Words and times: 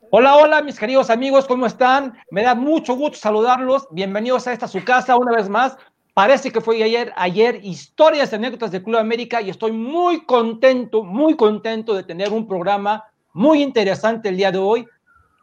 Hola, 0.00 0.36
hola, 0.36 0.62
mis 0.62 0.78
queridos 0.78 1.10
amigos, 1.10 1.46
¿cómo 1.46 1.66
están? 1.66 2.16
Me 2.30 2.42
da 2.42 2.54
mucho 2.54 2.94
gusto 2.94 3.18
saludarlos. 3.18 3.86
Bienvenidos 3.90 4.46
a 4.46 4.54
esta 4.54 4.66
su 4.66 4.82
casa 4.82 5.18
una 5.18 5.32
vez 5.36 5.50
más. 5.50 5.76
Parece 6.14 6.50
que 6.50 6.62
fue 6.62 6.82
ayer, 6.82 7.12
ayer, 7.14 7.60
historias, 7.62 8.32
anécdotas 8.32 8.70
del 8.70 8.84
Club 8.84 8.96
América 8.96 9.42
y 9.42 9.50
estoy 9.50 9.72
muy 9.72 10.24
contento, 10.24 11.04
muy 11.04 11.36
contento 11.36 11.92
de 11.92 12.04
tener 12.04 12.32
un 12.32 12.48
programa 12.48 13.04
muy 13.34 13.62
interesante 13.62 14.30
el 14.30 14.38
día 14.38 14.50
de 14.50 14.56
hoy 14.56 14.86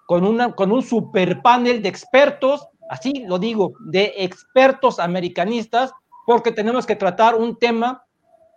con, 0.07 0.25
una, 0.25 0.54
con 0.54 0.71
un 0.71 0.81
super 0.81 1.43
panel 1.43 1.83
de 1.83 1.89
expertos, 1.89 2.67
así 2.89 3.23
lo 3.27 3.37
digo, 3.37 3.73
de 3.81 4.13
expertos 4.17 4.97
americanistas, 4.97 5.91
porque 6.25 6.51
tenemos 6.51 6.87
que 6.87 6.95
tratar 6.95 7.35
un 7.35 7.55
tema, 7.59 8.03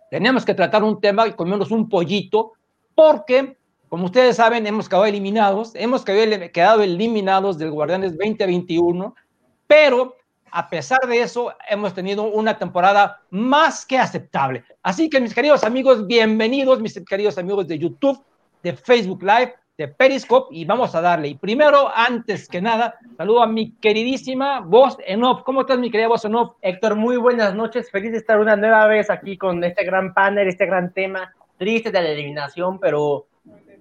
tenemos 0.09 0.43
que 0.43 0.55
tratar 0.55 0.83
un 0.83 0.99
tema 0.99 1.27
y 1.27 1.33
comernos 1.33 1.69
un 1.69 1.87
pollito, 1.87 2.53
porque 2.95 3.58
como 3.89 4.05
ustedes 4.05 4.35
saben, 4.35 4.67
hemos 4.67 4.87
quedado 4.87 5.05
eliminados, 5.05 5.71
hemos 5.75 6.05
quedado 6.05 6.83
eliminados 6.83 7.57
del 7.57 7.71
Guardianes 7.71 8.11
2021, 8.17 9.15
pero 9.67 10.15
a 10.51 10.69
pesar 10.69 10.99
de 11.07 11.21
eso, 11.21 11.53
hemos 11.69 11.93
tenido 11.93 12.23
una 12.23 12.57
temporada 12.57 13.21
más 13.29 13.85
que 13.85 13.97
aceptable. 13.97 14.63
Así 14.81 15.09
que 15.09 15.21
mis 15.21 15.33
queridos 15.33 15.63
amigos, 15.63 16.07
bienvenidos, 16.07 16.81
mis 16.81 16.99
queridos 17.07 17.37
amigos 17.37 17.67
de 17.67 17.77
YouTube, 17.77 18.23
de 18.63 18.73
Facebook 18.73 19.21
Live, 19.21 19.55
de 19.77 19.87
Periscope, 19.87 20.53
y 20.53 20.65
vamos 20.65 20.93
a 20.95 21.01
darle. 21.01 21.29
Y 21.29 21.35
primero, 21.35 21.89
antes 21.95 22.47
que 22.47 22.61
nada, 22.61 22.95
saludo 23.15 23.43
a 23.43 23.47
mi 23.47 23.71
queridísima 23.75 24.59
voz 24.59 24.97
en 25.05 25.23
off. 25.23 25.43
¿Cómo 25.43 25.61
estás, 25.61 25.79
mi 25.79 25.89
querida 25.89 26.07
voz 26.07 26.25
en 26.25 26.35
off? 26.35 26.55
Héctor, 26.61 26.95
muy 26.95 27.17
buenas 27.17 27.53
noches. 27.55 27.89
Feliz 27.89 28.11
de 28.11 28.17
estar 28.17 28.39
una 28.39 28.55
nueva 28.55 28.87
vez 28.87 29.09
aquí 29.09 29.37
con 29.37 29.63
este 29.63 29.85
gran 29.85 30.13
panel, 30.13 30.47
este 30.47 30.65
gran 30.65 30.91
tema. 30.93 31.33
Triste 31.57 31.91
de 31.91 32.01
la 32.01 32.09
eliminación, 32.09 32.79
pero 32.79 33.27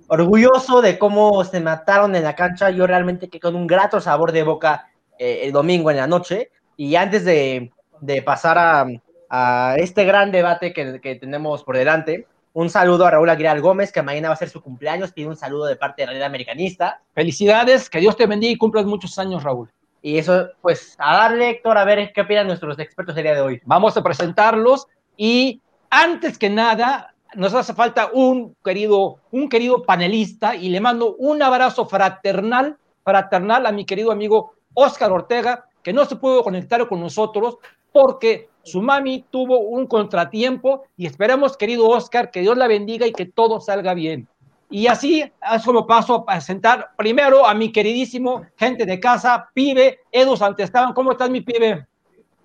orgulloso 0.08 0.82
de 0.82 0.98
cómo 0.98 1.44
se 1.44 1.60
mataron 1.60 2.16
en 2.16 2.24
la 2.24 2.34
cancha. 2.34 2.70
Yo 2.70 2.86
realmente 2.86 3.28
que 3.28 3.40
con 3.40 3.54
un 3.54 3.66
grato 3.66 4.00
sabor 4.00 4.32
de 4.32 4.42
boca 4.42 4.88
eh, 5.18 5.40
el 5.44 5.52
domingo 5.52 5.90
en 5.90 5.98
la 5.98 6.06
noche. 6.06 6.50
Y 6.76 6.96
antes 6.96 7.24
de, 7.24 7.72
de 8.00 8.22
pasar 8.22 8.58
a, 8.58 8.86
a, 9.28 9.74
este 9.78 10.04
gran 10.04 10.30
debate 10.30 10.72
que, 10.72 11.00
que, 11.00 11.16
tenemos 11.16 11.64
por 11.64 11.76
delante, 11.76 12.26
un 12.52 12.70
saludo 12.70 13.06
a 13.06 13.10
Raúl 13.10 13.28
Aguilar 13.28 13.60
Gómez, 13.60 13.92
que 13.92 14.02
mañana 14.02 14.28
va 14.28 14.34
a 14.34 14.38
ser 14.38 14.48
su 14.48 14.62
cumpleaños. 14.62 15.12
Pide 15.12 15.26
un 15.26 15.36
saludo 15.36 15.66
de 15.66 15.76
parte 15.76 16.02
de 16.02 16.06
la 16.06 16.12
red 16.12 16.22
americanista. 16.22 17.02
Felicidades, 17.14 17.90
que 17.90 18.00
Dios 18.00 18.16
te 18.16 18.26
bendiga 18.26 18.52
y 18.52 18.58
cumplas 18.58 18.86
muchos 18.86 19.18
años, 19.18 19.42
Raúl. 19.42 19.70
Y 20.00 20.18
eso, 20.18 20.48
pues, 20.62 20.94
a 20.98 21.16
darle, 21.16 21.50
Héctor, 21.50 21.76
a 21.76 21.84
ver 21.84 22.12
qué 22.14 22.20
opinan 22.20 22.46
nuestros 22.46 22.78
expertos 22.78 23.16
el 23.16 23.24
día 23.24 23.34
de 23.34 23.40
hoy. 23.40 23.60
Vamos 23.64 23.96
a 23.96 24.02
presentarlos 24.02 24.86
y 25.16 25.60
antes 25.90 26.38
que 26.38 26.48
nada, 26.48 27.14
nos 27.34 27.54
hace 27.54 27.74
falta 27.74 28.10
un 28.12 28.54
querido, 28.64 29.18
un 29.30 29.48
querido 29.48 29.82
panelista 29.82 30.54
y 30.54 30.68
le 30.68 30.80
mando 30.80 31.14
un 31.16 31.42
abrazo 31.42 31.86
fraternal, 31.86 32.76
fraternal 33.04 33.66
a 33.66 33.72
mi 33.72 33.84
querido 33.84 34.12
amigo 34.12 34.52
Oscar 34.74 35.12
Ortega, 35.12 35.66
que 35.82 35.92
no 35.92 36.04
se 36.04 36.16
pudo 36.16 36.42
conectar 36.42 36.86
con 36.88 37.00
nosotros 37.00 37.58
porque 37.92 38.48
su 38.62 38.82
mami 38.82 39.24
tuvo 39.30 39.60
un 39.60 39.86
contratiempo 39.86 40.84
y 40.96 41.06
esperamos, 41.06 41.56
querido 41.56 41.88
Oscar, 41.88 42.30
que 42.30 42.40
Dios 42.40 42.56
la 42.56 42.66
bendiga 42.66 43.06
y 43.06 43.12
que 43.12 43.26
todo 43.26 43.60
salga 43.60 43.94
bien. 43.94 44.28
Y 44.70 44.86
así 44.86 45.22
es 45.22 45.64
como 45.64 45.86
paso 45.86 46.14
a 46.14 46.26
presentar 46.26 46.90
primero 46.96 47.46
a 47.46 47.54
mi 47.54 47.72
queridísimo 47.72 48.42
gente 48.56 48.84
de 48.84 49.00
casa, 49.00 49.48
pibe, 49.54 50.00
Edu 50.12 50.36
Santestaban. 50.36 50.92
¿Cómo 50.92 51.12
estás, 51.12 51.30
mi 51.30 51.40
pibe? 51.40 51.86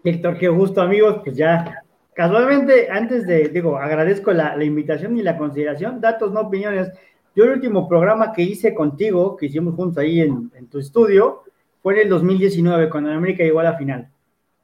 Héctor, 0.06 0.38
qué 0.38 0.48
gusto, 0.48 0.82
amigos. 0.82 1.18
Pues 1.24 1.36
ya 1.36 1.83
Casualmente, 2.14 2.90
antes 2.92 3.26
de, 3.26 3.50
digo, 3.50 3.78
agradezco 3.78 4.32
la, 4.32 4.56
la, 4.56 4.64
invitación 4.64 5.18
y 5.18 5.24
la 5.24 5.38
consideración, 5.38 6.00
datos, 6.00 6.32
no 6.32 6.42
opiniones. 6.42 6.92
Yo 7.36 7.46
el 7.46 7.52
último 7.52 7.88
programa 7.88 8.32
que 8.32 8.44
hice 8.44 8.74
contigo, 8.74 9.36
que 9.36 9.48
hicimos 9.48 9.76
juntos 9.76 9.98
ahí 9.98 10.22
en, 10.22 10.52
en 10.56 10.68
tu 10.68 10.80
estudio, 10.80 11.44
fue 11.82 11.96
en 11.96 12.02
el 12.02 12.10
2019, 12.10 12.90
cuando 12.90 13.12
América 13.12 13.44
llegó 13.44 13.60
a 13.62 13.64
la 13.64 13.78
final. 13.78 14.10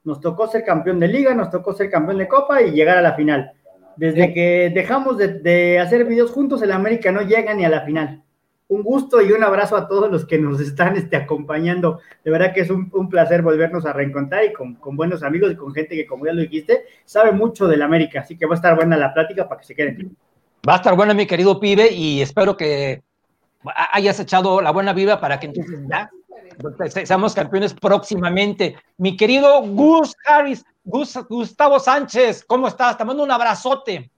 Nos 0.04 0.20
tocó 0.20 0.46
ser 0.46 0.64
campeón 0.64 1.00
de 1.00 1.08
liga, 1.08 1.34
nos 1.34 1.50
tocó 1.50 1.72
ser 1.72 1.90
campeón 1.90 2.18
de 2.18 2.28
copa 2.28 2.62
y 2.62 2.70
llegar 2.70 2.96
a 2.96 3.02
la 3.02 3.14
final. 3.14 3.52
Desde 3.96 4.32
que 4.32 4.70
dejamos 4.72 5.18
de, 5.18 5.40
de 5.40 5.78
hacer 5.78 6.04
videos 6.04 6.30
juntos, 6.30 6.62
el 6.62 6.72
América 6.72 7.10
no 7.12 7.22
llega 7.22 7.52
ni 7.52 7.64
a 7.64 7.68
la 7.68 7.82
final 7.82 8.22
un 8.70 8.84
gusto 8.84 9.20
y 9.20 9.32
un 9.32 9.42
abrazo 9.42 9.76
a 9.76 9.88
todos 9.88 10.10
los 10.12 10.24
que 10.24 10.38
nos 10.38 10.60
están 10.60 10.96
este, 10.96 11.16
acompañando. 11.16 11.98
De 12.24 12.30
verdad 12.30 12.54
que 12.54 12.60
es 12.60 12.70
un, 12.70 12.88
un 12.94 13.08
placer 13.08 13.42
volvernos 13.42 13.84
a 13.84 13.92
reencontrar 13.92 14.44
y 14.44 14.52
con, 14.52 14.76
con, 14.76 14.96
buenos 14.96 15.24
amigos 15.24 15.50
y 15.50 15.56
con 15.56 15.74
gente 15.74 15.96
que, 15.96 16.06
como 16.06 16.24
ya 16.24 16.32
lo 16.32 16.40
dijiste, 16.40 16.84
sabe 17.04 17.32
mucho 17.32 17.66
del 17.66 17.82
América. 17.82 18.20
Así 18.20 18.38
que 18.38 18.46
va 18.46 18.54
a 18.54 18.56
estar 18.56 18.76
buena 18.76 18.96
la 18.96 19.12
plática 19.12 19.48
para 19.48 19.60
que 19.60 19.66
se 19.66 19.74
queden. 19.74 20.16
Va 20.66 20.74
a 20.74 20.76
estar 20.76 20.94
buena, 20.94 21.14
mi 21.14 21.26
querido 21.26 21.58
pibe, 21.58 21.90
y 21.90 22.22
espero 22.22 22.56
que 22.56 23.02
hayas 23.92 24.20
echado 24.20 24.60
la 24.60 24.70
buena 24.70 24.92
vida 24.92 25.20
para 25.20 25.40
que 25.40 25.46
entonces 25.46 25.80
ya 25.88 26.08
seamos 27.04 27.34
campeones 27.34 27.74
próximamente. 27.74 28.76
Mi 28.98 29.16
querido 29.16 29.62
Gus 29.62 30.14
Harris, 30.24 30.64
Gus, 30.84 31.18
Gustavo 31.28 31.80
Sánchez, 31.80 32.44
¿cómo 32.44 32.68
estás? 32.68 32.96
Te 32.96 33.04
mando 33.04 33.24
un 33.24 33.32
abrazote. 33.32 34.10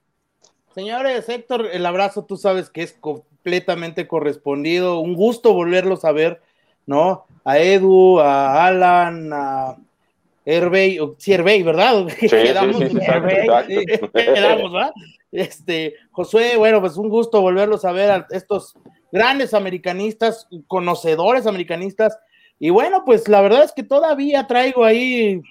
Señores, 0.75 1.27
Héctor, 1.27 1.69
el 1.71 1.85
abrazo 1.87 2.23
tú 2.25 2.37
sabes 2.37 2.69
que 2.69 2.83
es 2.83 2.93
completamente 3.43 4.07
correspondido. 4.07 4.99
Un 4.99 5.15
gusto 5.15 5.53
volverlos 5.53 6.05
a 6.05 6.13
ver, 6.13 6.41
¿no? 6.85 7.25
A 7.43 7.59
Edu, 7.59 8.19
a 8.19 8.65
Alan, 8.67 9.31
a 9.33 9.77
Herbey, 10.45 10.97
sí, 11.17 11.33
Herbey, 11.33 11.61
¿verdad? 11.61 12.07
Sí, 12.17 12.29
quedamos, 12.29 12.77
sí, 12.79 12.89
sí, 12.89 12.97
exacto, 12.97 14.11
quedamos, 14.13 14.71
¿verdad? 14.73 14.93
Este, 15.29 15.95
Josué, 16.11 16.55
bueno, 16.55 16.79
pues 16.79 16.95
un 16.95 17.09
gusto 17.09 17.41
volverlos 17.41 17.83
a 17.83 17.91
ver 17.91 18.11
a 18.11 18.27
estos 18.29 18.75
grandes 19.11 19.53
americanistas, 19.53 20.47
conocedores 20.67 21.45
americanistas. 21.45 22.17
Y 22.59 22.69
bueno, 22.69 23.03
pues 23.03 23.27
la 23.27 23.41
verdad 23.41 23.65
es 23.65 23.73
que 23.73 23.83
todavía 23.83 24.47
traigo 24.47 24.85
ahí 24.85 25.41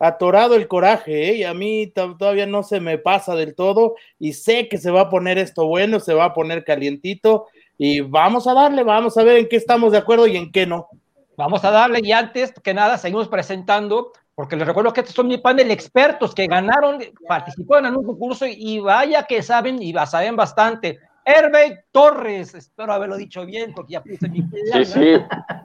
atorado 0.00 0.56
el 0.56 0.66
coraje, 0.66 1.30
¿eh? 1.30 1.34
y 1.36 1.44
a 1.44 1.52
mí 1.52 1.92
todavía 2.18 2.46
no 2.46 2.62
se 2.62 2.80
me 2.80 2.96
pasa 2.96 3.34
del 3.36 3.54
todo, 3.54 3.96
y 4.18 4.32
sé 4.32 4.66
que 4.66 4.78
se 4.78 4.90
va 4.90 5.02
a 5.02 5.10
poner 5.10 5.36
esto 5.36 5.66
bueno, 5.66 6.00
se 6.00 6.14
va 6.14 6.24
a 6.24 6.34
poner 6.34 6.64
calientito, 6.64 7.46
y 7.76 8.00
vamos 8.00 8.46
a 8.46 8.54
darle, 8.54 8.82
vamos 8.82 9.18
a 9.18 9.22
ver 9.22 9.36
en 9.36 9.48
qué 9.48 9.56
estamos 9.56 9.92
de 9.92 9.98
acuerdo 9.98 10.26
y 10.26 10.36
en 10.36 10.50
qué 10.50 10.66
no. 10.66 10.88
Vamos 11.36 11.64
a 11.64 11.70
darle, 11.70 12.00
y 12.02 12.12
antes 12.12 12.52
que 12.62 12.72
nada, 12.72 12.96
seguimos 12.96 13.28
presentando, 13.28 14.12
porque 14.34 14.56
les 14.56 14.66
recuerdo 14.66 14.92
que 14.94 15.00
estos 15.00 15.14
son 15.14 15.28
mi 15.28 15.36
panel 15.36 15.68
de 15.68 15.74
expertos 15.74 16.34
que 16.34 16.46
ganaron, 16.46 16.98
participaron 17.28 17.86
en 17.86 17.96
un 17.96 18.06
concurso, 18.06 18.46
y 18.46 18.78
vaya 18.78 19.24
que 19.24 19.42
saben, 19.42 19.82
y 19.82 19.92
saben 20.06 20.34
bastante. 20.34 20.98
Herbey 21.26 21.74
Torres, 21.92 22.54
espero 22.54 22.94
haberlo 22.94 23.18
dicho 23.18 23.44
bien, 23.44 23.74
porque 23.74 23.92
ya 23.92 24.02
puse 24.02 24.30
mi 24.30 24.40
Sí, 24.72 24.84
sí. 24.86 25.10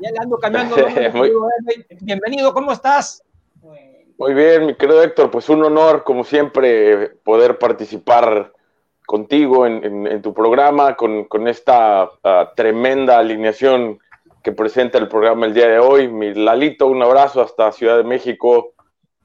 Ya 0.01 0.11
le 0.11 0.19
ando 0.21 0.37
cambiando. 0.37 0.75
Bienvenido, 2.01 2.53
¿cómo 2.53 2.73
estás? 2.73 3.23
Muy 4.17 4.33
bien, 4.33 4.65
mi 4.65 4.75
querido 4.75 5.03
Héctor, 5.03 5.29
pues 5.29 5.49
un 5.49 5.63
honor, 5.63 6.03
como 6.05 6.23
siempre, 6.23 7.09
poder 7.23 7.57
participar 7.57 8.53
contigo 9.05 9.65
en, 9.65 9.83
en, 9.83 10.07
en 10.07 10.21
tu 10.21 10.33
programa, 10.33 10.95
con, 10.95 11.25
con 11.25 11.47
esta 11.49 12.05
uh, 12.05 12.55
tremenda 12.55 13.19
alineación 13.19 13.99
que 14.41 14.53
presenta 14.53 14.97
el 14.97 15.09
programa 15.09 15.45
el 15.45 15.53
día 15.53 15.67
de 15.67 15.79
hoy. 15.79 16.07
Mi 16.07 16.33
Lalito, 16.33 16.87
un 16.87 17.03
abrazo 17.03 17.41
hasta 17.41 17.71
Ciudad 17.73 17.97
de 17.97 18.03
México. 18.05 18.71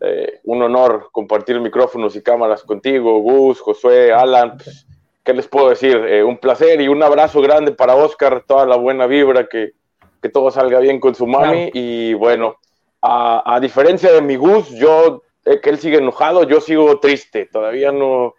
Eh, 0.01 0.41
un 0.45 0.63
honor 0.63 1.11
compartir 1.13 1.61
micrófonos 1.61 2.17
y 2.17 2.23
cámaras 2.23 2.65
contigo, 2.65 3.21
Gus, 3.21 3.61
Josué, 3.61 4.13
Alan. 4.13 4.57
Pues, 4.57 4.87
¿Qué 5.23 5.35
les 5.35 5.47
puedo 5.47 5.69
decir? 5.69 5.99
Eh, 5.99 6.25
un 6.25 6.39
placer 6.39 6.81
y 6.81 6.89
un 6.89 7.03
abrazo 7.03 7.41
grande 7.41 7.73
para 7.73 7.95
Oscar, 7.95 8.43
toda 8.47 8.67
la 8.67 8.77
buena 8.77 9.07
vibra, 9.07 9.47
que, 9.47 9.73
que 10.21 10.31
todo 10.31 10.51
salga 10.51 10.81
bien 10.81 10.99
con 10.99 11.15
su 11.15 11.27
mami. 11.27 11.71
Y 11.75 12.15
bueno, 12.15 12.57
a, 13.03 13.55
a, 13.55 13.61
diferencia 13.61 14.13
de 14.13 14.23
mi 14.23 14.37
Gus, 14.37 14.69
yo, 14.71 15.23
eh, 15.45 15.61
que 15.61 15.71
él 15.71 15.79
sigue 15.79 15.99
enojado, 15.99 16.45
yo 16.45 16.61
sigo 16.61 17.01
triste, 17.01 17.47
todavía 17.47 17.93
no, 17.93 18.35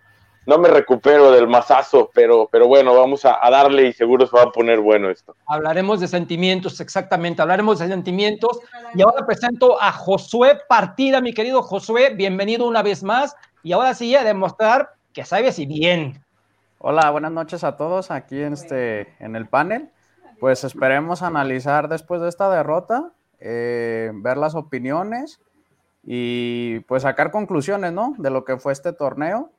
no 0.46 0.58
me 0.58 0.70
recupero 0.70 1.32
del 1.32 1.48
mazazo, 1.48 2.10
pero, 2.14 2.50
pero 2.52 2.68
bueno, 2.68 2.96
vamos 2.96 3.26
a, 3.26 3.46
a, 3.46 3.50
darle 3.50 3.88
y 3.88 3.94
seguro 3.94 4.26
se 4.26 4.36
va 4.36 4.44
a 4.44 4.52
poner 4.52 4.80
bueno 4.80 5.09
esto. 5.09 5.35
Hablaremos 5.46 6.00
de 6.00 6.08
sentimientos, 6.08 6.80
exactamente, 6.80 7.41
hablaremos 7.41 7.80
de 7.80 7.88
sentimientos. 7.88 8.59
Y 8.96 9.02
ahora 9.02 9.26
presento 9.26 9.82
a 9.82 9.91
Josué 9.91 10.59
Partida, 10.68 11.22
mi 11.22 11.34
querido 11.34 11.62
Josué, 11.62 12.14
bienvenido 12.16 12.68
una 12.68 12.82
vez 12.82 13.03
más. 13.03 13.35
Y 13.64 13.74
ahora 13.74 13.94
sí 13.94 14.16
a 14.16 14.24
demostrar 14.24 14.90
que 15.14 15.26
sabes 15.26 15.59
y 15.59 15.66
bien. 15.66 16.24
Hola, 16.80 17.12
buenas 17.12 17.32
noches 17.32 17.64
a 17.64 17.78
todos 17.78 18.09
aquí 18.09 18.41
en, 18.41 18.53
este, 18.53 19.14
en 19.20 19.35
el 19.35 19.47
panel. 19.47 19.91
Pues 20.40 20.64
esperemos 20.64 21.22
analizar 21.22 21.88
después 21.88 22.22
de 22.22 22.30
esta 22.30 22.50
derrota 22.50 23.12
eh, 23.41 24.11
ver 24.14 24.38
las 24.38 24.55
opiniones 24.55 25.41
y 26.03 26.79
pues 26.82 27.03
sacar 27.03 27.32
conclusiones, 27.32 27.91
¿no? 27.91 28.14
De 28.17 28.29
lo 28.29 28.46
que 28.46 28.58
fue 28.58 28.72
este 28.72 28.93
torneo 28.93 29.52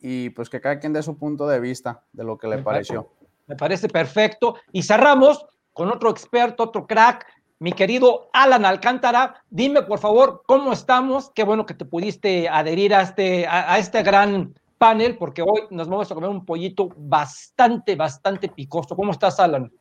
y 0.00 0.30
pues 0.30 0.48
que 0.48 0.60
cada 0.60 0.78
quien 0.78 0.92
dé 0.92 1.02
su 1.02 1.18
punto 1.18 1.46
de 1.48 1.60
vista 1.60 2.02
de 2.12 2.24
lo 2.24 2.38
que 2.38 2.48
le 2.48 2.58
pareció. 2.58 3.10
Me 3.46 3.56
parece 3.56 3.88
perfecto. 3.88 4.56
Y 4.72 4.82
cerramos 4.82 5.46
con 5.72 5.90
otro 5.90 6.10
experto, 6.10 6.64
otro 6.64 6.86
crack, 6.86 7.26
mi 7.58 7.72
querido 7.72 8.28
Alan 8.32 8.64
Alcántara. 8.64 9.42
Dime, 9.50 9.82
por 9.82 9.98
favor, 9.98 10.42
cómo 10.46 10.72
estamos. 10.72 11.30
Qué 11.34 11.44
bueno 11.44 11.66
que 11.66 11.74
te 11.74 11.84
pudiste 11.84 12.48
adherir 12.48 12.94
a 12.94 13.02
este, 13.02 13.46
a, 13.46 13.72
a 13.72 13.78
este 13.78 14.02
gran 14.02 14.54
panel, 14.78 15.16
porque 15.16 15.42
hoy 15.42 15.62
nos 15.70 15.88
vamos 15.88 16.10
a 16.10 16.14
comer 16.14 16.30
un 16.30 16.44
pollito 16.44 16.88
bastante, 16.96 17.96
bastante 17.96 18.48
picoso. 18.48 18.94
¿Cómo 18.94 19.12
estás, 19.12 19.40
Alan? 19.40 19.72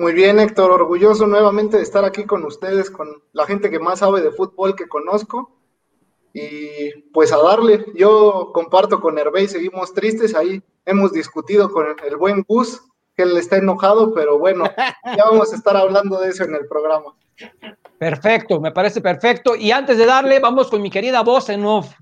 Muy 0.00 0.14
bien, 0.14 0.40
Héctor, 0.40 0.70
orgulloso 0.70 1.26
nuevamente 1.26 1.76
de 1.76 1.82
estar 1.82 2.06
aquí 2.06 2.24
con 2.24 2.42
ustedes, 2.46 2.90
con 2.90 3.22
la 3.34 3.44
gente 3.44 3.68
que 3.68 3.78
más 3.78 3.98
sabe 3.98 4.22
de 4.22 4.30
fútbol 4.30 4.74
que 4.74 4.88
conozco. 4.88 5.60
Y 6.32 7.02
pues 7.12 7.34
a 7.34 7.36
darle, 7.36 7.84
yo 7.94 8.50
comparto 8.54 8.98
con 8.98 9.18
Hervé 9.18 9.42
y 9.42 9.48
seguimos 9.48 9.92
tristes, 9.92 10.34
ahí 10.34 10.62
hemos 10.86 11.12
discutido 11.12 11.70
con 11.70 11.84
el 12.02 12.16
buen 12.16 12.46
Gus, 12.48 12.80
que 13.14 13.24
él 13.24 13.36
está 13.36 13.58
enojado, 13.58 14.14
pero 14.14 14.38
bueno, 14.38 14.64
ya 15.04 15.24
vamos 15.30 15.52
a 15.52 15.56
estar 15.56 15.76
hablando 15.76 16.18
de 16.18 16.30
eso 16.30 16.44
en 16.44 16.54
el 16.54 16.66
programa. 16.66 17.14
Perfecto, 17.98 18.58
me 18.58 18.72
parece 18.72 19.02
perfecto. 19.02 19.54
Y 19.54 19.70
antes 19.70 19.98
de 19.98 20.06
darle, 20.06 20.38
vamos 20.38 20.70
con 20.70 20.80
mi 20.80 20.88
querida 20.88 21.22
voz 21.22 21.50
en 21.50 21.66
off. 21.66 21.92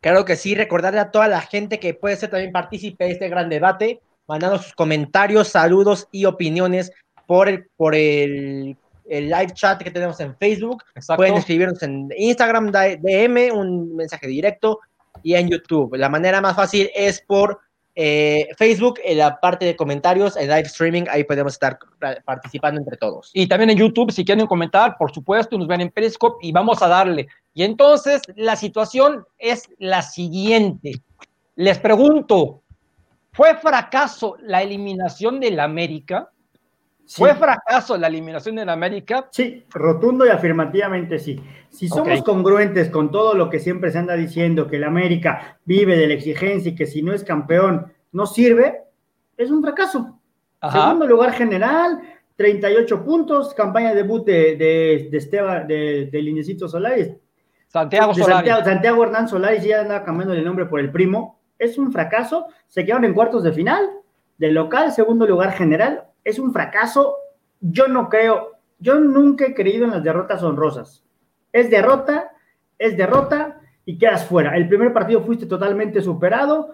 Claro 0.00 0.24
que 0.24 0.34
sí, 0.34 0.54
recordarle 0.54 1.00
a 1.00 1.10
toda 1.10 1.28
la 1.28 1.42
gente 1.42 1.78
que 1.78 1.92
puede 1.92 2.16
ser 2.16 2.30
también 2.30 2.52
partícipe 2.52 3.04
de 3.04 3.10
este 3.10 3.28
gran 3.28 3.50
debate, 3.50 4.00
mandando 4.26 4.56
sus 4.56 4.72
comentarios, 4.72 5.48
saludos 5.48 6.08
y 6.10 6.24
opiniones 6.24 6.90
por 7.28 7.46
el, 7.46 7.66
por 7.76 7.94
el, 7.94 8.74
el 9.06 9.24
live 9.28 9.52
chat 9.52 9.82
que 9.82 9.90
tenemos 9.90 10.18
en 10.20 10.34
Facebook. 10.36 10.82
Exacto. 10.94 11.18
Pueden 11.18 11.34
escribirnos 11.34 11.82
en 11.82 12.08
Instagram, 12.16 12.72
DM, 12.72 13.52
un 13.52 13.94
mensaje 13.94 14.26
directo 14.26 14.80
y 15.22 15.34
en 15.34 15.50
YouTube. 15.50 15.94
La 15.96 16.08
manera 16.08 16.40
más 16.40 16.56
fácil 16.56 16.90
es 16.94 17.20
por 17.20 17.60
eh, 17.94 18.48
Facebook, 18.56 18.98
en 19.04 19.18
la 19.18 19.38
parte 19.40 19.66
de 19.66 19.76
comentarios, 19.76 20.38
el 20.38 20.46
live 20.46 20.62
streaming, 20.62 21.02
ahí 21.10 21.24
podemos 21.24 21.52
estar 21.52 21.78
participando 22.24 22.80
entre 22.80 22.96
todos. 22.96 23.30
Y 23.34 23.46
también 23.46 23.68
en 23.68 23.76
YouTube, 23.76 24.10
si 24.10 24.24
quieren 24.24 24.46
comentar, 24.46 24.96
por 24.96 25.12
supuesto, 25.12 25.58
nos 25.58 25.68
ven 25.68 25.82
en 25.82 25.90
Periscope 25.90 26.38
y 26.46 26.50
vamos 26.50 26.80
a 26.80 26.88
darle. 26.88 27.28
Y 27.52 27.62
entonces 27.62 28.22
la 28.36 28.56
situación 28.56 29.26
es 29.36 29.68
la 29.78 30.00
siguiente. 30.00 30.92
Les 31.56 31.78
pregunto, 31.78 32.62
¿fue 33.32 33.54
fracaso 33.58 34.36
la 34.40 34.62
eliminación 34.62 35.40
del 35.40 35.60
América? 35.60 36.30
Sí. 37.08 37.22
¿Fue 37.22 37.34
fracaso 37.34 37.96
la 37.96 38.06
eliminación 38.06 38.56
del 38.56 38.68
América? 38.68 39.30
Sí, 39.32 39.64
rotundo 39.70 40.26
y 40.26 40.28
afirmativamente 40.28 41.18
sí. 41.18 41.40
Si 41.70 41.88
somos 41.88 42.22
congruentes 42.22 42.90
con 42.90 43.10
todo 43.10 43.32
lo 43.32 43.48
que 43.48 43.60
siempre 43.60 43.90
se 43.90 43.96
anda 43.96 44.14
diciendo, 44.14 44.66
que 44.66 44.76
el 44.76 44.84
América 44.84 45.58
vive 45.64 45.96
de 45.96 46.06
la 46.06 46.12
exigencia 46.12 46.70
y 46.70 46.74
que 46.74 46.84
si 46.84 47.00
no 47.00 47.14
es 47.14 47.24
campeón 47.24 47.90
no 48.12 48.26
sirve, 48.26 48.82
es 49.38 49.50
un 49.50 49.62
fracaso. 49.62 50.20
Ajá. 50.60 50.82
Segundo 50.82 51.06
lugar 51.06 51.32
general, 51.32 51.98
38 52.36 53.02
puntos, 53.02 53.54
campaña 53.54 53.88
de 53.88 54.02
debut 54.02 54.26
de, 54.26 54.56
de, 54.56 55.08
de 55.10 55.16
Esteban, 55.16 55.66
de, 55.66 56.10
de 56.12 56.22
Linecito 56.22 56.68
Solares. 56.68 57.16
Santiago 57.68 58.12
Solari. 58.12 58.32
Santiago, 58.32 58.64
Santiago 58.64 59.04
Hernán 59.04 59.28
Solares 59.28 59.64
ya 59.64 59.80
andaba 59.80 60.04
cambiando 60.04 60.34
el 60.34 60.44
nombre 60.44 60.66
por 60.66 60.78
el 60.78 60.92
primo. 60.92 61.40
Es 61.58 61.78
un 61.78 61.90
fracaso. 61.90 62.48
Se 62.66 62.84
quedaron 62.84 63.06
en 63.06 63.14
cuartos 63.14 63.42
de 63.44 63.52
final. 63.52 63.88
De 64.36 64.52
local, 64.52 64.92
segundo 64.92 65.26
lugar 65.26 65.52
general. 65.52 66.07
Es 66.24 66.38
un 66.38 66.52
fracaso. 66.52 67.16
Yo 67.60 67.88
no 67.88 68.08
creo, 68.08 68.52
yo 68.78 69.00
nunca 69.00 69.46
he 69.46 69.54
creído 69.54 69.84
en 69.84 69.90
las 69.90 70.04
derrotas 70.04 70.42
honrosas. 70.42 71.04
Es 71.52 71.70
derrota, 71.70 72.32
es 72.78 72.96
derrota 72.96 73.60
y 73.84 73.98
quedas 73.98 74.26
fuera. 74.26 74.56
El 74.56 74.68
primer 74.68 74.92
partido 74.92 75.22
fuiste 75.22 75.46
totalmente 75.46 76.00
superado 76.00 76.72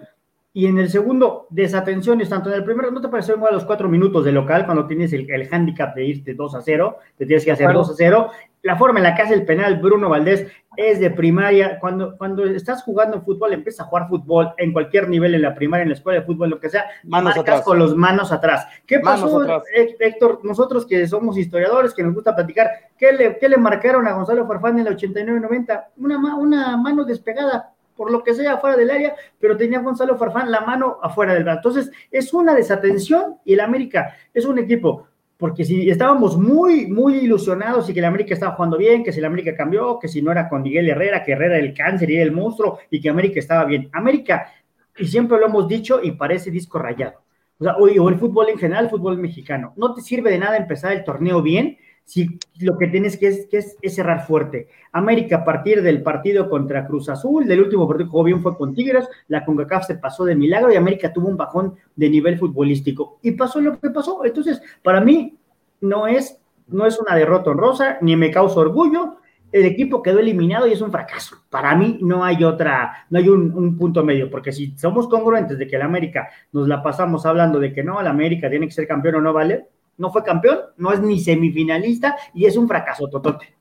y 0.57 0.67
en 0.67 0.79
el 0.79 0.89
segundo, 0.89 1.49
desatenciones, 1.51 2.29
tanto 2.29 2.49
en 2.49 2.57
el 2.57 2.65
primero, 2.65 2.91
¿no 2.93 3.01
te 3.01 3.09
pareció 3.09 3.35
igual 3.35 3.51
a 3.51 3.55
los 3.55 3.65
cuatro 3.65 3.89
minutos 3.89 4.25
de 4.25 4.31
local 4.31 4.65
cuando 4.65 4.87
tienes 4.87 5.13
el, 5.13 5.29
el 5.29 5.49
handicap 5.53 5.97
de 5.97 6.05
irte 6.05 6.35
2 6.35 6.55
a 6.55 6.61
0? 6.61 6.99
Te 7.17 7.27
tienes 7.27 7.45
que 7.45 7.51
hacer. 7.51 7.73
2 7.73 7.91
a 7.91 7.95
0. 7.97 8.31
La 8.65 8.77
forma 8.77 8.99
en 8.99 9.03
la 9.03 9.15
que 9.15 9.21
hace 9.21 9.35
el 9.35 9.45
penal 9.45 9.77
Bruno 9.77 10.09
Valdés 10.09 10.47
es 10.79 10.99
de 10.99 11.11
primaria. 11.11 11.79
Cuando, 11.79 12.17
cuando 12.17 12.47
estás 12.47 12.83
jugando 12.83 13.21
fútbol, 13.21 13.53
empiezas 13.53 13.81
a 13.85 13.89
jugar 13.91 14.09
fútbol 14.09 14.55
en 14.57 14.73
cualquier 14.73 15.07
nivel, 15.07 15.35
en 15.35 15.43
la 15.43 15.55
primaria, 15.55 15.83
en 15.83 15.91
la 15.91 15.95
escuela 15.97 16.21
de 16.21 16.25
fútbol, 16.25 16.49
lo 16.49 16.59
que 16.59 16.71
sea, 16.71 16.87
Manos 17.05 17.37
marcas 17.37 17.43
atrás. 17.43 17.61
con 17.61 17.79
los 17.79 17.95
manos 17.95 18.33
atrás. 18.33 18.67
¿Qué 18.87 19.01
Manos 19.01 19.21
pasó, 19.21 19.43
atrás. 19.43 19.65
Héctor? 20.01 20.41
Nosotros 20.45 20.87
que 20.87 21.07
somos 21.07 21.37
historiadores, 21.37 21.93
que 21.93 22.03
nos 22.03 22.15
gusta 22.15 22.35
platicar, 22.35 22.71
¿qué 22.97 23.13
le, 23.13 23.39
qué 23.39 23.51
le 23.51 23.59
marcaron 23.59 24.07
a 24.07 24.15
Gonzalo 24.15 24.47
Farfán 24.47 24.79
en 24.79 24.87
el 24.87 24.97
89-90? 24.97 25.85
Una, 25.99 26.37
una 26.39 26.77
mano 26.79 27.05
despegada, 27.05 27.75
por 27.95 28.11
lo 28.11 28.25
que 28.25 28.33
sea, 28.33 28.57
fuera 28.57 28.79
del 28.79 28.91
área, 28.91 29.15
pero 29.39 29.59
tenía 29.59 29.81
Gonzalo 29.81 30.17
Farfán 30.17 30.51
la 30.51 30.63
mano 30.63 31.01
afuera 31.03 31.35
del 31.35 31.45
brazo. 31.45 31.59
Entonces, 31.59 31.93
es 32.11 32.33
una 32.33 32.55
desatención 32.55 33.37
y 33.45 33.53
el 33.53 33.61
América 33.61 34.17
es 34.33 34.47
un 34.47 34.59
equipo 34.59 35.09
porque 35.45 35.63
si 35.67 35.91
estábamos 35.91 36.39
muy, 36.39 36.87
muy 36.87 37.17
ilusionados 37.17 37.91
y 37.91 37.93
que 37.93 37.99
el 37.99 38.07
América 38.07 38.33
estaba 38.33 38.55
jugando 38.55 38.79
bien, 38.79 39.05
que 39.05 39.13
si 39.13 39.19
el 39.19 39.27
América 39.27 39.55
cambió, 39.55 39.99
que 39.99 40.09
si 40.09 40.23
no 40.23 40.33
era 40.33 40.49
con 40.49 40.63
Miguel 40.63 40.89
Herrera, 40.89 41.23
que 41.23 41.33
Herrera 41.33 41.59
era 41.59 41.67
el 41.67 41.75
cáncer 41.75 42.09
y 42.09 42.15
era 42.15 42.23
el 42.23 42.33
monstruo 42.33 42.79
y 42.89 42.99
que 42.99 43.11
América 43.11 43.41
estaba 43.41 43.67
bien. 43.67 43.91
América, 43.93 44.51
y 44.97 45.07
siempre 45.07 45.37
lo 45.37 45.45
hemos 45.45 45.69
dicho 45.69 46.01
y 46.03 46.13
parece 46.13 46.51
disco 46.51 46.79
rayado. 46.79 47.21
O 47.59 47.65
sea, 47.65 47.77
o, 47.77 47.83
o 47.83 48.09
el 48.09 48.15
fútbol 48.17 48.49
en 48.49 48.57
general, 48.57 48.85
el 48.85 48.91
fútbol 48.91 49.19
mexicano. 49.19 49.75
No 49.77 49.93
te 49.93 50.01
sirve 50.01 50.31
de 50.31 50.39
nada 50.39 50.57
empezar 50.57 50.93
el 50.93 51.05
torneo 51.05 51.43
bien 51.43 51.77
si 52.05 52.39
lo 52.61 52.77
que 52.77 52.89
tienes 52.89 53.17
que 53.17 53.29
es, 53.29 53.47
que 53.47 53.59
es, 53.59 53.95
cerrar 53.95 54.27
fuerte. 54.27 54.69
América 54.93 55.37
a 55.37 55.45
partir 55.45 55.83
del 55.83 56.03
partido 56.03 56.49
contra 56.51 56.87
Cruz 56.87 57.09
Azul, 57.09 57.47
del 57.47 57.63
último 57.63 57.89
partido 57.89 58.07
que 58.07 58.11
jugó 58.11 58.25
bien 58.25 58.43
fue 58.43 58.57
con 58.57 58.75
Tigres, 58.75 59.09
la 59.29 59.45
CONCACAF 59.45 59.87
se 59.87 59.95
pasó 59.97 60.25
de 60.25 60.37
milagro 60.37 60.73
y 60.73 60.77
América 60.77 61.13
tuvo 61.13 61.29
un 61.29 61.37
bajón 61.37 61.75
de 61.97 62.11
nivel 62.11 62.39
futbolístico. 62.39 63.19
Y 63.23 63.33
pasó 63.33 63.61
lo 63.61 63.79
que 63.81 63.91
pasó. 63.91 64.25
Entonces, 64.25 64.61
para 64.83 65.01
mí 65.01 65.37
no 65.81 66.07
es, 66.07 66.39
no 66.69 66.87
es 66.87 66.99
una 66.99 67.17
derrota 67.17 67.51
honrosa, 67.51 67.99
ni 68.03 68.17
me 68.17 68.31
causa 68.31 68.61
orgullo. 68.61 69.17
El 69.51 69.65
equipo 69.65 70.03
quedó 70.03 70.19
eliminado 70.19 70.67
y 70.67 70.73
es 70.73 70.81
un 70.83 70.91
fracaso. 70.91 71.37
Para 71.49 71.75
mí 71.75 71.99
no 72.03 72.25
hay 72.25 72.45
otra, 72.45 73.07
no 73.09 73.19
hay 73.19 73.29
un, 73.29 73.53
un 73.55 73.79
punto 73.79 74.05
medio, 74.05 74.31
porque 74.31 74.53
si 74.53 74.77
somos 74.77 75.09
congruentes 75.09 75.59
de 75.59 75.67
que 75.67 75.77
el 75.77 75.83
América 75.83 76.29
nos 76.53 76.69
la 76.69 76.83
pasamos 76.83 77.25
hablando 77.25 77.61
de 77.61 77.73
que 77.73 77.83
no, 77.85 78.01
el 78.01 78.09
América 78.09 78.51
tiene 78.51 78.67
que 78.67 78.73
ser 78.73 78.87
campeón 78.87 79.15
o 79.15 79.21
no 79.21 79.33
vale, 79.33 79.69
no 79.97 80.11
fue 80.11 80.23
campeón, 80.23 80.61
no 80.77 80.93
es 80.93 81.01
ni 81.01 81.21
semifinalista 81.21 82.17
y 82.35 82.47
es 82.47 82.57
un 82.57 82.69
fracaso 82.69 83.09
totote. 83.09 83.55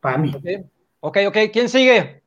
Para 0.00 0.18
mí. 0.18 0.32
Ok, 1.00 1.18
ok, 1.28 1.36
¿quién 1.52 1.68
sigue? 1.68 2.22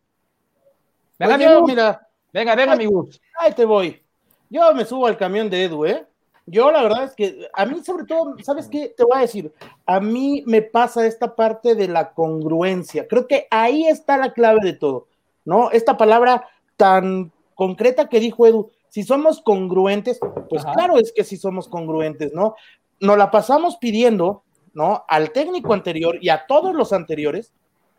Venga, 1.18 1.36
Pues 1.36 1.38
mi 1.38 1.44
yo, 1.46 1.66
mira, 1.66 2.08
venga, 2.32 2.56
venga, 2.56 2.76
mi 2.76 2.86
Gus. 2.86 3.22
ahí 3.40 3.54
te 3.54 3.66
voy. 3.66 4.02
Yo 4.50 4.74
me 4.74 4.86
subo 4.86 5.06
al 5.08 5.18
camión 5.18 5.50
de 5.50 5.66
Edu, 5.66 5.86
¿eh? 5.86 6.06
Yo 6.46 6.72
la 6.72 6.82
verdad 6.82 7.04
es 7.04 7.14
que 7.14 7.48
a 7.54 7.66
mí 7.66 7.84
sobre 7.84 8.06
todo, 8.06 8.36
¿sabes 8.42 8.68
qué? 8.68 8.94
Te 8.98 9.04
voy 9.04 9.18
a 9.18 9.22
decir, 9.22 9.54
a 9.86 10.00
mí 10.00 10.44
me 10.48 10.64
pasa 10.64 11.06
esta 11.06 11.36
parte 11.36 11.76
de 11.76 11.88
la 11.88 12.12
congruencia. 12.14 13.08
Creo 13.08 13.28
que 13.28 13.48
ahí 13.52 13.86
está 13.86 14.18
la 14.18 14.34
clave 14.34 14.62
de 14.64 14.74
todo, 14.74 15.08
¿no? 15.46 15.70
Esta 15.70 15.96
palabra 15.98 16.48
tan 16.76 17.32
concreta 17.54 18.10
que 18.10 18.20
dijo 18.20 18.48
Edu, 18.48 18.72
si 18.88 19.04
somos 19.04 19.42
congruentes, 19.42 20.20
pues 20.50 20.66
Ajá. 20.66 20.74
claro 20.74 20.98
es 20.98 21.12
que 21.12 21.24
sí 21.24 21.38
somos 21.38 21.68
congruentes, 21.68 22.34
¿no? 22.34 22.56
Nos 23.00 23.18
la 23.18 23.32
pasamos 23.32 23.78
pidiendo, 23.78 24.44
¿no? 24.74 25.04
Al 25.08 25.32
técnico 25.32 25.74
anterior 25.74 26.18
y 26.22 26.30
a 26.30 26.46
todos 26.48 26.74
los 26.76 26.94
anteriores, 26.94 27.54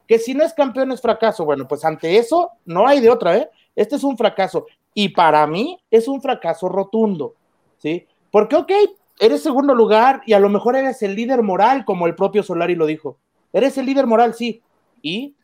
que 0.07 0.19
si 0.19 0.35
no 0.35 0.45
es 0.45 0.53
campeón 0.55 0.93
es 0.93 1.01
fracaso. 1.01 1.45
Bueno, 1.45 1.67
pues 1.69 1.85
ante 1.85 2.17
eso 2.19 2.51
no 2.65 2.87
hay 2.87 3.01
de 3.01 3.11
otra, 3.11 3.37
¿eh? 3.37 3.51
Este 3.77 3.97
es 3.97 4.05
un 4.05 4.17
fracaso. 4.17 4.67
Y 4.93 5.11
para 5.11 5.47
mí 5.47 5.81
es 5.91 6.09
un 6.09 6.21
fracaso 6.21 6.69
rotundo, 6.69 7.35
¿sí? 7.79 8.07
Porque, 8.31 8.57
ok, 8.57 8.73
eres 9.21 9.43
segundo 9.43 9.75
lugar 9.75 10.23
y 10.27 10.33
a 10.33 10.41
lo 10.41 10.49
mejor 10.49 10.77
eres 10.77 11.03
el 11.03 11.15
líder 11.15 11.43
moral, 11.43 11.85
como 11.85 12.07
el 12.07 12.15
propio 12.15 12.43
Solari 12.43 12.75
lo 12.75 12.87
dijo. 12.87 13.17
Eres 13.53 13.79
el 13.79 13.87
líder 13.87 14.07
moral, 14.07 14.35
sí. 14.35 14.63
Y 15.03 15.35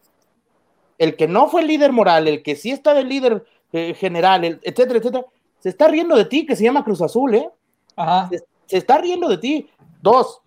el 0.98 1.16
que 1.16 1.28
no 1.28 1.48
fue 1.48 1.60
el 1.62 1.68
líder 1.68 1.92
moral, 1.92 2.26
el 2.26 2.42
que 2.42 2.56
sí 2.56 2.70
está 2.70 2.94
del 2.94 3.08
líder 3.08 3.44
eh, 3.72 3.94
general, 3.94 4.44
el- 4.44 4.60
etcétera, 4.62 4.98
etcétera, 4.98 5.26
se 5.60 5.68
está 5.68 5.88
riendo 5.88 6.16
de 6.16 6.25
ti, 6.25 6.46
que 6.46 6.56
se 6.56 6.64
llama 6.64 6.84
Cruz 6.84 7.02
Azul, 7.02 7.34
¿eh? 7.34 7.48
Ajá. 7.96 8.28
se, 8.28 8.40
se 8.66 8.76
está 8.78 8.99
riendo 8.99 9.28
de 9.28 9.38
ti. 9.38 9.70
Dos, 10.02 10.42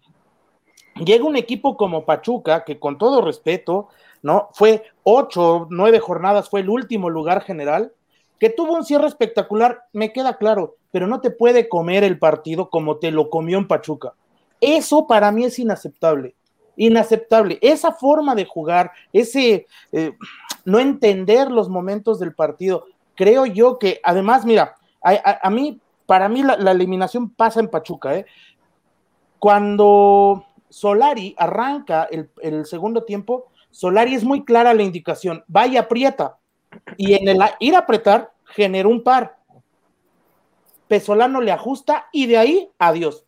llega 0.96 1.26
un 1.26 1.36
equipo 1.36 1.76
como 1.76 2.06
Pachuca, 2.06 2.64
que 2.64 2.80
con 2.80 2.98
todo 2.98 3.22
respeto, 3.22 3.90
¿no? 4.22 4.50
Fue 4.54 4.84
ocho, 5.04 5.68
nueve 5.70 6.00
jornadas, 6.00 6.50
fue 6.50 6.62
el 6.62 6.70
último 6.70 7.10
lugar 7.10 7.42
general, 7.42 7.94
que 8.40 8.50
tuvo 8.50 8.74
un 8.74 8.86
cierre 8.86 9.08
espectacular, 9.08 9.84
me 9.92 10.14
queda 10.14 10.38
claro, 10.38 10.78
pero 10.92 11.08
no 11.08 11.22
te 11.22 11.32
puede 11.32 11.68
comer 11.68 12.04
el 12.04 12.20
partido 12.20 12.70
como 12.70 12.98
te 12.98 13.12
lo 13.12 13.30
comió 13.30 13.58
en 13.58 13.68
Pachuca. 13.68 14.14
Eso 14.62 15.08
para 15.08 15.32
mí 15.32 15.46
es 15.46 15.60
inaceptable. 15.60 16.36
Inaceptable. 16.76 17.60
Esa 17.62 17.92
forma 17.92 18.36
de 18.36 18.46
jugar, 18.46 18.92
ese 19.12 19.68
eh, 19.92 20.14
no 20.66 20.80
entender 20.80 21.52
los 21.52 21.70
momentos 21.70 22.20
del 22.20 22.34
partido, 22.34 22.86
creo 23.16 23.46
yo 23.46 23.78
que, 23.80 24.00
además, 24.04 24.46
mira, 24.46 24.76
a, 25.02 25.50
mí, 25.50 25.80
para 26.10 26.28
mí 26.28 26.42
la, 26.42 26.72
eliminación 26.72 27.30
pasa 27.30 27.60
en 27.60 27.68
Pachuca, 27.68 28.16
¿eh? 28.16 28.26
Cuando 29.38 30.44
Solari 30.68 31.36
arranca 31.38 32.10
el, 32.10 32.66
segundo 32.66 33.04
tiempo, 33.04 33.52
Solari 33.70 34.16
es 34.16 34.24
muy 34.24 34.44
clara 34.44 34.74
la 34.74 34.82
indicación, 34.82 35.44
vaya 35.48 35.82
aprieta, 35.82 36.40
y 36.98 37.14
en 37.14 37.28
el 37.28 37.40
ir 37.60 37.76
a 37.76 37.80
apretar 37.82 38.32
generó 38.46 38.90
un 38.90 39.04
par. 39.04 39.38
Pesolano 40.88 41.42
le 41.42 41.52
ajusta 41.52 42.08
y 42.12 42.26
de 42.26 42.40
ahí, 42.40 42.72
adiós. 42.80 43.28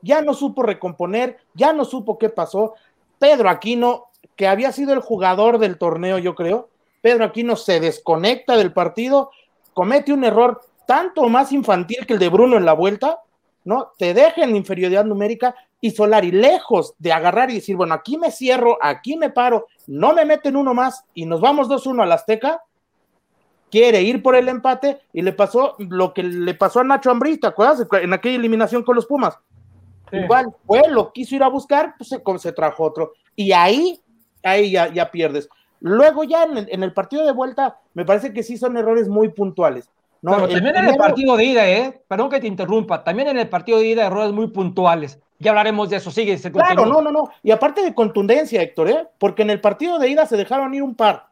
Ya 0.00 0.22
no 0.22 0.32
supo 0.32 0.62
recomponer, 0.62 1.36
ya 1.52 1.74
no 1.74 1.84
supo 1.84 2.16
qué 2.16 2.30
pasó. 2.30 2.72
Pedro 3.18 3.50
Aquino, 3.50 4.06
que 4.34 4.48
había 4.48 4.72
sido 4.72 4.94
el 4.94 5.00
jugador 5.00 5.58
del 5.58 5.76
torneo, 5.76 6.16
yo 6.16 6.34
creo, 6.34 6.70
Pedro 7.02 7.26
Aquino 7.26 7.54
se 7.54 7.80
desconecta 7.80 8.56
del 8.56 8.72
partido, 8.72 9.30
comete 9.74 10.14
un 10.14 10.24
error 10.24 10.62
tanto 10.86 11.28
más 11.28 11.52
infantil 11.52 12.06
que 12.06 12.14
el 12.14 12.18
de 12.18 12.28
Bruno 12.28 12.56
en 12.56 12.64
la 12.64 12.72
vuelta, 12.72 13.20
¿no? 13.64 13.92
Te 13.98 14.14
deja 14.14 14.44
en 14.44 14.56
inferioridad 14.56 15.04
numérica 15.04 15.54
Y 15.80 15.90
Solari, 15.90 16.30
lejos 16.30 16.94
de 16.98 17.12
agarrar 17.12 17.50
y 17.50 17.54
decir, 17.54 17.76
bueno, 17.76 17.94
aquí 17.94 18.16
me 18.16 18.30
cierro, 18.30 18.78
aquí 18.80 19.16
me 19.16 19.30
paro, 19.30 19.66
no 19.86 20.14
me 20.14 20.24
meten 20.24 20.56
uno 20.56 20.74
más 20.74 21.04
y 21.14 21.26
nos 21.26 21.40
vamos 21.40 21.68
2-1 21.68 22.02
al 22.02 22.12
Azteca, 22.12 22.62
quiere 23.70 24.02
ir 24.02 24.22
por 24.22 24.36
el 24.36 24.48
empate 24.48 25.00
y 25.12 25.22
le 25.22 25.32
pasó 25.32 25.74
lo 25.78 26.14
que 26.14 26.22
le 26.22 26.54
pasó 26.54 26.80
a 26.80 26.84
Nacho 26.84 27.10
Ambriz, 27.10 27.40
¿te 27.40 27.48
acuerdas? 27.48 27.86
En 28.02 28.12
aquella 28.12 28.36
eliminación 28.36 28.82
con 28.82 28.96
los 28.96 29.06
Pumas. 29.06 29.38
Igual 30.12 30.54
fue, 30.66 30.82
lo 30.88 31.12
quiso 31.12 31.34
ir 31.34 31.42
a 31.42 31.48
buscar, 31.48 31.94
pues 31.98 32.08
se, 32.08 32.22
se 32.38 32.52
trajo 32.52 32.84
otro. 32.84 33.14
Y 33.34 33.52
ahí, 33.52 34.00
ahí 34.42 34.70
ya, 34.70 34.92
ya 34.92 35.10
pierdes. 35.10 35.48
Luego 35.80 36.24
ya 36.24 36.44
en 36.44 36.58
el, 36.58 36.68
en 36.70 36.82
el, 36.82 36.92
partido 36.92 37.26
de 37.26 37.32
vuelta, 37.32 37.80
me 37.94 38.04
parece 38.04 38.32
que 38.32 38.42
sí 38.42 38.56
son 38.56 38.76
errores 38.76 39.08
muy 39.08 39.30
puntuales. 39.30 39.90
No, 40.24 40.30
Pero 40.30 40.42
también 40.48 40.62
primero... 40.62 40.78
en 40.78 40.94
el 40.94 40.96
partido 40.96 41.36
de 41.36 41.44
ida, 41.44 41.68
¿eh? 41.68 42.00
Perdón 42.08 42.30
que 42.30 42.40
te 42.40 42.46
interrumpa, 42.46 43.04
también 43.04 43.28
en 43.28 43.36
el 43.36 43.46
partido 43.50 43.78
de 43.78 43.88
ida 43.88 44.06
errores 44.06 44.32
muy 44.32 44.48
puntuales. 44.48 45.20
Ya 45.38 45.50
hablaremos 45.50 45.90
de 45.90 45.96
eso, 45.96 46.10
sigue. 46.10 46.38
Se 46.38 46.50
claro, 46.50 46.86
no, 46.86 47.02
no, 47.02 47.12
no. 47.12 47.28
Y 47.42 47.50
aparte 47.50 47.82
de 47.82 47.94
contundencia, 47.94 48.62
Héctor, 48.62 48.88
¿eh? 48.88 49.06
Porque 49.18 49.42
en 49.42 49.50
el 49.50 49.60
partido 49.60 49.98
de 49.98 50.08
ida 50.08 50.24
se 50.24 50.38
dejaron 50.38 50.72
ir 50.72 50.82
un 50.82 50.94
par. 50.94 51.26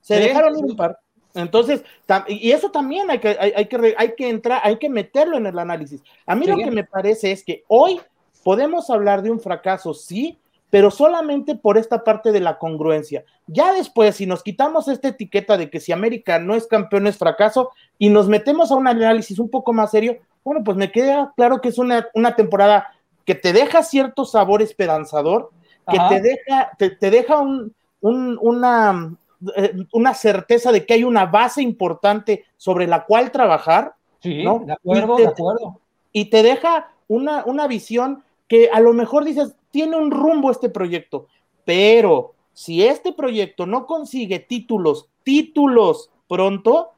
Se 0.00 0.16
¿Sí? 0.16 0.28
dejaron 0.28 0.56
ir 0.56 0.64
un 0.64 0.76
par. 0.76 1.00
Entonces, 1.34 1.82
y 2.28 2.52
eso 2.52 2.70
también 2.70 3.10
hay 3.10 3.18
que, 3.18 3.30
hay, 3.30 3.52
hay, 3.56 3.66
que, 3.66 3.94
hay 3.98 4.14
que 4.14 4.28
entrar, 4.28 4.60
hay 4.62 4.76
que 4.78 4.88
meterlo 4.88 5.36
en 5.36 5.46
el 5.46 5.58
análisis. 5.58 6.00
A 6.24 6.36
mí 6.36 6.44
sí. 6.44 6.52
lo 6.52 6.56
que 6.56 6.70
me 6.70 6.84
parece 6.84 7.32
es 7.32 7.42
que 7.42 7.64
hoy 7.66 8.00
podemos 8.44 8.90
hablar 8.90 9.22
de 9.22 9.32
un 9.32 9.40
fracaso, 9.40 9.92
sí, 9.92 10.38
pero 10.70 10.90
solamente 10.90 11.54
por 11.54 11.78
esta 11.78 12.04
parte 12.04 12.32
de 12.32 12.40
la 12.40 12.58
congruencia. 12.58 13.24
Ya 13.46 13.72
después, 13.72 14.16
si 14.16 14.26
nos 14.26 14.42
quitamos 14.42 14.88
esta 14.88 15.08
etiqueta 15.08 15.56
de 15.56 15.70
que 15.70 15.80
si 15.80 15.92
América 15.92 16.38
no 16.38 16.54
es 16.54 16.66
campeón 16.66 17.06
es 17.06 17.16
fracaso 17.16 17.70
y 17.98 18.08
nos 18.08 18.28
metemos 18.28 18.70
a 18.70 18.76
un 18.76 18.86
análisis 18.86 19.38
un 19.38 19.48
poco 19.48 19.72
más 19.72 19.90
serio, 19.90 20.18
bueno, 20.44 20.62
pues 20.62 20.76
me 20.76 20.92
queda 20.92 21.32
claro 21.36 21.60
que 21.60 21.68
es 21.68 21.78
una, 21.78 22.06
una 22.14 22.36
temporada 22.36 22.92
que 23.24 23.34
te 23.34 23.52
deja 23.52 23.82
cierto 23.82 24.24
sabor 24.24 24.62
esperanzador, 24.62 25.50
que 25.90 25.98
te 26.08 26.20
deja, 26.20 26.70
te, 26.78 26.90
te 26.90 27.10
deja 27.10 27.38
un, 27.38 27.74
un, 28.00 28.38
una, 28.40 29.16
eh, 29.56 29.74
una 29.92 30.14
certeza 30.14 30.72
de 30.72 30.86
que 30.86 30.94
hay 30.94 31.04
una 31.04 31.26
base 31.26 31.62
importante 31.62 32.44
sobre 32.56 32.86
la 32.86 33.04
cual 33.04 33.32
trabajar. 33.32 33.94
Sí, 34.20 34.42
¿no? 34.42 34.62
de 34.64 34.72
acuerdo, 34.72 35.16
te, 35.16 35.22
de 35.22 35.28
acuerdo. 35.28 35.80
Y 36.12 36.26
te 36.26 36.42
deja 36.42 36.90
una, 37.08 37.44
una 37.44 37.66
visión 37.66 38.22
que 38.48 38.70
a 38.72 38.80
lo 38.80 38.92
mejor 38.92 39.24
dices, 39.24 39.54
tiene 39.70 39.96
un 39.96 40.10
rumbo 40.10 40.50
este 40.50 40.68
proyecto, 40.68 41.26
pero 41.64 42.34
si 42.52 42.84
este 42.84 43.12
proyecto 43.12 43.66
no 43.66 43.86
consigue 43.86 44.38
títulos, 44.38 45.08
títulos 45.24 46.10
pronto, 46.28 46.92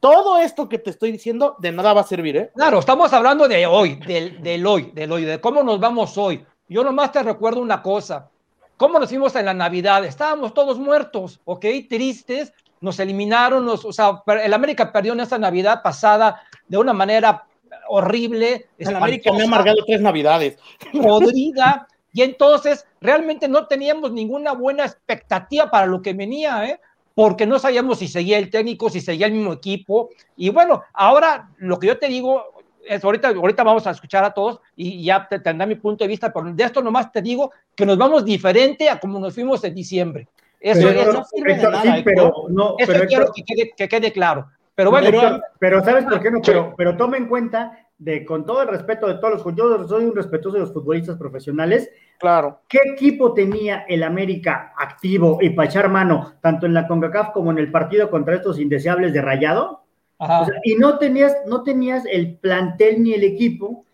todo 0.00 0.38
esto 0.38 0.68
que 0.68 0.78
te 0.78 0.90
estoy 0.90 1.12
diciendo 1.12 1.56
de 1.58 1.72
nada 1.72 1.92
va 1.92 2.02
a 2.02 2.04
servir, 2.04 2.36
¿eh? 2.36 2.50
Claro, 2.54 2.78
estamos 2.78 3.12
hablando 3.12 3.48
de 3.48 3.66
hoy, 3.66 3.96
del, 4.06 4.42
del 4.42 4.66
hoy, 4.66 4.92
del 4.94 5.10
hoy, 5.10 5.24
de 5.24 5.40
cómo 5.40 5.62
nos 5.62 5.80
vamos 5.80 6.16
hoy. 6.16 6.44
Yo 6.68 6.84
nomás 6.84 7.12
te 7.12 7.22
recuerdo 7.22 7.60
una 7.60 7.82
cosa. 7.82 8.30
¿Cómo 8.76 9.00
nos 9.00 9.08
fuimos 9.08 9.34
en 9.34 9.46
la 9.46 9.54
Navidad? 9.54 10.04
Estábamos 10.04 10.54
todos 10.54 10.78
muertos, 10.78 11.40
¿ok? 11.44 11.64
Tristes, 11.88 12.52
nos 12.80 13.00
eliminaron, 13.00 13.64
nos, 13.64 13.84
o 13.84 13.92
sea, 13.92 14.22
el 14.42 14.54
América 14.54 14.92
perdió 14.92 15.14
en 15.14 15.20
esta 15.20 15.38
Navidad 15.38 15.82
pasada 15.82 16.42
de 16.68 16.78
una 16.78 16.92
manera 16.92 17.46
horrible. 17.88 18.68
El 18.78 18.94
América 18.94 19.32
me 19.32 19.42
ha 19.42 19.46
amargado 19.46 19.78
tres 19.84 20.00
Navidades. 20.00 20.58
Podrida. 20.92 21.88
Y 22.12 22.22
entonces 22.22 22.86
realmente 23.00 23.48
no 23.48 23.66
teníamos 23.66 24.12
ninguna 24.12 24.52
buena 24.52 24.84
expectativa 24.84 25.70
para 25.70 25.86
lo 25.86 26.00
que 26.00 26.12
venía, 26.12 26.64
¿eh? 26.66 26.80
Porque 27.18 27.46
no 27.46 27.58
sabíamos 27.58 27.98
si 27.98 28.06
seguía 28.06 28.38
el 28.38 28.48
técnico, 28.48 28.88
si 28.88 29.00
seguía 29.00 29.26
el 29.26 29.32
mismo 29.32 29.52
equipo. 29.52 30.10
Y 30.36 30.50
bueno, 30.50 30.84
ahora 30.92 31.48
lo 31.56 31.76
que 31.80 31.88
yo 31.88 31.98
te 31.98 32.06
digo, 32.06 32.44
es, 32.86 33.02
ahorita, 33.02 33.30
ahorita 33.30 33.64
vamos 33.64 33.84
a 33.88 33.90
escuchar 33.90 34.22
a 34.22 34.32
todos 34.32 34.60
y 34.76 35.02
ya 35.02 35.26
te, 35.26 35.40
tendrá 35.40 35.66
mi 35.66 35.74
punto 35.74 36.04
de 36.04 36.08
vista, 36.08 36.32
pero 36.32 36.52
de 36.52 36.62
esto 36.62 36.80
nomás 36.80 37.10
te 37.10 37.20
digo 37.20 37.50
que 37.74 37.84
nos 37.84 37.98
vamos 37.98 38.24
diferente 38.24 38.88
a 38.88 39.00
como 39.00 39.18
nos 39.18 39.34
fuimos 39.34 39.64
en 39.64 39.74
diciembre. 39.74 40.28
Eso, 40.60 40.86
pero, 40.86 41.00
eso 41.00 41.12
no 41.12 41.24
sirve 41.24 41.56
de 41.56 41.62
nada. 41.64 41.82
sí, 41.82 42.02
pero, 42.04 42.32
no, 42.50 42.76
eso 42.78 42.92
pero, 42.92 43.06
quiero 43.08 43.32
que 43.32 43.42
quede, 43.42 43.72
que 43.76 43.88
quede 43.88 44.12
claro. 44.12 44.46
Pero 44.76 44.92
bueno, 44.92 45.10
pero, 45.10 45.40
pero 45.58 45.84
¿sabes 45.84 46.04
por 46.04 46.22
qué 46.22 46.30
no? 46.30 46.40
Pero, 46.40 46.74
pero 46.76 46.96
tome 46.96 47.18
en 47.18 47.26
cuenta 47.26 47.84
de 47.98 48.24
con 48.24 48.46
todo 48.46 48.62
el 48.62 48.68
respeto 48.68 49.08
de 49.08 49.14
todos 49.14 49.44
los 49.44 49.56
yo 49.56 49.88
soy 49.88 50.04
un 50.04 50.14
respetuoso 50.14 50.56
de 50.56 50.62
los 50.62 50.72
futbolistas 50.72 51.16
profesionales. 51.16 51.90
Claro. 52.18 52.60
¿Qué 52.68 52.78
equipo 52.94 53.34
tenía 53.34 53.84
el 53.88 54.02
América 54.02 54.72
activo 54.78 55.38
y 55.40 55.50
para 55.50 55.68
echar 55.68 55.88
mano, 55.88 56.34
tanto 56.40 56.66
en 56.66 56.74
la 56.74 56.86
CONCACAF 56.86 57.30
como 57.32 57.50
en 57.50 57.58
el 57.58 57.70
partido 57.70 58.10
contra 58.10 58.36
estos 58.36 58.58
indeseables 58.58 59.12
de 59.12 59.22
Rayado? 59.22 59.84
O 60.18 60.44
sea, 60.44 60.54
y 60.64 60.74
no 60.74 60.98
tenías, 60.98 61.36
no 61.46 61.62
tenías 61.62 62.04
el 62.06 62.38
plantel 62.38 63.02
ni 63.02 63.14
el 63.14 63.22
equipo 63.22 63.84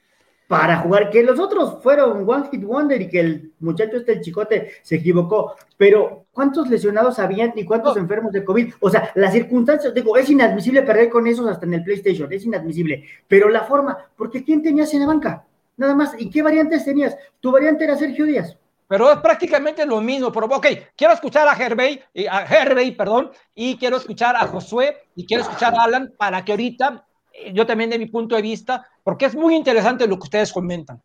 para 0.47 0.77
jugar, 0.79 1.11
que 1.11 1.23
los 1.23 1.39
otros 1.41 1.83
fueron 1.83 2.29
One 2.29 2.49
Hit 2.51 2.63
Wonder 2.65 3.01
y 3.01 3.09
que 3.09 3.21
el 3.21 3.53
muchacho 3.61 3.97
este, 3.97 4.13
el 4.13 4.21
chicote, 4.21 4.73
se 4.83 4.97
equivocó, 4.97 5.55
pero 5.77 6.27
¿cuántos 6.33 6.69
lesionados 6.69 7.19
habían 7.19 7.53
y 7.57 7.65
cuántos 7.65 7.97
No. 7.97 8.03
enfermos 8.03 8.33
de 8.33 8.45
COVID? 8.45 8.75
O 8.81 8.91
sea, 8.91 9.11
las 9.15 9.33
circunstancias, 9.33 9.95
digo, 9.95 10.17
es 10.17 10.29
inadmisible 10.29 10.83
perder 10.83 11.09
con 11.09 11.27
esos 11.27 11.47
hasta 11.49 11.65
en 11.65 11.75
el 11.75 11.83
PlayStation, 11.83 12.31
es 12.33 12.45
inadmisible, 12.45 13.05
pero 13.27 13.49
la 13.49 13.63
forma, 13.65 13.97
porque 14.17 14.45
¿quién 14.45 14.63
tenías 14.63 14.93
en 14.93 15.01
la 15.01 15.07
banca? 15.07 15.45
Nada 15.77 15.95
más, 15.95 16.15
¿y 16.19 16.29
qué 16.31 16.43
variantes 16.43 16.85
tenías? 16.85 17.17
Tu 17.41 17.51
variante 17.51 17.85
era 17.85 17.97
Sergio 17.97 18.25
Díaz. 18.27 18.57
pero 18.87 19.11
es 19.11 19.19
prácticamente 19.19 19.85
lo 19.87 20.01
mismo. 20.01 20.31
Pero, 20.31 20.47
ok, 20.47 20.67
quiero 20.95 21.15
escuchar 21.15 21.49
a 21.49 21.55
Hervey, 21.57 22.01
y 22.13 22.27
a 22.27 22.45
Hervey, 22.45 22.93
perdón, 22.95 23.31
y 23.55 23.77
quiero 23.77 23.97
escuchar 23.97 24.37
a 24.37 24.47
Josué 24.47 24.99
y 25.17 25.27
quiero 25.27 25.43
escuchar 25.43 25.75
a 25.75 25.85
Alan 25.85 26.13
para 26.17 26.45
que 26.45 26.53
ahorita 26.53 27.05
eh, 27.33 27.53
yo 27.53 27.67
también 27.67 27.91
de 27.91 27.99
mi 27.99 28.07
punto 28.07 28.37
de 28.37 28.43
vista, 28.43 28.87
porque 29.05 29.27
es 29.27 29.37
muy 29.37 29.55
interesante 29.55 30.09
lo 30.09 30.17
que 30.17 30.25
ustedes 30.25 30.53
comentan. 30.53 31.01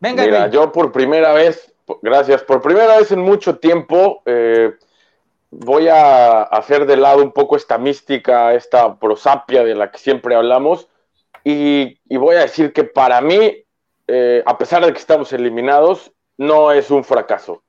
Venga, 0.00 0.24
Mira, 0.24 0.48
yo 0.48 0.70
por 0.72 0.92
primera 0.92 1.32
vez, 1.32 1.72
gracias, 2.02 2.42
por 2.42 2.60
primera 2.60 2.98
vez 2.98 3.10
en 3.12 3.20
mucho 3.20 3.58
tiempo, 3.58 4.22
eh, 4.26 4.74
voy 5.50 5.88
a 5.88 6.42
hacer 6.42 6.84
de 6.84 6.96
lado 6.96 7.22
un 7.22 7.32
poco 7.32 7.56
esta 7.56 7.78
mística, 7.78 8.52
esta 8.52 8.98
prosapia 8.98 9.64
de 9.64 9.74
la 9.74 9.90
que 9.90 9.98
siempre 9.98 10.34
hablamos, 10.34 10.88
y, 11.44 11.98
y 12.08 12.16
voy 12.16 12.36
a 12.36 12.40
decir 12.40 12.72
que 12.72 12.84
para 12.84 13.20
mí, 13.20 13.64
eh, 14.08 14.42
a 14.44 14.58
pesar 14.58 14.84
de 14.84 14.92
que 14.92 14.98
estamos 14.98 15.32
eliminados, 15.32 16.12
no 16.36 16.72
es 16.72 16.90
un 16.90 17.04
fracaso. 17.04 17.62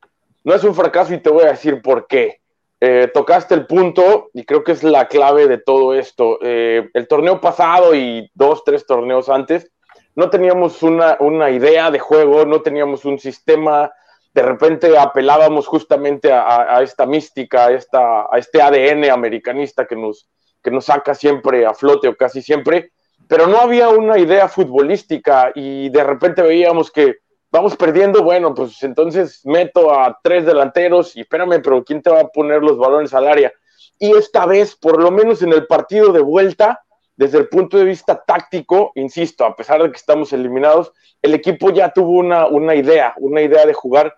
No 0.44 0.54
es 0.56 0.63
un 0.63 0.74
fracaso 0.74 1.13
y 1.13 1.20
te 1.20 1.30
voy 1.30 1.44
a 1.44 1.51
decir 1.51 1.82
por 1.82 2.08
qué. 2.08 2.42
Eh, 2.79 3.10
tocaste 3.12 3.55
el 3.55 3.65
punto 3.65 4.29
y 4.34 4.46
creo 4.46 4.63
que 4.63 4.72
es 4.72 4.84
la 4.84 5.07
clave 5.07 5.48
de 5.48 5.57
todo 5.57 5.96
esto. 5.96 6.38
Eh, 6.41 6.89
el 6.93 7.07
torneo 7.07 7.41
pasado 7.41 7.96
y 7.96 8.29
dos, 8.36 8.63
tres 8.63 8.86
torneos 8.86 9.29
antes, 9.29 9.72
no 10.15 10.29
teníamos 10.29 10.84
una, 10.84 11.17
una, 11.19 11.50
idea 11.50 11.89
de 11.89 12.00
juego, 12.00 12.46
no 12.46 12.62
teníamos 12.62 13.05
un 13.05 13.19
sistema, 13.19 13.91
de 14.34 14.41
repente 14.41 14.98
apelábamos 14.98 15.67
justamente 15.67 16.31
a, 16.31 16.81
esta 16.81 17.05
mística, 17.05 17.67
a, 17.67 17.72
esta, 17.72 18.22
a 18.31 18.38
este 18.38 18.62
ADN 18.62 19.10
americanista 19.10 19.86
que 19.86 19.96
nos, 19.96 20.29
que 20.63 20.72
nos 20.72 20.86
saca 20.86 21.13
siempre 21.15 21.65
a 21.65 21.74
flote 21.74 22.07
o 22.07 22.15
casi 22.15 22.41
siempre, 22.41 22.91
pero 23.27 23.48
no 23.48 23.60
había 23.60 23.89
una 23.89 24.17
idea 24.17 24.48
futbolística 24.48 25.51
y 25.53 25.89
de 25.89 26.03
repente 26.03 26.41
veíamos 26.41 26.91
que 26.91 27.17
vamos 27.57 27.75
perdiendo, 27.75 28.23
bueno, 28.23 28.53
pues 28.53 28.83
entonces 28.83 29.41
meto 29.43 29.91
a 29.91 30.19
tres 30.21 30.45
delanteros 30.45 31.15
y 31.15 31.21
espérame, 31.21 31.59
pero 31.63 31.83
¿quién 31.83 32.03
te 32.03 32.11
va 32.11 32.21
a 32.21 32.27
poner 32.27 32.61
los 32.61 32.77
balones 32.77 33.13
al 33.15 33.27
área? 33.27 33.51
Y 33.97 34.15
esta 34.15 34.45
vez, 34.45 34.75
por 34.75 35.01
lo 35.01 35.09
menos 35.09 35.41
en 35.41 35.51
el 35.51 35.65
partido 35.65 36.13
de 36.13 36.19
vuelta, 36.19 36.81
desde 37.15 37.39
el 37.39 37.49
punto 37.49 37.77
de 37.77 37.85
vista 37.85 38.23
táctico, 38.23 38.91
insisto, 38.93 39.43
a 39.43 39.55
pesar 39.55 39.81
de 39.81 39.89
que 39.89 39.97
estamos 39.97 40.31
eliminados, 40.33 40.93
el 41.23 41.33
equipo 41.33 41.71
ya 41.71 41.91
tuvo 41.91 42.11
una, 42.11 42.45
una 42.45 42.75
idea, 42.75 43.15
una 43.17 43.41
idea 43.41 43.65
de 43.65 43.73
jugar 43.73 44.13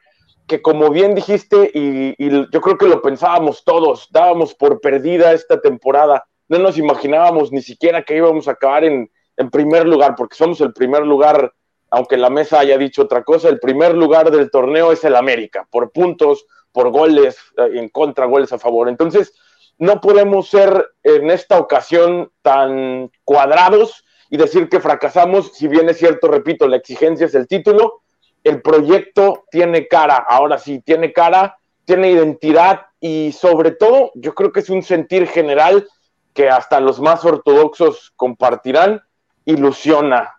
que 0.46 0.62
como 0.62 0.89
bien 0.89 1.15
dijiste, 1.15 1.72
y, 1.74 2.15
y, 2.17 2.29
yo 2.51 2.60
creo 2.60 2.77
que 2.77 2.88
lo 2.88 3.01
pensábamos 3.01 3.63
todos, 3.63 4.10
dábamos 4.12 4.53
por 4.53 4.81
perdida 4.81 5.31
esta 5.31 5.62
temporada, 5.62 6.25
no 6.50 6.58
nos 6.58 6.77
imaginábamos 6.77 7.53
ni 7.53 7.62
siquiera 7.62 8.03
que 8.03 8.17
íbamos 8.17 8.50
a 8.50 8.51
acabar 8.51 8.84
en, 8.84 9.10
en 9.38 9.50
primer 9.50 9.88
lugar, 9.88 10.15
porque 10.17 10.36
somos 10.36 10.60
el 10.60 10.74
primer 10.74 11.05
lugar, 11.05 11.53
aunque 11.91 12.17
la 12.17 12.29
mesa 12.29 12.60
haya 12.60 12.77
dicho 12.77 13.03
otra 13.03 13.24
cosa, 13.24 13.50
el 13.50 13.60
primer 13.60 13.96
lugar 13.96 14.31
del 14.31 14.51
torneo 14.51 14.91
es 14.91 15.03
el 15.03 15.15
América, 15.15 15.67
por 15.69 15.91
puntos, 15.91 16.46
por 16.72 16.91
goles 16.91 17.38
eh, 17.58 17.69
en 17.75 17.89
contra, 17.89 18.25
goles 18.25 18.53
a 18.53 18.60
favor. 18.60 18.89
Entonces, 18.89 19.34
no 19.77 20.01
podemos 20.01 20.50
ser 20.50 20.88
en 21.03 21.31
esta 21.31 21.58
ocasión 21.58 22.31
tan 22.41 23.12
cuadrados 23.24 24.03
y 24.29 24.38
decir 24.38 24.69
que 24.69 24.79
fracasamos, 24.79 25.53
si 25.53 25.67
bien 25.67 25.89
es 25.89 25.98
cierto, 25.98 26.27
repito, 26.27 26.67
la 26.67 26.75
exigencia 26.75 27.25
es 27.25 27.34
el 27.34 27.48
título, 27.48 28.01
el 28.43 28.62
proyecto 28.62 29.46
tiene 29.50 29.88
cara, 29.88 30.15
ahora 30.15 30.58
sí, 30.58 30.81
tiene 30.81 31.12
cara, 31.12 31.58
tiene 31.86 32.12
identidad 32.12 32.81
y 33.00 33.31
sobre 33.31 33.72
todo 33.72 34.12
yo 34.15 34.36
creo 34.36 34.51
que 34.51 34.60
es 34.60 34.69
un 34.69 34.84
sentir 34.84 35.27
general 35.27 35.88
que 36.34 36.50
hasta 36.50 36.79
los 36.79 37.00
más 37.00 37.25
ortodoxos 37.25 38.13
compartirán, 38.15 39.01
ilusiona. 39.46 40.38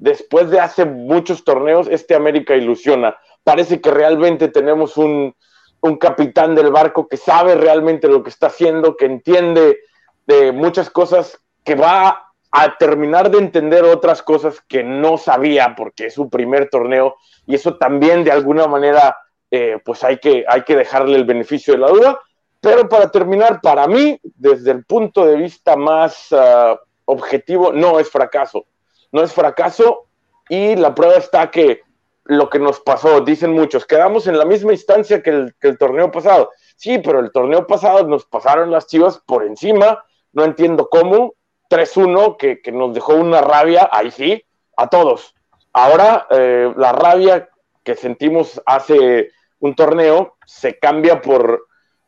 Después 0.00 0.50
de 0.50 0.58
hace 0.58 0.86
muchos 0.86 1.44
torneos, 1.44 1.86
este 1.88 2.14
América 2.14 2.56
ilusiona. 2.56 3.16
Parece 3.44 3.80
que 3.80 3.90
realmente 3.90 4.48
tenemos 4.48 4.96
un, 4.96 5.34
un 5.80 5.96
capitán 5.96 6.54
del 6.54 6.70
barco 6.70 7.06
que 7.06 7.18
sabe 7.18 7.54
realmente 7.54 8.08
lo 8.08 8.22
que 8.22 8.30
está 8.30 8.46
haciendo, 8.46 8.96
que 8.96 9.04
entiende 9.04 9.78
de 10.26 10.52
muchas 10.52 10.90
cosas, 10.90 11.38
que 11.64 11.74
va 11.74 12.32
a 12.50 12.76
terminar 12.78 13.30
de 13.30 13.38
entender 13.38 13.84
otras 13.84 14.22
cosas 14.22 14.60
que 14.66 14.82
no 14.82 15.18
sabía 15.18 15.74
porque 15.76 16.06
es 16.06 16.14
su 16.14 16.28
primer 16.28 16.68
torneo 16.68 17.16
y 17.46 17.54
eso 17.54 17.76
también 17.76 18.24
de 18.24 18.32
alguna 18.32 18.66
manera 18.66 19.16
eh, 19.50 19.78
pues 19.84 20.02
hay 20.02 20.18
que, 20.18 20.44
hay 20.48 20.62
que 20.62 20.76
dejarle 20.76 21.16
el 21.16 21.24
beneficio 21.24 21.74
de 21.74 21.80
la 21.80 21.88
duda. 21.88 22.20
Pero 22.60 22.88
para 22.88 23.10
terminar, 23.10 23.60
para 23.60 23.86
mí, 23.86 24.18
desde 24.22 24.70
el 24.70 24.84
punto 24.84 25.26
de 25.26 25.36
vista 25.36 25.76
más 25.76 26.28
ah, 26.32 26.78
objetivo, 27.06 27.72
no 27.72 27.98
es 27.98 28.10
fracaso. 28.10 28.66
No 29.12 29.22
es 29.22 29.32
fracaso 29.32 30.06
y 30.48 30.76
la 30.76 30.94
prueba 30.94 31.14
está 31.14 31.50
que 31.50 31.82
lo 32.24 32.48
que 32.48 32.58
nos 32.58 32.80
pasó, 32.80 33.20
dicen 33.20 33.52
muchos, 33.52 33.86
quedamos 33.86 34.26
en 34.26 34.38
la 34.38 34.44
misma 34.44 34.72
instancia 34.72 35.22
que 35.22 35.30
el, 35.60 35.78
torneo 35.78 36.10
pasado. 36.10 36.50
Sí, 36.76 36.98
pero 36.98 37.20
el 37.20 37.32
torneo 37.32 37.66
pasado 37.66 38.06
nos 38.06 38.24
pasaron 38.26 38.70
las 38.70 38.86
chivas 38.86 39.18
por 39.26 39.44
encima, 39.44 40.04
no 40.32 40.44
entiendo 40.44 40.88
cómo, 40.88 41.34
3-1 41.68 42.36
que, 42.36 42.60
que, 42.62 42.72
nos 42.72 42.94
dejó 42.94 43.14
una 43.14 43.40
rabia, 43.40 43.88
ahí 43.90 44.10
sí, 44.10 44.44
a 44.76 44.88
todos. 44.88 45.34
Ahora 45.72 46.26
eh, 46.30 46.72
la 46.76 46.92
rabia 46.92 47.48
que 47.84 47.94
sentimos 47.94 48.60
hace 48.66 49.30
un 49.60 49.74
torneo 49.74 50.36
se 50.46 50.78
cambia 50.78 51.20
por, 51.20 51.66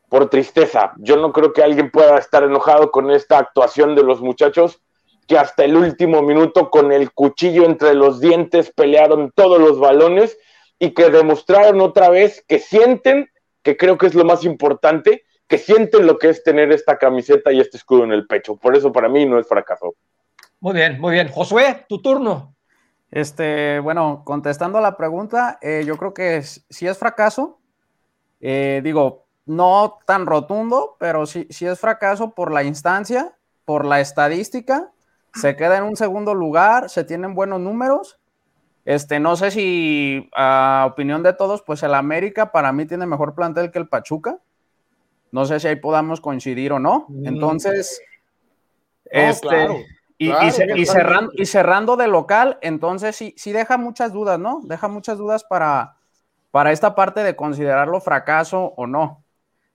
por 0.09 0.29
tristeza. 0.29 0.93
Yo 0.97 1.17
no 1.17 1.31
creo 1.31 1.53
que 1.53 1.63
alguien 1.63 1.91
pueda 1.91 2.17
estar 2.17 2.43
enojado 2.43 2.91
con 2.91 3.11
esta 3.11 3.37
actuación 3.37 3.95
de 3.95 4.03
los 4.03 4.21
muchachos 4.21 4.82
que 5.27 5.37
hasta 5.37 5.63
el 5.63 5.75
último 5.75 6.21
minuto 6.21 6.69
con 6.69 6.91
el 6.91 7.11
cuchillo 7.11 7.65
entre 7.65 7.93
los 7.93 8.19
dientes 8.19 8.71
pelearon 8.71 9.31
todos 9.35 9.59
los 9.59 9.79
balones 9.79 10.37
y 10.79 10.93
que 10.93 11.09
demostraron 11.09 11.81
otra 11.81 12.09
vez 12.09 12.43
que 12.47 12.59
sienten, 12.59 13.29
que 13.61 13.77
creo 13.77 13.97
que 13.97 14.07
es 14.07 14.15
lo 14.15 14.25
más 14.25 14.43
importante, 14.43 15.23
que 15.47 15.57
sienten 15.57 16.07
lo 16.07 16.17
que 16.17 16.29
es 16.29 16.43
tener 16.43 16.71
esta 16.71 16.97
camiseta 16.97 17.51
y 17.51 17.59
este 17.59 17.77
escudo 17.77 18.03
en 18.03 18.11
el 18.11 18.27
pecho. 18.27 18.55
Por 18.55 18.75
eso 18.75 18.91
para 18.91 19.09
mí 19.09 19.25
no 19.25 19.39
es 19.39 19.47
fracaso. 19.47 19.95
Muy 20.59 20.73
bien, 20.73 20.99
muy 20.99 21.13
bien. 21.13 21.29
Josué, 21.29 21.85
tu 21.87 22.01
turno. 22.01 22.55
Este, 23.11 23.79
bueno, 23.79 24.23
contestando 24.25 24.79
a 24.79 24.81
la 24.81 24.97
pregunta, 24.97 25.59
eh, 25.61 25.83
yo 25.85 25.97
creo 25.97 26.13
que 26.13 26.41
sí 26.41 26.87
es 26.87 26.97
fracaso. 26.97 27.59
Eh, 28.41 28.81
digo, 28.83 29.25
no 29.45 29.99
tan 30.05 30.25
rotundo, 30.25 30.95
pero 30.99 31.25
sí, 31.25 31.45
sí 31.49 31.65
es 31.65 31.79
fracaso 31.79 32.33
por 32.33 32.51
la 32.51 32.63
instancia, 32.63 33.35
por 33.65 33.85
la 33.85 34.01
estadística. 34.01 34.91
Se 35.33 35.55
queda 35.55 35.77
en 35.77 35.83
un 35.83 35.95
segundo 35.95 36.33
lugar, 36.33 36.89
se 36.89 37.03
tienen 37.03 37.33
buenos 37.35 37.59
números. 37.59 38.19
Este, 38.85 39.19
no 39.19 39.35
sé 39.35 39.49
si, 39.51 40.29
a 40.35 40.85
opinión 40.91 41.23
de 41.23 41.33
todos, 41.33 41.61
pues 41.61 41.81
el 41.83 41.93
América 41.93 42.51
para 42.51 42.71
mí 42.71 42.85
tiene 42.85 43.05
mejor 43.05 43.33
plantel 43.33 43.71
que 43.71 43.79
el 43.79 43.87
Pachuca. 43.87 44.39
No 45.31 45.45
sé 45.45 45.59
si 45.59 45.67
ahí 45.67 45.77
podamos 45.77 46.21
coincidir 46.21 46.73
o 46.73 46.79
no. 46.79 47.05
Mm. 47.09 47.27
Entonces, 47.27 48.01
No, 49.11 49.21
este, 49.21 49.47
claro, 49.47 49.75
y, 50.17 50.29
claro, 50.29 50.47
y 50.47 50.51
ce- 50.51 50.65
claro. 50.65 50.81
y 50.81 50.85
cerrando, 50.85 51.31
y 51.35 51.45
cerrando 51.45 51.95
de 51.97 52.07
local, 52.07 52.57
entonces 52.61 53.15
sí, 53.15 53.33
sí 53.37 53.51
deja 53.51 53.77
muchas 53.77 54.11
dudas, 54.13 54.37
¿no? 54.39 54.59
Deja 54.63 54.87
muchas 54.87 55.17
dudas 55.17 55.43
para, 55.43 55.95
para 56.51 56.71
esta 56.71 56.93
parte 56.93 57.23
de 57.23 57.35
considerarlo 57.35 57.99
fracaso 58.01 58.73
o 58.77 58.85
no. 58.85 59.22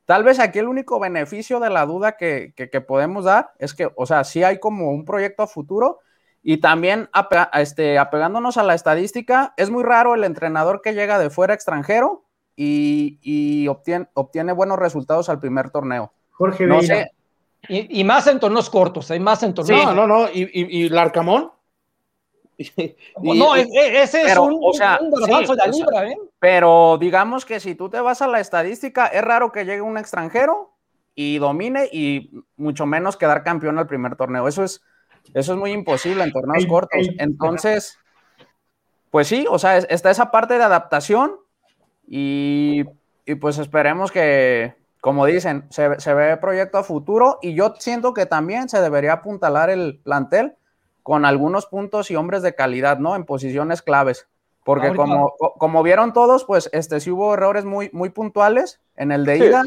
Tal 0.08 0.24
vez 0.24 0.38
aquí 0.40 0.58
el 0.58 0.68
único 0.68 0.98
beneficio 0.98 1.60
de 1.60 1.68
la 1.68 1.84
duda 1.84 2.16
que, 2.16 2.54
que- 2.56 2.70
que 2.70 2.80
podemos 2.80 3.24
dar 3.26 3.52
es 3.58 3.74
que, 3.74 3.90
o 3.94 4.06
sea, 4.06 4.24
sí 4.24 4.42
hay 4.42 4.58
como 4.58 4.90
un 4.90 5.04
proyecto 5.04 5.42
a 5.42 5.46
futuro 5.46 5.98
y 6.42 6.56
también 6.62 7.10
ape- 7.12 7.50
este, 7.60 7.98
apegándonos 7.98 8.56
a 8.56 8.62
la 8.62 8.72
estadística, 8.74 9.52
es 9.58 9.68
muy 9.68 9.84
raro 9.84 10.14
el 10.14 10.24
entrenador 10.24 10.80
que 10.80 10.94
llega 10.94 11.18
de 11.18 11.28
fuera 11.28 11.52
extranjero 11.52 12.24
y, 12.56 13.18
y 13.20 13.68
obtiene, 13.68 14.08
obtiene 14.14 14.52
buenos 14.52 14.78
resultados 14.78 15.28
al 15.28 15.40
primer 15.40 15.68
torneo. 15.68 16.10
Jorge 16.30 16.66
No 16.66 16.80
sé, 16.80 17.10
Y, 17.68 18.00
y 18.00 18.02
más 18.04 18.26
en 18.28 18.40
torneos 18.40 18.70
cortos, 18.70 19.10
hay 19.10 19.20
más 19.20 19.42
en 19.42 19.52
torneos. 19.52 19.94
No, 19.94 20.06
no, 20.06 20.06
no. 20.06 20.28
¿Y, 20.32 20.44
y, 20.54 20.84
y 20.84 20.88
Larcamón? 20.88 21.50
Y- 22.58 22.96
No, 23.22 23.56
y- 23.56 23.60
e- 23.60 24.02
ese 24.02 24.22
es 24.22 24.28
pero, 24.28 24.42
un, 24.44 24.58
o 24.62 24.72
sea, 24.74 24.98
un 25.00 25.14
sí, 25.14 25.20
de 25.24 25.26
la 25.32 25.38
o 25.38 25.54
sea, 25.54 25.66
libra, 25.68 26.08
¿eh? 26.08 26.18
Pero 26.40 26.98
digamos 27.00 27.44
que 27.46 27.60
si 27.60 27.74
tú 27.74 27.88
te 27.88 28.00
vas 28.00 28.20
a 28.20 28.26
la 28.28 28.40
estadística, 28.40 29.06
es 29.06 29.22
raro 29.22 29.50
que 29.52 29.64
llegue 29.64 29.80
un 29.80 29.96
extranjero 29.96 30.74
y 31.14 31.38
domine 31.38 31.88
y 31.92 32.30
mucho 32.56 32.84
menos 32.84 33.16
quedar 33.16 33.42
campeón 33.44 33.78
al 33.78 33.86
primer 33.86 34.16
torneo. 34.16 34.46
Eso 34.48 34.62
es, 34.64 34.82
eso 35.34 35.52
es 35.52 35.58
muy 35.58 35.70
imposible 35.72 36.22
en 36.24 36.32
torneos 36.32 36.64
El- 36.64 36.68
cortos. 36.68 36.98
el- 37.00 37.16
Entonces, 37.20 37.98
pues 39.10 39.26
sí, 39.28 39.46
o 39.48 39.58
sea, 39.58 39.78
es- 39.78 39.86
está 39.90 40.10
esa 40.10 40.30
parte 40.30 40.58
de 40.58 40.64
adaptación 40.64 41.32
y, 42.06 42.84
y 43.24 43.34
pues 43.36 43.58
esperemos 43.58 44.10
que, 44.12 44.74
como 45.00 45.26
dicen, 45.26 45.64
se, 45.70 45.98
se 46.00 46.14
ve 46.14 46.36
proyecto 46.38 46.78
a 46.78 46.82
futuro 46.84 47.38
y 47.42 47.54
yo 47.54 47.74
siento 47.78 48.14
que 48.14 48.26
también 48.26 48.68
se 48.68 48.80
debería 48.80 49.14
apuntalar 49.14 49.70
el 49.70 50.00
plantel 50.02 50.54
con 51.08 51.24
algunos 51.24 51.64
puntos 51.64 52.10
y 52.10 52.16
hombres 52.16 52.42
de 52.42 52.54
calidad, 52.54 52.98
¿no? 52.98 53.16
En 53.16 53.24
posiciones 53.24 53.80
claves. 53.80 54.28
Porque 54.62 54.88
Ahorita- 54.88 55.02
como, 55.04 55.30
co- 55.38 55.54
como 55.54 55.82
vieron 55.82 56.12
todos, 56.12 56.44
pues 56.44 56.68
este 56.74 57.00
sí 57.00 57.10
hubo 57.10 57.32
errores 57.32 57.64
muy, 57.64 57.88
muy 57.94 58.10
puntuales 58.10 58.82
en 58.94 59.10
el 59.12 59.24
de 59.24 59.38
Sí. 59.38 59.44
ida. 59.44 59.62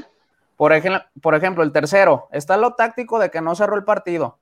Por, 0.55 0.71
ejemplo, 0.71 1.01
por 1.19 1.33
ejemplo, 1.33 1.63
el 1.63 1.71
tercero, 1.71 2.27
está 2.31 2.57
lo 2.57 2.75
táctico 2.75 3.17
de 3.17 3.31
que 3.31 3.41
no 3.41 3.55
cerró 3.55 3.75
el 3.75 3.83
partido, 3.83 4.37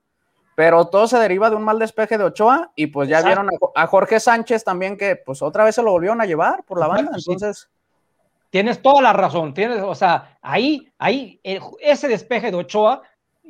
pero 0.54 0.88
todo 0.88 1.06
se 1.08 1.16
deriva 1.18 1.48
de 1.48 1.56
un 1.56 1.62
mal 1.62 1.78
despeje 1.78 2.18
de 2.18 2.24
Ochoa 2.24 2.70
y 2.74 2.88
pues 2.88 3.08
ya 3.08 3.20
Exacto. 3.20 3.28
vieron 3.40 3.54
a, 3.54 3.58
Jo- 3.58 3.72
a 3.74 3.86
Jorge 3.86 4.20
Sánchez 4.20 4.62
también 4.62 4.98
que 4.98 5.16
pues 5.16 5.40
otra 5.40 5.64
vez 5.64 5.76
se 5.76 5.82
lo 5.82 5.92
volvieron 5.92 6.20
a 6.20 6.26
llevar 6.26 6.64
por 6.64 6.78
la 6.78 6.86
banda. 6.86 7.12
sí. 7.14 7.32
Entonces, 7.32 7.70
Tienes 8.50 8.82
toda 8.82 9.00
la 9.00 9.12
razón, 9.12 9.54
tienes, 9.54 9.80
o 9.80 9.94
sea, 9.94 10.36
ahí, 10.42 10.92
ahí, 10.98 11.40
el- 11.44 11.60
ese 11.80 12.08
despeje 12.08 12.50
de 12.50 12.56
Ochoa, 12.56 13.00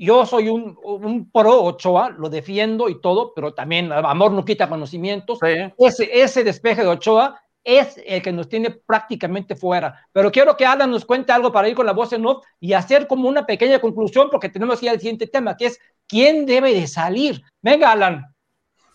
yo 0.01 0.25
soy 0.25 0.49
un, 0.49 0.79
un 0.83 1.31
pro 1.31 1.63
Ochoa, 1.63 2.11
lo 2.11 2.31
defiendo 2.31 2.89
y 2.89 3.01
todo, 3.01 3.35
pero 3.35 3.53
también 3.53 3.93
amor 3.93 4.33
no 4.33 4.45
quita 4.45 4.69
conocimientos. 4.69 5.39
sí. 5.41 5.73
Ese, 5.79 6.23
ese 6.23 6.43
despeje 6.43 6.83
de 6.83 6.89
Ochoa 6.89 7.41
es 7.63 8.01
el 8.07 8.23
que 8.23 8.33
nos 8.33 8.49
tiene 8.49 8.71
prácticamente 8.71 9.55
fuera. 9.55 10.09
Pero 10.13 10.33
quiero 10.33 10.57
que 10.57 10.65
Alan 10.65 10.91
nos 10.91 11.05
cuente 11.05 11.33
algo 11.33 11.53
para 11.53 11.69
ir 11.69 11.77
con 11.77 11.85
la 11.85 11.93
voz 11.93 12.13
en 12.15 12.25
off 12.25 12.45
y 12.59 12.73
hacer 12.73 13.07
como 13.07 13.29
una 13.29 13.45
pequeña 13.45 13.79
conclusión, 13.79 14.29
porque 14.31 14.49
tenemos 14.49 14.81
ya 14.81 14.93
el 14.93 15.01
siguiente 15.01 15.27
tema, 15.27 15.57
que 15.57 15.67
es 15.67 15.79
quién 16.07 16.47
debe 16.47 16.73
de 16.73 16.87
salir. 16.87 17.43
Venga, 17.61 17.93
Alan. 17.93 18.35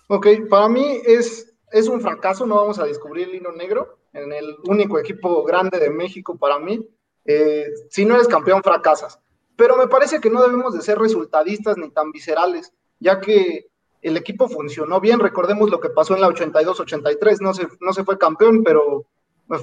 Ok, 0.08 0.28
para 0.50 0.68
mí 0.68 1.00
es, 1.06 1.54
es 1.72 1.88
un 1.88 2.02
fracaso, 2.02 2.46
no 2.46 2.56
vamos 2.56 2.80
a 2.80 2.86
descubrir 2.86 3.30
el 3.30 3.36
hilo 3.36 3.52
negro 3.52 4.00
en 4.14 4.32
el 4.32 4.56
único 4.68 4.98
equipo 4.98 5.44
grande 5.44 5.78
de 5.80 5.90
México 5.90 6.38
para 6.38 6.58
mí. 6.58 6.84
Eh, 7.26 7.66
si 7.90 8.06
no 8.06 8.16
eres 8.16 8.28
campeón, 8.28 8.64
fracasas. 8.64 9.20
Pero 9.56 9.78
me 9.78 9.88
parece 9.88 10.20
que 10.20 10.30
no 10.30 10.42
debemos 10.42 10.74
de 10.74 10.82
ser 10.82 10.98
resultadistas 11.00 11.78
ni 11.78 11.90
tan 11.90 12.12
viscerales, 12.12 12.74
ya 13.00 13.20
que 13.22 13.68
el 14.02 14.18
equipo 14.18 14.48
funcionó 14.50 15.00
bien. 15.00 15.20
Recordemos 15.20 15.70
lo 15.70 15.80
que 15.80 15.90
pasó 15.90 16.14
en 16.16 16.22
la 16.22 16.28
82-83, 16.30 17.40
no 17.42 17.54
se, 17.54 17.68
no 17.80 17.94
se 17.94 18.04
fue 18.04 18.18
campeón, 18.18 18.64
pero 18.64 19.06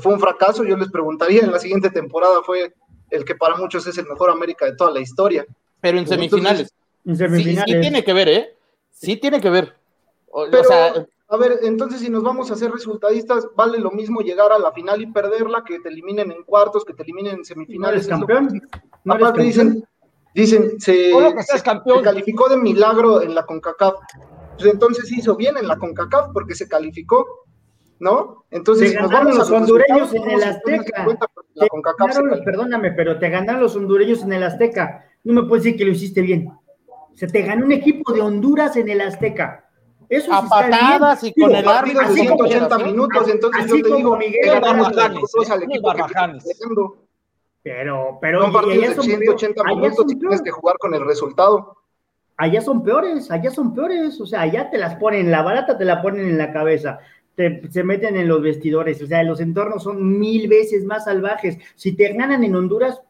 fue 0.00 0.14
un 0.14 0.20
fracaso. 0.20 0.64
Yo 0.64 0.76
les 0.76 0.90
preguntaría, 0.90 1.42
en 1.42 1.52
la 1.52 1.59
siguiente 1.59 1.90
temporada 1.90 2.42
fue 2.42 2.74
el 3.11 3.24
que 3.24 3.35
para 3.35 3.57
muchos 3.57 3.87
es 3.87 3.98
el 3.98 4.07
mejor 4.07 4.31
América 4.31 4.64
de 4.64 4.74
toda 4.76 4.90
la 4.90 5.00
historia. 5.00 5.44
pero 5.81 5.98
en 5.98 6.05
Entonces, 6.05 6.31
semifinales. 6.31 6.72
En 7.05 7.16
Sí, 7.16 7.24
semifinales. 7.24 7.74
sí 7.74 7.81
tiene 7.81 8.05
que 8.05 8.12
ver, 8.12 8.28
¿eh? 8.28 8.57
Sí 8.90 9.16
tiene 9.16 9.40
que 9.40 9.50
ver. 9.50 9.74
O, 10.31 10.44
o 10.44 10.50
Pero, 10.50 10.64
sea, 10.64 11.07
a 11.28 11.37
ver, 11.37 11.59
entonces 11.62 12.00
si 12.00 12.09
nos 12.09 12.22
vamos 12.22 12.50
a 12.50 12.55
hacer 12.55 12.70
resultadistas, 12.70 13.48
vale 13.55 13.78
lo 13.78 13.90
mismo 13.90 14.20
llegar 14.22 14.50
a 14.52 14.59
la 14.59 14.72
final 14.72 15.02
y 15.02 15.07
perderla 15.12 15.62
que 15.64 15.81
te 15.81 15.88
eliminen 15.88 16.31
en 16.33 16.42
cuartos, 16.44 16.85
que 16.85 16.94
te 16.94 17.02
eliminen 17.02 17.33
en 17.33 17.38
¿No 17.40 17.44
semifinales. 17.44 18.07
eres 18.07 18.09
campeón? 18.09 18.61
que- 18.61 18.78
¿No 19.04 19.14
Aparte 19.14 19.40
campeón? 19.40 19.46
dicen, 19.46 19.84
dicen, 20.34 20.80
se, 20.80 20.92
que 21.36 21.42
seas 21.42 21.62
campeón. 21.62 21.98
se 21.98 22.04
calificó 22.04 22.48
de 22.48 22.56
milagro 22.56 23.22
en 23.22 23.34
la 23.34 23.44
CONCACAF. 23.44 23.94
Pues 24.58 24.72
entonces 24.72 25.10
hizo 25.12 25.34
bien 25.36 25.56
en 25.56 25.66
la 25.66 25.76
CONCACAF 25.76 26.30
porque 26.32 26.54
se 26.54 26.68
calificó, 26.68 27.26
¿no? 27.98 28.44
Entonces, 28.50 28.94
nos 28.94 29.10
ganaron 29.10 29.28
vamos 29.28 29.34
a 29.36 29.38
los 29.38 29.50
hondureños 29.62 30.10
resultados, 30.10 30.14
en 30.14 30.30
el 30.30 30.40
somos 30.40 30.54
50, 30.64 30.76
Azteca. 30.82 31.00
50 31.02 31.26
porque 31.34 31.50
la 31.54 31.68
CONCACAF 31.68 32.08
ganaron- 32.16 32.44
perdóname, 32.44 32.92
pero 32.92 33.18
te 33.18 33.28
ganaron 33.30 33.62
los 33.62 33.76
hondureños 33.76 34.22
en 34.22 34.32
el 34.34 34.42
Azteca. 34.42 35.04
No 35.24 35.32
me 35.32 35.48
puedes 35.48 35.64
decir 35.64 35.78
que 35.78 35.84
lo 35.84 35.92
hiciste 35.92 36.20
bien. 36.20 36.48
Se 37.14 37.26
te 37.26 37.42
ganó 37.42 37.64
un 37.66 37.72
equipo 37.72 38.12
de 38.12 38.20
Honduras 38.20 38.76
en 38.76 38.88
el 38.88 39.00
Azteca. 39.00 39.68
Eso 40.08 40.32
A 40.32 40.42
sí 40.42 40.46
patadas 40.50 41.24
y 41.24 41.32
con 41.32 41.54
el 41.54 41.66
árbitro 41.68 42.00
Partidos 42.02 42.14
de 42.14 42.20
así 42.20 42.28
como- 42.28 42.44
180 42.46 42.80
¿eh? 42.80 42.84
minutos, 42.84 43.28
entonces 43.28 43.66
yo 43.66 43.82
te 43.82 43.94
digo, 43.96 44.16
Miguel 44.16 44.50
Pero, 47.62 48.18
pero 48.20 48.42
Son 48.42 48.53
partidos 48.53 48.79
allá 48.79 48.88
de 48.88 48.94
son 48.96 49.05
180 49.05 49.62
peor- 49.62 49.77
minutos 49.77 50.07
y 50.09 50.18
tienes 50.18 50.42
que 50.42 50.51
jugar 50.51 50.77
con 50.79 50.94
el 50.94 51.05
resultado. 51.05 51.77
allá 52.37 52.61
son 52.61 52.83
peores, 52.83 53.31
allá 53.31 53.51
son 53.51 53.72
peores, 53.75 54.20
o 54.20 54.27
sea, 54.27 54.40
allá 54.40 54.68
te 54.70 54.79
las 54.79 54.96
ponen, 54.96 55.31
la 55.31 55.42
barata 55.42 55.79
te 55.79 55.85
la 55.85 56.03
ponen 56.03 56.29
en 56.29 56.38
la 56.38 56.53
cabeza, 56.53 56.98
te, 57.37 57.62
se 57.70 57.85
meten 57.85 58.16
en 58.16 58.27
los 58.27 58.42
vestidores, 58.42 59.01
o 59.01 59.07
sea, 59.07 59.22
los 59.22 59.40
entornos 59.40 59.85
son 59.85 60.18
mil 60.18 60.48
veces 60.48 60.85
más 60.85 61.05
salvajes. 61.05 61.57
Si 61.77 61.92
te 61.94 62.12
ganan 62.12 62.42
en 62.42 62.55
Honduras, 62.57 63.01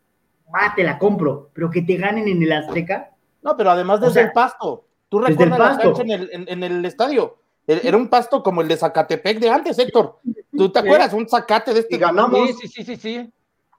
va, 0.54 0.74
te 0.76 0.84
la 0.84 0.98
compro, 0.98 1.48
pero 1.54 1.70
que 1.70 1.80
te 1.82 1.96
ganen 1.96 2.28
en 2.28 2.42
el 2.42 2.52
Azteca, 2.52 3.10
no, 3.42 3.56
pero 3.56 3.70
además 3.70 3.98
o 3.98 4.02
desde 4.02 4.14
sea, 4.14 4.22
el 4.24 4.32
pasto. 4.32 4.84
Tú 5.08 5.18
recuerdas 5.18 5.42
el 5.44 5.50
la 5.50 5.56
pasto. 5.58 5.82
cancha 5.94 6.02
en 6.02 6.10
el, 6.10 6.30
en, 6.32 6.44
en 6.48 6.62
el 6.62 6.84
estadio. 6.84 7.38
E- 7.66 7.80
Era 7.84 7.96
un 7.96 8.08
pasto 8.08 8.42
como 8.42 8.60
el 8.60 8.68
de 8.68 8.76
Zacatepec 8.76 9.38
de 9.40 9.48
antes, 9.50 9.78
Héctor. 9.78 10.18
¿Tú 10.56 10.70
te 10.70 10.78
acuerdas? 10.78 11.12
Un 11.12 11.28
zacate 11.28 11.74
de 11.74 11.80
este. 11.80 11.96
Y 11.96 11.98
ganamos, 11.98 12.50
Sí, 12.50 12.68
sí, 12.68 12.68
sí, 12.68 12.84
sí, 12.84 12.96
sí. 12.96 13.32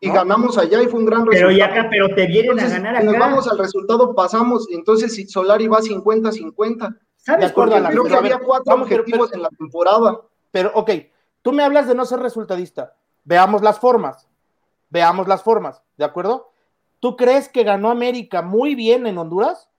Y 0.03 0.07
¿no? 0.09 0.13
ganamos 0.15 0.57
allá 0.57 0.81
y 0.81 0.87
fue 0.87 0.99
un 0.99 1.05
gran 1.05 1.25
pero 1.25 1.47
resultado. 1.47 1.57
ya 1.57 1.65
acá, 1.65 1.87
pero 1.89 2.09
te 2.09 2.27
vienen 2.27 2.51
Entonces, 2.51 2.71
a 2.71 2.75
ganar 2.75 2.99
si 2.99 3.05
nos 3.05 3.15
acá. 3.15 3.25
vamos 3.25 3.47
al 3.47 3.57
resultado, 3.57 4.13
pasamos. 4.13 4.67
Entonces, 4.69 5.15
si 5.15 5.27
Solari 5.27 5.67
va 5.67 5.79
50-50, 5.79 6.97
de 7.39 7.45
acuerdo 7.45 7.75
a 7.75 7.79
la 7.79 7.89
creo 7.89 8.03
que 8.03 8.15
había 8.15 8.39
cuatro 8.39 8.75
objetivos 8.75 9.31
en 9.33 9.41
la 9.41 9.49
temporada. 9.49 10.19
Pero, 10.51 10.71
ok, 10.75 10.91
tú 11.41 11.53
me 11.53 11.63
hablas 11.63 11.87
de 11.87 11.95
no 11.95 12.05
ser 12.05 12.19
resultadista. 12.19 12.95
Veamos 13.23 13.61
las 13.61 13.79
formas. 13.79 14.27
Veamos 14.89 15.27
las 15.27 15.41
formas, 15.41 15.81
¿de 15.97 16.05
acuerdo? 16.05 16.51
¿Tú 16.99 17.15
crees 17.15 17.49
que 17.49 17.63
ganó 17.63 17.89
América 17.89 18.41
muy 18.41 18.75
bien 18.75 19.07
en 19.07 19.17
Honduras? 19.17 19.69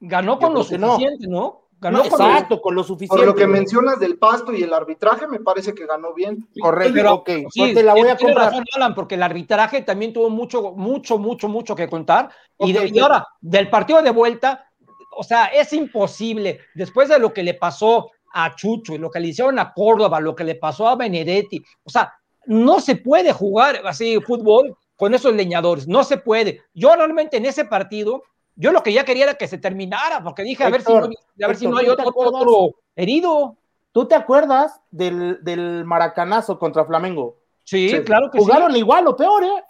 Ganó 0.00 0.38
con 0.38 0.54
lo 0.54 0.62
suficiente, 0.62 1.26
¿no? 1.26 1.59
Ganó 1.80 2.04
exacto, 2.04 2.60
con 2.60 2.74
lo 2.74 2.84
suficiente. 2.84 3.16
Por 3.16 3.26
lo 3.26 3.34
que 3.34 3.46
mencionas 3.46 3.98
del 3.98 4.18
pasto 4.18 4.52
y 4.52 4.62
el 4.62 4.72
arbitraje, 4.72 5.26
me 5.26 5.40
parece 5.40 5.74
que 5.74 5.86
ganó 5.86 6.12
bien. 6.12 6.46
Correcto, 6.60 6.92
pero, 6.94 7.14
ok. 7.14 7.30
Sí, 7.50 7.72
te 7.72 7.82
la 7.82 7.94
voy 7.94 8.08
a 8.08 8.16
comprar. 8.16 8.52
Razón, 8.52 8.94
porque 8.94 9.14
el 9.14 9.22
arbitraje 9.22 9.80
también 9.82 10.12
tuvo 10.12 10.28
mucho, 10.28 10.72
mucho, 10.72 11.16
mucho, 11.16 11.48
mucho 11.48 11.74
que 11.74 11.88
contar. 11.88 12.30
y, 12.58 12.76
y 12.76 12.98
ahora, 12.98 13.26
del 13.40 13.70
partido 13.70 14.02
de 14.02 14.10
vuelta, 14.10 14.70
o 15.16 15.22
sea, 15.22 15.46
es 15.46 15.72
imposible, 15.72 16.60
después 16.74 17.08
de 17.08 17.18
lo 17.18 17.32
que 17.32 17.42
le 17.42 17.54
pasó 17.54 18.10
a 18.32 18.54
Chucho 18.54 18.94
y 18.94 18.98
lo 18.98 19.10
que 19.10 19.20
le 19.20 19.28
hicieron 19.28 19.58
a 19.58 19.72
Córdoba, 19.72 20.20
lo 20.20 20.34
que 20.34 20.44
le 20.44 20.54
pasó 20.54 20.88
a 20.88 20.96
Benedetti, 20.96 21.62
o 21.82 21.90
sea, 21.90 22.12
no 22.46 22.80
se 22.80 22.96
puede 22.96 23.32
jugar 23.32 23.80
así 23.84 24.20
fútbol 24.20 24.76
con 24.96 25.14
esos 25.14 25.34
leñadores, 25.34 25.88
no 25.88 26.04
se 26.04 26.18
puede. 26.18 26.62
Yo 26.74 26.94
realmente 26.94 27.36
en 27.36 27.46
ese 27.46 27.64
partido, 27.64 28.22
yo 28.60 28.72
lo 28.72 28.82
que 28.82 28.92
ya 28.92 29.06
quería 29.06 29.24
era 29.24 29.34
que 29.34 29.48
se 29.48 29.56
terminara, 29.56 30.22
porque 30.22 30.42
dije, 30.42 30.62
a 30.62 30.68
ver 30.68 30.82
si 30.82 30.92
no, 30.92 31.04
a 31.04 31.46
ver 31.46 31.56
si 31.56 31.66
no 31.66 31.78
hay 31.78 31.88
otro, 31.88 32.12
otro, 32.14 32.74
herido. 32.94 33.56
¿Tú 33.90 34.06
te 34.06 34.14
acuerdas 34.14 34.80
del, 34.90 35.42
del 35.42 35.86
maracanazo 35.86 36.58
contra 36.58 36.84
Flamengo? 36.84 37.38
Sí, 37.64 37.90
claro 38.04 38.30
que 38.30 38.38
Jugaron 38.38 38.76
igual 38.76 39.06
o 39.06 39.16
peor, 39.16 39.44
¿eh? 39.44 39.64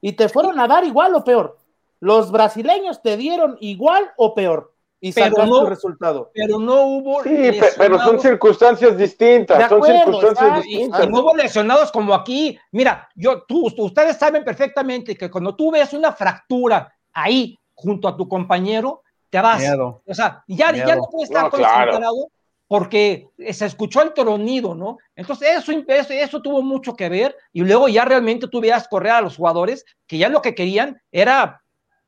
Y 0.00 0.12
te 0.12 0.28
fueron 0.28 0.60
a 0.60 0.68
dar 0.68 0.84
igual 0.84 1.12
o 1.16 1.24
peor. 1.24 1.58
Los 1.98 2.30
brasileños 2.30 3.02
te 3.02 3.16
dieron 3.16 3.58
igual 3.60 4.12
o 4.16 4.32
peor 4.32 4.72
y 5.00 5.10
sacaste 5.10 5.46
no, 5.46 5.62
el 5.62 5.66
resultado. 5.66 6.30
Pero 6.32 6.60
no 6.60 6.82
hubo. 6.84 7.24
Sí, 7.24 7.60
pero 7.76 7.98
son 7.98 8.20
circunstancias 8.20 8.96
distintas. 8.96 9.68
son 9.68 9.82
circunstancias 9.82 10.62
distintas. 10.62 11.08
no 11.08 11.20
hubo 11.20 11.34
lesionados 11.34 11.90
como 11.90 12.14
aquí. 12.14 12.56
Mira, 12.70 13.08
yo, 13.16 13.42
tú, 13.42 13.66
ustedes 13.76 14.16
saben 14.16 14.44
perfectamente 14.44 15.16
que 15.16 15.28
cuando 15.28 15.56
tú 15.56 15.72
ves 15.72 15.92
una 15.92 16.12
fractura 16.12 16.94
ahí 17.12 17.58
junto 17.80 18.08
a 18.08 18.16
tu 18.16 18.28
compañero, 18.28 19.02
te 19.30 19.40
vas. 19.40 19.62
O 19.78 20.14
sea, 20.14 20.44
ya, 20.46 20.72
ya 20.72 20.96
no 20.96 21.02
puedes 21.10 21.30
estar 21.30 21.50
concentrado 21.50 22.28
porque 22.68 23.28
se 23.50 23.66
escuchó 23.66 24.02
el 24.02 24.14
tronido, 24.14 24.74
¿no? 24.74 24.98
Entonces, 25.16 25.58
eso, 25.58 25.72
eso, 25.72 26.12
eso, 26.12 26.40
tuvo 26.40 26.62
mucho 26.62 26.94
que 26.94 27.08
ver. 27.08 27.36
Y 27.52 27.62
luego 27.62 27.88
ya 27.88 28.04
realmente 28.04 28.46
tú 28.46 28.60
veías 28.60 28.86
correr 28.86 29.12
a 29.12 29.20
los 29.20 29.36
jugadores 29.36 29.84
que 30.06 30.18
ya 30.18 30.28
lo 30.28 30.40
que 30.40 30.54
querían 30.54 31.00
era 31.10 31.60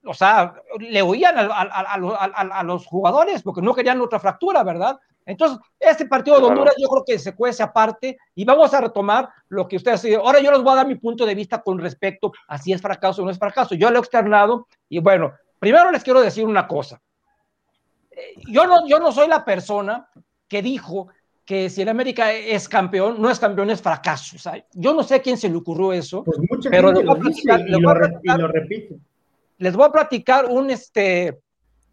o 0.04 0.14
sea, 0.14 0.54
le 0.78 1.02
oían 1.02 1.34
a, 1.38 2.62
los 2.64 2.86
jugadores 2.86 3.42
porque 3.42 3.62
no 3.62 3.74
querían 3.74 4.00
otra 4.00 4.18
fractura, 4.18 4.62
¿verdad? 4.64 4.98
Entonces, 5.24 5.58
este 5.78 6.06
partido 6.06 6.40
de 6.40 6.46
Honduras 6.46 6.74
yo 6.76 6.88
creo 6.88 7.04
que 7.04 7.18
se 7.18 7.36
cuece 7.36 7.62
aparte 7.62 8.18
y 8.34 8.44
vamos 8.44 8.74
a 8.74 8.80
retomar 8.80 9.28
lo 9.48 9.68
que 9.68 9.76
ustedes 9.76 10.04
Ahora 10.16 10.40
yo 10.40 10.50
les 10.50 10.62
voy 10.62 10.72
a 10.72 10.76
dar 10.76 10.88
mi 10.88 10.96
punto 10.96 11.24
de 11.24 11.36
vista 11.36 11.62
con 11.62 11.78
respecto 11.78 12.32
a 12.48 12.58
si 12.58 12.72
es 12.72 12.82
fracaso 12.82 13.22
o 13.22 13.24
no 13.24 13.30
es 13.30 13.38
fracaso. 13.38 13.76
Yo 13.76 13.90
lo 13.90 13.98
he 13.98 14.00
externado 14.00 14.66
y 14.88 14.98
bueno, 14.98 15.32
primero 15.62 15.92
les 15.92 16.02
quiero 16.02 16.20
decir 16.20 16.44
una 16.44 16.66
cosa. 16.66 17.00
Eh, 18.10 18.34
yo 18.48 18.66
no, 18.66 18.84
yo 18.88 18.98
no 18.98 19.12
soy 19.12 19.28
la 19.28 19.44
persona 19.44 20.10
que 20.48 20.60
dijo 20.60 21.06
que 21.44 21.70
si 21.70 21.82
el 21.82 21.88
América 21.88 22.32
es 22.32 22.68
campeón, 22.68 23.22
no 23.22 23.30
es 23.30 23.38
campeón, 23.38 23.70
es 23.70 23.80
fracaso. 23.80 24.34
O 24.34 24.38
sea, 24.40 24.66
yo 24.72 24.92
no 24.92 25.04
sé 25.04 25.14
a 25.14 25.22
quién 25.22 25.36
se 25.38 25.48
le 25.48 25.56
ocurrió 25.56 25.92
eso, 25.92 26.24
pues 26.24 26.38
pero 26.68 26.90
lo 26.90 28.48
repito 28.48 28.96
les 29.58 29.76
voy 29.76 29.86
a 29.86 29.92
platicar 29.92 30.46
un, 30.46 30.72
este, 30.72 31.40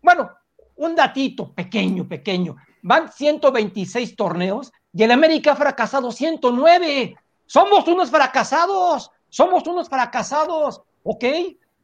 bueno, 0.02 0.32
un 0.78 0.96
datito 0.96 1.54
pequeño, 1.54 2.08
pequeño. 2.08 2.56
Van 2.82 3.12
126 3.12 4.16
torneos 4.16 4.72
y 4.92 5.04
el 5.04 5.12
América 5.12 5.52
ha 5.52 5.56
fracasado 5.56 6.12
109. 6.12 7.16
Somos 7.46 7.88
unos 7.88 8.10
fracasados, 8.10 9.12
somos 9.30 9.68
unos 9.68 9.88
fracasados, 9.88 10.82
¿ok? 11.04 11.26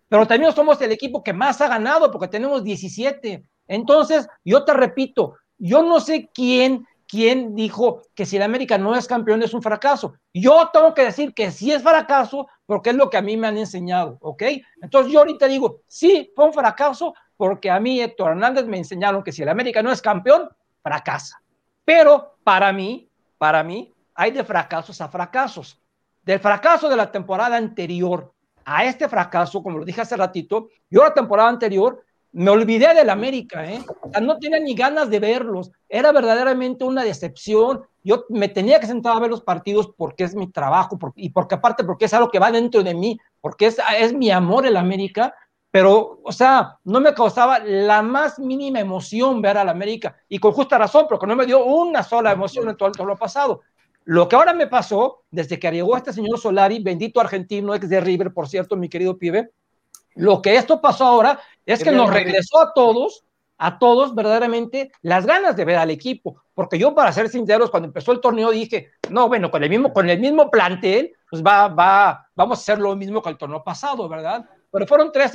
Pero 0.08 0.28
también 0.28 0.54
somos 0.54 0.82
el 0.82 0.92
equipo 0.92 1.24
que 1.24 1.34
más 1.34 1.62
ha 1.62 1.68
ganado 1.68 2.12
porque 2.12 2.28
tenemos 2.28 2.64
17. 2.64 3.44
Entonces, 3.68 4.28
yo 4.44 4.64
te 4.64 4.74
repito, 4.74 5.36
yo 5.58 5.84
no 5.84 6.00
sé 6.00 6.30
quién 6.34 6.86
quién 7.08 7.56
dijo 7.56 8.02
que 8.14 8.26
si 8.26 8.38
el 8.38 8.42
América 8.42 8.78
no 8.78 8.96
es 8.96 9.08
campeón 9.08 9.42
es 9.44 9.54
un 9.54 9.62
fracaso. 9.62 10.16
Yo 10.34 10.70
tengo 10.74 10.94
que 10.94 11.06
decir 11.06 11.34
que 11.34 11.52
sí 11.52 11.72
es 11.72 11.84
fracaso 11.84 12.48
porque 12.66 12.92
es 12.92 12.96
lo 12.96 13.10
que 13.10 13.18
a 13.18 13.22
mí 13.22 13.38
me 13.38 13.48
han 13.48 13.58
enseñado, 13.58 14.18
¿ok? 14.22 14.44
Entonces 14.82 15.12
yo 15.14 15.20
ahorita 15.20 15.48
digo, 15.48 15.82
sí, 15.88 16.32
fue 16.36 16.46
un 16.46 16.54
fracaso 16.54 17.14
porque 17.38 17.70
a 17.70 17.80
mí 17.80 18.02
Héctor 18.02 18.32
Hernández 18.32 18.66
me 18.66 18.78
enseñaron 18.78 19.24
que 19.24 19.32
si 19.32 19.44
el 19.44 19.50
América 19.50 19.82
no 19.84 19.92
es 19.92 20.02
campeón, 20.02 20.50
fracasa. 20.82 21.42
Pero 21.84 22.38
para 22.44 22.74
mí, 22.74 23.10
para 23.38 23.64
mí, 23.64 23.94
hay 24.14 24.32
de 24.32 24.44
fracasos 24.44 25.02
a 25.02 25.10
fracasos. 25.10 25.80
Del 26.24 26.40
fracaso 26.40 26.90
de 26.90 26.96
la 26.96 27.12
temporada 27.12 27.58
anterior 27.58 28.34
a 28.66 28.84
este 28.86 29.08
fracaso, 29.08 29.64
como 29.64 29.78
lo 29.78 29.86
dije 29.86 30.02
hace 30.02 30.18
ratito, 30.18 30.70
yo 30.90 31.04
la 31.04 31.14
temporada 31.14 31.50
anterior 31.50 32.04
me 32.36 32.52
olvidé 32.52 32.94
del 32.94 33.10
América, 33.10 33.66
¿eh? 33.66 33.80
no 34.22 34.38
tenía 34.38 34.60
ni 34.60 34.76
ganas 34.76 35.10
de 35.10 35.20
verlos. 35.20 35.72
Era 35.88 36.12
verdaderamente 36.12 36.84
una 36.84 37.02
decepción. 37.02 37.84
Yo 38.04 38.26
me 38.28 38.50
tenía 38.50 38.78
que 38.82 38.88
sentar 38.88 39.16
a 39.16 39.22
ver 39.22 39.30
los 39.30 39.42
partidos 39.42 39.94
porque 39.96 40.26
es 40.26 40.36
mi 40.36 40.52
trabajo 40.52 41.00
y 41.16 41.30
porque 41.30 41.56
aparte 41.56 41.86
porque 41.86 42.06
es 42.06 42.14
algo 42.14 42.30
que 42.30 42.40
va 42.40 42.52
dentro 42.52 42.84
de 42.84 42.94
mí, 42.94 43.18
porque 43.40 43.68
es, 43.68 43.78
es 43.98 44.14
mi 44.14 44.32
amor 44.32 44.66
el 44.66 44.76
América. 44.76 45.34
Pero, 45.72 46.20
o 46.26 46.32
sea, 46.34 46.78
no 46.84 47.00
me 47.00 47.14
causaba 47.14 47.60
la 47.60 48.02
más 48.02 48.38
mínima 48.38 48.82
emoción 48.82 49.42
ver 49.42 49.58
al 49.58 49.70
América. 49.70 50.18
Y 50.28 50.38
con 50.38 50.52
justa 50.52 50.78
razón, 50.78 51.06
porque 51.08 51.28
no 51.28 51.38
me 51.38 51.46
dio 51.46 51.64
una 51.64 52.04
sola 52.04 52.34
emoción 52.34 52.68
en 52.68 52.76
todo, 52.76 52.92
todo 52.92 53.08
lo 53.08 53.16
pasado. 53.16 53.62
Lo 54.06 54.30
que 54.30 54.36
ahora 54.36 54.54
me 54.54 54.68
pasó, 54.68 55.24
desde 55.32 55.60
que 55.60 55.72
llegó 55.72 55.98
este 55.98 56.14
señor 56.14 56.40
Solari, 56.40 56.80
bendito 56.80 57.20
argentino, 57.20 57.74
ex 57.74 57.90
de 57.90 58.00
River, 58.00 58.32
por 58.34 58.48
cierto, 58.48 58.76
mi 58.76 58.88
querido 58.88 59.18
pibe, 59.18 59.50
lo 60.14 60.42
que 60.42 60.56
esto 60.56 60.80
pasó 60.80 61.06
ahora 61.06 61.40
es 61.66 61.84
que 61.84 61.92
nos 61.92 62.12
regresó 62.12 62.60
a 62.62 62.72
todos, 62.74 63.26
a 63.58 63.80
todos 63.80 64.14
verdaderamente 64.14 64.92
las 65.02 65.26
ganas 65.26 65.56
de 65.56 65.66
ver 65.66 65.78
al 65.78 65.90
equipo, 65.90 66.42
porque 66.54 66.78
yo 66.78 66.94
para 66.94 67.12
ser 67.12 67.30
sinceros, 67.30 67.72
cuando 67.72 67.88
empezó 67.88 68.12
el 68.12 68.22
torneo 68.22 68.52
dije, 68.52 68.92
no, 69.10 69.28
bueno, 69.28 69.50
con 69.50 69.64
el 69.64 69.70
mismo, 69.70 69.92
con 69.92 70.10
el 70.10 70.20
mismo 70.20 70.52
plantel, 70.52 71.14
pues 71.30 71.44
va, 71.44 71.68
va, 71.68 72.30
vamos 72.36 72.60
a 72.60 72.62
hacer 72.62 72.80
lo 72.80 72.96
mismo 72.96 73.22
que 73.24 73.30
el 73.30 73.38
torneo 73.38 73.64
pasado, 73.64 74.08
¿verdad? 74.08 74.46
Pero 74.72 74.86
fueron 74.86 75.12
tres 75.12 75.34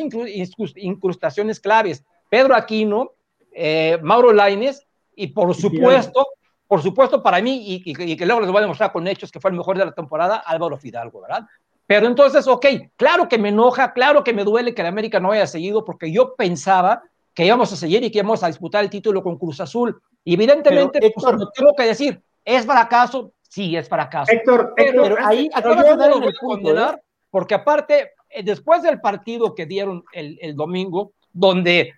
incrustaciones 0.76 1.58
claves, 1.58 2.04
Pedro 2.28 2.54
Aquino, 2.54 3.12
eh, 3.52 3.98
Mauro 4.00 4.32
Laines 4.32 4.86
y 5.14 5.26
por 5.28 5.54
supuesto, 5.54 6.26
por 6.70 6.82
supuesto 6.82 7.20
para 7.20 7.42
mí, 7.42 7.64
y, 7.66 7.82
y, 7.84 8.16
que 8.16 8.24
luego 8.24 8.42
les 8.42 8.48
voy 8.48 8.58
a 8.58 8.60
demostrar 8.60 8.92
con 8.92 9.08
hechos 9.08 9.32
que 9.32 9.40
fue 9.40 9.50
el 9.50 9.56
mejor 9.56 9.76
de 9.76 9.84
la 9.84 9.90
temporada, 9.90 10.36
Álvaro 10.36 10.76
Fidalgo, 10.76 11.20
¿verdad? 11.20 11.44
Pero 11.84 12.06
entonces, 12.06 12.46
ok, 12.46 12.64
claro 12.94 13.28
que 13.28 13.38
me 13.38 13.48
enoja, 13.48 13.92
claro 13.92 14.22
que 14.22 14.32
me 14.32 14.44
duele 14.44 14.72
que 14.72 14.80
el 14.82 14.86
América 14.86 15.18
no 15.18 15.32
haya 15.32 15.48
seguido, 15.48 15.84
porque 15.84 16.12
yo 16.12 16.36
pensaba 16.36 17.02
que 17.34 17.44
íbamos 17.44 17.72
a 17.72 17.76
seguir 17.76 18.04
y 18.04 18.10
que 18.12 18.18
íbamos 18.18 18.44
a 18.44 18.46
disputar 18.46 18.84
el 18.84 18.88
título 18.88 19.20
con 19.20 19.36
Cruz 19.36 19.60
Azul. 19.60 20.00
Y 20.22 20.34
evidentemente, 20.34 21.00
pues, 21.12 21.26
tengo 21.56 21.74
que 21.76 21.82
decir, 21.82 22.22
¿es 22.44 22.64
fracaso? 22.64 23.32
Sí, 23.42 23.74
es 23.74 23.88
fracaso. 23.88 24.30
Héctor, 24.30 24.72
pero, 24.76 25.16
ahí 25.26 25.50
no 25.64 26.20
lo 26.20 26.32
condenar, 26.40 26.94
¿eh? 26.94 27.02
porque 27.32 27.56
aparte, 27.56 28.12
eh, 28.28 28.44
después 28.44 28.80
del 28.82 29.00
partido 29.00 29.56
que 29.56 29.66
dieron 29.66 30.04
el, 30.12 30.38
el 30.40 30.54
domingo, 30.54 31.14
donde 31.32 31.94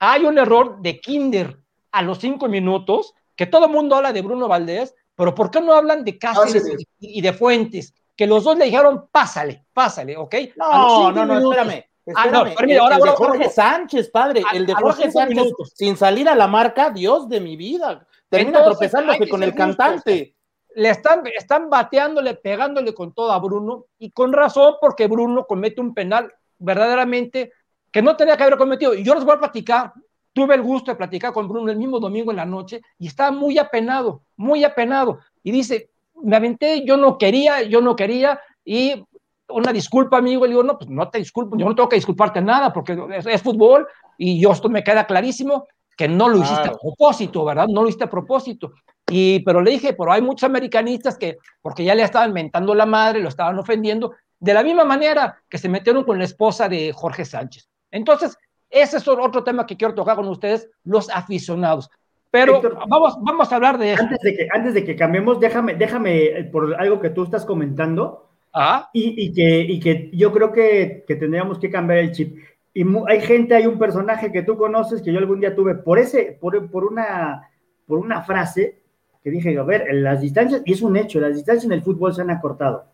hay 0.00 0.24
un 0.24 0.36
error 0.36 0.82
de 0.82 0.98
Kinder 0.98 1.58
a 1.92 2.02
los 2.02 2.18
cinco 2.18 2.48
minutos, 2.48 3.14
que 3.36 3.46
todo 3.46 3.66
el 3.66 3.72
mundo 3.72 3.96
habla 3.96 4.12
de 4.12 4.22
Bruno 4.22 4.48
Valdés, 4.48 4.94
pero 5.14 5.34
¿por 5.34 5.50
qué 5.50 5.60
no 5.60 5.74
hablan 5.74 6.04
de 6.04 6.18
Cáceres 6.18 6.64
y 6.98 7.20
de 7.20 7.32
Fuentes? 7.32 7.94
que 8.16 8.26
los 8.26 8.44
dos 8.44 8.56
le 8.56 8.64
dijeron, 8.64 9.08
pásale, 9.12 9.66
pásale, 9.72 10.16
¿ok? 10.16 10.34
No, 10.56 11.12
no, 11.12 11.26
no, 11.26 11.38
espérame. 11.38 11.84
Ah, 12.14 12.26
no, 12.26 12.46
el, 12.46 12.78
ahora, 12.78 12.98
de 12.98 13.10
Jorge 13.10 13.50
Sánchez, 13.50 14.10
padre, 14.10 14.42
el 14.54 14.64
de 14.64 14.74
Jorge 14.74 15.10
Sánchez, 15.10 15.52
sin 15.74 15.96
salir 15.96 16.28
a 16.28 16.36
la 16.36 16.46
marca, 16.46 16.90
Dios 16.90 17.28
de 17.28 17.40
mi 17.40 17.56
vida, 17.56 18.06
termina 18.28 18.64
tropezándose 18.64 19.28
con 19.28 19.42
el 19.42 19.54
cantante. 19.54 20.34
Le 20.76 20.90
están, 20.90 21.26
están 21.26 21.68
bateándole, 21.68 22.34
pegándole 22.34 22.94
con 22.94 23.12
todo 23.12 23.32
a 23.32 23.38
Bruno, 23.38 23.86
y 23.98 24.10
con 24.12 24.32
razón, 24.32 24.74
porque 24.80 25.08
Bruno 25.08 25.46
comete 25.46 25.80
un 25.80 25.94
penal 25.94 26.32
verdaderamente 26.58 27.52
que 27.90 28.02
no 28.02 28.16
tenía 28.16 28.36
que 28.36 28.44
haber 28.44 28.56
cometido. 28.56 28.94
Y 28.94 29.02
yo 29.02 29.14
les 29.14 29.24
voy 29.24 29.34
a 29.34 29.40
platicar, 29.40 29.92
tuve 30.36 30.54
el 30.54 30.60
gusto 30.60 30.90
de 30.90 30.98
platicar 30.98 31.32
con 31.32 31.48
Bruno 31.48 31.72
el 31.72 31.78
mismo 31.78 31.98
domingo 31.98 32.30
en 32.30 32.36
la 32.36 32.44
noche, 32.44 32.82
y 32.98 33.06
estaba 33.06 33.30
muy 33.30 33.56
apenado, 33.56 34.20
muy 34.36 34.64
apenado. 34.64 35.18
Y 35.42 35.50
dice, 35.50 35.88
me 36.22 36.36
aventé, 36.36 36.84
yo 36.84 36.98
no 36.98 37.16
quería, 37.16 37.62
yo 37.62 37.80
no 37.80 37.96
quería, 37.96 38.38
y 38.62 39.02
una 39.48 39.72
disculpa, 39.72 40.18
amigo, 40.18 40.44
y 40.44 40.50
digo, 40.50 40.62
no, 40.62 40.76
pues 40.76 40.90
no 40.90 41.08
te 41.08 41.20
disculpo, 41.20 41.56
yo 41.56 41.64
no 41.64 41.74
tengo 41.74 41.88
que 41.88 41.96
disculparte 41.96 42.42
nada, 42.42 42.70
porque 42.70 42.98
es, 43.30 43.42
fútbol, 43.42 43.88
y 44.18 44.38
yo 44.38 44.52
esto 44.52 44.68
me 44.68 44.84
queda 44.84 45.06
clarísimo 45.06 45.66
que 45.96 46.06
no 46.06 46.28
lo 46.28 46.36
hiciste 46.36 46.68
a 46.68 46.72
propósito, 46.72 47.42
¿verdad? 47.42 47.68
No 47.68 47.80
lo 47.80 47.88
hiciste 47.88 48.04
a 48.04 48.10
propósito. 48.10 48.74
Y, 49.08 49.40
pero 49.40 49.62
le 49.62 49.70
dije, 49.70 49.94
pero 49.94 50.12
hay 50.12 50.20
muchos 50.20 50.46
americanistas 50.46 51.16
que, 51.16 51.38
porque 51.62 51.82
ya 51.82 51.94
le 51.94 52.02
estaban 52.02 52.34
mentando 52.34 52.74
la 52.74 52.84
madre, 52.84 53.20
lo 53.20 53.30
estaban 53.30 53.58
ofendiendo, 53.58 54.12
de 54.38 54.52
la 54.52 54.62
misma 54.62 54.84
manera 54.84 55.42
que 55.48 55.56
se 55.56 55.70
metieron 55.70 56.04
con 56.04 56.18
la 56.18 56.24
esposa 56.24 56.68
de 56.68 56.92
Jorge 56.92 57.24
Sánchez. 57.24 57.70
Entonces, 57.90 58.36
ese 58.70 58.96
es 58.96 59.08
otro 59.08 59.44
tema 59.44 59.66
que 59.66 59.76
quiero 59.76 59.94
tocar 59.94 60.16
con 60.16 60.28
ustedes, 60.28 60.68
los 60.84 61.08
aficionados. 61.10 61.90
Pero 62.30 62.56
Héctor, 62.56 62.78
vamos, 62.88 63.16
vamos 63.20 63.50
a 63.50 63.56
hablar 63.56 63.78
de 63.78 63.92
eso. 63.92 64.02
Antes 64.02 64.20
de 64.20 64.36
que, 64.36 64.48
antes 64.52 64.74
de 64.74 64.84
que 64.84 64.96
cambiemos, 64.96 65.40
déjame, 65.40 65.74
déjame 65.74 66.24
eh, 66.24 66.44
por 66.44 66.74
algo 66.74 67.00
que 67.00 67.10
tú 67.10 67.24
estás 67.24 67.44
comentando 67.44 68.28
Ajá. 68.52 68.90
y, 68.92 69.26
y 69.26 69.32
que, 69.32 69.60
y 69.60 69.80
que 69.80 70.10
yo 70.12 70.32
creo 70.32 70.52
que, 70.52 71.04
que 71.06 71.16
tendríamos 71.16 71.58
que 71.58 71.70
cambiar 71.70 72.00
el 72.00 72.12
chip. 72.12 72.36
Y 72.74 72.84
hay 73.08 73.20
gente, 73.22 73.54
hay 73.54 73.66
un 73.66 73.78
personaje 73.78 74.30
que 74.30 74.42
tú 74.42 74.58
conoces 74.58 75.00
que 75.00 75.12
yo 75.12 75.18
algún 75.18 75.40
día 75.40 75.54
tuve 75.54 75.76
por 75.76 75.98
ese, 75.98 76.36
por, 76.38 76.70
por 76.70 76.84
una, 76.84 77.48
por 77.86 77.98
una 77.98 78.22
frase 78.22 78.82
que 79.24 79.30
dije, 79.30 79.58
a 79.58 79.62
ver, 79.62 79.86
las 79.94 80.20
distancias, 80.20 80.62
y 80.64 80.74
es 80.74 80.82
un 80.82 80.96
hecho, 80.96 81.18
las 81.20 81.34
distancias 81.34 81.64
en 81.64 81.72
el 81.72 81.82
fútbol 81.82 82.14
se 82.14 82.20
han 82.22 82.30
acortado. 82.30 82.84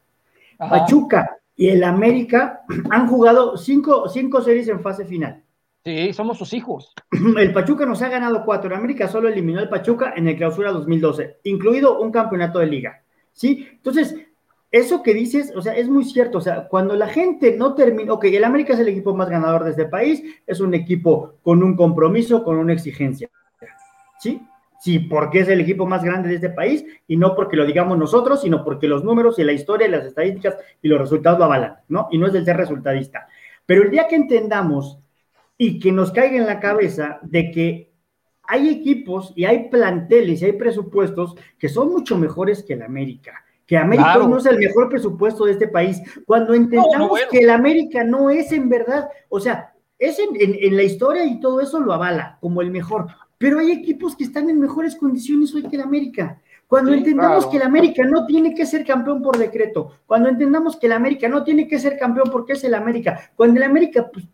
ajá. 0.59 0.79
Pachuca 0.79 1.37
y 1.57 1.69
el 1.69 1.83
América 1.85 2.63
han 2.91 3.09
jugado 3.09 3.57
cinco, 3.57 4.09
cinco 4.09 4.41
series 4.41 4.69
en 4.69 4.81
fase 4.81 5.05
final. 5.05 5.43
Sí, 5.85 6.13
somos 6.13 6.39
sus 6.39 6.53
hijos. 6.53 6.95
El 7.39 7.53
Pachuca 7.53 7.85
nos 7.87 8.03
ha 8.03 8.09
ganado 8.09 8.45
cuatro. 8.45 8.71
El 8.71 8.77
América 8.77 9.09
solo 9.09 9.29
eliminó 9.29 9.59
al 9.59 9.69
Pachuca 9.69 10.15
en 10.17 10.29
el 10.29 10.37
clausura 10.37 10.71
2012, 10.71 11.39
incluido 11.45 12.01
un 12.01 12.13
campeonato 12.13 12.61
de 12.61 12.67
liga. 12.67 13.03
¿Sí? 13.33 13.67
Entonces, 13.73 14.15
eso 14.71 15.03
que 15.03 15.13
dices, 15.13 15.53
o 15.57 15.61
sea, 15.61 15.75
es 15.75 15.89
muy 15.89 16.05
cierto. 16.05 16.39
O 16.39 16.41
sea, 16.41 16.69
cuando 16.69 16.95
la 16.95 17.09
gente 17.09 17.57
no 17.57 17.75
termina, 17.75 18.13
ok, 18.13 18.25
el 18.25 18.45
América 18.45 18.75
es 18.75 18.81
el 18.81 18.89
equipo 18.89 19.15
más 19.15 19.29
ganador 19.29 19.65
de 19.65 19.71
este 19.71 19.87
país, 19.87 20.23
es 20.47 20.61
un 20.61 20.75
equipo 20.75 21.35
con 21.43 21.63
un 21.63 21.77
compromiso, 21.77 22.45
con 22.45 22.57
una 22.57 22.73
exigencia. 22.73 23.29
¿Sí? 24.21 24.41
Sí, 24.81 24.99
porque 24.99 25.41
es 25.41 25.49
el 25.49 25.61
equipo 25.61 25.87
más 25.87 26.03
grande 26.03 26.29
de 26.29 26.37
este 26.37 26.51
país 26.51 26.85
y 27.07 27.17
no 27.17 27.37
porque 27.37 27.57
lo 27.57 27.65
digamos 27.65 27.99
nosotros, 27.99 28.41
sino 28.41 28.65
porque 28.65 28.89
los 28.89 29.05
números 29.05 29.39
y 29.39 29.45
la 29.45 29.53
historia 29.53 29.87
y 29.87 29.91
las 29.91 30.05
estadísticas 30.05 30.57
y 30.81 30.89
los 30.89 31.01
resultados 31.01 31.39
lo 31.39 31.45
avalan, 31.45 31.77
¿no? 31.89 32.09
Y 32.11 32.19
no 32.19 32.27
es 32.27 32.33
del 32.33 32.45
ser 32.45 32.57
resultadista. 32.57 33.29
Pero 33.65 33.83
el 33.83 33.91
día 33.91 34.09
que 34.09 34.17
entendamos 34.17 34.99
y 35.59 35.79
que 35.79 35.93
nos 35.93 36.11
caiga 36.13 36.37
en 36.37 36.47
la 36.47 36.61
cabeza 36.61 37.19
de 37.23 37.51
que 37.51 37.93
hay 38.45 38.69
equipos 38.69 39.33
y 39.37 39.45
hay 39.45 39.69
planteles 39.69 40.43
y 40.43 40.47
hay 40.47 40.53
presupuestos 40.53 41.37
que 41.59 41.69
son 41.69 41.91
mucho 41.93 42.19
mejores 42.19 42.63
que 42.63 42.75
el 42.75 42.83
América. 42.83 43.45
Que 43.67 43.77
América 43.77 44.15
Claro. 44.15 44.29
no 44.29 44.39
es 44.39 44.47
el 44.47 44.59
mejor 44.59 44.89
presupuesto 44.89 45.45
de 45.45 45.53
este 45.53 45.69
país. 45.69 46.03
Cuando 46.27 46.53
entendamos 46.53 46.93
No, 46.95 46.99
no, 46.99 47.09
bueno. 47.09 47.29
que 47.31 47.39
el 47.39 47.51
América 47.51 48.03
no 48.05 48.29
es 48.31 48.51
en 48.53 48.69
verdad, 48.69 49.09
o 49.29 49.39
sea, 49.39 49.73
es 49.99 50.19
en, 50.19 50.31
en- 50.41 50.57
en 50.61 50.77
la 50.77 50.83
historia 50.83 51.25
y 51.25 51.39
todo 51.39 51.61
eso 51.61 51.79
lo 51.81 51.93
avala 51.93 52.39
como 52.41 52.61
el 52.61 52.71
mejor. 52.71 53.07
Pero 53.39 53.61
hay 53.61 53.71
equipos 53.71 54.17
que 54.17 54.25
están 54.25 54.51
en 54.51 54.59
mejores 54.61 54.97
condiciones 54.97 55.55
hoy 55.55 55.63
que 55.63 55.77
el 55.77 55.83
América. 55.83 56.41
Cuando 56.67 56.91
Sí, 56.93 56.99
entendamos 56.99 57.45
claro. 57.45 57.51
que 57.51 57.57
el 57.59 57.63
América 57.63 58.05
no 58.05 58.27
tiene 58.27 58.55
que 58.55 58.67
ser 58.67 58.85
campeón 58.85 59.23
por 59.23 59.39
decreto, 59.39 59.93
cuando 60.07 60.29
entendamos 60.29 60.77
que 60.77 60.87
el 60.87 60.93
América 60.93 61.29
no 61.29 61.45
tiene 61.45 61.69
que 61.69 61.79
ser 61.79 61.97
campeón 61.99 62.31
porque 62.33 62.55
es 62.55 62.65
el 62.65 62.75
América, 62.75 63.31
cuando 63.37 63.59
el 63.59 63.63
América 63.65 64.11
pues, 64.13 64.27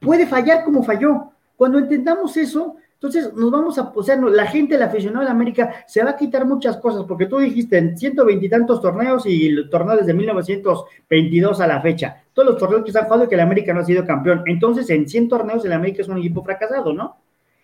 puede 0.00 0.26
fallar 0.26 0.64
como 0.64 0.82
falló. 0.82 1.30
Cuando 1.56 1.78
entendamos 1.78 2.36
eso, 2.36 2.76
entonces 2.94 3.32
nos 3.34 3.50
vamos 3.50 3.78
a, 3.78 3.92
o 3.94 4.02
sea, 4.02 4.16
la 4.16 4.46
gente, 4.46 4.74
el 4.74 4.82
aficionado 4.82 5.24
de 5.24 5.30
América, 5.30 5.84
se 5.86 6.02
va 6.02 6.10
a 6.10 6.16
quitar 6.16 6.46
muchas 6.46 6.76
cosas, 6.76 7.04
porque 7.08 7.26
tú 7.26 7.38
dijiste 7.38 7.78
en 7.78 7.96
120 7.96 8.44
y 8.44 8.48
tantos 8.48 8.82
torneos 8.82 9.24
y 9.24 9.46
el 9.46 9.70
torneo 9.70 9.96
desde 9.96 10.12
1922 10.12 11.60
a 11.60 11.66
la 11.66 11.80
fecha, 11.80 12.22
todos 12.32 12.50
los 12.50 12.58
torneos 12.58 12.84
que 12.84 12.92
se 12.92 12.98
han 12.98 13.04
jugado 13.04 13.24
y 13.24 13.28
que 13.28 13.36
el 13.36 13.40
América 13.40 13.72
no 13.72 13.80
ha 13.80 13.84
sido 13.84 14.04
campeón. 14.04 14.42
Entonces, 14.46 14.90
en 14.90 15.08
100 15.08 15.28
torneos 15.28 15.64
el 15.64 15.72
América 15.72 16.02
es 16.02 16.08
un 16.08 16.18
equipo 16.18 16.44
fracasado, 16.44 16.92
¿no? 16.92 17.16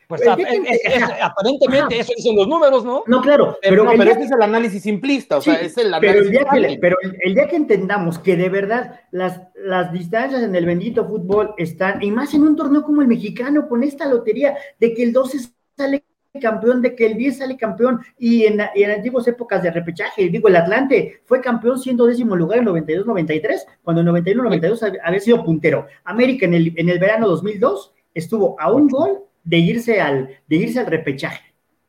Pues 0.08 0.22
El 0.22 0.28
a- 0.28 0.36
día 0.36 0.46
que- 0.46 0.56
es- 0.56 0.80
es- 0.84 0.96
es- 0.96 1.02
aparentemente 1.22 1.98
eso 1.98 2.12
dicen 2.16 2.36
los 2.36 2.46
números, 2.46 2.84
¿no? 2.84 3.02
No, 3.06 3.20
claro, 3.22 3.58
Pero, 3.60 3.82
pero, 3.82 3.84
no, 3.84 3.90
pero 3.98 4.10
este 4.12 4.24
es 4.24 4.30
el 4.30 4.42
análisis 4.42 4.82
simplista, 4.82 5.38
o 5.38 5.40
sea, 5.40 5.54
es 5.54 5.76
el 5.78 5.92
pero 6.00 6.12
análisis 6.12 6.24
el, 6.26 6.30
día 6.30 6.68
que, 6.68 6.78
pero 6.80 6.96
el, 7.24 7.34
día 7.34 7.48
que 7.48 7.56
entendamos 7.56 8.18
que 8.20 8.36
de 8.36 8.48
verdad 8.48 9.00
las, 9.10 9.40
las 9.56 9.92
distancias 9.92 10.42
en 10.42 10.54
el 10.54 10.64
bendito 10.64 11.06
fútbol 11.06 11.54
están, 11.58 12.02
y 12.02 12.10
más 12.12 12.32
en 12.34 12.42
un 12.42 12.54
torneo 12.54 12.82
como 12.84 13.02
el 13.02 13.08
mexicano, 13.08 13.68
con 13.68 13.82
esta 13.82 14.06
lotería 14.06 14.56
de 14.78 14.94
que 14.94 15.02
el 15.02 15.12
12 15.12 15.38
sale 15.76 16.04
campeón, 16.40 16.82
de 16.82 16.94
que 16.94 17.06
el 17.06 17.16
10 17.16 17.38
sale 17.38 17.56
campeón, 17.56 17.98
y 18.18 18.44
en, 18.44 18.60
y 18.74 18.82
en 18.84 18.90
antiguas 18.90 19.26
épocas 19.26 19.62
de 19.62 19.70
repechaje, 19.70 20.28
digo, 20.28 20.48
el 20.48 20.56
Atlante 20.56 21.22
fue 21.24 21.40
campeón 21.40 21.78
siendo 21.80 22.04
décimo 22.06 22.36
lugar 22.36 22.58
en 22.58 22.66
92-93, 22.66 23.64
cuando 23.82 24.02
en 24.02 24.08
91-92 24.08 24.82
hab- 24.82 24.98
había 25.02 25.20
sido 25.20 25.42
puntero. 25.42 25.86
América 26.04 26.44
en 26.46 26.52
el, 26.54 26.72
en 26.76 26.90
el 26.90 26.98
verano 26.98 27.26
2002 27.26 27.92
estuvo 28.14 28.54
a 28.60 28.70
un 28.70 28.88
gol 28.88 29.20
de 29.46 29.58
irse 29.58 30.00
al, 30.00 30.28
de 30.46 30.56
irse 30.56 30.80
al 30.80 30.86
repechaje 30.86 31.40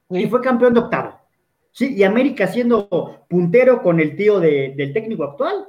y 0.10 0.26
fue 0.28 0.40
campeón 0.42 0.74
de 0.74 0.80
octavo. 0.80 1.20
Sí, 1.72 1.94
y 1.96 2.04
América 2.04 2.48
siendo 2.48 2.88
puntero 3.28 3.82
con 3.84 4.00
el 4.00 4.16
tío 4.16 4.40
de- 4.40 4.74
del 4.78 4.94
técnico 4.94 5.24
actual, 5.26 5.66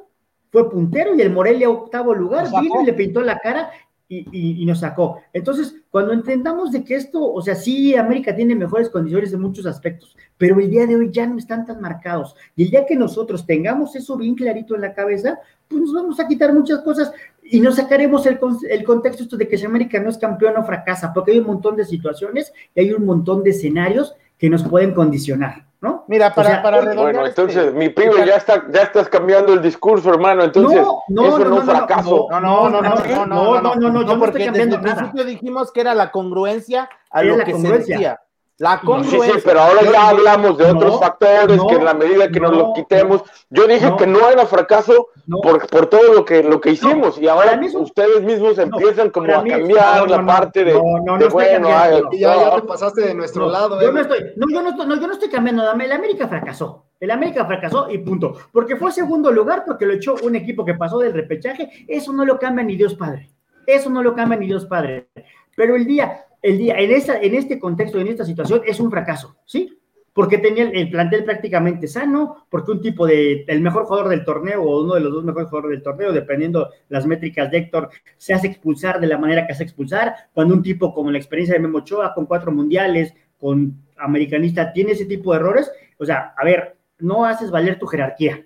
fue 0.51 0.71
puntero 0.71 1.15
y 1.15 1.21
el 1.21 1.31
Morelia 1.33 1.69
octavo 1.69 2.15
lugar, 2.15 2.47
vino 2.63 2.81
y 2.83 2.87
le 2.87 2.93
pintó 2.95 3.21
la 3.21 3.39
cara 3.39 3.71
y, 4.09 4.19
y- 4.33 4.63
y 4.63 4.65
nos 4.65 4.81
sacó. 4.81 5.21
Entonces, 5.35 5.75
cuando 5.91 6.13
entendamos 6.15 6.73
de 6.73 6.83
que 6.83 6.95
esto, 6.95 7.21
o 7.31 7.43
sea, 7.43 7.55
sí, 7.55 7.95
América 7.95 8.35
tiene 8.35 8.55
mejores 8.55 8.89
condiciones 8.89 9.33
en 9.35 9.41
muchos 9.43 9.67
aspectos, 9.67 10.17
pero 10.39 10.59
el 10.61 10.71
día 10.71 10.87
de 10.87 10.97
hoy 10.97 11.11
ya 11.13 11.27
no 11.27 11.37
están 11.37 11.67
tan 11.67 11.81
marcados. 11.81 12.35
Y 12.57 12.63
el 12.65 12.71
día 12.71 12.87
que 12.87 12.97
nosotros 12.97 13.45
tengamos 13.45 13.95
eso 13.97 14.17
bien 14.17 14.35
clarito 14.35 14.75
en 14.75 14.81
la 14.83 14.95
cabeza, 14.95 15.39
pues 15.69 15.83
nos 15.83 15.93
vamos 15.93 16.19
a 16.21 16.27
quitar 16.27 16.55
muchas 16.55 16.79
cosas 16.81 17.13
y 17.51 17.61
no 17.61 17.73
sacaremos 17.73 18.27
el, 18.27 18.39
con- 18.39 18.59
el 18.69 18.85
contexto 18.85 19.23
esto 19.23 19.37
de 19.37 19.49
que 19.49 19.57
si 19.59 19.65
América 19.67 19.99
no 20.01 20.11
es 20.11 20.19
campeón 20.19 20.57
o 20.57 20.65
fracasa, 20.65 21.13
porque 21.13 21.33
hay 21.33 21.39
un 21.39 21.47
montón 21.47 21.77
de 21.77 21.85
situaciones 21.85 22.53
y 22.75 22.81
hay 22.81 22.93
un 22.93 23.05
montón 23.07 23.43
de 23.43 23.51
escenarios 23.51 24.15
que 24.39 24.49
nos 24.51 24.63
pueden 24.63 24.95
condicionar, 24.95 25.65
¿no? 25.81 26.05
Mira, 26.07 26.33
para, 26.35 26.49
O 26.49 26.53
sea, 26.53 26.63
para 26.63 26.81
Bueno, 26.95 27.27
este- 27.27 27.41
entonces, 27.43 27.75
mi 27.75 27.89
primo, 27.89 28.13
ya, 28.25 28.37
está, 28.37 28.65
ya 28.71 28.83
estás 28.83 29.09
cambiando 29.09 29.53
el 29.53 29.61
discurso, 29.63 30.11
hermano. 30.11 30.45
Entonces, 30.45 30.81
No, 30.81 31.03
no, 31.09 31.27
eso 31.29 31.39
no, 31.39 31.45
no, 31.45 31.51
no, 31.51 31.59
es 31.61 31.65
no, 31.67 31.73
fracaso. 31.73 32.27
No, 32.31 32.41
no, 32.41 32.71
no, 32.71 32.83
no, 32.83 32.83
no, 32.83 32.91
no, 32.91 33.27
no, 33.27 33.61
no, 33.61 33.75
no, 33.75 33.91
no, 33.91 34.03
yo 34.03 34.15
no 34.15 34.19
porque 34.21 34.39
estoy 34.39 34.45
cambiando 34.47 34.77
desde 34.77 34.89
el 34.91 34.95
nada. 34.95 35.11
principio 35.11 35.25
dijimos 35.25 35.73
que 35.73 35.81
era 35.81 35.95
la 35.95 36.11
congruencia 36.13 36.89
a 37.11 37.21
Era 37.23 37.31
lo 37.33 37.37
la 37.39 37.45
que 37.45 37.53
congruencia. 37.53 37.85
se 37.97 38.03
decía. 38.05 38.21
La 38.59 38.81
Sí, 38.81 38.87
congruencia. 38.87 39.35
sí, 39.35 39.41
pero 39.45 39.61
ahora 39.61 39.83
No, 39.83 39.93
ya 39.93 40.09
hablamos 40.09 40.59
de 40.59 40.65
otros 40.65 40.93
no, 40.95 40.99
factores 40.99 41.57
no, 41.57 41.67
que 41.69 41.75
en 41.77 41.85
la 41.85 41.95
medida 41.95 42.29
que 42.29 42.41
nos 42.41 42.51
no, 42.51 42.59
lo 42.59 42.73
quitemos, 42.75 43.23
yo 43.51 43.67
dije 43.69 43.87
no. 43.89 43.97
que 43.97 44.07
no 44.07 44.29
era 44.29 44.47
fracaso 44.47 45.09
No. 45.27 45.41
por, 45.41 45.65
por 45.69 45.87
todo 45.87 46.13
lo 46.13 46.25
que, 46.25 46.43
lo 46.43 46.61
que 46.61 46.71
hicimos 46.73 47.19
y 47.19 47.29
ahora 47.29 47.61
ustedes 47.75 48.21
mismos 48.23 48.57
no, 48.57 48.63
empiezan 48.65 49.11
como 49.11 49.27
a 49.33 49.45
cambiar 49.45 50.09
la 50.11 50.19
no, 50.19 50.27
parte 50.27 50.65
de, 50.65 50.75
no, 50.75 50.83
no, 51.05 51.19
no 51.19 51.19
de, 51.19 51.29
bueno, 51.29 51.69
ay, 51.71 52.03
ya, 52.19 52.35
ya 52.37 52.57
te 52.57 52.63
pasaste 52.63 53.01
de 53.03 53.15
nuestro 53.15 53.47
No, 53.47 53.53
lado, 53.53 53.81
Yo 53.81 53.91
eh. 53.91 53.93
no 53.93 54.01
estoy, 54.01 54.19
no, 54.35 54.47
yo 54.53 54.63
no 54.63 54.71
estoy, 54.71 54.87
no, 54.89 55.01
yo 55.01 55.07
no 55.07 55.13
estoy 55.13 55.29
cambiando. 55.29 55.71
El 55.71 55.93
América 55.93 56.27
fracasó. 56.27 56.87
El 56.99 57.13
América 57.13 57.45
fracasó 57.47 57.89
y 57.89 57.99
punto. 57.99 58.35
Porque 58.53 58.75
fue 58.75 58.91
segundo 58.91 59.31
lugar 59.31 59.63
porque 59.65 59.87
lo 59.87 59.93
echó 59.93 60.17
un 60.25 60.35
equipo 60.35 60.65
que 60.65 60.75
pasó 60.75 60.99
del 60.99 61.13
repechaje. 61.13 61.71
Eso 61.87 62.13
no 62.13 62.25
lo 62.25 62.41
cambia 62.41 62.65
ni 62.65 62.75
Dios 62.75 62.97
Padre. 62.97 63.31
Eso 63.67 63.89
no 63.89 64.03
lo 64.03 64.17
cambia 64.17 64.37
ni 64.37 64.47
Dios 64.47 64.67
Padre. 64.67 65.09
Pero 65.55 65.77
el 65.77 65.87
día, 65.87 66.25
el 66.49 66.59
día, 66.59 66.79
en 66.79 66.91
esta, 66.91 67.21
en 67.21 67.35
este 67.35 67.59
contexto, 67.59 68.01
en 68.01 68.09
esta 68.09 68.25
situación, 68.25 68.63
es 68.67 68.81
un 68.81 68.91
fracaso, 68.91 69.37
¿sí? 69.45 69.79
Porque 70.13 70.39
tenía 70.39 70.65
el, 70.65 70.77
el 70.77 70.91
plantel 70.91 71.25
prácticamente 71.25 71.87
sano, 71.87 72.47
porque 72.49 72.73
un 72.73 72.81
tipo 72.81 73.07
de, 73.07 73.45
el 73.47 73.61
mejor 73.61 73.85
jugador 73.85 74.09
del 74.09 74.25
torneo 74.25 74.63
o 74.63 74.83
uno 74.83 74.95
de 74.95 75.01
los 75.01 75.13
dos 75.13 75.25
mejores 75.25 75.49
jugadores 75.49 75.77
del 75.77 75.83
torneo, 75.83 76.13
dependiendo 76.13 76.71
las 76.89 77.07
métricas 77.07 77.51
de 77.51 77.59
Héctor, 77.59 77.91
se 78.17 78.33
hace 78.33 78.47
expulsar 78.47 78.99
de 78.99 79.07
la 79.07 79.19
manera 79.19 79.47
que 79.47 79.53
hace 79.53 79.65
expulsar, 79.65 80.15
cuando 80.33 80.55
un 80.55 80.63
tipo 80.63 80.95
como 80.95 81.11
la 81.11 81.19
experiencia 81.19 81.55
de 81.55 81.61
Memo 81.61 81.79
Ochoa, 81.79 82.15
con 82.15 82.27
cuatro 82.27 82.51
mundiales, 82.51 83.15
con 83.39 83.77
americanista, 83.99 84.73
tiene 84.73 84.93
ese 84.93 85.05
tipo 85.05 85.33
de 85.33 85.41
errores, 85.41 85.71
o 85.99 86.07
sea, 86.07 86.35
a 86.37 86.45
ver, 86.45 86.77
no 86.99 87.27
haces 87.27 87.51
valer 87.51 87.79
tu 87.79 87.87
jerarquía 87.87 88.45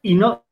y 0.00 0.14
no, 0.14 0.44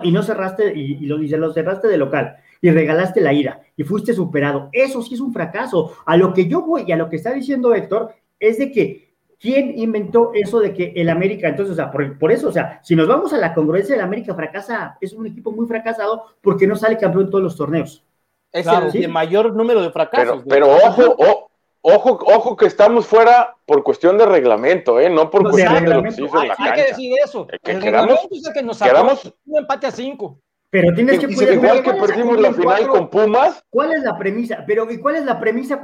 y 0.00 0.10
no 0.10 0.22
cerraste, 0.22 0.72
y, 0.74 1.04
y 1.04 1.06
lo, 1.06 1.22
y 1.22 1.28
lo 1.28 1.52
cerraste 1.52 1.86
de 1.88 1.98
local 1.98 2.36
y 2.66 2.70
regalaste 2.72 3.20
la 3.20 3.32
ira 3.32 3.60
y 3.76 3.84
fuiste 3.84 4.12
superado. 4.12 4.68
Eso 4.72 5.02
sí 5.02 5.14
es 5.14 5.20
un 5.20 5.32
fracaso. 5.32 5.92
A 6.04 6.16
lo 6.16 6.32
que 6.34 6.46
yo 6.46 6.62
voy 6.62 6.84
y 6.86 6.92
a 6.92 6.96
lo 6.96 7.08
que 7.08 7.16
está 7.16 7.32
diciendo 7.32 7.74
Héctor 7.74 8.12
es 8.40 8.58
de 8.58 8.70
que 8.72 9.06
¿quién 9.38 9.78
inventó 9.78 10.30
eso 10.34 10.60
de 10.60 10.72
que 10.72 10.92
el 10.96 11.10
América, 11.10 11.46
entonces, 11.48 11.72
o 11.74 11.76
sea, 11.76 11.90
por, 11.90 12.18
por 12.18 12.32
eso, 12.32 12.48
o 12.48 12.52
sea, 12.52 12.80
si 12.82 12.96
nos 12.96 13.06
vamos 13.06 13.32
a 13.34 13.38
la 13.38 13.52
congruencia, 13.52 13.94
el 13.94 14.00
América 14.00 14.34
fracasa, 14.34 14.96
es 15.00 15.12
un 15.12 15.26
equipo 15.26 15.52
muy 15.52 15.66
fracasado 15.66 16.24
porque 16.40 16.66
no 16.66 16.74
sale 16.74 16.96
campeón 16.96 17.24
en 17.24 17.30
todos 17.30 17.44
los 17.44 17.56
torneos. 17.56 18.02
Es 18.50 18.62
Claro. 18.66 18.86
el 18.86 18.92
de 18.92 19.08
mayor 19.08 19.52
número 19.54 19.82
de 19.82 19.90
fracasos. 19.90 20.42
pero, 20.48 20.68
pero 20.68 20.88
ojo, 20.88 21.02
o- 21.18 21.50
ojo, 21.82 22.18
ojo 22.34 22.56
que 22.56 22.64
estamos 22.66 23.06
fuera 23.06 23.54
por 23.66 23.82
cuestión 23.82 24.16
de 24.16 24.24
reglamento, 24.24 24.98
¿eh? 24.98 25.10
no 25.10 25.28
por 25.30 25.42
No, 25.42 25.48
de 25.50 25.52
cuestión 25.52 25.84
de 25.84 25.94
lo 25.94 26.02
que 26.02 26.10
se 26.12 26.24
hizo 26.24 26.42
en 26.42 26.48
la 26.48 26.54
Hay 26.58 26.72
que 26.72 26.82
decir 26.88 27.12
eso. 27.22 27.46
Que 27.62 27.72
el 27.72 27.80
quedamos- 27.82 27.82
reglamento 28.08 28.28
es 28.34 28.46
el 28.46 28.52
que 28.54 28.62
nos 28.62 28.78
sacó 28.78 28.90
quedamos- 28.92 29.34
un 29.46 29.58
empate 29.58 29.86
a 29.86 29.90
cinco. 29.90 30.38
Pero 30.80 30.94
tienes 30.94 31.18
que 31.18 31.26
Y- 31.26 31.34
cuidar- 31.34 31.54
Igual 31.54 31.76
que 31.78 31.82
¿cuál 31.84 31.96
es- 31.96 32.02
perdimos 32.02 32.40
la 32.40 32.52
final 32.52 32.88
con 32.88 33.10
Pumas, 33.10 33.64
¿Cuál 33.70 33.92
es 33.92 34.02
la 34.02 34.18
premisa? 34.18 34.64
Pero, 34.66 34.90
¿y 34.90 34.98
cuál 34.98 35.16
es 35.16 35.24
la 35.24 35.38
premisa? 35.40 35.80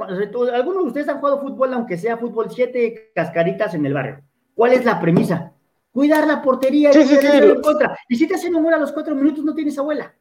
Algunos 0.53 0.83
de 0.83 0.87
ustedes 0.87 1.09
han 1.09 1.19
jugado 1.19 1.41
fútbol, 1.41 1.73
aunque 1.73 1.97
sea 1.97 2.17
fútbol, 2.17 2.47
siete 2.51 3.11
cascaritas 3.15 3.73
en 3.73 3.85
el 3.85 3.93
barrio. 3.93 4.21
¿Cuál 4.55 4.73
es 4.73 4.85
la 4.85 4.99
premisa? 4.99 5.51
Cuidar 5.91 6.25
la 6.27 6.41
portería 6.41 6.89
y 6.89 6.93
Sí, 6.93 7.03
sí, 7.05 7.15
cuidar 7.17 7.43
sí, 7.43 7.49
en 7.49 7.61
contra. 7.61 7.97
Y 8.09 8.15
si 8.15 8.27
te 8.27 8.35
hacen 8.35 8.55
un 8.55 8.63
gol 8.63 8.73
a 8.73 8.77
los 8.79 8.91
cuatro 8.91 9.13
minutos, 9.15 9.43
no 9.43 9.53
tienes 9.53 9.77
abuela. 9.77 10.13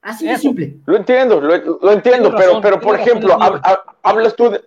Así 0.00 0.26
de 0.26 0.36
simple. 0.36 0.78
Lo 0.84 0.96
entiendo, 0.96 1.40
lo, 1.40 1.56
lo 1.80 1.92
entiendo, 1.92 2.30
pero, 2.30 2.46
razón, 2.48 2.62
pero 2.62 2.80
por 2.80 2.96
ejemplo, 2.98 3.36
razón, 3.38 3.60
hab- 3.60 3.62
hab- 3.62 3.82
hablas 4.02 4.34
tú, 4.34 4.50
de- 4.50 4.60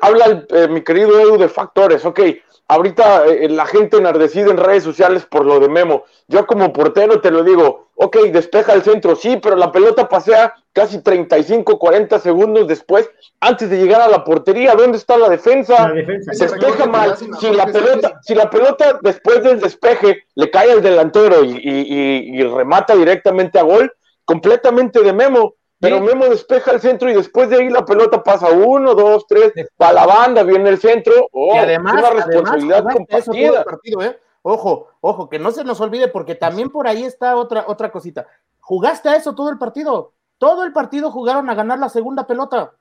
habla 0.00 0.24
el, 0.26 0.46
eh, 0.50 0.68
mi 0.68 0.82
querido 0.82 1.18
Edu 1.18 1.38
de 1.38 1.48
factores, 1.48 2.04
ok, 2.04 2.20
ahorita 2.68 3.26
eh, 3.26 3.48
la 3.48 3.66
gente 3.66 3.96
enardecida 3.96 4.50
en 4.50 4.56
redes 4.56 4.84
sociales 4.84 5.26
por 5.26 5.44
lo 5.44 5.60
de 5.60 5.68
Memo, 5.68 6.04
yo 6.28 6.46
como 6.46 6.72
portero 6.72 7.20
te 7.20 7.30
lo 7.30 7.42
digo, 7.42 7.88
ok, 7.94 8.16
despeja 8.32 8.72
el 8.74 8.82
centro, 8.82 9.16
sí, 9.16 9.38
pero 9.42 9.56
la 9.56 9.70
pelota 9.72 10.08
pasea 10.08 10.54
casi 10.72 11.00
35, 11.02 11.78
40 11.78 12.18
segundos 12.18 12.68
después, 12.68 13.08
antes 13.40 13.70
de 13.70 13.78
llegar 13.78 14.02
a 14.02 14.08
la 14.08 14.22
portería. 14.24 14.74
¿Dónde 14.74 14.98
está 14.98 15.16
la 15.16 15.30
defensa? 15.30 15.88
La 15.88 15.94
defensa. 15.94 16.34
Se 16.34 16.46
despeja 16.48 16.84
mal. 16.86 17.16
Si 17.16 17.50
la 17.50 17.66
pelota, 17.66 18.20
si 18.22 18.34
la 18.34 18.50
pelota 18.50 18.98
después 19.00 19.42
del 19.42 19.58
despeje 19.60 20.24
le 20.34 20.50
cae 20.50 20.72
al 20.72 20.82
delantero 20.82 21.42
y, 21.42 21.52
y- 21.52 21.58
y- 21.88 22.40
y 22.40 22.42
remata 22.42 22.94
directamente 22.94 23.58
a 23.58 23.62
gol, 23.62 23.90
completamente 24.26 25.00
de 25.02 25.12
Memo. 25.14 25.54
Pero. 25.80 26.00
Memo 26.00 26.24
despeja 26.26 26.72
el 26.72 26.80
centro 26.80 27.10
y 27.10 27.14
después 27.14 27.50
de 27.50 27.56
ahí 27.56 27.68
la 27.68 27.84
pelota 27.84 28.22
pasa 28.22 28.50
uno, 28.50 28.94
dos, 28.94 29.26
tres, 29.26 29.52
para 29.76 29.92
la 29.92 30.06
banda, 30.06 30.42
viene 30.42 30.70
el 30.70 30.78
centro. 30.78 31.12
Oh, 31.32 31.54
y 31.54 31.58
además, 31.58 31.94
es 31.94 31.98
una 31.98 32.08
además, 32.08 32.26
responsabilidad 32.26 32.78
eso 32.78 32.88
el 32.88 32.94
compartida. 32.96 33.64
partido, 33.64 34.02
¿eh? 34.02 34.20
Ojo, 34.42 34.88
ojo, 35.00 35.28
que 35.28 35.38
no 35.38 35.50
se 35.50 35.64
nos 35.64 35.80
olvide, 35.80 36.08
porque 36.08 36.34
también 36.34 36.70
por 36.70 36.86
ahí 36.86 37.04
está 37.04 37.36
otra, 37.36 37.64
otra 37.66 37.90
cosita. 37.90 38.26
Jugaste 38.60 39.08
a 39.08 39.16
eso 39.16 39.34
todo 39.34 39.50
el 39.50 39.58
partido. 39.58 40.12
Todo 40.38 40.64
el 40.64 40.72
partido 40.72 41.10
jugaron 41.10 41.50
a 41.50 41.54
ganar 41.54 41.78
la 41.78 41.88
segunda 41.88 42.26
pelota. 42.26 42.72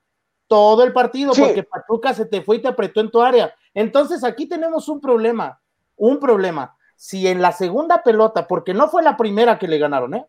Todo 0.48 0.84
el 0.84 0.94
partido, 0.94 1.34
Sí. 1.34 1.42
porque 1.42 1.64
Pachuca 1.64 2.14
se 2.14 2.26
te 2.26 2.42
fue 2.44 2.58
y 2.58 2.62
te 2.62 2.68
apretó 2.68 3.00
en 3.02 3.10
tu 3.10 3.22
área. 3.22 3.54
Entonces 3.74 4.24
aquí 4.24 4.48
tenemos 4.48 4.88
un 4.90 5.02
problema, 5.02 5.60
un 5.96 6.20
problema. 6.20 6.76
Si 6.96 7.28
en 7.28 7.42
la 7.42 7.52
segunda 7.52 8.04
pelota, 8.04 8.48
porque 8.48 8.74
no 8.74 8.88
fue 8.88 9.02
la 9.04 9.18
primera 9.18 9.58
que 9.58 9.68
le 9.68 9.80
ganaron, 9.80 10.14
¿eh? 10.14 10.26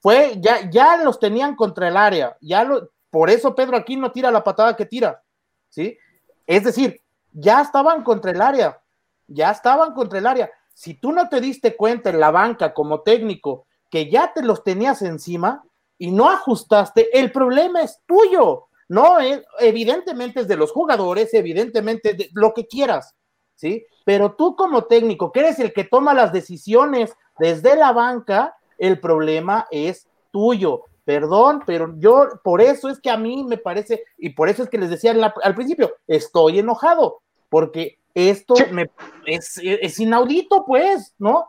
Fue, 0.00 0.34
ya, 0.40 0.68
ya 0.70 0.96
los 0.98 1.18
tenían 1.18 1.54
contra 1.54 1.88
el 1.88 1.96
área, 1.96 2.36
ya 2.40 2.64
lo, 2.64 2.90
por 3.10 3.28
eso 3.28 3.54
Pedro 3.54 3.76
aquí 3.76 3.96
no 3.96 4.12
tira 4.12 4.30
la 4.30 4.42
patada 4.42 4.74
que 4.76 4.86
tira, 4.86 5.22
¿sí? 5.68 5.98
Es 6.46 6.64
decir, 6.64 7.00
ya 7.32 7.60
estaban 7.60 8.02
contra 8.02 8.30
el 8.30 8.40
área, 8.40 8.80
ya 9.26 9.50
estaban 9.50 9.92
contra 9.92 10.18
el 10.18 10.26
área. 10.26 10.50
Si 10.74 10.94
tú 10.94 11.12
no 11.12 11.28
te 11.28 11.40
diste 11.40 11.76
cuenta 11.76 12.10
en 12.10 12.20
la 12.20 12.30
banca 12.30 12.72
como 12.72 13.02
técnico 13.02 13.66
que 13.90 14.10
ya 14.10 14.32
te 14.32 14.42
los 14.42 14.64
tenías 14.64 15.02
encima 15.02 15.62
y 15.98 16.10
no 16.10 16.30
ajustaste, 16.30 17.18
el 17.18 17.30
problema 17.32 17.82
es 17.82 18.00
tuyo. 18.06 18.68
No, 18.88 19.20
es, 19.20 19.42
evidentemente 19.60 20.40
es 20.40 20.48
de 20.48 20.56
los 20.56 20.72
jugadores, 20.72 21.32
evidentemente 21.34 22.14
de 22.14 22.30
lo 22.32 22.52
que 22.54 22.66
quieras, 22.66 23.14
¿sí? 23.54 23.86
Pero 24.04 24.34
tú 24.34 24.56
como 24.56 24.84
técnico, 24.84 25.30
que 25.30 25.40
eres 25.40 25.58
el 25.60 25.72
que 25.72 25.84
toma 25.84 26.14
las 26.14 26.32
decisiones 26.32 27.14
desde 27.38 27.76
la 27.76 27.92
banca, 27.92 28.56
el 28.80 28.98
problema 28.98 29.68
es 29.70 30.08
tuyo. 30.32 30.84
Perdón, 31.04 31.62
pero 31.66 31.94
yo 31.98 32.28
por 32.44 32.60
eso 32.60 32.88
es 32.88 33.00
que 33.00 33.10
a 33.10 33.16
mí 33.16 33.44
me 33.44 33.56
parece, 33.58 34.04
y 34.18 34.30
por 34.30 34.48
eso 34.48 34.62
es 34.62 34.68
que 34.68 34.78
les 34.78 34.90
decía 34.90 35.12
la- 35.14 35.34
al 35.42 35.54
principio, 35.54 35.96
estoy 36.06 36.58
enojado, 36.60 37.20
porque 37.48 37.98
esto 38.14 38.54
Sí. 38.56 38.64
me, 38.70 38.90
es, 39.26 39.58
es 39.62 39.98
inaudito, 39.98 40.64
pues, 40.66 41.14
¿no? 41.18 41.46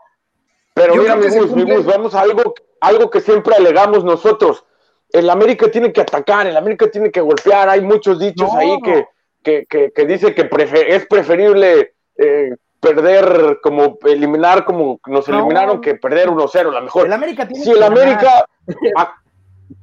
Pero 0.74 0.94
Yo 0.94 1.02
mira, 1.02 1.16
Gus, 1.16 1.84
vamos 1.84 2.14
a 2.14 2.22
algo, 2.22 2.54
algo 2.80 3.10
que 3.10 3.20
siempre 3.20 3.54
alegamos 3.54 4.04
nosotros. 4.04 4.64
El 5.10 5.28
América 5.28 5.70
tiene 5.70 5.92
que 5.92 6.00
atacar, 6.00 6.46
el 6.46 6.56
América 6.56 6.90
tiene 6.90 7.10
que 7.10 7.20
golpear. 7.20 7.68
Hay 7.68 7.82
muchos 7.82 8.18
dichos 8.18 8.50
No. 8.52 8.58
ahí 8.58 8.80
que, 8.82 9.06
que, 9.42 9.66
que, 9.68 9.92
que 9.92 10.06
dice 10.06 10.34
que 10.34 10.48
prefe- 10.48 10.86
es 10.88 11.06
preferible 11.06 11.94
eh, 12.16 12.56
perder, 12.82 13.60
como 13.62 13.96
eliminar 14.04 14.64
como 14.64 14.98
nos 15.06 15.28
No. 15.28 15.36
eliminaron, 15.38 15.80
que 15.80 15.94
perder 15.94 16.28
1-0, 16.28 16.72
la 16.72 16.80
mejor. 16.80 17.06
El 17.06 17.12
América 17.12 17.46
tiene 17.46 17.64
Si 17.64 17.70
el 17.70 17.78
ganar. 17.78 17.98
América, 17.98 18.44
ah, 18.96 19.14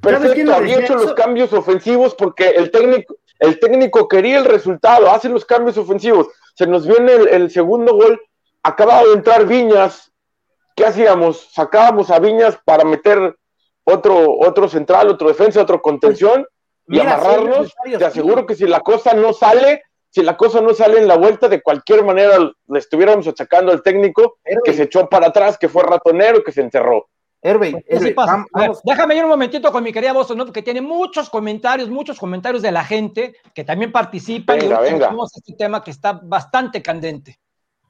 ¿Sabes 0.04 0.34
quién 0.34 0.48
perfecto, 0.48 0.54
había 0.54 0.78
decía 0.80 0.86
hecho 0.86 0.96
los 0.96 1.14
cambios 1.14 1.54
ofensivos 1.54 2.14
porque 2.14 2.50
el 2.50 2.70
técnico, 2.72 3.16
el 3.40 3.58
técnico 3.60 4.08
quería 4.10 4.38
el 4.38 4.46
resultado, 4.46 5.10
hace 5.10 5.30
los 5.30 5.46
cambios 5.46 5.78
ofensivos. 5.78 6.28
Se 6.56 6.68
nos 6.68 6.86
viene 6.86 7.14
el, 7.14 7.28
el 7.30 7.52
segundo 7.52 7.94
gol, 7.96 8.22
acababa 8.64 9.04
de 9.04 9.14
entrar 9.14 9.46
Viñas, 9.46 10.12
¿qué 10.76 10.86
hacíamos? 10.86 11.48
Sacábamos 11.54 12.12
a 12.12 12.20
Viñas 12.20 12.60
para 12.66 12.84
meter 12.84 13.36
otro, 13.86 14.38
otro 14.40 14.68
central, 14.68 15.08
otro 15.10 15.30
defensa, 15.30 15.62
otro 15.62 15.82
contención 15.82 16.46
y 16.88 17.00
Mira, 17.00 17.14
amarrarnos. 17.16 17.74
Te 17.86 17.98
sí. 17.98 18.04
aseguro 18.04 18.46
que 18.46 18.56
si 18.56 18.68
la 18.68 18.82
cosa 18.82 19.14
no 19.14 19.32
sale, 19.32 19.84
si 20.12 20.24
la 20.24 20.36
cosa 20.36 20.62
no 20.62 20.74
sale 20.74 21.00
en 21.00 21.08
la 21.08 21.18
vuelta, 21.18 21.48
de 21.48 21.62
cualquier 21.62 22.04
manera 22.04 22.38
le 22.40 22.80
estuviéramos 22.80 23.28
achacando 23.28 23.72
al 23.72 23.84
técnico 23.84 24.38
que 24.64 24.74
se 24.74 24.84
echó 24.84 25.08
para 25.08 25.28
atrás, 25.28 25.58
que 25.58 25.70
fue 25.70 25.84
ratonero, 25.84 26.44
que 26.44 26.52
se 26.52 26.62
A 26.62 27.96
ver, 27.96 28.16
vamos, 28.52 28.82
déjame 28.84 29.16
ir 29.16 29.24
un 29.24 29.30
momentito 29.30 29.72
con 29.72 29.84
mi 29.84 29.94
querida 29.94 30.14
voz, 30.14 30.36
¿no? 30.36 30.46
Porque 30.46 30.64
tiene 30.64 30.82
muchos 30.82 31.30
comentarios, 31.30 31.90
muchos 31.90 32.20
comentarios 32.20 32.62
de 32.62 32.72
la 32.72 32.84
gente 32.84 33.36
que 33.54 33.64
también 33.64 33.92
participan 33.92 34.58
y 34.58 34.68
Venga, 34.68 35.12
este 35.34 35.54
tema 35.54 35.84
que 35.84 35.92
está 35.92 36.20
bastante 36.24 36.82
candente. 36.82 37.40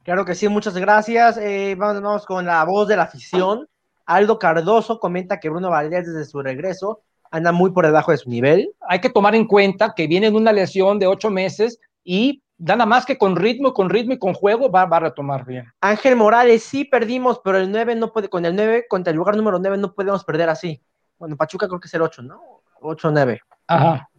Claro 0.03 0.25
que 0.25 0.35
sí, 0.35 0.47
muchas 0.49 0.77
gracias. 0.77 1.37
Eh, 1.37 1.75
vamos, 1.77 2.01
vamos 2.01 2.25
con 2.25 2.45
la 2.45 2.63
voz 2.65 2.87
de 2.87 2.97
la 2.97 3.03
afición. 3.03 3.67
Aldo 4.05 4.39
Cardoso 4.39 4.99
comenta 4.99 5.39
que 5.39 5.49
Bruno 5.49 5.69
Valdés 5.69 6.05
desde 6.07 6.25
su 6.25 6.41
regreso 6.41 7.01
anda 7.31 7.51
muy 7.51 7.71
por 7.71 7.85
debajo 7.85 8.11
de 8.11 8.17
su 8.17 8.29
nivel. 8.29 8.73
Hay 8.81 9.01
que 9.01 9.09
tomar 9.09 9.35
en 9.35 9.45
cuenta 9.45 9.93
que 9.95 10.07
viene 10.07 10.31
de 10.31 10.37
una 10.37 10.51
lesión 10.51 10.99
de 10.99 11.07
ocho 11.07 11.29
meses 11.29 11.79
y 12.11 12.41
nada 12.57 12.87
más 12.87 13.05
que 13.05 13.19
con 13.19 13.35
ritmo, 13.35 13.71
con 13.71 13.87
ritmo 13.87 14.13
y 14.13 14.17
con 14.17 14.33
juego 14.33 14.71
va, 14.71 14.87
va 14.87 14.97
a 14.97 15.01
retomar 15.01 15.45
bien. 15.45 15.71
Ángel 15.79 16.15
Morales, 16.15 16.63
sí 16.63 16.83
perdimos, 16.83 17.39
pero 17.43 17.59
el 17.59 17.71
9 17.71 17.93
no 17.93 18.11
puede, 18.11 18.29
con 18.29 18.47
el 18.47 18.55
9, 18.55 18.87
contra 18.89 19.11
el 19.11 19.17
lugar 19.17 19.37
número 19.37 19.59
9 19.59 19.77
no 19.77 19.93
podemos 19.93 20.25
perder 20.25 20.49
así. 20.49 20.81
Bueno, 21.19 21.37
Pachuca 21.37 21.67
creo 21.67 21.79
que 21.79 21.87
es 21.87 21.93
el 21.93 22.01
8, 22.01 22.23
¿no? 22.23 22.63
8-9. 22.81 23.39
Ajá. 23.67 24.09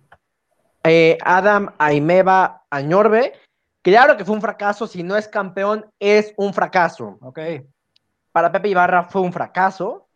Eh, 0.84 1.18
Adam 1.20 1.74
Aimeba 1.78 2.62
Añorbe, 2.70 3.32
claro 3.82 4.16
que 4.16 4.24
fue 4.24 4.36
un 4.36 4.40
fracaso, 4.40 4.86
si 4.86 5.02
no 5.02 5.16
es 5.16 5.26
campeón, 5.26 5.84
es 5.98 6.32
un 6.36 6.54
fracaso. 6.54 7.18
Ok. 7.22 7.40
Para 8.30 8.52
Pepe 8.52 8.68
Ibarra 8.68 9.02
fue 9.02 9.20
un 9.20 9.32
fracaso. 9.32 10.06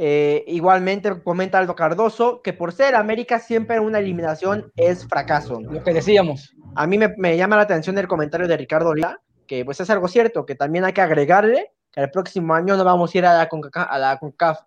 Eh, 0.00 0.44
igualmente 0.46 1.24
comenta 1.24 1.58
Aldo 1.58 1.74
Cardoso 1.74 2.40
que 2.40 2.52
por 2.52 2.72
ser 2.72 2.94
América 2.94 3.40
siempre 3.40 3.80
una 3.80 3.98
eliminación 3.98 4.70
es 4.76 5.04
fracaso. 5.04 5.60
Lo 5.60 5.82
que 5.82 5.92
decíamos. 5.92 6.54
A 6.76 6.86
mí 6.86 6.98
me, 6.98 7.12
me 7.16 7.36
llama 7.36 7.56
la 7.56 7.62
atención 7.62 7.98
el 7.98 8.06
comentario 8.06 8.46
de 8.46 8.56
Ricardo 8.56 8.94
Lira, 8.94 9.20
que 9.48 9.64
pues 9.64 9.80
es 9.80 9.90
algo 9.90 10.06
cierto, 10.06 10.46
que 10.46 10.54
también 10.54 10.84
hay 10.84 10.92
que 10.92 11.00
agregarle 11.00 11.72
que 11.90 12.00
el 12.00 12.12
próximo 12.12 12.54
año 12.54 12.76
no 12.76 12.84
vamos 12.84 13.12
a 13.12 13.18
ir 13.18 13.26
a 13.26 13.38
la 13.38 13.48
CONCACAF, 13.48 13.88
a 13.90 13.98
la 13.98 14.16
CONCACAF, 14.20 14.60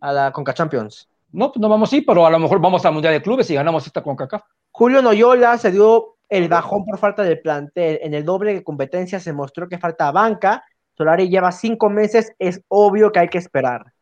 a 0.00 0.10
la 0.10 0.32
CONCA 0.32 0.54
Champions. 0.54 1.06
No, 1.32 1.52
pues 1.52 1.60
no 1.60 1.68
vamos 1.68 1.92
a 1.92 1.96
ir, 1.96 2.06
pero 2.06 2.24
a 2.24 2.30
lo 2.30 2.38
mejor 2.38 2.58
vamos 2.58 2.82
al 2.86 2.94
Mundial 2.94 3.12
de 3.12 3.20
Clubes 3.20 3.50
y 3.50 3.56
ganamos 3.56 3.86
esta 3.86 4.02
con 4.02 4.16
CACAF. 4.16 4.42
Julio 4.70 5.02
Noyola 5.02 5.58
se 5.58 5.70
dio 5.70 6.16
el 6.30 6.48
bajón 6.48 6.86
por 6.86 6.96
falta 6.96 7.22
de 7.22 7.36
plantel. 7.36 7.98
En 8.00 8.14
el 8.14 8.24
doble 8.24 8.54
de 8.54 8.64
competencia 8.64 9.20
se 9.20 9.34
mostró 9.34 9.68
que 9.68 9.76
falta 9.76 10.10
banca. 10.12 10.64
Solari 10.94 11.28
lleva 11.28 11.52
cinco 11.52 11.90
meses, 11.90 12.32
es 12.38 12.62
obvio 12.68 13.12
que 13.12 13.18
hay 13.18 13.28
que 13.28 13.36
esperar. 13.36 13.92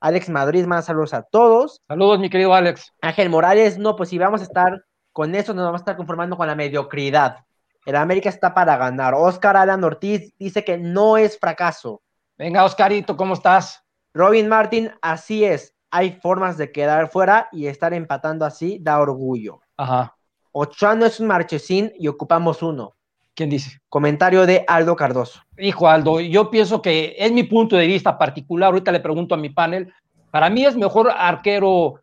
Alex 0.00 0.28
Madrid, 0.28 0.66
más 0.66 0.84
saludos 0.84 1.14
a 1.14 1.22
todos. 1.22 1.82
Saludos, 1.88 2.18
mi 2.18 2.30
querido 2.30 2.54
Alex. 2.54 2.92
Ángel 3.00 3.30
Morales, 3.30 3.78
no, 3.78 3.96
pues 3.96 4.10
si 4.10 4.18
vamos 4.18 4.40
a 4.40 4.44
estar 4.44 4.84
con 5.12 5.34
eso, 5.34 5.54
nos 5.54 5.64
vamos 5.64 5.80
a 5.80 5.82
estar 5.82 5.96
conformando 5.96 6.36
con 6.36 6.46
la 6.46 6.54
mediocridad. 6.54 7.44
El 7.86 7.96
América 7.96 8.28
está 8.28 8.52
para 8.52 8.76
ganar. 8.76 9.14
Oscar 9.14 9.56
Alan 9.56 9.84
Ortiz 9.84 10.34
dice 10.38 10.64
que 10.64 10.76
no 10.76 11.16
es 11.16 11.38
fracaso. 11.38 12.02
Venga, 12.36 12.64
Oscarito, 12.64 13.16
¿cómo 13.16 13.34
estás? 13.34 13.82
Robin 14.12 14.48
Martin, 14.48 14.90
así 15.00 15.44
es. 15.44 15.74
Hay 15.90 16.18
formas 16.20 16.58
de 16.58 16.72
quedar 16.72 17.08
fuera 17.08 17.48
y 17.52 17.66
estar 17.66 17.94
empatando 17.94 18.44
así 18.44 18.78
da 18.82 19.00
orgullo. 19.00 19.60
Ajá. 19.76 20.16
Ochoa 20.52 20.94
no 20.94 21.06
es 21.06 21.20
un 21.20 21.28
marchesín 21.28 21.92
y 21.96 22.08
ocupamos 22.08 22.62
uno. 22.62 22.95
¿Quién 23.36 23.50
dice? 23.50 23.78
Comentario 23.90 24.46
de 24.46 24.64
Aldo 24.66 24.96
Cardoso. 24.96 25.42
Hijo 25.58 25.88
Aldo, 25.88 26.20
yo 26.20 26.50
pienso 26.50 26.80
que 26.80 27.14
es 27.18 27.30
mi 27.30 27.42
punto 27.42 27.76
de 27.76 27.86
vista 27.86 28.16
particular, 28.16 28.68
ahorita 28.68 28.90
le 28.90 29.00
pregunto 29.00 29.34
a 29.34 29.38
mi 29.38 29.50
panel, 29.50 29.92
para 30.30 30.48
mí 30.48 30.64
es 30.64 30.74
mejor 30.74 31.12
arquero 31.14 32.00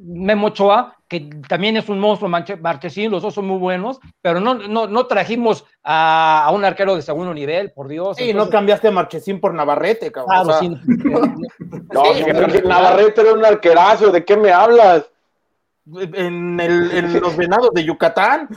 Memo 0.00 0.46
Ochoa, 0.46 0.94
que 1.08 1.28
también 1.48 1.76
es 1.76 1.88
un 1.88 1.98
monstruo 1.98 2.30
marchesín, 2.30 3.10
los 3.10 3.22
dos 3.22 3.34
son 3.34 3.46
muy 3.48 3.58
buenos, 3.58 3.98
pero 4.22 4.38
no, 4.40 4.54
no, 4.54 4.86
no 4.86 5.06
trajimos 5.06 5.64
a, 5.82 6.44
a 6.44 6.52
un 6.52 6.64
arquero 6.64 6.94
de 6.94 7.02
segundo 7.02 7.34
nivel, 7.34 7.72
por 7.72 7.88
Dios. 7.88 8.16
sí, 8.16 8.32
no 8.32 8.48
cambiaste 8.48 8.86
a 8.86 8.92
Marchesín 8.92 9.40
por 9.40 9.52
Navarrete, 9.54 10.12
cabrón. 10.12 10.44
Claro, 10.44 10.48
o 10.48 10.52
sea, 10.52 10.60
sí. 10.60 10.78
No, 11.92 12.04
Sí, 12.14 12.24
que 12.24 12.62
Navarrete 12.62 13.20
era 13.22 13.32
un 13.32 13.44
arquerazo, 13.44 14.12
¿de 14.12 14.24
qué 14.24 14.36
me 14.36 14.52
hablas? 14.52 15.10
en, 16.14 16.60
el- 16.60 16.90
en 16.92 17.20
los 17.20 17.34
venados 17.36 17.70
de 17.72 17.82
Yucatán. 17.84 18.48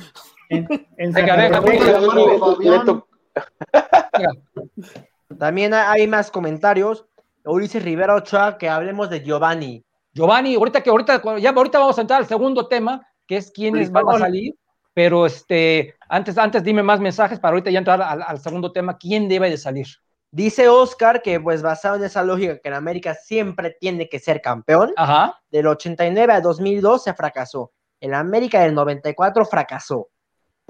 En, 0.52 0.68
en 0.98 1.14
También 5.40 5.74
hay 5.74 6.08
más 6.08 6.30
comentarios. 6.30 7.06
Ulises 7.46 7.84
Rivera 7.84 8.16
Ochoa, 8.16 8.58
que 8.58 8.70
hablemos 8.70 9.10
de 9.10 9.24
Giovanni. 9.24 9.86
Giovanni, 10.14 10.56
ahorita 10.56 10.82
que 10.82 10.90
ahorita, 10.90 11.22
ya 11.40 11.52
ahorita 11.52 11.80
vamos 11.80 11.98
a 11.98 12.02
entrar 12.02 12.20
al 12.20 12.28
segundo 12.28 12.68
tema, 12.68 13.08
que 13.26 13.38
es 13.38 13.50
quiénes 13.50 13.90
van 13.92 14.10
a 14.10 14.20
salir, 14.20 14.54
pero 14.94 15.26
este, 15.26 15.96
antes, 16.10 16.38
antes 16.38 16.64
dime 16.64 16.84
más 16.84 17.00
mensajes 17.00 17.40
para 17.40 17.54
ahorita 17.54 17.72
ya 17.72 17.80
entrar 17.80 18.02
al, 18.02 18.22
al 18.22 18.40
segundo 18.40 18.74
tema, 18.74 18.98
quién 18.98 19.30
debe 19.30 19.50
de 19.50 19.58
salir. 19.58 19.88
Dice 20.34 20.68
Oscar 20.68 21.22
que, 21.22 21.40
pues 21.40 21.62
basado 21.62 21.96
en 21.96 22.04
esa 22.04 22.24
lógica 22.24 22.60
que 22.60 22.68
en 22.68 22.76
América 22.76 23.16
siempre 23.16 23.76
tiene 23.80 24.10
que 24.10 24.20
ser 24.20 24.42
campeón, 24.42 24.92
Ajá. 24.98 25.40
del 25.50 25.68
89 25.68 26.34
a 26.34 26.42
2002 26.42 27.04
se 27.04 27.14
fracasó. 27.14 27.72
El 28.02 28.14
América 28.14 28.62
del 28.62 28.74
94 28.74 29.46
fracasó. 29.46 30.10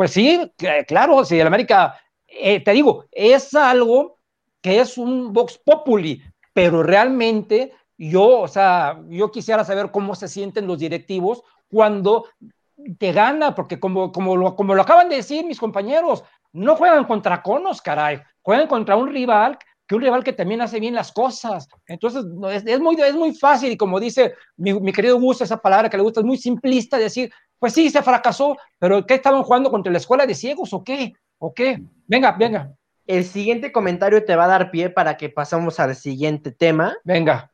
Pues 0.02 0.14
sí, 0.14 0.52
claro, 0.88 1.24
si 1.24 1.40
el 1.40 1.46
América, 1.46 1.96
eh, 2.26 2.60
te 2.64 2.72
digo, 2.72 3.06
es 3.12 3.54
algo 3.54 4.18
que 4.60 4.80
es 4.80 4.98
un 4.98 5.32
Vox 5.32 5.60
Populi, 5.64 6.20
pero 6.54 6.82
realmente 6.82 7.72
yo, 8.00 8.40
o 8.40 8.48
sea, 8.48 9.00
yo 9.10 9.30
quisiera 9.30 9.64
saber 9.64 9.92
cómo 9.92 10.16
se 10.16 10.28
sienten 10.28 10.66
los 10.66 10.80
directivos 10.80 11.44
cuando 11.70 12.26
te 12.98 13.12
gana, 13.12 13.54
porque 13.54 13.80
como, 13.80 14.12
como, 14.12 14.36
lo, 14.36 14.56
como 14.56 14.74
lo 14.74 14.82
acaban 14.82 15.08
de 15.08 15.18
decir 15.18 15.46
mis 15.46 15.60
compañeros, 15.60 16.24
no 16.52 16.76
juegan 16.76 17.04
contra 17.04 17.44
conos, 17.44 17.80
caray, 17.80 18.24
juegan 18.42 18.66
contra 18.66 18.96
un 18.96 19.08
rival 19.14 19.60
que 19.92 19.96
un 19.96 20.02
rival 20.04 20.24
que 20.24 20.32
también 20.32 20.62
hace 20.62 20.80
bien 20.80 20.96
las 20.96 21.12
cosas. 21.12 21.68
Entonces, 21.86 22.24
es, 22.54 22.64
es 22.66 22.80
muy, 22.80 22.96
es 22.96 23.14
muy 23.14 23.36
fácil 23.36 23.74
y 23.74 23.76
como 23.76 24.00
dice 24.00 24.36
mi, 24.56 24.74
mi 24.74 24.94
querido 24.94 25.20
Gusto, 25.20 25.44
esa 25.44 25.58
palabra 25.58 25.90
que 25.90 25.98
le 25.98 26.04
gusta, 26.04 26.22
es 26.22 26.26
muy 26.26 26.38
simplista 26.38 26.98
decir, 26.98 27.30
pues 27.60 27.74
sí, 27.74 27.90
se 27.90 28.02
fracasó, 28.02 28.56
pero 28.80 29.06
¿qué 29.06 29.16
estaban 29.16 29.44
jugando 29.44 29.70
contra 29.70 29.92
la 29.92 29.98
escuela 29.98 30.26
de 30.26 30.34
ciegos 30.34 30.72
o 30.72 30.82
qué? 30.82 31.12
¿O 31.40 31.54
qué? 31.54 31.84
Venga, 32.08 32.32
venga. 32.32 32.72
El 33.06 33.26
siguiente 33.26 33.74
comentario 33.74 34.24
te 34.24 34.34
va 34.38 34.46
a 34.46 34.48
dar 34.48 34.72
pie 34.72 34.90
para 34.90 35.18
que 35.18 35.28
pasemos 35.28 35.78
al 35.82 35.94
siguiente 35.94 36.54
tema. 36.54 36.96
Venga. 37.04 37.52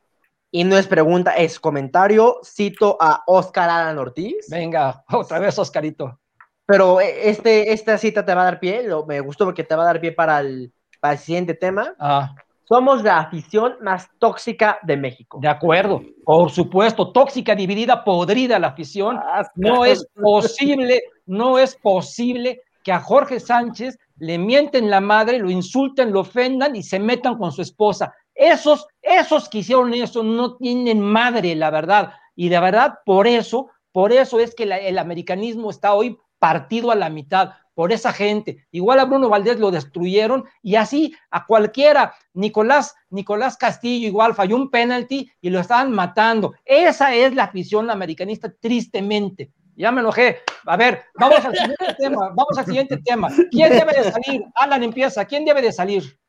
Y 0.51 0.63
no 0.63 0.77
es 0.77 0.85
pregunta, 0.85 1.31
es 1.31 1.59
comentario. 1.59 2.37
Cito 2.45 2.97
a 3.01 3.23
Oscar 3.25 3.67
Alan 3.67 3.97
Ortiz. 3.97 4.47
Venga, 4.47 5.03
otra 5.11 5.39
vez 5.39 5.57
Oscarito. 5.57 6.19
Pero 6.67 7.01
eh, 7.01 7.29
este, 7.29 7.73
esta 7.73 7.97
cita 7.97 8.23
te 8.23 8.35
va 8.35 8.41
a 8.41 8.45
dar 8.45 8.59
pie, 8.59 8.83
lo, 8.83 9.07
me 9.07 9.21
gustó 9.21 9.45
porque 9.45 9.63
te 9.63 9.75
va 9.75 9.81
a 9.81 9.87
dar 9.87 9.99
pie 9.99 10.11
para 10.11 10.41
el, 10.41 10.71
para 10.99 11.13
el 11.13 11.19
siguiente 11.19 11.53
tema. 11.53 11.93
Ah, 11.99 12.33
Somos 12.65 13.01
la 13.01 13.19
afición 13.19 13.75
más 13.81 14.09
tóxica 14.19 14.77
de 14.83 14.97
México. 14.97 15.39
de 15.41 15.47
acuerdo. 15.47 16.01
Por 16.25 16.51
supuesto, 16.51 17.11
tóxica, 17.13 17.55
dividida, 17.55 18.03
podrida 18.03 18.59
la 18.59 18.67
afición. 18.67 19.17
No 19.55 19.85
es 19.85 20.05
posible, 20.21 21.01
no 21.25 21.57
es 21.59 21.75
posible 21.75 22.61
que 22.83 22.91
a 22.91 22.99
Jorge 22.99 23.39
Sánchez 23.39 23.97
le 24.17 24.37
mienten 24.37 24.89
la 24.89 24.99
madre, 24.99 25.39
lo 25.39 25.49
insulten, 25.49 26.11
lo 26.11 26.21
ofendan 26.21 26.75
y 26.75 26.83
se 26.83 26.99
metan 26.99 27.37
con 27.37 27.51
su 27.51 27.61
esposa. 27.61 28.13
Esos, 28.35 28.85
esos 29.01 29.47
que 29.49 29.59
hicieron 29.59 29.93
eso 29.93 30.21
no 30.23 30.57
tienen 30.57 30.99
madre, 31.01 31.55
la 31.55 31.69
verdad. 31.69 32.11
Y 32.35 32.49
de 32.49 32.59
verdad, 32.59 32.95
por 33.05 33.27
eso, 33.27 33.69
por 33.91 34.11
eso 34.11 34.39
es 34.39 34.53
que 34.53 34.65
la- 34.65 34.77
el 34.77 34.97
americanismo 34.99 35.69
está 35.69 35.93
hoy 35.93 36.17
partido 36.39 36.91
a 36.91 36.95
la 36.95 37.09
mitad, 37.09 37.51
por 37.77 37.91
esa 37.91 38.11
gente. 38.11 38.65
Igual 38.71 38.99
a 38.99 39.05
Bruno 39.05 39.29
Valdés 39.29 39.59
lo 39.59 39.69
destruyeron 39.69 40.45
y 40.63 40.77
así 40.77 41.15
a 41.29 41.45
cualquiera. 41.45 42.15
Nicolás, 42.33 42.95
Nicolás 43.11 43.55
Castillo 43.55 44.07
igual 44.07 44.33
falló 44.33 44.55
un 44.55 44.71
penalti 44.71 45.31
y 45.41 45.51
lo 45.51 45.59
estaban 45.59 45.91
matando. 45.91 46.55
Esa 46.65 47.13
es 47.13 47.35
la 47.35 47.43
afición 47.43 47.91
americanista, 47.91 48.51
tristemente. 48.59 49.51
Ya 49.75 49.91
me 49.91 50.01
enojé. 50.01 50.39
A 50.65 50.75
ver, 50.75 51.03
vamos 51.19 51.45
al 51.45 51.55
siguiente 51.55 51.85
tema. 51.99 52.29
Vamos 52.29 52.57
al 52.57 52.65
siguiente 52.65 52.97
tema. 52.97 53.29
¿Quién 53.51 53.69
debe 53.69 53.93
de 53.93 54.11
salir? 54.11 54.43
Alan 54.55 54.81
empieza. 54.81 55.23
¿Quién 55.25 55.45
debe 55.45 55.61
de 55.61 55.71
salir? 55.71 56.19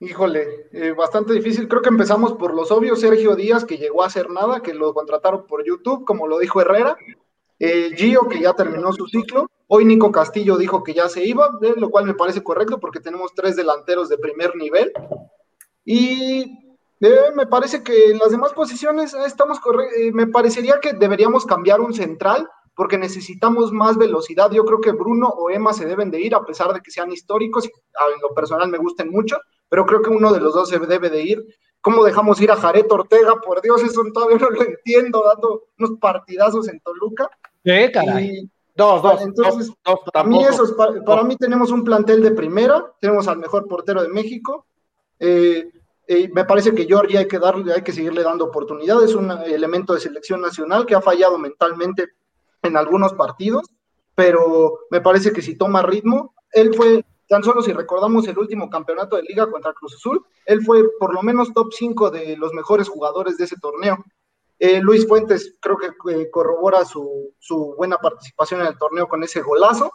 Híjole, 0.00 0.68
eh, 0.70 0.92
bastante 0.92 1.32
difícil. 1.32 1.66
Creo 1.66 1.80
que 1.80 1.88
empezamos 1.88 2.34
por 2.34 2.52
los 2.52 2.70
obvios. 2.70 3.00
Sergio 3.00 3.36
Díaz, 3.36 3.64
que 3.64 3.78
llegó 3.78 4.02
a 4.02 4.08
hacer 4.08 4.28
nada, 4.28 4.60
que 4.60 4.74
lo 4.74 4.92
contrataron 4.92 5.46
por 5.46 5.66
YouTube, 5.66 6.04
como 6.04 6.26
lo 6.26 6.38
dijo 6.38 6.60
Herrera. 6.60 6.98
Eh, 7.58 7.90
Gio, 7.96 8.28
que 8.28 8.40
ya 8.40 8.52
terminó 8.52 8.92
su 8.92 9.06
ciclo. 9.06 9.50
Hoy 9.68 9.84
Nico 9.84 10.12
Castillo 10.12 10.56
dijo 10.56 10.82
que 10.82 10.94
ya 10.94 11.08
se 11.08 11.24
iba, 11.24 11.50
de 11.60 11.74
lo 11.76 11.90
cual 11.90 12.04
me 12.04 12.14
parece 12.14 12.42
correcto 12.42 12.78
porque 12.78 13.00
tenemos 13.00 13.34
tres 13.34 13.56
delanteros 13.56 14.08
de 14.08 14.18
primer 14.18 14.54
nivel. 14.54 14.92
Y 15.84 16.66
eh, 17.00 17.30
me 17.34 17.46
parece 17.46 17.82
que 17.82 18.10
en 18.10 18.18
las 18.18 18.30
demás 18.30 18.52
posiciones 18.52 19.12
eh, 19.12 19.18
estamos 19.26 19.58
eh, 19.98 20.12
me 20.12 20.26
parecería 20.26 20.80
que 20.80 20.94
deberíamos 20.94 21.44
cambiar 21.44 21.80
un 21.80 21.92
central 21.92 22.48
porque 22.74 22.98
necesitamos 22.98 23.72
más 23.72 23.96
velocidad. 23.96 24.50
Yo 24.50 24.64
creo 24.64 24.80
que 24.80 24.92
Bruno 24.92 25.28
o 25.28 25.50
Emma 25.50 25.72
se 25.72 25.86
deben 25.86 26.10
de 26.10 26.20
ir, 26.20 26.34
a 26.34 26.44
pesar 26.44 26.72
de 26.72 26.80
que 26.80 26.90
sean 26.90 27.10
históricos, 27.10 27.64
y 27.64 27.68
en 27.68 28.20
lo 28.20 28.34
personal 28.34 28.68
me 28.68 28.78
gusten 28.78 29.10
mucho, 29.10 29.38
pero 29.68 29.86
creo 29.86 30.02
que 30.02 30.10
uno 30.10 30.32
de 30.32 30.40
los 30.40 30.54
dos 30.54 30.68
se 30.68 30.78
debe 30.78 31.08
de 31.08 31.22
ir. 31.22 31.44
¿Cómo 31.80 32.04
dejamos 32.04 32.40
ir 32.40 32.50
a 32.50 32.56
Jared 32.56 32.90
Ortega? 32.90 33.40
Por 33.40 33.62
Dios, 33.62 33.82
eso 33.82 34.02
todavía 34.12 34.38
no 34.38 34.50
lo 34.50 34.62
entiendo, 34.62 35.22
dando 35.24 35.68
unos 35.78 35.98
partidazos 36.00 36.68
en 36.68 36.80
Toluca. 36.80 37.30
¿Qué, 37.66 37.90
caray? 37.90 38.28
Y 38.28 38.50
Dos, 38.76 39.02
dos, 39.02 39.22
Entonces, 39.22 39.68
dos, 39.68 39.76
dos, 39.84 40.00
para 40.12 40.28
mí, 40.28 40.44
eso 40.44 40.64
es- 40.64 40.72
para, 40.72 41.02
para 41.02 41.24
mí 41.24 41.34
tenemos 41.36 41.72
un 41.72 41.82
plantel 41.82 42.22
de 42.22 42.30
primera, 42.30 42.92
tenemos 43.00 43.26
al 43.26 43.38
mejor 43.38 43.66
portero 43.66 44.02
de 44.02 44.08
México. 44.08 44.66
Eh, 45.18 45.68
eh, 46.06 46.30
me 46.32 46.44
parece 46.44 46.74
que 46.74 46.84
Georgia 46.84 47.20
hay 47.20 47.26
que 47.26 47.38
darle, 47.40 47.72
hay 47.72 47.82
que 47.82 47.92
seguirle 47.92 48.22
dando 48.22 48.44
oportunidades, 48.44 49.14
un 49.14 49.30
elemento 49.30 49.94
de 49.94 50.00
selección 50.00 50.42
nacional 50.42 50.86
que 50.86 50.94
ha 50.94 51.00
fallado 51.00 51.38
mentalmente 51.38 52.06
en 52.62 52.76
algunos 52.76 53.14
partidos, 53.14 53.66
pero 54.14 54.78
me 54.90 55.00
parece 55.00 55.32
que 55.32 55.42
si 55.42 55.56
toma 55.56 55.82
ritmo, 55.82 56.34
él 56.52 56.72
fue, 56.74 57.04
tan 57.28 57.42
solo 57.42 57.62
si 57.62 57.72
recordamos 57.72 58.28
el 58.28 58.38
último 58.38 58.70
campeonato 58.70 59.16
de 59.16 59.22
liga 59.22 59.50
contra 59.50 59.72
Cruz 59.72 59.94
Azul, 59.94 60.22
él 60.44 60.62
fue 60.62 60.84
por 61.00 61.12
lo 61.12 61.22
menos 61.22 61.52
top 61.52 61.72
5 61.72 62.10
de 62.10 62.36
los 62.36 62.52
mejores 62.52 62.88
jugadores 62.88 63.36
de 63.38 63.44
ese 63.44 63.56
torneo. 63.58 64.04
Eh, 64.58 64.80
Luis 64.80 65.06
Fuentes 65.06 65.56
creo 65.60 65.76
que 65.76 65.88
eh, 66.12 66.30
corrobora 66.30 66.84
su, 66.84 67.34
su 67.38 67.74
buena 67.76 67.98
participación 67.98 68.60
en 68.60 68.68
el 68.68 68.78
torneo 68.78 69.08
con 69.08 69.22
ese 69.22 69.42
golazo. 69.42 69.92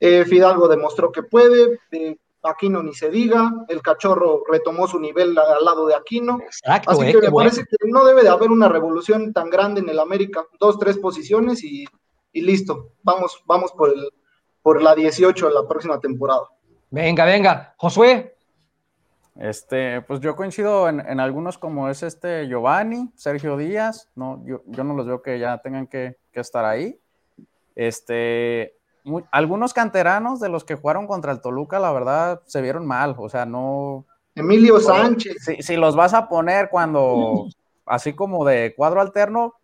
Eh, 0.00 0.24
Fidalgo 0.24 0.66
demostró 0.66 1.12
que 1.12 1.22
puede, 1.22 1.78
eh, 1.92 2.16
Aquino 2.42 2.82
ni 2.82 2.92
se 2.92 3.08
diga, 3.08 3.52
el 3.68 3.80
cachorro 3.82 4.42
retomó 4.50 4.88
su 4.88 4.98
nivel 4.98 5.38
al 5.38 5.64
lado 5.64 5.86
de 5.86 5.94
Aquino. 5.94 6.40
Exacto, 6.40 6.90
Así 6.90 7.06
que 7.12 7.18
me 7.20 7.28
bueno. 7.28 7.48
parece 7.50 7.64
que 7.64 7.88
no 7.88 8.04
debe 8.04 8.22
de 8.22 8.28
haber 8.28 8.50
una 8.50 8.68
revolución 8.68 9.32
tan 9.32 9.48
grande 9.48 9.80
en 9.80 9.88
el 9.88 10.00
América, 10.00 10.44
dos, 10.58 10.76
tres 10.78 10.98
posiciones 10.98 11.62
y, 11.62 11.84
y 12.32 12.40
listo. 12.40 12.94
Vamos, 13.04 13.40
vamos 13.46 13.70
por, 13.70 13.90
el, 13.90 14.10
por 14.60 14.82
la 14.82 14.96
18 14.96 15.46
de 15.46 15.54
la 15.54 15.68
próxima 15.68 16.00
temporada. 16.00 16.48
Venga, 16.90 17.24
venga. 17.24 17.74
Josué, 17.76 18.31
Este, 19.36 20.02
pues 20.02 20.20
yo 20.20 20.36
coincido 20.36 20.88
en, 20.88 21.00
en 21.00 21.18
algunos 21.18 21.56
como 21.56 21.88
es 21.88 22.02
este 22.02 22.46
Giovanni, 22.46 23.10
Sergio 23.16 23.56
Díaz, 23.56 24.10
no, 24.14 24.42
yo, 24.44 24.62
yo 24.66 24.84
no 24.84 24.94
los 24.94 25.06
veo 25.06 25.22
que 25.22 25.38
ya 25.38 25.58
tengan 25.58 25.86
que, 25.86 26.18
que 26.32 26.40
estar 26.40 26.64
ahí. 26.64 27.00
Este, 27.74 28.76
algunos 29.30 29.72
canteranos 29.72 30.38
de 30.38 30.50
los 30.50 30.64
que 30.64 30.74
jugaron 30.74 31.06
contra 31.06 31.32
el 31.32 31.40
Toluca, 31.40 31.78
la 31.78 31.92
verdad, 31.92 32.42
se 32.44 32.60
vieron 32.60 32.86
mal, 32.86 33.14
o 33.18 33.28
sea, 33.30 33.46
no, 33.46 34.04
Emilio 34.34 34.80
Sánchez, 34.80 35.36
si, 35.44 35.62
si 35.62 35.76
los 35.76 35.94
vas 35.94 36.14
a 36.14 36.28
poner 36.28 36.70
cuando, 36.70 37.48
así 37.84 38.14
como 38.14 38.44
de 38.44 38.74
cuadro 38.74 39.00
alterno, 39.00 39.54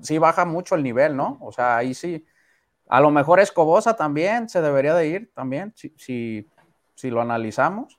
sí 0.00 0.18
baja 0.18 0.44
mucho 0.44 0.74
el 0.74 0.82
nivel, 0.82 1.16
¿no? 1.16 1.38
O 1.40 1.52
sea, 1.52 1.76
ahí 1.76 1.94
sí. 1.94 2.24
A 2.88 3.00
lo 3.00 3.10
mejor 3.10 3.40
Escobosa 3.40 3.94
también 3.94 4.48
se 4.48 4.60
debería 4.60 4.94
de 4.94 5.06
ir, 5.06 5.32
también, 5.34 5.72
si, 5.76 5.94
si, 5.96 6.48
si 6.94 7.10
lo 7.10 7.20
analizamos. 7.20 7.98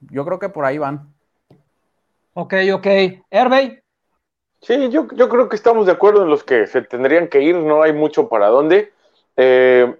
Yo 0.00 0.24
creo 0.24 0.38
que 0.38 0.48
por 0.50 0.64
ahí 0.64 0.78
van. 0.78 1.14
ok, 2.34 2.54
ok. 2.74 2.86
Hervey, 3.30 3.82
Sí, 4.62 4.90
yo, 4.90 5.08
yo 5.14 5.28
creo 5.28 5.48
que 5.48 5.56
estamos 5.56 5.86
de 5.86 5.92
acuerdo 5.92 6.22
en 6.22 6.28
los 6.28 6.44
que 6.44 6.66
se 6.66 6.82
tendrían 6.82 7.28
que 7.28 7.40
ir, 7.40 7.56
no 7.56 7.82
hay 7.82 7.92
mucho 7.94 8.28
para 8.28 8.48
dónde. 8.48 8.92
Eh, 9.36 9.94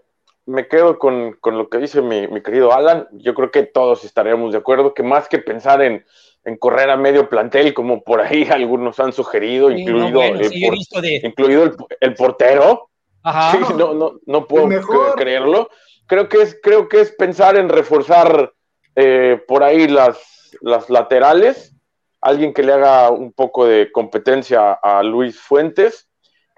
me 0.47 0.69
quedo 0.69 0.99
con, 0.99 1.33
con 1.41 1.57
lo 1.57 1.71
que 1.71 1.79
dice 1.79 2.03
mi, 2.03 2.27
mi 2.29 2.43
querido 2.43 2.73
Alan, 2.75 3.09
yo 3.13 3.35
creo 3.35 3.51
que 3.51 3.63
todos 3.63 4.05
estaríamos 4.05 4.53
de 4.53 4.59
acuerdo 4.59 4.93
que 4.93 5.03
más 5.03 5.29
que 5.29 5.39
pensar 5.39 5.81
en, 5.83 6.05
en 6.45 6.57
correr 6.59 6.91
a 6.91 6.97
medio 6.97 7.29
plantel, 7.29 7.73
como 7.73 8.03
por 8.05 8.21
ahí 8.21 8.45
algunos 8.51 9.01
han 9.01 9.13
sugerido, 9.13 9.71
Sí, 9.71 9.85
no, 9.95 10.11
incluido, 10.11 10.21
bueno, 10.21 10.37
el, 10.39 10.51
sí, 10.51 10.65
he 10.65 10.69
por- 10.69 10.75
visto 10.75 11.01
de. 11.01 11.23
incluido 11.23 11.63
el, 11.65 11.77
el 12.01 12.15
portero, 12.15 12.89
Ajá. 13.23 13.53
Sí, 13.53 13.75
no, 13.77 13.95
no, 13.95 14.21
no 14.27 14.47
puedo 14.47 15.15
creerlo. 15.17 15.71
Creo 16.07 16.29
que 16.29 16.43
es, 16.43 16.59
creo 16.63 16.89
que 16.89 17.01
es 17.01 17.13
pensar 17.13 17.57
en 17.57 17.69
reforzar 17.69 18.53
eh, 18.97 19.43
por 19.47 19.63
ahí 19.63 19.89
las, 19.89 20.19
las 20.61 20.91
laterales, 20.91 21.75
alguien 22.21 22.53
que 22.53 22.63
le 22.63 22.73
haga 22.73 23.11
un 23.11 23.33
poco 23.33 23.67
de 23.67 23.91
competencia 23.93 24.73
a 24.73 25.03
Luis 25.03 25.41
Fuentes, 25.41 26.09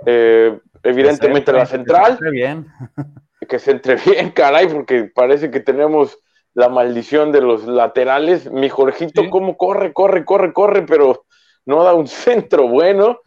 eh, 0.06 0.58
evidentemente 0.82 1.52
la 1.52 1.66
central, 1.66 2.18
que 2.18 2.24
se 2.24 2.26
entre 2.26 2.30
bien. 2.30 2.66
que 3.48 3.58
se 3.58 3.70
entre 3.70 3.96
bien, 3.96 4.30
caray, 4.30 4.66
porque 4.68 5.04
parece 5.14 5.50
que 5.50 5.60
tenemos 5.60 6.18
la 6.54 6.68
maldición 6.68 7.32
de 7.32 7.40
los 7.40 7.64
laterales. 7.66 8.50
Mi 8.50 8.68
Jorgito, 8.68 9.22
Sí. 9.22 9.30
cómo 9.30 9.56
corre, 9.56 9.92
corre, 9.92 10.24
corre, 10.24 10.52
corre, 10.52 10.82
pero 10.82 11.24
no 11.66 11.82
da 11.84 11.94
un 11.94 12.06
centro 12.08 12.66
bueno. 12.68 13.20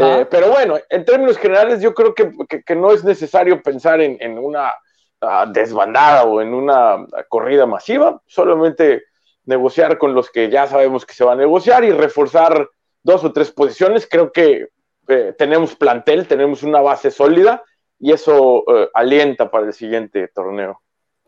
Eh, 0.00 0.24
pero 0.30 0.50
bueno, 0.50 0.78
en 0.88 1.04
términos 1.04 1.36
generales, 1.36 1.82
yo 1.82 1.92
creo 1.94 2.14
que, 2.14 2.30
que- 2.48 2.62
que 2.62 2.76
no 2.76 2.92
es 2.92 3.02
necesario 3.02 3.60
pensar 3.60 4.00
en, 4.00 4.16
en 4.20 4.38
una 4.38 4.72
ah, 5.20 5.46
desbandada 5.46 6.24
o 6.24 6.40
en 6.40 6.54
una 6.54 7.06
corrida 7.28 7.66
masiva, 7.66 8.20
solamente 8.26 9.04
negociar 9.44 9.98
con 9.98 10.14
los 10.14 10.30
que 10.30 10.50
ya 10.50 10.66
sabemos 10.66 11.04
que 11.04 11.14
se 11.14 11.24
va 11.24 11.32
a 11.32 11.36
negociar 11.36 11.84
y 11.84 11.90
reforzar 11.92 12.68
dos 13.02 13.24
o 13.24 13.32
tres 13.32 13.50
posiciones. 13.50 14.06
Creo 14.08 14.32
que 14.32 14.68
eh, 15.08 15.34
tenemos 15.36 15.74
plantel, 15.74 16.26
tenemos 16.26 16.62
una 16.62 16.80
base 16.80 17.10
sólida 17.10 17.62
y 17.98 18.12
eso 18.12 18.64
eh, 18.68 18.88
alienta 18.94 19.50
para 19.50 19.66
el 19.66 19.72
siguiente 19.72 20.28
torneo. 20.28 20.80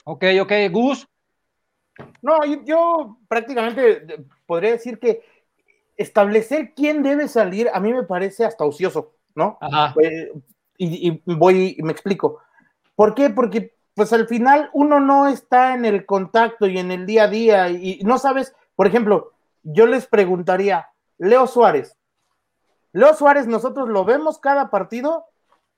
Ok, 0.05 0.24
ok. 0.40 0.53
Gus, 0.70 1.09
No, 2.22 2.45
yo, 2.45 2.62
yo 2.64 3.18
prácticamente 3.28 3.90
eh, 3.90 4.24
podría 4.47 4.72
decir 4.72 4.99
que 4.99 5.22
establecer 5.97 6.72
quién 6.74 7.03
debe 7.03 7.28
salir 7.28 7.68
a 7.72 7.78
mí 7.80 7.93
me 7.93 8.05
parece 8.05 8.45
hasta 8.45 8.64
ocioso, 8.64 9.14
¿no? 9.34 9.59
Ajá. 9.61 9.95
Eh, 10.01 10.32
y, 10.78 11.09
y 11.09 11.34
voy 11.34 11.76
y 11.78 11.82
me 11.82 11.93
explico. 11.93 12.40
¿Por 12.95 13.14
qué? 13.14 13.30
Porque 13.30 13.74
pues 13.95 14.12
al 14.12 14.26
final 14.26 14.70
uno 14.72 15.01
no 15.01 15.28
está 15.28 15.74
en 15.74 15.84
el 15.84 16.07
contacto 16.07 16.66
y 16.66 16.78
en 16.78 16.90
el 16.90 17.07
día 17.07 17.24
a 17.24 17.28
día 17.28 17.68
y 17.68 18.01
no 18.05 18.18
sabes, 18.18 18.55
por 18.74 18.86
ejemplo, 18.86 19.32
yo 19.62 19.86
les 19.86 20.07
preguntaría, 20.07 20.88
Leo 21.18 21.47
Suárez. 21.47 21.97
Leo 22.93 23.14
Suárez, 23.14 23.47
nosotros 23.47 23.88
lo 23.88 24.05
vemos 24.05 24.38
cada 24.38 24.70
partido 24.70 25.26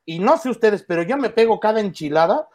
y 0.05 0.19
no 0.19 0.37
sé 0.37 0.51
ustedes, 0.51 0.83
pero 0.83 1.03
yo 1.03 1.17
me 1.17 1.31
pego 1.31 1.61
cada 1.61 1.81
enchilada 1.81 2.49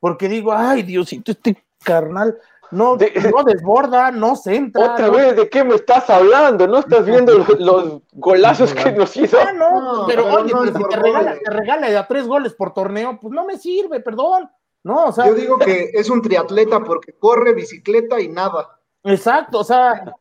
porque 0.00 0.28
digo, 0.28 0.52
ay, 0.52 0.82
Diosito, 0.82 1.32
este 1.32 1.64
carnal 1.82 2.38
no, 2.70 2.96
no 2.96 2.98
desborda, 3.44 4.10
no 4.10 4.36
centra. 4.36 4.92
Otra 4.92 5.10
vez, 5.10 5.36
¿de 5.36 5.48
qué 5.48 5.64
me 5.64 5.74
estás 5.74 6.08
hablando? 6.10 6.66
¿No 6.66 6.78
estás 6.78 7.04
viendo 7.06 7.44
los, 7.58 8.02
golazos 8.12 8.74
que 8.74 8.92
nos 8.92 9.16
hizo? 9.16 9.38
Ah, 9.40 9.52
no, 9.52 10.04
pero, 10.06 10.26
oye, 10.26 10.52
si 10.74 10.84
te 10.84 10.96
regala, 10.96 11.36
te 11.42 11.50
regala 11.50 12.00
a 12.00 12.06
tres 12.06 12.26
goles 12.26 12.54
por 12.54 12.72
torneo, 12.72 13.18
pues 13.20 13.32
no 13.32 13.44
me 13.44 13.58
sirve, 13.58 14.00
perdón. 14.00 14.50
No, 14.86 15.06
o 15.06 15.12
sea, 15.12 15.26
Yo 15.26 15.34
digo 15.34 15.58
que 15.58 15.90
es 15.94 16.08
un 16.08 16.22
triatleta 16.22 16.78
porque 16.78 17.12
corre, 17.12 17.54
bicicleta 17.54 18.20
y 18.20 18.28
nada. 18.28 18.78
Exacto, 19.02 19.58
o 19.58 19.64
sea, 19.64 20.14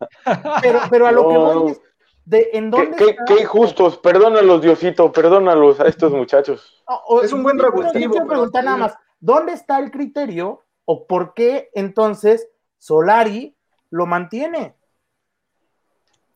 pero, 0.64 0.80
pero 0.90 1.06
a 1.06 1.12
lo 1.12 1.30
que 1.30 1.38
voy 1.38 1.72
es, 1.72 1.82
de, 2.26 2.50
¿en 2.52 2.72
dónde 2.72 2.98
¿Qué, 2.98 3.16
qué, 3.28 3.44
injustos, 3.44 4.00
perdónalos, 4.00 4.64
Diosito, 4.64 5.12
perdónalos 5.12 5.80
a 5.80 5.86
estos 5.86 6.12
muchachos. 6.12 6.84
es 7.22 7.32
un 7.32 7.44
buen 7.44 7.60
revulsivo. 7.60 8.12
Quiero 8.12 8.26
preguntar 8.26 8.64
nada 8.64 8.78
más, 8.78 8.98
¿dónde 9.20 9.54
está 9.54 9.78
el 9.78 9.92
criterio 9.92 10.64
o 10.86 11.06
por 11.06 11.36
qué 11.36 11.70
entonces 11.76 12.50
Solari 12.80 13.56
lo 13.92 14.08
mantiene? 14.08 14.76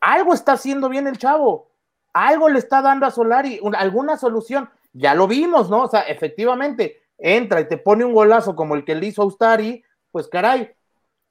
Algo 0.01 0.36
está 0.36 0.51
haciendo 0.51 0.88
bien 0.88 1.07
el 1.07 1.17
chavo, 1.17 1.71
algo 2.13 2.47
le 2.47 2.59
está 2.59 2.84
dando 2.84 3.07
a 3.07 3.11
Solari, 3.11 3.59
alguna 3.75 4.17
solución. 4.17 4.69
Ya 4.93 5.15
lo 5.15 5.27
vimos, 5.27 5.67
¿no? 5.71 5.86
O 5.86 5.88
sea, 5.88 6.01
efectivamente, 6.01 7.09
entra 7.20 7.61
y 7.61 7.67
te 7.67 7.78
pone 7.78 8.05
un 8.05 8.13
golazo 8.13 8.55
como 8.55 8.76
el 8.76 8.86
que 8.86 8.95
le 8.95 9.07
hizo 9.07 9.22
a 9.22 9.26
Ustari, 9.26 9.84
pues 10.11 10.28
caray, 10.28 10.72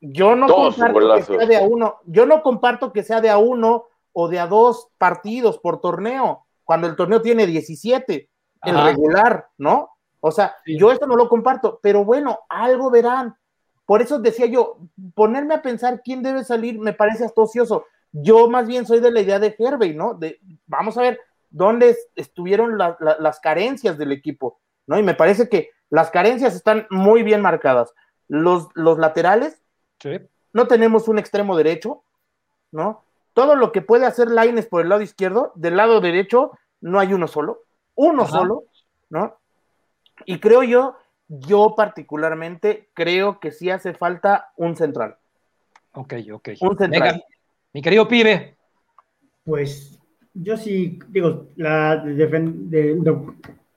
yo 0.00 0.36
no 0.36 0.46
comparto 0.46 1.14
que 1.16 1.22
sea 1.22 1.46
de 1.46 1.56
a 1.56 1.62
uno, 1.62 1.96
yo 2.06 2.26
no 2.26 2.42
comparto 2.42 2.92
que 2.92 3.02
sea 3.02 3.20
de 3.20 3.30
a 3.30 3.38
uno 3.38 3.86
o 4.12 4.28
de 4.28 4.38
a 4.38 4.46
dos 4.46 4.88
partidos 4.98 5.58
por 5.58 5.80
torneo, 5.80 6.46
cuando 6.64 6.86
el 6.86 6.96
torneo 6.96 7.22
tiene 7.22 7.46
17, 7.46 8.28
el 8.62 8.84
regular, 8.84 9.48
¿no? 9.56 9.90
O 10.20 10.30
sea, 10.30 10.56
yo 10.66 10.92
esto 10.92 11.06
no 11.06 11.16
lo 11.16 11.28
comparto, 11.28 11.78
pero 11.82 12.04
bueno, 12.04 12.40
algo 12.48 12.90
verán. 12.90 13.36
Por 13.86 14.02
eso 14.02 14.18
decía 14.18 14.46
yo, 14.46 14.78
ponerme 15.14 15.54
a 15.54 15.62
pensar 15.62 16.02
quién 16.04 16.22
debe 16.22 16.44
salir 16.44 16.78
me 16.78 16.92
parece 16.92 17.24
hasta 17.24 17.40
ocioso. 17.40 17.84
Yo 18.12 18.48
más 18.50 18.66
bien 18.66 18.86
soy 18.86 19.00
de 19.00 19.10
la 19.10 19.20
idea 19.20 19.38
de 19.38 19.54
Hervey, 19.58 19.94
¿no? 19.94 20.14
De, 20.14 20.40
vamos 20.66 20.98
a 20.98 21.02
ver 21.02 21.20
dónde 21.50 21.96
estuvieron 22.14 22.76
las 22.76 23.40
carencias 23.40 23.96
del 23.96 24.12
equipo, 24.12 24.60
¿no? 24.86 24.98
Y 24.98 25.02
me 25.02 25.14
parece 25.14 25.48
que 25.48 25.70
las 25.90 26.10
carencias 26.10 26.54
están 26.54 26.86
muy 26.90 27.22
bien 27.22 27.40
marcadas. 27.40 27.94
Los, 28.28 28.68
los 28.74 28.98
laterales, 28.98 29.60
no 30.52 30.66
tenemos 30.66 31.08
un 31.08 31.18
extremo 31.18 31.56
derecho, 31.56 32.02
¿no? 32.70 33.02
Todo 33.32 33.56
lo 33.56 33.72
que 33.72 33.82
puede 33.82 34.06
hacer 34.06 34.30
Laines 34.30 34.66
por 34.66 34.82
el 34.82 34.88
lado 34.88 35.02
izquierdo, 35.02 35.52
del 35.54 35.76
lado 35.76 36.00
derecho, 36.00 36.52
no 36.80 36.98
hay 36.98 37.12
uno 37.12 37.28
solo, 37.28 37.62
uno 37.94 38.26
solo, 38.26 38.64
¿no? 39.10 39.36
Y 40.24 40.40
creo 40.40 40.62
yo, 40.62 40.96
yo 41.28 41.74
particularmente 41.76 42.88
creo 42.94 43.38
que 43.40 43.52
sí 43.52 43.70
hace 43.70 43.94
falta 43.94 44.52
un 44.56 44.76
central. 44.76 45.16
Ok, 45.92 46.14
ok. 46.32 46.48
Un 46.60 46.76
central. 46.76 47.12
Venga, 47.12 47.24
mi 47.72 47.82
querido 47.82 48.08
pibe. 48.08 48.56
Pues 49.44 49.98
yo 50.34 50.56
sí, 50.56 50.98
digo, 51.08 51.48
la, 51.56 51.96
defen 51.96 52.70
de, 52.70 52.94
de, 52.96 53.18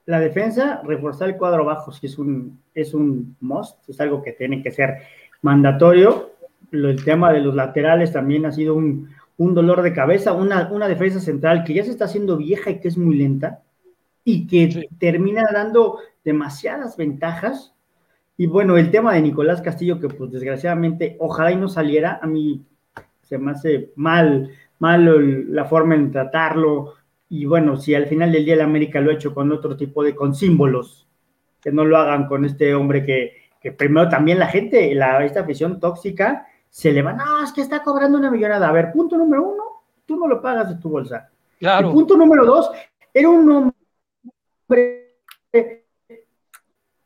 la 0.06 0.20
defensa, 0.20 0.82
reforzar 0.84 1.30
el 1.30 1.38
cuadro 1.38 1.66
bajo, 1.66 1.92
si 1.92 2.08
es 2.08 2.18
un, 2.18 2.60
es 2.74 2.94
un 2.94 3.36
must, 3.40 3.88
es 3.90 4.00
algo 4.02 4.22
que 4.22 4.34
tiene 4.34 4.62
que 4.62 4.72
ser 4.72 4.98
mandatorio. 5.42 6.32
El 6.72 7.04
tema 7.04 7.32
de 7.34 7.42
los 7.42 7.56
laterales 7.56 8.12
también 8.12 8.46
ha 8.46 8.52
sido 8.52 8.76
un, 8.76 9.10
un 9.38 9.54
dolor 9.54 9.82
de 9.82 9.94
cabeza, 9.94 10.34
una, 10.34 10.70
una 10.72 10.88
defensa 10.88 11.20
central 11.20 11.64
que 11.64 11.74
ya 11.74 11.84
se 11.84 11.92
está 11.92 12.06
haciendo 12.06 12.38
vieja 12.38 12.70
y 12.70 12.80
que 12.80 12.88
es 12.88 12.98
muy 12.98 13.16
lenta 13.16 13.62
y 14.24 14.48
que 14.48 14.72
sí. 14.72 14.88
termina 15.00 15.44
dando 15.52 16.00
demasiadas 16.24 16.98
ventajas. 16.98 17.74
Y 18.38 18.48
bueno, 18.48 18.78
el 18.78 18.92
tema 18.92 19.14
de 19.14 19.22
Nicolás 19.22 19.62
Castillo, 19.62 20.00
que 20.00 20.10
pues 20.10 20.32
desgraciadamente 20.32 21.16
ojalá 21.20 21.52
y 21.52 21.56
no 21.56 21.68
saliera, 21.68 22.20
a 22.22 22.28
mí 22.28 22.64
se 23.22 23.38
me 23.38 23.52
hace 23.52 23.92
mal, 23.96 24.52
mal 24.80 25.54
la 25.54 25.66
forma 25.66 25.96
en 25.96 26.12
tratarlo. 26.12 26.96
Y 27.34 27.46
bueno, 27.46 27.78
si 27.78 27.96
al 27.96 28.08
final 28.08 28.30
del 28.30 28.44
día 28.44 28.56
el 28.56 28.62
América 28.62 29.00
lo 29.00 29.10
ha 29.10 29.14
hecho 29.14 29.34
con 29.34 29.50
otro 29.54 29.78
tipo 29.78 30.04
de, 30.04 30.14
con 30.14 30.36
símbolos, 30.36 31.08
que 31.62 31.72
no 31.72 31.86
lo 31.86 31.96
hagan 31.96 32.28
con 32.28 32.44
este 32.44 32.76
hombre 32.76 33.06
que, 33.06 33.44
que 33.62 33.72
primero 33.72 34.10
también 34.10 34.38
la 34.38 34.48
gente, 34.48 34.94
la, 34.94 35.24
esta 35.24 35.40
afición 35.40 35.80
tóxica, 35.80 36.46
se 36.70 36.92
le 36.92 37.02
va, 37.02 37.14
no, 37.14 37.42
es 37.42 37.54
que 37.54 37.62
está 37.62 37.84
cobrando 37.84 38.18
una 38.18 38.30
millonada. 38.30 38.68
A 38.68 38.74
ver, 38.74 38.92
punto 38.92 39.18
número 39.18 39.48
uno, 39.48 39.64
tú 40.06 40.18
no 40.18 40.28
lo 40.28 40.42
pagas 40.42 40.68
de 40.68 40.76
tu 40.76 40.90
bolsa. 40.90 41.30
Claro. 41.58 41.92
Y 41.92 41.94
punto 41.94 42.18
número 42.18 42.46
dos, 42.46 42.70
era 43.14 43.30
un 43.30 43.50
hombre 43.50 45.16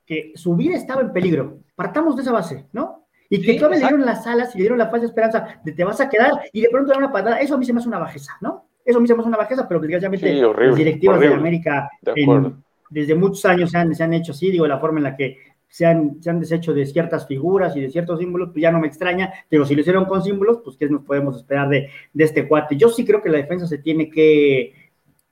que 0.08 0.34
su 0.34 0.56
vida 0.56 0.76
estaba 0.76 1.02
en 1.02 1.14
peligro. 1.14 1.60
Partamos 1.76 2.16
de 2.16 2.24
esa 2.24 2.32
base, 2.32 2.66
¿no? 2.74 3.06
Y 3.30 3.44
que 3.44 3.54
sí, 3.54 3.58
todavía 3.60 3.78
le 3.78 3.88
dieron 3.90 4.06
las 4.08 4.26
alas 4.26 4.56
y 4.56 4.58
le 4.58 4.64
dieron 4.64 4.80
la 4.80 4.90
falsa 4.90 5.06
esperanza 5.06 5.60
de 5.64 5.72
te 5.72 5.84
vas 5.84 6.02
a 6.02 6.10
quedar 6.10 6.32
y 6.52 6.62
de 6.62 6.70
pronto 6.70 6.90
dar 6.90 6.98
una 6.98 7.12
patada. 7.12 7.40
Eso 7.42 7.54
a 7.54 7.58
mí 7.60 7.66
se 7.66 7.74
me 7.74 7.80
hace 7.80 7.88
una 7.88 8.00
bajeza, 8.00 8.34
¿no? 8.42 8.65
Eso 8.86 9.00
a 9.00 9.02
mí 9.02 9.08
se 9.08 9.16
me 9.16 9.22
hace 9.22 9.30
una 9.30 9.38
bajeza, 9.38 9.68
pero 9.68 9.80
desgraciadamente 9.80 10.32
sí, 10.32 10.44
horrible, 10.44 10.68
las 10.68 10.78
directivas 10.78 11.18
horrible. 11.18 11.36
de 11.36 11.42
América 11.42 11.90
de 12.02 12.14
en, 12.16 12.64
desde 12.90 13.16
muchos 13.16 13.44
años 13.46 13.72
se 13.72 13.78
han, 13.78 13.96
se 13.96 14.04
han, 14.04 14.14
hecho 14.14 14.32
así, 14.32 14.52
digo, 14.52 14.68
la 14.68 14.80
forma 14.80 15.00
en 15.00 15.04
la 15.04 15.16
que 15.16 15.38
se 15.68 15.86
han, 15.86 16.22
se 16.22 16.30
han 16.30 16.40
deshecho 16.40 16.74
de 16.74 16.86
ciertas 16.86 17.28
figuras 17.28 17.76
y 17.76 17.82
de 17.82 17.90
ciertos 17.90 18.20
símbolos, 18.20 18.52
pues 18.52 18.62
ya 18.62 18.72
no 18.72 18.80
me 18.80 18.88
extraña. 18.88 19.34
Digo, 19.50 19.66
si 19.66 19.76
lo 19.76 19.82
hicieron 19.82 20.06
con 20.06 20.24
símbolos, 20.24 20.60
pues 20.64 20.78
¿qué 20.78 20.88
nos 20.88 21.04
podemos 21.04 21.36
esperar 21.36 21.68
de, 21.68 21.90
de 22.14 22.24
este 22.24 22.48
cuate? 22.48 22.78
Yo 22.78 22.90
sí 22.90 23.04
creo 23.04 23.22
que 23.22 23.30
la 23.30 23.38
defensa 23.38 23.68
se 23.68 23.80
tiene 23.80 24.10
que, 24.10 24.74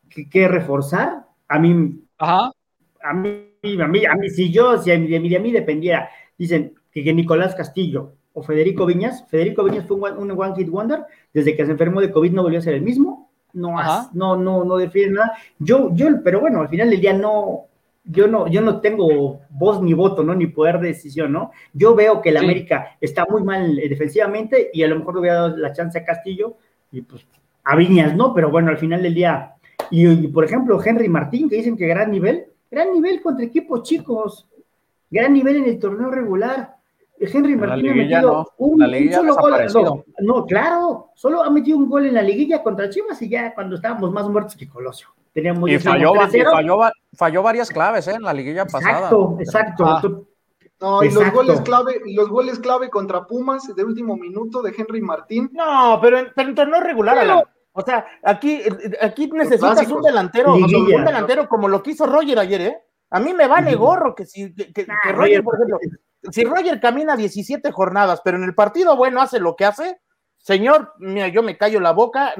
que, 0.09 0.27
que 0.27 0.47
reforzar. 0.47 1.27
A 1.47 1.59
mí, 1.59 2.01
Ajá. 2.17 2.51
a 3.03 3.13
mí, 3.13 3.45
a 3.79 3.87
mí, 3.87 4.05
a 4.05 4.15
mí, 4.15 4.29
si 4.29 4.51
yo, 4.51 4.81
si 4.81 4.89
de 4.89 4.97
mí, 4.97 5.29
de 5.29 5.39
mí 5.39 5.51
dependiera, 5.51 6.09
dicen 6.37 6.73
que, 6.91 7.03
que 7.03 7.13
Nicolás 7.13 7.55
Castillo 7.55 8.15
o 8.33 8.41
Federico 8.41 8.85
Viñas, 8.85 9.25
Federico 9.29 9.63
Viñas 9.63 9.85
fue 9.85 9.95
un, 9.95 10.17
un 10.17 10.31
one 10.31 10.55
hit 10.57 10.69
wonder, 10.69 11.05
desde 11.31 11.55
que 11.55 11.65
se 11.65 11.71
enfermó 11.71 12.01
de 12.01 12.11
COVID 12.11 12.31
no 12.31 12.43
volvió 12.43 12.59
a 12.59 12.63
ser 12.63 12.73
el 12.73 12.81
mismo, 12.81 13.22
no, 13.53 13.79
has, 13.79 14.13
no, 14.13 14.35
no, 14.35 14.63
no 14.63 14.77
define 14.77 15.13
nada. 15.13 15.33
Yo, 15.59 15.93
yo, 15.93 16.07
pero 16.23 16.39
bueno, 16.39 16.61
al 16.61 16.69
final 16.69 16.89
del 16.89 17.01
día 17.01 17.13
no, 17.13 17.67
yo 18.03 18.27
no, 18.27 18.47
yo 18.47 18.61
no 18.61 18.81
tengo 18.81 19.41
voz 19.49 19.81
ni 19.81 19.93
voto, 19.93 20.23
¿no? 20.23 20.35
Ni 20.35 20.47
poder 20.47 20.79
de 20.79 20.89
decisión, 20.89 21.31
¿no? 21.31 21.51
Yo 21.73 21.95
veo 21.95 22.21
que 22.21 22.29
el 22.29 22.37
sí. 22.37 22.43
América 22.43 22.97
está 22.99 23.25
muy 23.29 23.43
mal 23.43 23.79
eh, 23.79 23.87
defensivamente 23.87 24.69
y 24.73 24.83
a 24.83 24.87
lo 24.87 24.97
mejor 24.97 25.15
le 25.15 25.19
hubiera 25.21 25.35
dado 25.35 25.57
la 25.57 25.71
chance 25.71 25.97
a 25.97 26.05
Castillo 26.05 26.55
y 26.91 27.01
pues 27.01 27.25
a 27.63 27.75
Viñas, 27.75 28.15
¿no? 28.15 28.33
Pero 28.33 28.51
bueno, 28.51 28.69
al 28.69 28.77
final 28.77 29.01
del 29.01 29.13
día, 29.13 29.53
y, 29.89 30.07
y 30.07 30.27
por 30.27 30.43
ejemplo, 30.43 30.81
Henry 30.83 31.07
Martín, 31.07 31.49
que 31.49 31.55
dicen 31.55 31.77
que 31.77 31.87
gran 31.87 32.11
nivel, 32.11 32.45
gran 32.69 32.91
nivel 32.91 33.21
contra 33.21 33.45
equipos 33.45 33.83
chicos, 33.83 34.47
gran 35.09 35.31
nivel 35.31 35.57
en 35.57 35.65
el 35.65 35.79
torneo 35.79 36.11
regular. 36.11 36.75
Henry 37.31 37.55
Martín 37.55 37.89
ha 37.89 37.93
metido 37.93 38.21
no. 38.21 38.47
un, 38.57 38.83
un, 38.83 39.13
solo 39.13 39.35
gol. 39.35 39.53
No, 39.73 40.03
no, 40.19 40.45
claro, 40.45 41.11
solo 41.15 41.43
ha 41.43 41.49
metido 41.49 41.77
un 41.77 41.89
gol 41.89 42.05
en 42.05 42.13
la 42.15 42.21
liguilla 42.21 42.63
contra 42.63 42.89
Chivas 42.89 43.21
y 43.21 43.29
ya 43.29 43.53
cuando 43.53 43.75
estábamos 43.75 44.11
más 44.11 44.27
muertos 44.27 44.55
que 44.55 44.67
Colosio. 44.67 45.07
Teníamos 45.33 45.69
y 45.69 45.79
falló, 45.79 46.13
y 46.15 46.41
falló, 46.43 46.79
falló, 47.15 47.43
varias 47.43 47.69
claves 47.69 48.07
¿eh? 48.07 48.13
en 48.15 48.21
la 48.21 48.33
liguilla 48.33 48.63
exacto, 48.63 49.35
pasada. 49.37 49.41
Exacto, 49.41 49.85
ah. 49.85 50.01
No, 50.79 51.01
y 51.01 51.09
los 51.09 51.31
goles 51.31 51.61
clave, 51.61 52.01
los 52.13 52.29
goles 52.29 52.59
clave 52.59 52.89
contra 52.89 53.25
Pumas 53.25 53.73
de 53.73 53.83
último 53.85 54.17
minuto 54.17 54.61
de 54.61 54.73
Henry 54.77 55.01
Martín. 55.01 55.49
No, 55.53 55.97
pero 56.01 56.19
en, 56.19 56.27
pero 56.35 56.49
en 56.49 56.55
torneo 56.55 56.81
regular, 56.81 57.17
pero, 57.21 57.43
o 57.71 57.81
sea, 57.81 58.05
aquí, 58.21 58.61
aquí 59.01 59.27
necesitas 59.31 59.89
un 59.89 60.01
delantero, 60.01 60.57
liguilla, 60.57 60.97
un 60.97 61.05
delantero 61.05 61.47
como 61.47 61.69
lo 61.69 61.81
que 61.81 61.91
hizo 61.91 62.05
Roger 62.05 62.37
ayer, 62.37 62.61
¿eh? 62.61 62.77
A 63.11 63.19
mí 63.19 63.33
me 63.33 63.47
vale 63.47 63.75
gorro 63.75 64.13
que 64.13 64.25
si 64.25 64.53
que, 64.53 64.73
que, 64.73 64.85
que 64.85 65.11
Roger, 65.13 65.43
por 65.43 65.55
ejemplo, 65.55 65.79
si 66.31 66.43
Roger 66.43 66.79
camina 66.79 67.15
17 67.15 67.71
jornadas, 67.71 68.21
pero 68.23 68.37
en 68.37 68.43
el 68.43 68.55
partido 68.55 68.95
bueno 68.95 69.21
hace 69.21 69.39
lo 69.39 69.55
que 69.55 69.65
hace, 69.65 69.99
señor, 70.37 70.93
mira, 70.99 71.27
yo 71.27 71.43
me 71.43 71.57
callo 71.57 71.79
la 71.79 71.91
boca, 71.91 72.33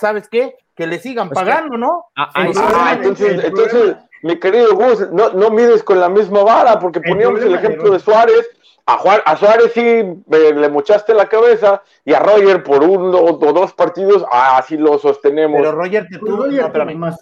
¿sabes 0.00 0.28
qué? 0.28 0.56
Que 0.74 0.86
le 0.86 0.98
sigan 0.98 1.28
pues 1.28 1.38
pagando, 1.38 1.72
que... 1.72 1.78
¿no? 1.78 2.06
Ah, 2.16 2.30
ah, 2.34 2.46
ah 2.56 2.92
entonces, 2.94 3.44
entonces, 3.44 3.96
mi 4.22 4.38
querido 4.38 4.74
Gus, 4.74 5.10
no, 5.12 5.30
no 5.30 5.50
mides 5.50 5.82
con 5.82 6.00
la 6.00 6.08
misma 6.08 6.42
vara, 6.42 6.78
porque 6.78 7.00
poníamos 7.00 7.40
el, 7.40 7.48
el 7.48 7.54
ejemplo 7.54 7.90
de 7.90 7.98
Suárez, 7.98 8.48
a, 8.86 8.98
Juan, 8.98 9.20
a 9.24 9.36
Suárez 9.36 9.72
sí 9.72 9.80
eh, 9.80 10.24
le 10.54 10.68
mochaste 10.68 11.14
la 11.14 11.28
cabeza, 11.28 11.82
y 12.04 12.12
a 12.12 12.20
Roger 12.20 12.62
por 12.62 12.82
uno 12.82 13.18
o 13.18 13.52
dos 13.52 13.72
partidos, 13.72 14.24
así 14.30 14.76
lo 14.76 14.98
sostenemos. 14.98 15.60
Pero 15.60 15.72
Roger 15.72 16.06
te 16.10 16.18
tuvo, 16.18 16.44
Roger, 16.44 16.86
no, 16.86 16.98
más, 16.98 17.18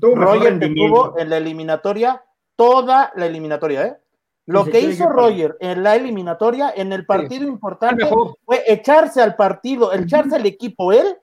tuvo 0.00 0.14
Roger 0.16 0.58
te 0.58 0.68
tuvo 0.68 1.18
en 1.18 1.30
la 1.30 1.38
eliminatoria, 1.38 2.22
toda 2.56 3.12
la 3.14 3.26
eliminatoria, 3.26 3.86
¿eh? 3.86 3.96
Lo 4.46 4.64
que 4.64 4.80
hizo 4.80 5.08
Roger 5.08 5.56
en 5.60 5.82
la 5.82 5.96
eliminatoria, 5.96 6.72
en 6.74 6.92
el 6.92 7.04
partido 7.04 7.42
sí. 7.42 7.48
importante, 7.48 8.06
fue 8.44 8.62
echarse 8.66 9.20
al 9.20 9.34
partido, 9.34 9.92
echarse 9.92 10.36
al 10.36 10.46
equipo 10.46 10.92
él, 10.92 11.16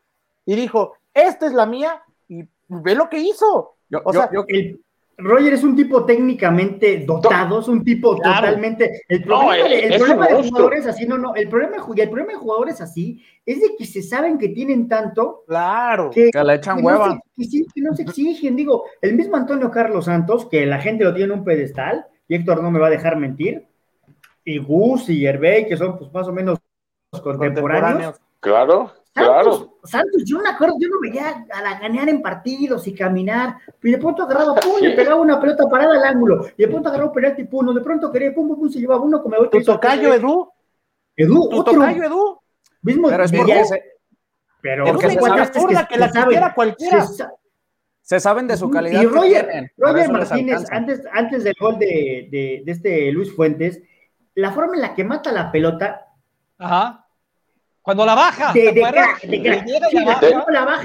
y 0.46 0.56
dijo, 0.56 0.94
esta 1.14 1.46
es 1.48 1.54
la 1.54 1.66
mía, 1.66 2.02
y 2.28 2.44
ve 2.68 2.96
lo 2.96 3.10
que 3.10 3.20
hizo. 3.20 3.76
Yo, 3.90 4.02
o 4.04 4.12
sea, 4.12 4.30
yo, 4.32 4.42
yo, 4.42 4.46
el, 4.50 4.80
Roger 5.18 5.54
es 5.54 5.64
un 5.64 5.76
tipo 5.76 6.04
técnicamente 6.06 7.04
dotado, 7.06 7.60
es 7.60 7.68
un 7.68 7.84
tipo 7.84 8.18
Claro. 8.18 8.48
totalmente. 8.48 9.04
El 9.08 9.24
problema, 9.24 9.54
de, 9.70 9.80
el 9.86 10.00
problema 10.00 10.26
jugadores 10.26 10.88
así, 10.88 11.06
no, 11.06 11.18
no. 11.18 11.36
El 11.36 11.48
problema, 11.50 11.76
el 11.78 12.10
problema 12.10 12.32
de 12.34 12.38
jugadores 12.40 12.82
así 12.82 13.24
es 13.46 13.62
de 13.62 13.76
que 13.78 13.86
se 13.86 14.02
saben 14.02 14.38
que 14.40 14.50
tienen 14.50 14.88
tanto 14.88 15.44
Claro. 15.48 16.10
que, 16.10 16.32
Que 16.32 16.44
le 16.44 16.56
echan 16.56 16.78
que 16.78 16.82
no 16.82 16.88
hueva. 16.88 17.12
se- 17.14 17.20
que 17.38 17.44
sí, 17.48 17.66
que 17.74 17.82
no 17.82 17.94
se 17.94 18.02
exigen. 18.02 18.56
Digo, 18.56 18.86
el 19.02 19.14
mismo 19.16 19.38
Antonio 19.38 19.70
Carlos 19.70 20.06
Santos, 20.06 20.48
que 20.50 20.66
la 20.66 20.80
gente 20.80 21.04
lo 21.04 21.14
tiene 21.14 21.32
en 21.32 21.40
un 21.40 21.46
pedestal, 21.46 22.08
y 22.28 22.36
Héctor 22.36 22.62
no 22.64 22.72
me 22.72 22.80
va 22.80 22.88
a 22.88 22.92
dejar 22.92 23.18
mentir, 23.18 23.66
y 24.46 24.58
Gus 24.58 25.10
y 25.10 25.26
Hervey, 25.26 25.68
que 25.68 25.78
son 25.78 25.98
pues 25.98 26.12
más 26.14 26.28
o 26.28 26.34
menos 26.34 26.60
contemporáneos. 27.12 28.20
Contemporáneos. 28.20 28.22
Claro, 28.40 28.88
Santos, 28.88 29.04
claro. 29.14 29.78
Santos, 29.86 30.24
yo 30.26 30.40
me 30.40 30.50
acuerdo, 30.50 30.76
yo 30.80 30.90
lo 30.90 31.00
veía 31.00 31.46
a 31.54 31.62
la 31.62 31.80
ganar 31.80 32.10
en 32.10 32.22
partidos 32.22 32.86
y 32.88 32.94
caminar, 32.94 33.56
y 33.82 33.92
de 33.92 33.98
pronto 33.98 34.24
agarraba, 34.24 34.56
pum, 34.56 34.82
le 34.82 34.90
Sí. 34.92 34.96
pegaba 34.98 35.22
una 35.22 35.40
pelota 35.40 35.66
parada 35.70 35.96
al 35.96 36.04
ángulo, 36.04 36.46
y 36.58 36.62
de 36.64 36.68
pronto 36.68 36.90
agarraba 36.90 37.10
un 37.10 37.16
penalti, 37.16 37.44
pum, 37.46 37.66
no, 37.66 37.74
de 37.74 37.82
pronto 37.82 38.12
quería, 38.12 38.34
pum, 38.34 38.48
pum, 38.50 38.60
pum, 38.60 38.70
se 38.70 38.80
llevaba 38.80 39.02
uno 39.02 39.22
como 39.24 39.36
el 39.38 39.50
Tu 39.50 39.64
tocayo, 39.64 40.14
Edu. 40.14 40.50
Edu, 41.16 41.50
Tu 41.50 41.58
otro, 41.60 41.74
tocayo, 41.74 42.04
Edu. 42.04 42.40
mismo, 42.82 43.08
Pero 43.08 43.24
es 43.24 43.32
ya- 43.32 43.38
porque 43.38 43.66
se, 43.66 43.84
pero 44.62 44.86
porque 44.86 45.10
se 45.10 45.20
sabe- 45.22 45.46
zurda 45.54 45.88
que 45.88 45.98
la 45.98 46.12
quisiera 46.12 46.54
cualquiera. 46.54 47.06
Se 48.14 48.20
sa- 48.20 48.30
se 48.30 48.30
saben 48.30 48.47
de 48.47 48.57
su 48.57 48.70
calidad. 48.70 49.01
Y 49.01 49.05
Roger, 49.05 49.45
tienen, 49.47 49.72
Roger 49.78 50.11
Martínez, 50.11 50.66
antes, 50.72 51.01
antes 51.11 51.43
del 51.43 51.53
gol 51.59 51.78
de, 51.80 52.28
de, 52.32 52.61
de 52.66 52.72
este 52.72 53.11
Luis 53.11 53.34
Fuentes, 53.36 53.82
la 54.36 54.51
forma 54.51 54.76
en 54.76 54.82
la 54.82 54.93
que 54.93 55.03
mata 55.03 55.32
la 55.32 55.51
pelota, 55.51 56.07
Ajá. 56.57 56.99
Cuando 57.82 58.05
la 58.05 58.16
baja, 58.16 58.53
de, 58.53 58.72
¿te 58.72 58.72
de 58.72 58.82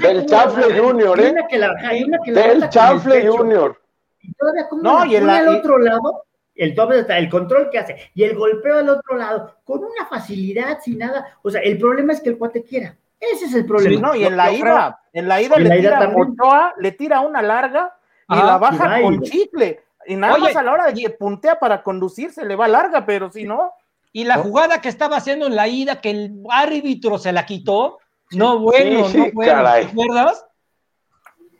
Del 0.01 0.25
Chafle 0.25 0.67
baja. 0.67 0.81
Junior, 0.81 1.19
Hay 1.19 1.25
¿eh? 1.25 1.31
una 1.31 1.47
que 1.47 1.57
la 1.57 1.67
baja, 1.73 1.87
hay 1.89 2.03
una 2.03 2.17
que 2.23 2.31
la 2.31 2.41
Del 2.47 2.69
Chafle. 2.69 3.27
Junior. 3.29 3.81
Y 4.21 4.33
todavía 4.33 4.67
como 4.67 4.81
No, 4.81 4.99
la 4.99 5.07
y 5.07 5.19
la- 5.21 5.37
al 5.37 5.47
otro 5.47 5.77
lado, 5.77 6.25
el 6.55 6.75
top 6.75 6.91
está, 6.91 7.17
el 7.17 7.29
control 7.29 7.69
que 7.71 7.79
hace, 7.79 7.95
y 8.13 8.23
el 8.23 8.35
golpeo 8.35 8.79
al 8.79 8.89
otro 8.89 9.15
lado, 9.15 9.55
con 9.63 9.79
una 9.79 10.05
facilidad, 10.09 10.79
sin 10.83 10.97
nada. 10.97 11.37
O 11.41 11.49
sea, 11.49 11.61
el 11.61 11.77
problema 11.77 12.11
es 12.11 12.19
que 12.19 12.29
el 12.29 12.37
cuate 12.37 12.63
quiera. 12.63 12.97
Ese 13.19 13.45
es 13.45 13.53
el 13.53 13.65
problema. 13.65 13.95
Sí, 13.95 14.01
no, 14.01 14.15
y 14.15 14.23
en 14.25 14.37
la 14.37 14.51
ida, 14.51 15.01
en 15.13 15.27
la 15.27 15.41
ida 15.41 15.55
En 15.57 15.63
le 15.63 15.69
la 15.69 15.77
ida 15.77 15.99
tira. 15.99 16.13
Ochoa, 16.15 16.73
le 16.77 16.91
tira 16.93 17.19
una 17.21 17.41
larga 17.41 17.95
y 18.29 18.35
la 18.35 18.57
baja 18.57 18.99
y- 18.99 19.03
con 19.03 19.21
chicle. 19.21 19.83
Y 20.05 20.15
nada 20.15 20.35
Oye, 20.35 20.43
más 20.43 20.55
a 20.55 20.63
la 20.63 20.71
hora 20.71 20.85
de 20.87 20.93
que 20.93 21.09
puntea 21.09 21.59
para 21.59 21.83
conducirse 21.83 22.45
le 22.45 22.55
va 22.55 22.67
larga, 22.67 23.05
pero 23.05 23.31
si 23.31 23.43
no, 23.43 23.73
Y 24.11 24.23
la 24.23 24.37
jugada 24.37 24.81
que 24.81 24.89
estaba 24.89 25.17
haciendo 25.17 25.45
en 25.45 25.55
la 25.55 25.67
ida, 25.67 26.01
que 26.01 26.09
el 26.09 26.41
árbitro 26.49 27.19
se 27.19 27.31
la 27.31 27.45
quitó. 27.45 27.99
No, 28.31 28.57
bueno, 28.57 29.07
Sí, 29.07 29.17
no, 29.17 29.25
bueno. 29.33 29.51
caray. 29.53 29.85
¿Te 29.85 29.91
acuerdas? 29.91 30.45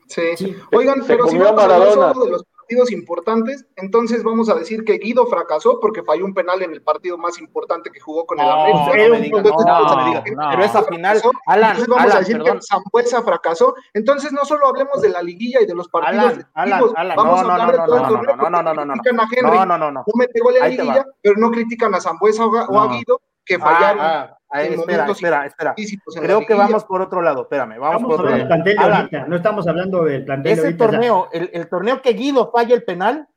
Sí. 0.08 0.22
Sí. 0.38 0.56
Oigan, 0.72 1.04
Se 1.04 1.08
pero 1.16 1.28
si 1.28 1.38
vamos 1.38 1.60
a 1.62 1.64
hablar 1.66 1.80
Maradona. 1.80 2.14
solo 2.14 2.26
de 2.26 2.32
los 2.32 2.44
partidos 2.70 2.92
importantes, 2.92 3.66
entonces 3.78 4.24
vamos 4.24 4.48
a 4.48 4.54
decir 4.54 4.84
que 4.84 5.00
Guido 5.00 5.26
fracasó 5.26 5.80
porque 5.80 6.04
falló 6.04 6.24
un 6.24 6.36
penal 6.36 6.62
en 6.62 6.72
el 6.72 6.84
partido 6.84 7.18
más 7.18 7.40
importante 7.40 7.90
que 7.90 8.00
jugó 8.00 8.28
con 8.28 8.40
el 8.40 8.46
América. 8.48 9.40
a 9.40 10.50
pero 10.52 10.64
esa 10.64 10.84
final. 10.84 11.20
Alan, 11.48 11.72
Entonces 11.72 11.88
vamos 11.88 12.04
a 12.04 12.06
Alan, 12.12 12.20
decir 12.20 12.38
perdón. 12.38 12.60
que 12.60 12.66
Zambuesa 12.70 13.24
fracasó. 13.24 13.74
Entonces 13.96 14.32
no 14.32 14.46
solo 14.46 14.68
hablemos 14.68 15.02
de 15.02 15.10
la 15.10 15.24
liguilla 15.24 15.62
y 15.62 15.66
de 15.66 15.74
los 15.74 15.88
partidos 15.88 16.46
Alan, 16.54 16.84
Alan, 16.96 17.16
vamos 17.18 17.42
no, 17.42 17.50
a 17.50 17.54
hablar 17.56 17.66
no, 17.66 17.72
de 17.72 17.78
no, 17.80 17.86
todo 17.86 17.96
el 17.96 18.02
no, 18.04 18.10
torneo 18.10 18.36
no, 18.36 18.50
no, 18.50 18.62
no, 18.62 18.74
no, 18.74 18.86
no, 18.86 18.94
critican 18.94 19.20
a 19.20 19.24
Henry, 19.24 19.58
No, 19.58 19.66
no, 19.66 19.78
no, 19.80 19.92
no. 19.92 20.04
no 20.06 20.14
mete 20.16 20.40
gol 20.40 20.56
en 20.58 20.62
te 20.62 20.70
liguilla, 20.70 21.06
pero 21.24 21.36
no 21.38 21.50
critican 21.50 21.96
a 21.96 22.02
Zambuesa 22.02 22.46
o 22.46 22.56
a, 22.56 22.84
a. 22.84 22.88
Guido 22.90 23.20
que 23.46 23.56
Ah, 23.56 23.60
fallaron 23.60 24.00
ah, 24.00 24.30
ah, 24.32 24.39
espera, 24.52 25.06
espera, 25.12 25.46
espera. 25.46 25.76
Creo 26.22 26.46
que 26.46 26.54
vamos 26.54 26.84
por 26.86 27.02
otro 27.02 27.22
lado, 27.22 27.44
espérame, 27.44 27.78
vamos 27.80 27.96
Estamos 28.02 28.16
por 28.18 28.26
otro 28.26 28.28
hablando 28.28 28.32
del 28.32 28.40
lado. 28.40 28.48
plantel 28.48 28.76
de 28.76 28.84
Alan, 28.84 28.98
ahorita, 29.02 29.28
no 29.28 29.36
estamos 29.36 29.68
hablando 29.68 30.04
del 30.04 30.26
plantel 30.26 30.44
de 30.44 30.52
ese 30.54 30.62
ahorita. 30.62 30.86
o 30.86 30.88
sea, 30.90 30.98
torneo, 31.00 31.30
el, 31.32 31.50
el 31.54 31.70
torneo 31.70 32.02
que 32.02 32.14
Guido 32.14 32.52
falla 32.52 32.76
el 32.76 32.84
penal, 32.84 33.28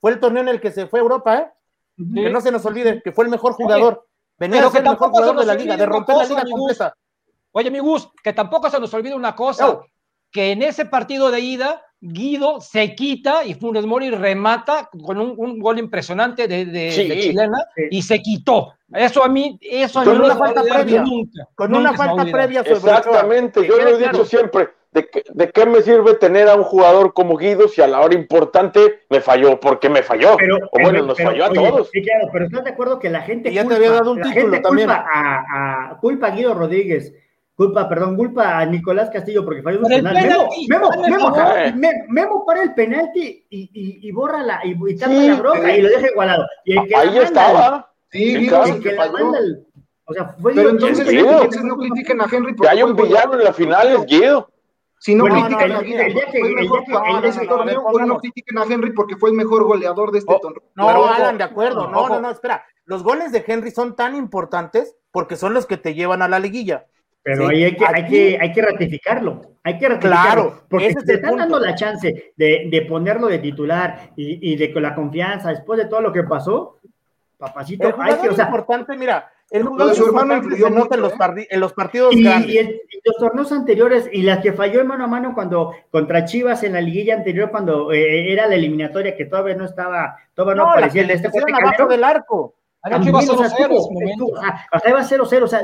fue 0.00 0.12
el 0.12 0.20
torneo 0.20 0.42
en 0.42 0.48
el 0.48 0.60
que 0.60 0.70
se 0.70 0.86
fue 0.86 1.00
a 1.00 1.02
Europa, 1.02 1.36
¿eh? 1.38 1.46
Que 2.14 2.30
no 2.30 2.40
se 2.40 2.50
nos 2.50 2.64
olvide, 2.64 3.02
que 3.02 3.12
fue 3.12 3.24
el 3.24 3.30
mejor 3.30 3.52
jugador. 3.52 4.06
Venía 4.38 4.56
pero 4.58 4.68
a 4.68 4.70
ser 4.72 4.82
que 4.82 4.88
el 4.88 4.94
mejor 4.94 5.10
jugador 5.10 5.38
de 5.38 5.46
la 5.46 5.54
liga, 5.54 5.76
de 5.76 5.86
romper 5.86 6.16
la 6.16 6.24
liga 6.24 6.42
completa. 6.50 6.94
Oye, 7.52 7.70
mi 7.70 7.78
Gus, 7.80 8.08
que 8.22 8.32
tampoco 8.32 8.70
se 8.70 8.80
nos 8.80 8.92
olvide 8.94 9.14
una 9.14 9.36
cosa, 9.36 9.66
No. 9.66 9.84
que 10.30 10.52
en 10.52 10.62
ese 10.62 10.86
partido 10.86 11.30
de 11.30 11.40
ida, 11.40 11.82
Guido 12.04 12.60
se 12.60 12.96
quita 12.96 13.44
y 13.44 13.54
Funes 13.54 13.86
Mori 13.86 14.10
remata 14.10 14.90
con 15.04 15.20
un, 15.20 15.34
un 15.36 15.60
gol 15.60 15.78
impresionante 15.78 16.48
de, 16.48 16.64
de- 16.66 16.90
Sí. 16.90 17.06
de 17.08 17.20
chilena 17.20 17.58
Sí. 17.76 17.82
y 17.92 18.02
se 18.02 18.20
quitó. 18.20 18.74
Eso 18.92 19.24
a 19.24 19.28
mí, 19.28 19.56
eso 19.62 20.00
a 20.00 20.04
Con 20.04 20.14
mí 20.14 20.18
no 20.18 20.24
una 20.26 20.36
falta 20.36 20.62
previa. 20.64 21.02
nunca. 21.02 21.48
Con 21.54 21.70
Nunca 21.70 21.90
una 21.90 21.96
falta 21.96 22.22
olvidar. 22.22 22.32
previa 22.40 22.64
sobre. 22.64 22.74
Exactamente, 22.92 23.60
Que 23.62 23.68
yo 23.68 23.76
lo 23.76 23.88
he 23.88 23.96
dicho 23.98 24.10
claro. 24.10 24.24
siempre. 24.24 24.68
¿De 24.90 25.08
qué, 25.08 25.22
¿De 25.32 25.50
qué 25.50 25.64
me 25.64 25.80
sirve 25.80 26.14
tener 26.14 26.48
a 26.48 26.54
un 26.56 26.64
jugador 26.64 27.14
como 27.14 27.36
Guido 27.38 27.66
si 27.68 27.80
a 27.80 27.86
la 27.86 28.00
hora 28.00 28.14
importante 28.14 29.00
me 29.08 29.20
falló? 29.22 29.58
Porque 29.58 29.88
me 29.88 30.02
falló. 30.02 30.36
Pero, 30.36 30.56
o 30.56 30.68
bueno, 30.72 30.90
pero- 30.90 31.06
nos 31.06 31.16
pero, 31.16 31.30
falló 31.30 31.44
a 31.44 31.48
oye, 31.48 31.70
todos. 31.70 31.90
Sí, 31.90 32.02
claro, 32.02 32.28
pero 32.30 32.44
estás 32.46 32.64
de 32.64 32.70
acuerdo 32.70 32.98
que 32.98 33.08
la 33.08 33.22
gente 33.22 33.48
Y 33.50 33.54
ya 33.54 33.62
te 33.62 33.68
culpa, 33.68 33.76
había 33.78 33.90
dado 33.92 34.10
un 34.12 34.20
título 34.20 34.60
también. 34.60 34.88
culpa 34.88 35.06
a, 35.14 35.92
a- 35.92 35.98
culpa 36.00 36.26
a 36.26 36.30
Guido 36.32 36.52
Rodríguez, 36.52 37.14
culpa, 37.54 37.88
perdón, 37.88 38.16
culpa 38.16 38.58
a 38.58 38.66
Nicolás 38.66 39.10
Castillo 39.10 39.44
porque 39.44 39.62
falló 39.62 39.80
un 39.80 39.88
penal. 39.88 40.14
Memo, 40.14 40.28
penalti, 40.48 40.66
Memo, 40.68 40.90
Memo, 41.08 41.34
favor. 41.34 41.74
Me- 41.76 42.04
Memo 42.08 42.44
para 42.46 42.62
el 42.62 42.74
penalti 42.74 43.46
y, 43.50 43.60
y, 43.72 44.08
y 44.08 44.12
borra 44.12 44.42
la 44.42 44.60
y, 44.64 44.70
y 44.88 44.96
tapa 44.96 45.12
Sí, 45.12 45.28
la 45.28 45.36
bronca 45.36 45.66
sí. 45.68 45.72
y 45.78 45.82
lo 45.82 45.88
deja 45.88 46.10
igualado. 46.10 46.46
Y 46.64 46.76
el 46.78 46.86
que 46.88 46.96
Ahí 46.96 47.06
manda- 47.08 47.22
estaba. 47.22 47.92
Sí, 48.10 48.46
claro. 48.48 48.64
el 48.74 48.82
que 48.82 48.92
la 48.92 49.10
manda 49.12 49.38
el- 49.38 49.66
o 50.04 50.12
sea, 50.14 50.24
fue 50.40 50.52
Pero 50.54 50.70
entonces, 50.70 51.08
Guido. 51.08 51.30
entonces 51.30 51.62
no 51.64 51.76
critiquen 51.76 52.20
a 52.20 52.24
Henry 52.24 52.48
Que 52.52 52.54
porque 52.56 52.68
hay 52.70 52.82
un 52.82 52.96
villano 52.96 53.34
en 53.34 53.44
la 53.44 53.52
final, 53.52 53.88
es 53.88 54.06
Guido. 54.06 54.48
Si 54.98 55.14
no, 55.14 55.24
critican 55.24 55.72
critiquen 58.18 58.58
a 58.58 58.64
Henry 58.64 58.92
porque 58.92 59.16
fue 59.16 59.30
el 59.30 59.36
mejor 59.36 59.64
goleador 59.64 60.10
de 60.12 60.18
este 60.18 60.32
Oh, 60.32 60.38
torneo. 60.40 60.62
No, 60.74 60.86
Pero 60.86 61.00
ojo, 61.02 61.12
Alan, 61.12 61.38
de 61.38 61.44
acuerdo. 61.44 61.88
No, 61.88 62.00
ojo. 62.00 62.08
no, 62.14 62.20
no, 62.20 62.30
espera. 62.30 62.64
Los 62.84 63.02
goles 63.02 63.32
de 63.32 63.44
Henry 63.46 63.70
son 63.70 63.94
tan 63.96 64.14
importantes 64.14 64.96
porque 65.10 65.36
son 65.36 65.54
los 65.54 65.66
que 65.66 65.76
te 65.76 65.94
llevan 65.94 66.22
a 66.22 66.28
la 66.28 66.38
liguilla. 66.38 66.86
Pero 67.22 67.48
Sí, 67.48 67.54
ahí 67.54 67.64
hay 67.64 67.76
que, 67.76 67.84
hay, 67.86 68.06
que, 68.06 68.38
hay 68.40 68.52
que 68.52 68.62
ratificarlo, 68.62 69.40
hay 69.62 69.78
que 69.78 69.88
ratificarlo, 69.88 70.42
Claro, 70.42 70.64
porque 70.68 70.86
el 70.88 71.10
están 71.10 71.36
dando 71.36 71.60
la 71.60 71.74
chance 71.74 72.32
de, 72.36 72.68
de 72.68 72.82
ponerlo 72.82 73.28
de 73.28 73.38
titular 73.38 74.10
y, 74.16 74.52
y 74.52 74.56
de 74.56 74.72
con 74.72 74.82
la 74.82 74.94
confianza 74.94 75.50
después 75.50 75.78
de 75.78 75.86
todo 75.86 76.00
lo 76.00 76.12
que 76.12 76.24
pasó, 76.24 76.80
papacito, 77.38 77.88
El 77.88 77.94
hay 78.00 78.16
que, 78.16 78.28
o 78.28 78.34
sea, 78.34 78.46
importante, 78.46 78.96
mira, 78.96 79.30
el 79.50 79.64
jugador 79.64 79.94
su 79.94 80.06
hermano 80.06 80.36
influyó 80.36 80.66
se 80.66 80.72
mucho, 80.72 80.94
en 80.94 81.00
los, 81.00 81.12
¿eh? 81.12 81.46
en 81.50 81.60
los 81.60 81.72
partidos 81.74 82.14
y, 82.16 82.22
grandes. 82.24 82.50
y 82.54 82.58
el- 82.58 82.80
y 82.90 83.00
los 83.04 83.16
torneos 83.18 83.52
anteriores 83.52 84.08
y 84.12 84.22
las 84.22 84.38
que 84.38 84.52
falló 84.52 84.80
en 84.80 84.86
mano 84.86 85.04
a 85.04 85.08
mano 85.08 85.34
cuando 85.34 85.74
contra 85.90 86.24
Chivas 86.24 86.62
en 86.62 86.72
la 86.72 86.80
liguilla 86.80 87.14
anterior 87.14 87.50
cuando 87.50 87.92
eh, 87.92 88.32
era 88.32 88.46
la 88.46 88.54
eliminatoria 88.54 89.14
que 89.16 89.26
todavía 89.26 89.54
no 89.54 89.64
estaba, 89.66 90.16
todavía 90.34 90.56
no, 90.56 90.64
no, 90.64 90.72
aparecía 90.72 91.02
el 91.02 91.10
este 91.10 91.28
del 91.88 92.04
arco. 92.04 92.54
También, 92.90 93.02
que 93.02 93.08
iba 93.10 93.18
o 93.18 93.22
sea, 93.22 93.48
0-0 93.48 93.64
en 93.64 93.70
tuvo- 93.70 93.80
ese 93.80 93.92
momento. 93.94 94.24
tuvo- 94.26 94.38
ajá, 94.38 94.66
ajá, 94.72 94.88
iba 94.90 95.02
0-0, 95.04 95.44
o 95.44 95.48
sea, 95.48 95.60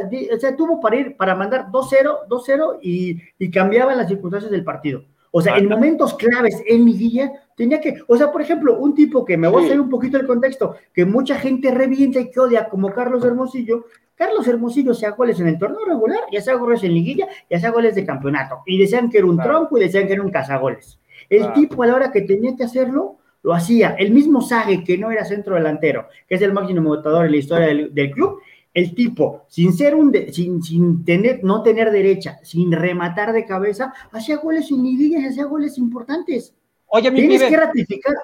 o 0.53 0.57
tuvo 0.57 0.81
para 0.81 0.97
ir, 0.97 1.17
para 1.17 1.35
mandar 1.35 1.71
2-0, 1.71 2.21
2-0 2.29 2.79
y, 2.81 3.21
y 3.39 3.51
cambiaban 3.51 3.99
las 3.99 4.09
circunstancias 4.09 4.51
del 4.53 4.65
partido. 4.65 5.05
O 5.31 5.43
sea, 5.43 5.59
en 5.59 5.69
momentos 5.69 6.15
claves 6.15 6.63
en 6.67 6.87
liguilla, 6.87 7.31
tenía 7.55 7.81
que, 7.83 7.97
o 8.07 8.17
sea, 8.17 8.33
por 8.33 8.41
ejemplo, 8.41 8.79
un 8.79 8.95
tipo 8.95 9.25
que 9.27 9.37
me 9.37 9.47
voy 9.47 9.59
a 9.61 9.65
Sí. 9.65 9.69
salir 9.69 9.83
un 9.83 9.91
poquito 9.91 10.17
del 10.17 10.27
contexto, 10.27 10.77
que 10.95 11.05
mucha 11.05 11.35
gente 11.39 11.71
revienta 11.71 12.19
y 12.19 12.31
que 12.31 12.41
odia, 12.41 12.69
como 12.69 12.91
Carlos 12.93 13.23
Hermosillo. 13.25 13.85
Carlos 14.15 14.49
Hermosillo 14.49 14.93
hacía 14.93 15.11
goles 15.11 15.39
en 15.39 15.49
el 15.49 15.59
torneo 15.59 15.85
regular, 15.87 16.21
y 16.31 16.39
hacía 16.39 16.55
goles 16.55 16.83
en 16.83 16.95
liguilla, 16.95 17.29
y 17.49 17.55
hacía 17.55 17.71
goles 17.71 17.95
de 17.95 18.07
campeonato. 18.07 18.63
Y 18.65 18.79
decían 18.79 19.11
que 19.11 19.19
era 19.19 19.27
un 19.27 19.37
Claro. 19.37 19.51
tronco 19.51 19.77
y 19.77 19.83
decían 19.83 20.07
que 20.07 20.15
era 20.15 20.23
un 20.23 20.31
cazagoles. 20.31 20.99
El 21.29 21.41
Claro. 21.41 21.55
tipo 21.55 21.83
a 21.83 21.87
la 21.87 21.95
hora 21.95 22.11
que 22.11 22.23
tenía 22.23 22.57
que 22.57 22.65
hacerlo, 22.65 23.18
lo 23.43 23.53
hacía. 23.55 23.91
El 23.99 24.11
mismo 24.13 24.41
Sague, 24.41 24.83
que 24.85 24.99
no 24.99 25.11
era 25.11 25.25
centro 25.25 25.55
delantero, 25.55 26.09
que 26.29 26.35
es 26.37 26.43
el 26.43 26.53
máximo 26.53 26.83
votador 26.83 27.27
en 27.27 27.33
la 27.33 27.37
historia 27.39 27.67
del, 27.69 27.95
del 27.95 28.11
club, 28.11 28.41
el 28.75 28.95
tipo, 28.95 29.45
sin 29.49 29.73
ser 29.73 29.95
un 29.95 30.13
de- 30.13 30.33
sin, 30.33 30.63
sin 30.63 31.05
tener, 31.05 31.43
no 31.43 31.63
tener 31.63 31.91
derecha, 31.91 32.39
sin 32.43 32.71
rematar 32.71 33.33
de 33.33 33.45
cabeza, 33.47 33.93
hacía 34.13 34.37
goles 34.37 34.71
en 34.71 34.83
liguillas, 34.83 35.25
hacía 35.31 35.45
goles 35.47 35.79
importantes. 35.79 36.55
Oye, 36.87 37.11
mi 37.11 37.21
Tienes 37.21 37.39
pibe, 37.39 37.51
que 37.51 37.57
ratificar. 37.57 38.15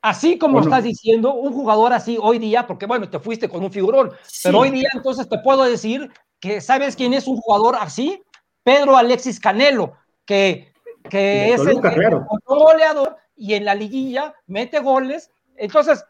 así 0.00 0.38
como 0.38 0.58
¿O 0.58 0.60
no? 0.60 0.66
estás 0.66 0.84
diciendo, 0.84 1.34
un 1.34 1.52
jugador 1.52 1.92
así 1.92 2.18
hoy 2.20 2.38
día, 2.38 2.66
porque 2.66 2.86
bueno, 2.86 3.08
te 3.08 3.18
fuiste 3.18 3.48
con 3.48 3.62
un 3.62 3.70
figurón, 3.72 4.10
pero 4.42 4.60
hoy 4.60 4.70
día 4.70 4.88
entonces 4.94 5.28
te 5.28 5.38
puedo 5.38 5.64
decir 5.64 6.10
que 6.40 6.60
¿sabes 6.60 6.96
quién 6.96 7.14
es 7.14 7.26
un 7.26 7.36
jugador 7.36 7.76
así? 7.78 8.22
Pedro 8.64 8.96
Alexis 8.96 9.38
Canelo, 9.38 9.92
que, 10.24 10.72
que 11.10 11.52
es 11.52 11.60
el, 11.60 11.66
Toluca, 11.68 11.88
el 11.90 11.94
claro. 11.94 12.26
goleador 12.46 13.16
y 13.42 13.54
en 13.54 13.64
la 13.64 13.74
liguilla 13.74 14.34
mete 14.46 14.78
goles. 14.78 15.30
Entonces, 15.56 16.04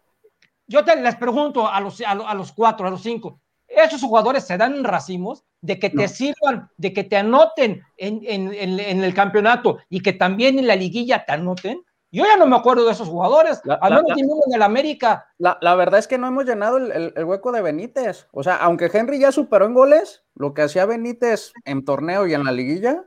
yo 0.67 0.85
te 0.85 0.95
les 0.97 1.17
pregunto 1.17 1.67
a 1.67 1.81
los, 1.81 2.01
a, 2.03 2.15
lo- 2.15 2.29
a 2.29 2.35
los 2.35 2.53
cuatro, 2.53 2.87
a 2.87 2.91
los 2.91 3.03
cinco, 3.03 3.41
¿esos 3.67 4.03
jugadores 4.03 4.45
se 4.45 4.59
dan 4.59 4.75
en 4.75 4.85
racimos 4.85 5.45
de 5.63 5.79
que 5.79 5.89
te 5.89 6.03
No. 6.03 6.09
sirvan, 6.09 6.71
de 6.77 6.93
que 6.93 7.05
te 7.05 7.17
anoten 7.17 7.83
en, 7.97 8.21
en- 8.25 8.53
en- 8.53 8.79
en 8.81 9.03
el 9.05 9.15
campeonato 9.15 9.79
y 9.89 10.01
que 10.03 10.13
también 10.13 10.59
en 10.59 10.67
la 10.67 10.77
liguilla 10.77 11.25
te 11.25 11.33
anoten? 11.33 11.83
Yo 12.15 12.25
ya 12.27 12.37
no 12.37 12.47
me 12.47 12.57
acuerdo 12.57 12.85
de 12.85 12.93
esos 12.93 13.09
jugadores, 13.09 13.63
La- 13.65 13.75
al 13.77 13.95
menos 13.95 14.11
la- 14.11 14.15
ninguno 14.17 14.43
en 14.47 14.55
el 14.55 14.63
América. 14.63 15.27
La, 15.39 15.57
la 15.63 15.75
verdad 15.75 15.99
es 16.01 16.07
que 16.07 16.19
no 16.19 16.27
hemos 16.27 16.45
llenado 16.45 16.77
el, 16.77 16.93
el- 16.93 17.13
el 17.17 17.25
hueco 17.25 17.51
de 17.53 17.63
Benítez. 17.63 18.29
O 18.33 18.43
sea, 18.43 18.57
aunque 18.57 18.91
Henry 18.93 19.19
ya 19.19 19.33
superó 19.33 19.65
en 19.65 19.73
goles, 19.73 20.23
lo 20.35 20.53
que 20.53 20.61
hacía 20.61 20.85
Benítez 20.85 21.55
en 21.65 21.87
torneo 21.87 22.27
y 22.27 22.35
en 22.35 22.45
la 22.45 22.53
liguilla, 22.53 23.05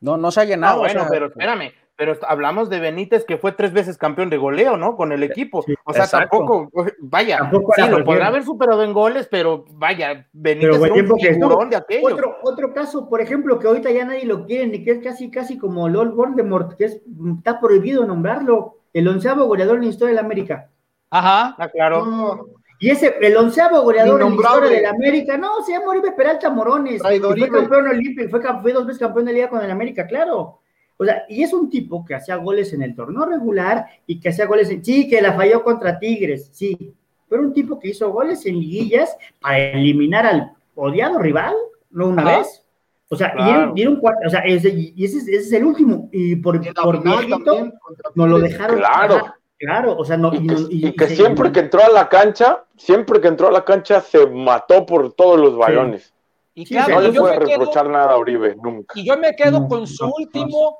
no, 0.00 0.18
no 0.18 0.30
se 0.30 0.40
ha 0.42 0.44
llenado. 0.44 0.76
o 0.76 0.80
bueno, 0.80 1.00
sea, 1.00 1.08
pero 1.08 1.26
espérame. 1.28 1.72
Pero 1.96 2.16
hablamos 2.28 2.68
de 2.68 2.78
Benítez 2.78 3.24
que 3.24 3.38
fue 3.38 3.52
tres 3.52 3.72
veces 3.72 3.96
campeón 3.96 4.28
de 4.28 4.36
goleo, 4.36 4.76
¿no? 4.76 4.96
Con 4.96 5.12
el 5.12 5.22
equipo. 5.22 5.64
o 5.84 5.92
sea, 5.92 6.06
tampoco, 6.06 6.70
vaya, 7.00 7.38
Tampoco 7.38 7.72
sí, 7.74 7.82
lo 7.88 8.04
podrá 8.04 8.28
haber 8.28 8.44
superado 8.44 8.82
en 8.84 8.92
goles, 8.92 9.28
pero 9.30 9.64
vaya, 9.70 10.26
Benítez 10.32 10.78
Pero 10.78 10.94
un 10.94 11.18
figurón 11.18 11.70
de 11.70 11.76
aquello. 11.76 12.06
Otro, 12.06 12.36
otro 12.42 12.74
caso, 12.74 13.08
por 13.08 13.22
ejemplo, 13.22 13.58
que 13.58 13.66
ahorita 13.66 13.90
ya 13.90 14.04
nadie 14.04 14.26
lo 14.26 14.44
quiere, 14.44 14.66
ni 14.66 14.84
que 14.84 14.92
es 14.92 14.98
casi, 15.02 15.30
casi 15.30 15.58
como 15.58 15.88
Lord 15.88 16.14
Voldemort, 16.14 16.76
que 16.76 16.84
es, 16.84 17.00
está 17.38 17.58
prohibido 17.60 18.04
nombrarlo, 18.04 18.76
el 18.92 19.08
onceavo 19.08 19.46
goleador 19.46 19.76
en 19.76 19.84
la 19.84 19.90
historia 19.90 20.14
de 20.14 20.20
la 20.20 20.26
América. 20.26 20.68
Ajá. 21.10 21.56
Ah, 21.58 21.68
claro. 21.68 22.04
No, 22.04 22.46
Y 22.78 22.90
ese, 22.90 23.16
el 23.22 23.36
onceavo 23.38 23.80
goleador 23.80 24.20
en 24.20 24.28
la 24.28 24.34
historia 24.34 24.70
de 24.70 24.82
la 24.82 24.90
América, 24.90 25.38
no, 25.38 25.62
se 25.62 25.72
llama 25.72 25.92
Oribe 25.92 26.12
Peralta 26.12 26.50
Morones. 26.50 27.00
Y 27.10 27.18
fue 27.20 27.50
campeón 27.50 27.88
olímpico, 27.88 28.28
fue, 28.28 28.42
fue 28.60 28.72
dos 28.72 28.86
veces 28.86 29.00
campeón 29.00 29.24
de 29.24 29.32
liga 29.32 29.48
con 29.48 29.64
el 29.64 29.70
América, 29.70 30.06
claro. 30.06 30.60
O 30.98 31.04
sea, 31.04 31.24
y 31.28 31.42
es 31.42 31.52
un 31.52 31.68
tipo 31.68 32.04
que 32.04 32.14
hacía 32.14 32.36
goles 32.36 32.72
en 32.72 32.82
el 32.82 32.94
torneo 32.94 33.26
regular 33.26 33.86
y 34.06 34.18
que 34.18 34.30
hacía 34.30 34.46
goles 34.46 34.70
en. 34.70 34.84
Sí, 34.84 35.08
que 35.08 35.20
la 35.20 35.34
falló 35.34 35.62
contra 35.62 35.98
Tigres, 35.98 36.48
sí. 36.52 36.94
Pero 37.28 37.42
un 37.42 37.52
tipo 37.52 37.78
que 37.78 37.88
hizo 37.88 38.10
goles 38.12 38.46
en 38.46 38.58
liguillas 38.58 39.16
para 39.40 39.58
eliminar 39.58 40.24
al 40.26 40.52
odiado 40.74 41.18
rival, 41.18 41.54
no 41.90 42.08
una 42.08 42.22
Ajá. 42.22 42.38
vez. 42.38 42.62
O 43.08 43.16
sea, 43.16 43.28
y 43.28 43.36
Claro. 43.36 43.62
era, 43.62 43.72
y 43.76 43.80
era 43.82 43.90
un 43.90 43.96
cuarto, 43.96 44.20
o 44.26 44.30
sea, 44.30 44.40
ese, 44.40 44.68
y 44.70 45.04
ese, 45.04 45.18
es- 45.18 45.28
ese 45.28 45.36
es 45.38 45.52
el 45.52 45.64
último. 45.64 46.08
Y 46.12 46.36
por, 46.36 46.56
y 46.56 46.72
por 46.72 47.02
viejito, 47.02 47.72
nos 48.14 48.28
lo 48.28 48.38
dejaron. 48.38 48.78
Claro. 48.78 49.34
claro, 49.58 49.96
o 49.96 50.04
sea, 50.04 50.16
no. 50.16 50.32
Y 50.34 50.38
que, 50.46 50.54
no- 50.54 50.66
y 50.70 50.92
que 50.92 51.08
se- 51.08 51.16
siempre 51.16 51.52
que 51.52 51.60
entró 51.60 51.82
a 51.84 51.88
la 51.88 52.08
cancha, 52.08 52.64
siempre 52.76 53.20
que 53.20 53.28
entró 53.28 53.48
a 53.48 53.52
la 53.52 53.64
cancha 53.64 54.00
se 54.00 54.26
mató 54.26 54.84
por 54.86 55.12
todos 55.12 55.38
los 55.38 55.56
balones. 55.56 56.12
Y 56.54 56.64
Sí, 56.66 56.74
claro, 56.74 56.94
No 56.96 57.00
le 57.02 57.12
puede 57.20 57.38
quedo- 57.38 57.46
reprochar 57.48 57.88
nada 57.90 58.12
a 58.12 58.18
Uribe, 58.18 58.56
nunca. 58.62 58.98
Y 58.98 59.06
yo 59.06 59.16
me 59.18 59.34
quedo 59.36 59.60
No, 59.60 59.68
con 59.68 59.86
su 59.86 60.06
no, 60.06 60.12
último, 60.18 60.78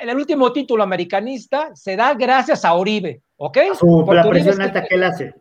el 0.00 0.16
último 0.16 0.52
título 0.52 0.82
americanista 0.82 1.70
se 1.74 1.96
da 1.96 2.14
gracias 2.14 2.64
a 2.64 2.74
Oribe, 2.74 3.22
¿ok? 3.36 3.58
su, 3.78 4.06
la 4.12 4.28
presión 4.28 4.54
es 4.54 4.58
el 4.58 4.64
alta 4.66 4.82
que- 4.82 4.88
que 4.88 4.94
él 4.94 5.04
hace. 5.04 5.34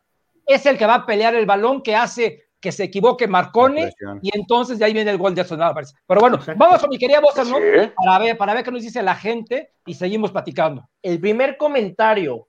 es 0.46 0.66
el 0.66 0.78
que 0.78 0.86
va 0.86 0.96
a 0.96 1.06
pelear 1.06 1.36
el 1.36 1.46
balón 1.46 1.82
que 1.82 1.96
hace 1.96 2.44
que 2.60 2.72
se 2.72 2.86
equivoque 2.86 3.28
Marcone 3.28 3.94
y 4.22 4.36
entonces 4.36 4.80
de 4.80 4.86
ahí 4.86 4.92
viene 4.94 5.12
el 5.12 5.20
gol 5.20 5.36
de 5.36 5.44
parece. 5.46 5.94
Pero 6.08 6.20
bueno, 6.22 6.38
Exacto. 6.38 6.58
vamos 6.58 6.82
con 6.82 6.90
mi 6.90 6.98
querida 6.98 7.20
Bosa, 7.20 7.44
¿no? 7.44 7.58
Sí. 7.58 7.92
Para 7.96 8.18
ver, 8.18 8.36
para 8.36 8.54
ver 8.56 8.64
qué 8.64 8.72
nos 8.72 8.82
dice 8.82 9.04
la 9.04 9.14
gente 9.16 9.74
y 9.86 9.94
seguimos 9.94 10.32
platicando. 10.32 10.90
El 11.04 11.20
primer 11.20 11.56
comentario 11.58 12.48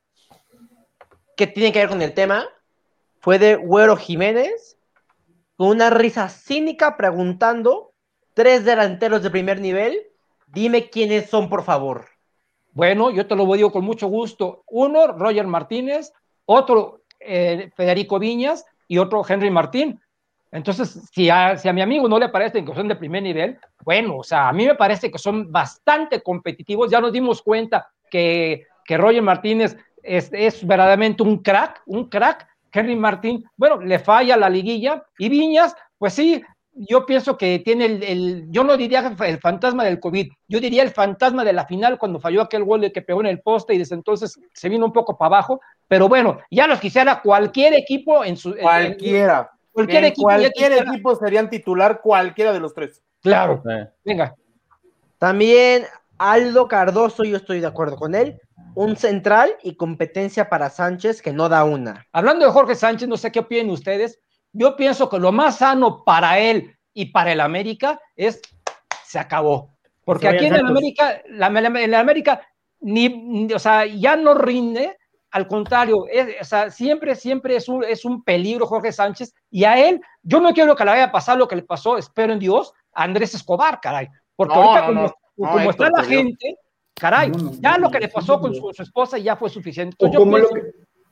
que 1.36 1.46
tiene 1.46 1.72
que 1.72 1.80
ver 1.80 1.88
con 1.90 2.00
el 2.00 2.14
tema 2.14 2.48
fue 3.20 3.38
de 3.38 3.56
Güero 3.56 3.96
Jiménez, 3.96 4.78
con 5.56 5.68
una 5.68 5.90
risa 5.90 6.28
cínica 6.30 6.96
preguntando, 6.96 7.92
tres 8.32 8.64
delanteros 8.64 9.22
de 9.22 9.30
primer 9.30 9.60
nivel, 9.60 9.98
dime 10.52 10.90
quiénes 10.90 11.28
son, 11.30 11.48
por 11.48 11.62
favor. 11.62 12.06
Bueno, 12.72 13.10
yo 13.10 13.26
te 13.26 13.34
lo 13.34 13.52
digo 13.54 13.72
con 13.72 13.84
mucho 13.84 14.06
gusto. 14.08 14.62
Uno, 14.68 15.08
Roger 15.08 15.46
Martínez, 15.46 16.12
otro, 16.44 17.02
eh, 17.20 17.70
Federico 17.76 18.18
Viñas 18.18 18.64
y 18.86 18.98
otro, 18.98 19.24
Henry 19.28 19.50
Martín. 19.50 20.00
Entonces, 20.50 21.08
si 21.12 21.28
a, 21.28 21.58
mi 21.74 21.82
amigo 21.82 22.08
no 22.08 22.18
le 22.18 22.28
parecen 22.28 22.64
que 22.64 22.74
son 22.74 22.88
de 22.88 22.96
primer 22.96 23.22
nivel, 23.22 23.58
bueno, 23.84 24.18
o 24.18 24.22
sea, 24.22 24.48
a 24.48 24.52
mí 24.52 24.64
me 24.64 24.74
parece 24.74 25.10
que 25.10 25.18
son 25.18 25.52
bastante 25.52 26.22
competitivos. 26.22 26.90
Ya 26.90 27.00
nos 27.00 27.12
dimos 27.12 27.42
cuenta 27.42 27.90
que, 28.10 28.66
que 28.84 28.96
Roger 28.96 29.22
Martínez 29.22 29.76
es, 30.02 30.30
es 30.32 30.66
verdaderamente 30.66 31.22
un 31.22 31.42
crack, 31.42 31.82
un 31.86 32.08
crack. 32.08 32.46
Henry 32.70 32.96
Martín, 32.96 33.44
bueno, 33.56 33.80
le 33.80 33.98
falla 33.98 34.36
la 34.36 34.48
liguilla. 34.48 35.02
Y 35.18 35.28
Viñas, 35.28 35.74
pues 35.98 36.14
sí, 36.14 36.42
yo 36.88 37.04
pienso 37.06 37.36
que 37.36 37.58
tiene 37.58 37.84
el, 37.86 38.02
el- 38.02 38.44
yo 38.50 38.62
no 38.64 38.76
diría 38.76 39.12
el 39.20 39.38
fantasma 39.38 39.84
del 39.84 39.98
COVID, 40.00 40.28
yo 40.46 40.60
diría 40.60 40.82
el 40.82 40.90
fantasma 40.90 41.44
de 41.44 41.52
la 41.52 41.66
final 41.66 41.98
cuando 41.98 42.20
falló 42.20 42.42
aquel 42.42 42.64
gol 42.64 42.90
que 42.92 43.02
pegó 43.02 43.20
en 43.20 43.26
el 43.26 43.40
poste 43.40 43.74
y 43.74 43.78
desde 43.78 43.94
entonces 43.96 44.38
se 44.54 44.68
vino 44.68 44.86
un 44.86 44.92
poco 44.92 45.18
para 45.18 45.26
abajo, 45.36 45.60
pero 45.88 46.08
bueno, 46.08 46.38
ya 46.50 46.66
los 46.66 46.80
quisiera 46.80 47.20
cualquier 47.22 47.74
equipo 47.74 48.24
en 48.24 48.36
su... 48.36 48.50
en- 48.50 48.58
Cualquiera. 48.62 49.50
cualquier 49.72 49.98
En 50.04 50.04
equipo. 50.10 50.22
cualquier 50.22 50.72
equipo 50.72 51.16
serían 51.16 51.50
titular 51.50 52.00
cualquiera 52.02 52.52
de 52.52 52.60
los 52.60 52.72
tres. 52.74 53.02
Claro, 53.22 53.62
venga. 54.04 54.34
También 55.18 55.84
Aldo 56.18 56.68
Cardoso, 56.68 57.24
yo 57.24 57.36
estoy 57.36 57.60
de 57.60 57.66
acuerdo 57.66 57.96
con 57.96 58.14
él, 58.14 58.40
un 58.74 58.96
central 58.96 59.56
y 59.62 59.74
competencia 59.76 60.48
para 60.48 60.70
Sánchez 60.70 61.22
que 61.22 61.32
no 61.32 61.48
da 61.48 61.64
una. 61.64 62.06
Hablando 62.12 62.44
de 62.46 62.52
Jorge 62.52 62.74
Sánchez, 62.74 63.08
no 63.08 63.16
sé 63.16 63.32
qué 63.32 63.40
opinan 63.40 63.70
ustedes, 63.70 64.20
yo 64.52 64.76
pienso 64.76 65.08
que 65.08 65.18
lo 65.18 65.32
más 65.32 65.58
sano 65.58 66.04
para 66.04 66.38
él 66.38 66.76
y 66.94 67.06
para 67.06 67.32
el 67.32 67.40
América 67.40 68.00
es 68.16 68.40
se 69.04 69.18
acabó. 69.18 69.74
Porque 70.04 70.28
aquí 70.28 70.46
en 70.46 70.54
el. 70.54 70.66
América, 70.66 71.20
la, 71.28 71.48
la- 71.50 71.68
en 71.68 71.76
el 71.76 71.94
América, 71.94 72.40
ni, 72.80 73.08
ni- 73.08 73.52
o 73.52 73.58
sea, 73.58 73.84
ya 73.86 74.16
no 74.16 74.34
rinde, 74.34 74.96
al 75.30 75.46
contrario, 75.46 76.06
es- 76.10 76.36
o 76.40 76.44
sea, 76.44 76.70
siempre, 76.70 77.14
siempre 77.14 77.56
es 77.56 77.68
un, 77.68 77.84
es 77.84 78.04
un 78.04 78.22
peligro 78.24 78.66
Jorge 78.66 78.92
Sánchez, 78.92 79.34
y 79.50 79.64
a 79.64 79.78
él, 79.86 80.00
yo 80.22 80.40
no 80.40 80.52
quiero 80.54 80.74
que 80.74 80.84
le 80.84 80.90
vaya 80.92 81.04
a 81.04 81.12
pasar 81.12 81.36
lo 81.36 81.46
que 81.48 81.56
le 81.56 81.62
pasó, 81.62 81.98
espero 81.98 82.32
en 82.32 82.38
Dios, 82.38 82.72
a 82.92 83.04
Andrés 83.04 83.34
Escobar, 83.34 83.80
caray. 83.80 84.08
Porque 84.34 84.54
No, 84.54 84.62
ahorita, 84.62 84.80
no, 84.80 84.86
como, 84.86 85.02
no. 85.02 85.14
No, 85.36 85.52
como 85.52 85.70
está 85.70 85.90
la 85.90 86.02
gente, 86.04 86.56
caray, 86.94 87.30
No, 87.30 87.38
no, 87.38 87.52
ya 87.60 87.72
no, 87.76 87.78
lo 87.86 87.90
que 87.90 87.98
no, 87.98 88.06
le 88.06 88.08
pasó 88.08 88.40
con 88.40 88.54
su, 88.54 88.72
su 88.72 88.82
esposa 88.82 89.18
ya 89.18 89.36
fue 89.36 89.50
suficiente. 89.50 89.96
Entonces, 90.00 90.18
yo 90.18 90.30
pienso- 90.34 90.54
que, 90.54 90.62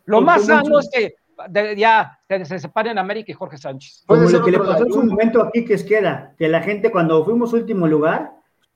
lo 0.06 0.20
más 0.20 0.46
sano 0.46 0.78
es 0.78 0.88
que 0.92 1.14
de- 1.48 1.76
ya 1.76 2.18
se, 2.28 2.44
se 2.44 2.58
separen 2.58 2.98
América 2.98 3.30
y 3.32 3.34
Jorge 3.34 3.58
Sánchez. 3.58 4.04
Como 4.06 4.22
lo 4.22 4.44
que 4.44 4.50
le 4.50 4.58
pasó 4.58 4.86
en 4.86 4.92
su 4.92 5.02
momento 5.04 5.42
aquí 5.42 5.64
que 5.64 5.74
Esqueda, 5.74 6.34
que 6.38 6.48
la 6.48 6.60
gente 6.62 6.90
cuando 6.90 7.24
fuimos 7.24 7.52
último 7.52 7.86
lugar, 7.86 8.32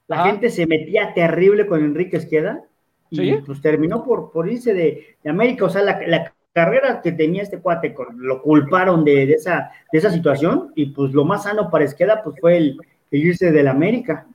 la 0.08 0.16
Ajá. 0.22 0.30
gente 0.30 0.50
se 0.50 0.66
metía 0.66 1.14
terrible 1.14 1.66
con 1.66 1.80
Enrique 1.84 2.16
Esqueda 2.16 2.62
y 3.11 3.16
Sí. 3.16 3.38
pues 3.46 3.61
terminó 3.61 4.04
por, 4.04 4.30
por 4.30 4.48
irse 4.50 4.74
de, 4.74 5.16
de 5.22 5.30
América, 5.30 5.64
o 5.64 5.70
sea, 5.70 5.82
la, 5.82 6.00
la 6.06 6.32
carrera 6.52 7.00
que 7.00 7.12
tenía 7.12 7.42
este 7.42 7.58
cuate, 7.61 7.94
con- 7.94 8.08
lo 8.18 8.42
culparon 8.42 9.04
de, 9.04 9.26
de 9.26 9.32
esa, 9.34 9.70
de 9.92 9.98
esa 9.98 10.11
situación 10.11 10.72
y 10.74 10.86
pues 10.86 11.12
lo 11.12 11.24
más 11.24 11.44
sano 11.44 11.70
para 11.70 11.84
Esqueda 11.84 12.22
pues 12.22 12.36
fue 12.40 12.56
el, 12.56 12.76
el 13.11 13.24
irse 13.24 13.52
del 13.52 13.68
América. 13.68 14.26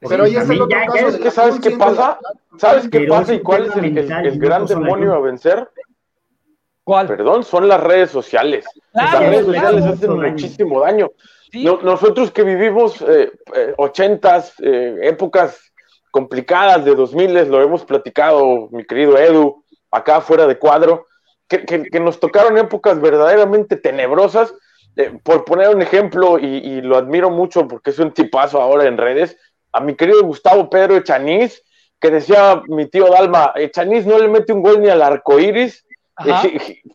Pero 0.00 0.24
ahí 0.24 0.34
está 0.34 0.52
el 0.52 0.58
También 0.58 0.62
otro 0.62 0.78
ya- 0.78 0.86
caso 0.86 0.96
ya 0.96 1.02
de 1.04 1.08
es 1.10 1.16
que 1.18 1.24
la 1.24 1.30
¿sabes 1.30 1.60
qué 1.60 1.70
pasa? 1.72 2.18
¿Sabes 2.58 2.88
qué 2.88 3.00
pasa 3.06 3.32
es 3.34 3.38
y 3.40 3.42
cuál 3.42 3.66
es 3.66 3.76
el, 3.76 3.96
el- 3.96 4.38
gran 4.38 4.66
demonio 4.66 5.14
a 5.14 5.20
vencer? 5.20 5.68
¿Cuál? 6.84 7.06
Perdón, 7.06 7.44
son 7.44 7.68
las 7.68 7.80
redes 7.80 8.10
sociales. 8.10 8.64
Claro, 8.92 9.20
las 9.20 9.20
redes 9.30 9.44
claro. 9.46 9.68
sociales 9.78 9.84
hacen 9.86 10.10
muchísimo 10.20 10.80
daño. 10.80 11.10
Sí. 11.52 11.64
No- 11.64 11.80
nosotros 11.82 12.30
que 12.30 12.42
vivimos 12.42 13.00
eh, 13.02 13.30
eh, 13.54 13.74
ochentas, 13.76 14.54
eh, 14.62 14.96
épocas 15.02 15.60
complicadas 16.10 16.84
de 16.84 16.94
2000, 16.94 17.48
lo 17.50 17.62
hemos 17.62 17.84
platicado, 17.84 18.68
mi 18.72 18.84
querido 18.84 19.16
Edu, 19.16 19.64
acá 19.90 20.20
fuera 20.20 20.46
de 20.46 20.58
cuadro, 20.58 21.06
que, 21.48 21.64
que- 21.64 21.84
que 21.84 22.00
nos 22.00 22.18
tocaron 22.20 22.58
épocas 22.58 23.00
verdaderamente 23.00 23.76
tenebrosas. 23.76 24.52
Por 25.22 25.46
poner 25.46 25.74
un 25.74 25.80
ejemplo, 25.80 26.38
y, 26.38 26.44
y 26.44 26.80
lo 26.82 26.98
admiro 26.98 27.30
mucho 27.30 27.66
porque 27.66 27.90
es 27.90 27.98
un 27.98 28.12
tipazo 28.12 28.60
ahora 28.60 28.84
en 28.86 28.98
redes, 28.98 29.38
a 29.72 29.80
mi 29.80 29.94
querido 29.94 30.22
Gustavo 30.22 30.68
Pedro 30.68 30.96
Echanís, 30.96 31.62
que 31.98 32.10
decía 32.10 32.60
mi 32.68 32.86
tío 32.90 33.06
Dalma, 33.08 33.52
Echanís 33.54 34.04
no 34.04 34.18
le 34.18 34.28
mete 34.28 34.52
un 34.52 34.62
gol 34.62 34.82
ni 34.82 34.88
al 34.90 35.00
arco 35.00 35.38
iris. 35.38 35.86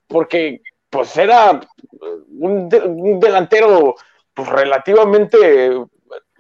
Porque 0.08 0.62
pues 0.90 1.16
era 1.18 1.60
un, 2.40 2.70
de- 2.70 2.80
un 2.82 3.20
delantero 3.20 3.96
pues 4.34 4.48
relativamente, 4.50 5.70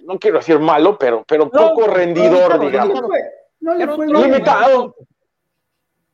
no 0.03 0.19
quiero 0.19 0.37
decir 0.37 0.59
malo, 0.59 0.97
pero, 0.97 1.23
pero 1.27 1.49
poco 1.49 1.87
rendidor, 1.87 2.51
no, 2.51 2.57
no, 2.63 2.69
digamos. 2.69 3.01
No 3.01 3.01
le 3.01 3.07
fue, 3.07 3.21
no 3.59 3.73
le 3.75 3.87
fue 3.87 4.07
limitado. 4.07 4.95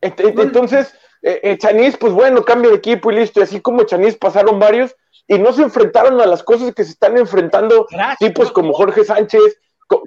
Ent- 0.01 0.15
ent- 0.15 0.41
Entonces, 0.41 0.93
eh, 1.21 1.39
eh, 1.43 1.57
Chanís, 1.57 1.97
pues 1.97 2.13
bueno, 2.13 2.43
cambio 2.43 2.71
de 2.71 2.77
equipo 2.77 3.11
y 3.11 3.15
listo. 3.15 3.39
Y 3.39 3.43
así 3.43 3.61
como 3.61 3.83
Chanís 3.83 4.15
pasaron 4.17 4.59
varios 4.59 4.95
y 5.27 5.37
no 5.39 5.53
se 5.53 5.61
enfrentaron 5.63 6.19
a 6.19 6.25
las 6.25 6.43
cosas 6.43 6.73
que 6.73 6.83
se 6.83 6.91
están 6.91 7.17
enfrentando 7.17 7.85
Gracias. 7.89 8.17
tipos 8.19 8.51
como 8.51 8.73
Jorge 8.73 9.03
Sánchez, 9.05 9.59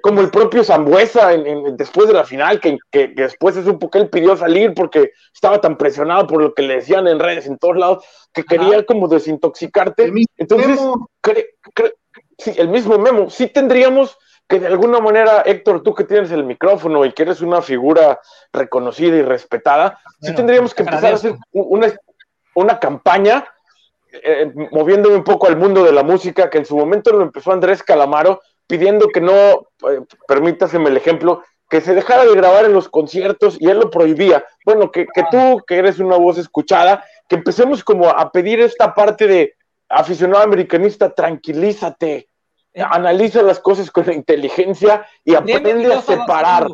como 0.02 0.20
el 0.20 0.30
propio 0.30 0.64
Zambuesa 0.64 1.32
en, 1.32 1.46
en- 1.46 1.76
después 1.76 2.08
de 2.08 2.14
la 2.14 2.24
final, 2.24 2.60
que, 2.60 2.78
que- 2.90 3.14
que 3.14 3.22
después 3.22 3.54
se 3.54 3.64
supo 3.64 3.88
que 3.90 3.98
él 3.98 4.08
pidió 4.10 4.36
salir 4.36 4.74
porque 4.74 5.12
estaba 5.32 5.60
tan 5.60 5.76
presionado 5.76 6.26
por 6.26 6.42
lo 6.42 6.54
que 6.54 6.62
le 6.62 6.76
decían 6.76 7.06
en 7.06 7.18
redes 7.18 7.46
en 7.46 7.58
todos 7.58 7.76
lados, 7.76 8.04
que 8.32 8.42
quería 8.44 8.84
como 8.86 9.08
desintoxicarte. 9.08 10.10
Entonces, 10.36 10.68
Memo. 10.80 11.08
cre- 11.22 11.46
cre- 11.74 11.94
sí, 12.38 12.52
el 12.56 12.68
mismo 12.68 12.98
Memo, 12.98 13.30
sí 13.30 13.46
tendríamos 13.48 14.18
que 14.48 14.60
de 14.60 14.68
alguna 14.68 15.00
manera, 15.00 15.42
Héctor, 15.44 15.82
tú 15.82 15.92
que 15.94 16.04
tienes 16.04 16.30
el 16.30 16.44
micrófono 16.44 17.04
y 17.04 17.12
que 17.12 17.22
eres 17.24 17.40
una 17.40 17.60
figura 17.62 18.20
reconocida 18.52 19.16
y 19.16 19.22
respetada, 19.22 19.98
sí 20.06 20.16
Bueno, 20.20 20.36
tendríamos 20.36 20.72
que 20.74 20.82
empezar 20.82 21.12
a 21.12 21.16
hacer 21.16 21.34
una, 21.52 21.92
una 22.54 22.78
campaña, 22.78 23.44
eh, 24.12 24.52
moviéndome 24.70 25.16
un 25.16 25.24
poco 25.24 25.48
al 25.48 25.56
mundo 25.56 25.82
de 25.82 25.92
la 25.92 26.02
música, 26.04 26.48
que 26.48 26.58
en 26.58 26.64
su 26.64 26.76
momento 26.76 27.10
lo 27.12 27.22
empezó 27.22 27.50
Andrés 27.52 27.82
Calamaro, 27.82 28.40
pidiendo 28.66 29.08
que 29.08 29.20
no, 29.20 29.32
eh, 29.90 30.00
permítaseme 30.26 30.90
el 30.90 30.96
ejemplo, 30.96 31.42
que 31.68 31.80
se 31.80 31.94
dejara 31.94 32.24
de 32.24 32.34
grabar 32.34 32.64
en 32.64 32.72
los 32.72 32.88
conciertos 32.88 33.56
y 33.58 33.68
él 33.68 33.78
lo 33.80 33.90
prohibía. 33.90 34.44
Bueno, 34.64 34.90
que, 34.90 35.06
que 35.12 35.22
tú, 35.30 35.62
que 35.66 35.76
eres 35.78 35.98
una 35.98 36.16
voz 36.16 36.38
escuchada, 36.38 37.04
que 37.28 37.36
empecemos 37.36 37.82
como 37.82 38.08
a 38.08 38.30
pedir 38.30 38.60
esta 38.60 38.94
parte 38.94 39.26
de 39.26 39.54
aficionado 39.88 40.44
americanista, 40.44 41.10
tranquilízate, 41.56 42.28
Eh, 42.78 42.82
analiza 42.82 43.40
las 43.42 43.58
cosas 43.58 43.90
con 43.90 44.12
inteligencia 44.12 45.06
y 45.24 45.34
aprende 45.34 45.94
a 45.94 46.02
separar. 46.02 46.68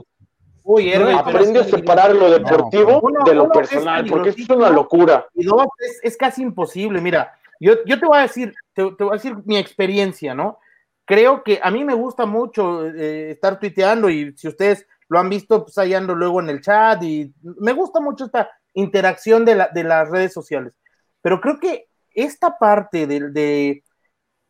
Uy, 0.64 0.90
Herbert, 0.92 1.18
Aprende 1.18 1.60
a 1.60 1.64
separar 1.64 2.12
lo 2.14 2.28
deportivo 2.28 2.98
Uno- 3.00 3.24
de 3.24 3.34
lo 3.34 3.44
es 3.44 3.50
personal, 3.50 4.04
porque 4.06 4.30
esto 4.30 4.42
es 4.42 4.48
una 4.50 4.68
locura. 4.70 5.26
Y 5.32 5.44
dos, 5.44 5.66
es, 5.78 6.00
es 6.02 6.16
casi 6.16 6.42
imposible. 6.42 7.00
Mira, 7.00 7.38
yo, 7.60 7.74
yo 7.86 8.00
te 8.00 8.06
voy 8.06 8.18
a 8.18 8.22
decir, 8.22 8.52
te, 8.74 8.82
te 8.96 9.04
voy 9.04 9.12
a 9.12 9.14
decir 9.20 9.36
mi 9.44 9.56
experiencia, 9.58 10.34
¿no? 10.34 10.58
Creo 11.04 11.42
que 11.42 11.60
a 11.62 11.70
mí 11.70 11.84
me 11.84 11.94
gusta 11.94 12.26
mucho 12.26 12.86
eh, 12.86 13.32
estar 13.32 13.58
tuiteando 13.58 14.08
y 14.08 14.34
si 14.36 14.48
ustedes 14.48 14.86
lo 15.08 15.18
han 15.18 15.28
visto, 15.28 15.64
pues 15.64 15.76
ahí 15.78 15.94
ando 15.94 16.14
luego 16.14 16.40
en 16.40 16.48
el 16.48 16.60
chat 16.60 17.02
y 17.02 17.34
me 17.42 17.72
gusta 17.72 18.00
mucho 18.00 18.26
esta 18.26 18.50
interacción 18.74 19.44
de, 19.44 19.56
la- 19.56 19.68
de 19.68 19.84
las 19.84 20.08
redes 20.10 20.32
sociales. 20.32 20.72
Pero 21.20 21.40
creo 21.40 21.58
que 21.60 21.88
esta 22.14 22.58
parte 22.58 23.06
de, 23.06 23.30
de 23.30 23.84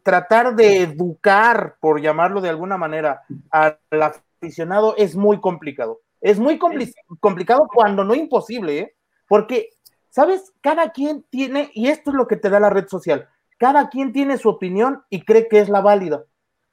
tratar 0.03 0.55
de 0.57 0.83
educar, 0.83 1.77
por 1.81 2.01
llamarlo 2.01 2.41
de 2.41 2.49
alguna 2.49 2.77
manera, 2.77 3.23
al 3.51 3.79
aficionado 3.93 4.95
es 4.97 5.15
muy 5.17 5.41
complicado. 5.41 6.01
Es 6.21 6.39
muy 6.39 6.59
compli- 6.59 6.93
complicado 7.21 7.69
cuando 7.73 8.05
no 8.05 8.15
imposible, 8.15 8.79
¿eh? 8.79 8.95
Porque, 9.29 9.71
¿sabes? 10.11 10.53
Cada 10.61 10.91
quien 10.93 11.25
tiene, 11.31 11.71
y 11.75 11.89
esto 11.89 12.11
es 12.11 12.17
lo 12.17 12.27
que 12.27 12.37
te 12.37 12.51
da 12.51 12.61
la 12.61 12.71
red 12.71 12.89
social, 12.89 13.29
cada 13.59 13.89
quien 13.91 14.13
tiene 14.13 14.39
su 14.39 14.49
opinión 14.49 15.03
y 15.11 15.25
cree 15.25 15.49
que 15.49 15.61
es 15.61 15.69
la 15.69 15.81
válida. 15.81 16.25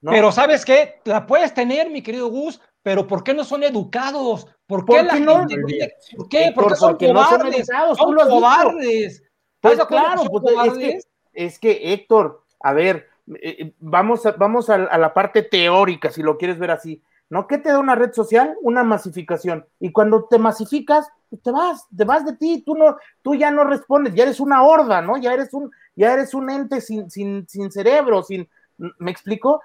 ¿No? 0.02 0.12
Pero 0.12 0.32
¿sabes 0.32 0.66
qué? 0.66 1.02
La 1.06 1.26
puedes 1.26 1.54
tener, 1.54 1.90
mi 1.90 2.02
querido 2.02 2.28
Gus, 2.30 2.62
pero 2.84 3.06
¿por 3.08 3.24
qué 3.24 3.34
no 3.34 3.44
son 3.44 3.64
educados? 3.64 4.48
¿Por 4.68 4.86
qué 4.86 4.98
¿Por 4.98 5.06
la 5.06 5.14
qué 5.14 5.20
no? 5.20 5.40
gente- 5.48 5.94
¿Por 6.16 6.30
qué? 6.30 6.52
Porque 6.56 6.76
son 6.76 6.92
porque 6.92 7.14
no 7.14 7.24
son 7.26 7.40
cobardes. 7.40 7.70
educados, 7.70 7.98
son 7.98 8.16
cobardes. 8.16 9.24
Pues 9.62 9.74
¿Estás 9.74 9.78
de 9.78 9.84
acuerdo 9.84 10.06
claro, 10.06 10.24
pues, 10.30 10.44
es, 10.44 10.50
que, 10.50 10.54
cobardes? 10.56 11.08
es 11.34 11.60
que, 11.60 11.94
Héctor, 11.94 12.44
a 12.62 12.74
ver, 12.74 13.08
eh, 13.42 13.74
vamos, 13.80 14.26
a, 14.26 14.32
vamos 14.32 14.70
a, 14.70 14.76
a 14.76 14.98
la 14.98 15.14
parte 15.14 15.44
teórica, 15.44 16.12
si 16.12 16.22
lo 16.24 16.38
quieres 16.38 16.60
ver 16.60 16.72
así. 16.72 17.02
¿No? 17.32 17.46
¿Qué 17.46 17.60
te 17.60 17.70
da 17.70 17.78
una 17.78 17.94
red 17.94 18.12
social? 18.12 18.58
Una 18.64 18.84
masificación. 18.84 19.64
Y 19.80 19.92
cuando 19.92 20.24
te 20.26 20.40
masificas, 20.40 21.08
pues 21.30 21.44
te 21.44 21.52
vas, 21.52 21.86
te 21.96 22.04
vas 22.04 22.26
de 22.26 22.36
ti, 22.36 22.64
tú 22.66 22.74
no, 22.76 22.98
tú 23.22 23.36
ya 23.36 23.52
no 23.52 23.66
respondes, 23.66 24.16
ya 24.16 24.24
eres 24.24 24.40
una 24.40 24.64
horda, 24.64 25.04
¿no? 25.04 25.16
Ya 25.16 25.32
eres 25.36 25.54
un, 25.54 25.70
ya 25.96 26.12
eres 26.14 26.34
un 26.34 26.50
ente 26.50 26.82
sin, 26.82 27.12
sin, 27.12 27.48
sin 27.48 27.72
cerebro, 27.72 28.24
sin, 28.24 28.50
¿me 28.98 29.12
explico? 29.12 29.62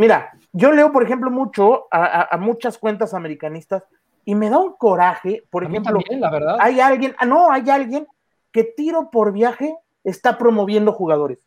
Mira, 0.00 0.32
yo 0.52 0.72
leo, 0.72 0.92
por 0.92 1.02
ejemplo, 1.02 1.30
mucho 1.30 1.86
a, 1.90 2.04
a- 2.04 2.28
a 2.30 2.36
muchas 2.38 2.78
cuentas 2.78 3.12
americanistas 3.12 3.84
y 4.24 4.34
me 4.34 4.48
da 4.48 4.56
un 4.58 4.72
coraje, 4.78 5.42
por 5.50 5.62
A 5.64 5.68
ejemplo, 5.68 5.92
también, 6.00 6.20
la 6.22 6.30
verdad. 6.30 6.56
hay 6.58 6.80
alguien, 6.80 7.14
ah, 7.18 7.26
no, 7.26 7.52
hay 7.52 7.68
alguien 7.68 8.06
que 8.50 8.64
tiro 8.64 9.10
por 9.10 9.30
viaje 9.32 9.76
está 10.02 10.38
promoviendo 10.38 10.92
jugadores. 10.94 11.38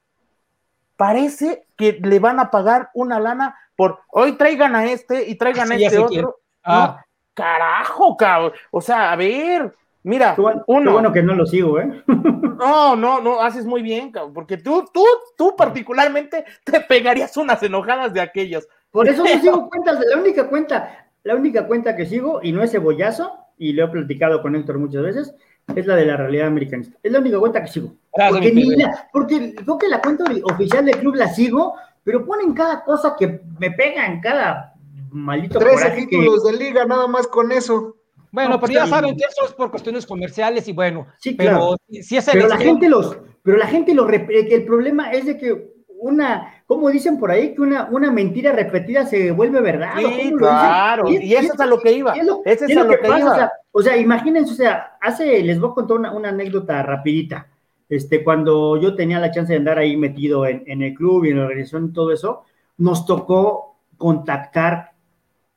Parece 0.96 1.66
que 1.76 1.94
le 2.02 2.20
van 2.20 2.40
a 2.40 2.52
pagar 2.52 2.92
una 2.94 3.20
lana 3.20 3.58
por 3.76 4.00
hoy 4.10 4.34
traigan 4.34 4.76
a 4.76 4.86
este 4.86 5.28
y 5.28 5.36
traigan 5.36 5.68
Sí, 5.70 5.74
a 5.84 5.88
este 5.88 5.98
otro. 5.98 6.22
No, 6.22 6.36
Ah, 6.64 7.04
carajo, 7.34 8.16
cabrón. 8.16 8.54
O 8.70 8.80
sea, 8.82 9.12
a 9.12 9.16
ver, 9.16 9.74
mira, 10.04 10.36
Qué 10.36 10.42
bueno, 10.42 10.60
qué 10.66 10.72
uno, 10.74 10.92
bueno 10.94 11.12
que 11.14 11.24
no 11.24 11.34
lo 11.36 11.46
sigo, 11.46 11.80
¿eh? 11.80 12.04
no, 12.08 12.96
no, 12.96 13.22
no, 13.22 13.42
haces 13.42 13.66
muy 13.66 13.82
bien, 13.82 14.12
cabrón, 14.12 14.34
porque 14.34 14.58
tú, 14.58 14.86
tú, 14.94 15.04
tú 15.38 15.56
particularmente 15.56 16.46
te 16.64 16.80
pegarías 16.82 17.36
unas 17.38 17.62
enojadas 17.64 18.14
de 18.14 18.22
aquellas. 18.22 18.68
Por 18.92 19.08
eso 19.08 19.24
no 19.24 19.30
sigo 19.42 19.70
cuentas, 19.70 20.00
la 20.10 20.18
única 20.20 20.48
cuenta, 20.48 21.08
la 21.24 21.36
única 21.36 21.66
cuenta 21.68 21.96
que 21.96 22.06
sigo, 22.06 22.40
y 22.44 22.52
no 22.52 22.62
es 22.64 22.72
cebollazo, 22.72 23.32
y 23.58 23.74
lo 23.74 23.86
he 23.86 23.88
platicado 23.88 24.42
con 24.42 24.56
Héctor 24.56 24.78
muchas 24.80 25.02
veces, 25.04 25.34
es 25.76 25.88
la 25.88 25.96
de 25.96 26.06
la 26.06 26.18
realidad 26.18 26.48
americanista. 26.48 26.98
Es 27.02 27.12
la 27.12 27.20
única 27.20 27.40
cuenta 27.40 27.62
que 27.62 27.70
sigo. 27.70 27.94
Gracias, 28.14 28.34
Porque, 28.42 28.52
ni 28.54 28.76
la- 28.76 29.08
porque 29.14 29.56
creo 29.56 29.78
que 29.78 29.88
la 29.88 30.02
cuenta 30.02 30.26
oficial 30.44 30.86
del 30.86 30.98
club 30.98 31.16
la 31.16 31.28
sigo, 31.30 31.76
pero 32.04 32.26
ponen 32.26 32.54
cada 32.54 32.84
cosa 32.84 33.16
que 33.18 33.42
me 33.60 33.72
pega 33.72 34.06
en 34.06 34.20
cada 34.20 34.74
maldito 35.10 35.60
13 35.60 35.76
coraje 35.76 36.00
que- 36.08 36.18
títulos 36.18 36.44
de 36.44 36.54
liga, 36.54 36.86
nada 36.86 37.08
más 37.08 37.28
con 37.28 37.52
eso. 37.52 37.96
Bueno, 38.34 38.50
No, 38.50 38.60
pero 38.60 38.74
ya 38.74 38.84
sí. 38.84 38.90
saben 38.90 39.16
que 39.16 39.24
eso 39.24 39.46
es 39.46 39.54
por 39.54 39.72
cuestiones 39.72 40.06
comerciales 40.06 40.68
y 40.68 40.74
bueno, 40.74 41.08
Sí, 41.20 41.32
pero 41.36 41.52
claro. 41.52 41.78
si- 41.88 42.04
si 42.04 42.18
es 42.18 42.30
Pero 42.30 42.48
la 42.50 42.58
gente 42.58 42.90
los, 42.90 43.18
pero 43.44 43.58
la 43.58 43.68
gente 43.68 43.94
lo 43.94 44.06
rep- 44.08 44.30
eh, 44.30 44.48
el 44.54 44.66
problema 44.66 45.12
es 45.14 45.26
de 45.26 45.38
que 45.38 45.72
una, 46.00 46.64
como 46.68 46.90
dicen 46.90 47.18
por 47.18 47.32
ahí, 47.32 47.54
que 47.56 47.62
una, 47.62 47.86
una 47.90 48.12
mentira 48.12 48.52
repetida 48.52 49.06
se 49.06 49.32
vuelve 49.32 49.62
verdad. 49.62 49.94
¿o 50.04 50.10
Sí, 50.10 50.34
claro, 50.38 51.08
y 51.10 51.34
eso 51.34 51.54
es 51.54 51.60
a 51.62 51.66
lo 51.66 51.80
que 51.80 51.94
iba, 51.94 52.14
es 52.14 52.26
lo- 52.26 52.42
ese 52.44 52.66
es 52.66 52.72
a 52.76 52.80
lo 52.82 52.84
lo 52.86 52.90
que 52.90 52.98
que 52.98 53.08
pasa, 53.08 53.20
iba. 53.20 53.32
O 53.32 53.36
sea, 53.36 53.52
o 53.72 53.82
sea, 53.82 53.98
imagínense, 53.98 54.52
o 54.52 54.56
sea, 54.56 54.98
hace, 55.00 55.42
les 55.44 55.60
voy 55.60 55.70
a 55.72 55.74
contar 55.76 55.98
una, 55.98 56.12
una 56.12 56.30
anécdota 56.30 56.84
rapidita. 56.84 57.48
Este, 57.88 58.24
cuando 58.24 58.82
yo 58.82 58.96
tenía 58.96 59.20
la 59.20 59.30
chance 59.32 59.54
de 59.54 59.60
andar 59.60 59.78
ahí 59.78 59.96
metido 59.96 60.46
en, 60.48 60.64
en 60.66 60.82
el 60.82 60.94
club 60.96 61.26
y 61.26 61.30
en 61.30 61.38
la 61.38 61.44
organización 61.44 61.86
y 61.90 61.94
todo 61.94 62.12
eso, 62.12 62.44
nos 62.78 63.06
tocó 63.06 63.76
contactar 63.98 64.92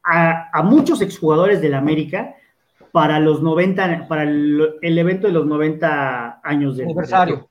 a, 0.05 0.51
a 0.57 0.63
muchos 0.63 1.01
exjugadores 1.03 1.61
del 1.61 1.75
América 1.75 2.35
para 2.97 3.21
los 3.21 3.43
90, 3.43 4.09
para 4.09 4.23
el, 4.23 4.77
el 4.81 4.99
evento 4.99 5.27
de 5.27 5.35
los 5.35 5.45
90 5.45 6.41
años 6.43 6.79
del 6.79 6.87
del 6.87 6.93
Aniversario. 6.93 7.51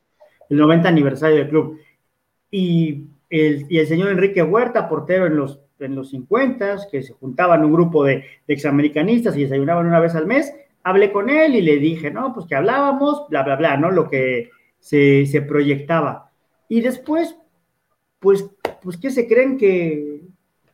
el 0.49 0.57
90 0.57 0.89
aniversario 0.89 1.37
del 1.37 1.49
club. 1.49 1.79
Y 2.49 3.03
el, 3.29 3.67
y 3.69 3.77
el 3.77 3.85
señor 3.85 4.09
Enrique 4.09 4.41
Huerta, 4.41 4.89
portero 4.89 5.27
en 5.27 5.35
los, 5.35 5.61
en 5.77 5.93
los 5.93 6.09
50, 6.09 6.77
que 6.91 7.03
se 7.03 7.13
juntaban 7.13 7.63
un 7.63 7.73
grupo 7.73 8.03
de, 8.03 8.25
de 8.47 8.53
examericanistas 8.55 9.37
y 9.37 9.43
desayunaban 9.43 9.85
una 9.85 9.99
vez 9.99 10.15
al 10.15 10.25
mes, 10.25 10.51
hablé 10.81 11.11
con 11.11 11.29
él 11.29 11.53
y 11.53 11.61
le 11.61 11.77
dije, 11.77 12.09
no, 12.09 12.33
pues 12.33 12.47
que 12.47 12.55
hablábamos, 12.55 13.29
bla, 13.29 13.43
bla, 13.43 13.55
bla, 13.55 13.77
¿no? 13.77 13.91
Lo 13.91 14.09
que 14.09 14.49
se, 14.79 15.27
se 15.27 15.43
proyectaba. 15.43 16.31
Y 16.67 16.81
después, 16.81 17.37
pues, 18.17 18.49
pues, 18.81 18.97
¿qué 18.97 19.11
se 19.11 19.27
creen 19.27 19.59
que, 19.59 20.14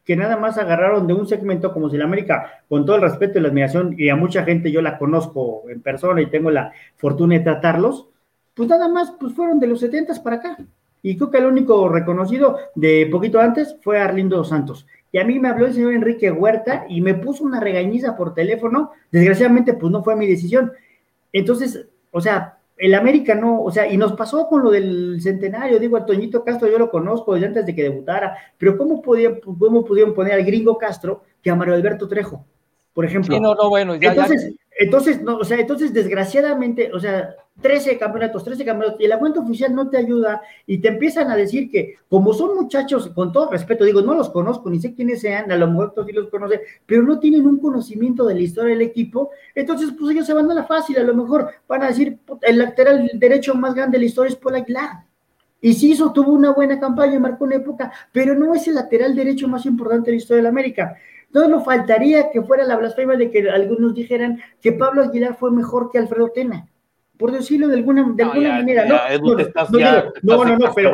que 0.06 0.16
nada 0.16 0.38
más 0.38 0.58
agarraron 0.58 1.08
de 1.08 1.14
un 1.14 1.28
segmento 1.28 1.74
como 1.74 1.90
si 1.90 1.98
la 1.98 2.06
América, 2.06 2.64
con 2.68 2.86
todo 2.86 2.96
el 2.96 3.04
respeto 3.04 3.38
y 3.38 3.42
la 3.42 3.50
admiración, 3.50 3.96
y 3.98 4.10
a 4.10 4.16
mucha 4.16 4.44
gente 4.44 4.72
yo 4.72 4.82
la 4.82 4.98
conozco 4.98 5.64
en 5.70 5.82
persona 5.82 6.22
y 6.22 6.30
tengo 6.30 6.52
la 6.52 6.74
fortuna 6.98 7.36
de 7.36 7.42
tratarlos, 7.42 8.08
pues 8.54 8.68
nada 8.68 8.88
más, 8.88 9.14
pues 9.20 9.34
fueron 9.34 9.60
de 9.60 9.68
los 9.68 9.80
70 9.80 10.22
para 10.24 10.38
acá. 10.38 10.58
Y 11.04 11.18
creo 11.18 11.32
que 11.32 11.38
el 11.38 11.46
único 11.46 11.90
reconocido 11.90 12.58
de 12.76 13.08
poquito 13.12 13.40
antes 13.40 13.76
fue 13.82 14.00
Arlindo 14.00 14.44
Santos. 14.44 14.86
Y 15.12 15.18
a 15.18 15.26
mí 15.26 15.40
me 15.40 15.50
habló 15.50 15.66
el 15.66 15.74
señor 15.74 15.94
Enrique 15.94 16.32
Huerta 16.32 16.86
y 16.88 17.02
me 17.02 17.16
puso 17.16 17.44
una 17.44 17.60
regañiza 17.60 18.16
por 18.16 18.34
teléfono. 18.34 18.92
Desgraciadamente, 19.12 19.74
pues 19.74 19.92
no 19.92 20.04
fue 20.04 20.16
mi 20.16 20.28
decisión. 20.28 20.72
Entonces, 21.34 21.88
o 22.12 22.22
sea, 22.22 22.60
el 22.82 22.96
América 22.96 23.36
no, 23.36 23.62
o 23.62 23.72
sea, 23.72 23.86
y 23.92 23.96
nos 23.96 24.14
pasó 24.14 24.48
con 24.48 24.64
lo 24.64 24.72
del 24.72 25.22
centenario, 25.22 25.80
digo, 25.80 25.98
a 25.98 26.06
Toñito 26.06 26.44
Castro 26.44 26.68
yo 26.68 26.80
lo 26.80 26.90
conozco 26.90 27.34
desde 27.36 27.46
antes 27.48 27.66
de 27.66 27.76
que 27.76 27.84
debutara, 27.84 28.36
pero 28.58 28.76
¿cómo, 28.76 29.02
podía, 29.04 29.40
cómo 29.40 29.86
pudieron 29.86 30.16
poner 30.16 30.34
al 30.34 30.44
gringo 30.44 30.78
Castro 30.80 31.22
que 31.44 31.52
a 31.52 31.56
Mario 31.56 31.76
Alberto 31.76 32.08
Trejo, 32.08 32.44
por 32.94 33.06
ejemplo? 33.06 33.36
Sí, 33.36 33.40
no, 33.40 33.54
no, 33.54 33.70
bueno, 33.70 33.94
ya, 33.96 34.02
ya- 34.02 34.10
Entonces, 34.24 34.56
entonces, 34.80 35.22
no, 35.22 35.38
o 35.38 35.44
sea, 35.44 35.60
entonces, 35.60 35.94
desgraciadamente, 35.94 36.92
o 36.92 37.00
sea, 37.00 37.36
13 37.60 37.98
campeonatos, 37.98 38.44
13 38.44 38.66
campeonatos, 38.66 39.02
y 39.02 39.06
el 39.06 39.12
aguante 39.12 39.40
oficial 39.40 39.76
no 39.76 39.90
te 39.90 39.98
ayuda, 39.98 40.42
y 40.66 40.80
te 40.80 40.88
empiezan 40.88 41.30
a 41.30 41.36
decir 41.36 41.70
que, 41.70 41.96
como 42.10 42.34
son 42.34 42.56
muchachos, 42.56 43.10
con 43.10 43.32
todo 43.32 43.52
respeto, 43.52 43.84
digo, 43.84 44.02
no 44.02 44.16
los 44.16 44.30
conozco, 44.30 44.70
ni 44.70 44.80
sé 44.80 44.94
quiénes 44.94 45.22
sean, 45.22 45.52
a 45.52 45.58
lo 45.58 45.68
mejor 45.68 45.94
sí 46.06 46.12
los 46.14 46.30
conoces, 46.30 46.62
pero 46.86 47.04
no 47.04 47.20
tienen 47.20 47.46
un 47.46 47.60
conocimiento 47.60 48.26
de 48.26 48.36
la 48.36 48.42
historia 48.42 48.72
del 48.72 48.82
equipo, 48.82 49.32
entonces, 49.54 49.90
pues 49.98 50.14
ellos 50.14 50.26
se 50.26 50.34
van 50.34 50.50
a 50.50 50.54
la 50.54 50.64
fácil, 50.64 50.98
a 50.98 51.04
lo 51.04 51.14
mejor 51.14 51.50
van 51.68 51.84
a 51.84 51.88
decir, 51.88 52.18
"Puta, 52.26 52.48
el 52.48 52.58
lateral 52.58 53.12
derecho 53.14 53.54
más 53.54 53.76
grande 53.76 53.98
de 53.98 54.04
la 54.04 54.08
historia 54.08 54.30
es 54.30 54.36
Paul 54.36 54.56
Aguilar. 54.56 55.04
Y 55.64 55.74
sí 55.74 55.92
hizo, 55.92 56.12
tuvo 56.12 56.32
una 56.34 56.54
buena 56.54 56.80
campaña, 56.80 57.20
marcó 57.20 57.44
una 57.44 57.58
época, 57.58 57.92
pero 58.12 58.34
no 58.34 58.56
es 58.56 58.68
el 58.68 58.74
lateral 58.76 59.16
derecho 59.16 59.48
más 59.48 59.66
importante 59.68 60.08
de 60.08 60.14
la 60.14 60.18
historia 60.18 60.38
de 60.38 60.44
la 60.44 60.50
América. 60.50 60.96
Entonces, 61.28 61.52
no 61.52 61.64
faltaría 61.64 62.32
que 62.32 62.42
fuera 62.42 62.64
la 62.64 62.78
blasfemia 62.78 63.16
de 63.16 63.30
que 63.30 63.48
algunos 63.50 63.94
dijeran 63.94 64.40
que 64.60 64.72
Pablo 64.72 65.04
Aguilar 65.04 65.36
fue 65.36 65.52
mejor 65.52 65.92
que 65.92 66.00
Alfredo 66.00 66.30
Tena. 66.30 66.68
Por 67.22 67.32
decirlo 67.32 67.68
de 67.68 67.76
alguna, 67.76 68.02
de 68.16 68.24
No, 68.26 68.32
alguna 68.32 68.50
ya, 68.50 68.56
manera, 68.56 68.84
ya, 68.88 68.90
¿no? 68.90 69.14
Edu, 69.16 69.34
no, 69.36 69.40
estás 69.40 69.72
no, 69.72 69.78
ya- 69.80 69.92
no, 69.92 70.00
estás 70.00 70.24
no, 70.24 70.58
no, 70.58 70.74
pero, 70.74 70.92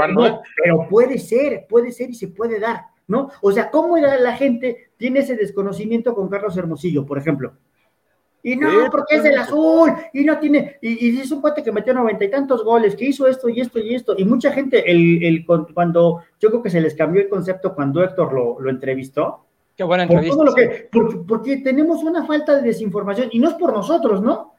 pero 0.61 0.88
puede 0.89 1.17
ser, 1.17 1.65
puede 1.69 1.91
ser 1.93 2.09
y 2.09 2.15
se 2.15 2.28
puede 2.28 2.59
dar, 2.59 2.82
¿no? 3.07 3.30
O 3.41 3.51
sea, 3.51 3.71
¿cómo 3.71 3.97
la, 3.97 4.19
la 4.19 4.34
gente 4.36 4.89
tiene 4.97 5.19
ese 5.19 5.38
desconocimiento 5.38 6.13
con 6.13 6.28
Carlos 6.28 6.57
Hermosillo, 6.57 7.05
por 7.05 7.17
ejemplo? 7.17 7.53
Y 8.43 8.55
no, 8.55 8.69
Sí, 8.69 8.75
porque 8.91 9.15
es 9.15 9.25
el 9.25 9.38
azul, 9.38 9.91
y 10.13 10.23
no 10.25 10.38
tiene, 10.38 10.78
y, 10.82 11.09
y 11.09 11.19
es 11.19 11.32
un 11.32 11.41
cuate 11.41 11.63
que 11.63 11.71
metió 11.71 11.93
noventa 11.93 12.23
y 12.25 12.30
tantos 12.30 12.63
goles, 12.63 12.95
que 12.95 13.05
hizo 13.05 13.25
esto 13.28 13.49
y 13.49 13.61
esto 13.61 13.80
y 13.80 13.95
esto, 13.95 14.13
y 14.17 14.25
mucha 14.25 14.51
gente, 14.51 14.89
el, 14.91 15.23
el, 15.23 15.45
cuando, 15.73 16.23
yo 16.39 16.49
creo 16.49 16.61
que 16.61 16.69
se 16.69 16.82
les 16.82 16.93
cambió 16.93 17.21
el 17.21 17.30
concepto 17.30 17.73
cuando 17.73 18.03
Héctor 18.03 18.34
lo, 18.34 18.59
lo 18.59 18.69
entrevistó, 18.69 19.45
qué 19.75 19.84
buena 19.84 20.07
por 20.07 20.17
entrevista. 20.17 20.36
todo 20.36 20.45
lo 20.45 20.53
que, 20.53 20.88
porque, 20.91 21.17
porque 21.28 21.57
tenemos 21.57 22.03
una 22.03 22.25
falta 22.25 22.55
de 22.55 22.63
desinformación, 22.63 23.30
y 23.32 23.39
no 23.39 23.47
es 23.49 23.55
por 23.55 23.71
nosotros, 23.73 24.21
¿no? 24.21 24.53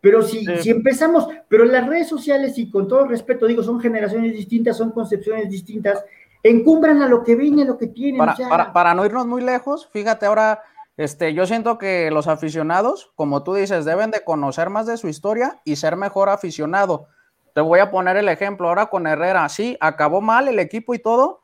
Pero 0.00 0.22
si, 0.22 0.44
Sí. 0.44 0.56
si 0.58 0.70
empezamos, 0.70 1.28
pero 1.48 1.64
las 1.64 1.86
redes 1.86 2.08
sociales, 2.08 2.58
y 2.58 2.70
con 2.70 2.86
todo 2.86 3.06
respeto 3.06 3.46
digo, 3.46 3.62
son 3.62 3.80
generaciones 3.80 4.32
distintas, 4.34 4.76
son 4.76 4.90
concepciones 4.92 5.48
distintas, 5.50 6.04
encumbran 6.42 7.02
a 7.02 7.08
lo 7.08 7.24
que 7.24 7.34
viene, 7.34 7.62
a 7.62 7.66
lo 7.66 7.78
que 7.78 7.88
tienen. 7.88 8.18
Para, 8.18 8.36
para- 8.48 8.72
para 8.72 8.94
no 8.94 9.04
irnos 9.04 9.26
muy 9.26 9.42
lejos, 9.42 9.88
fíjate 9.92 10.26
ahora, 10.26 10.62
este, 10.96 11.34
yo 11.34 11.44
siento 11.46 11.76
que 11.78 12.10
los 12.10 12.26
aficionados, 12.28 13.12
como 13.16 13.42
tú 13.42 13.54
dices, 13.54 13.84
deben 13.84 14.10
de 14.10 14.22
conocer 14.24 14.70
más 14.70 14.86
de 14.86 14.96
su 14.96 15.08
historia 15.08 15.60
y 15.64 15.76
ser 15.76 15.96
mejor 15.96 16.28
aficionado. 16.28 17.08
Te 17.54 17.60
voy 17.60 17.80
a 17.80 17.90
poner 17.90 18.16
el 18.16 18.28
ejemplo 18.28 18.68
ahora 18.68 18.86
con 18.86 19.06
Herrera. 19.06 19.48
Sí, 19.48 19.76
acabó 19.80 20.20
mal 20.20 20.46
el 20.48 20.58
equipo 20.58 20.94
y 20.94 20.98
todo, 20.98 21.42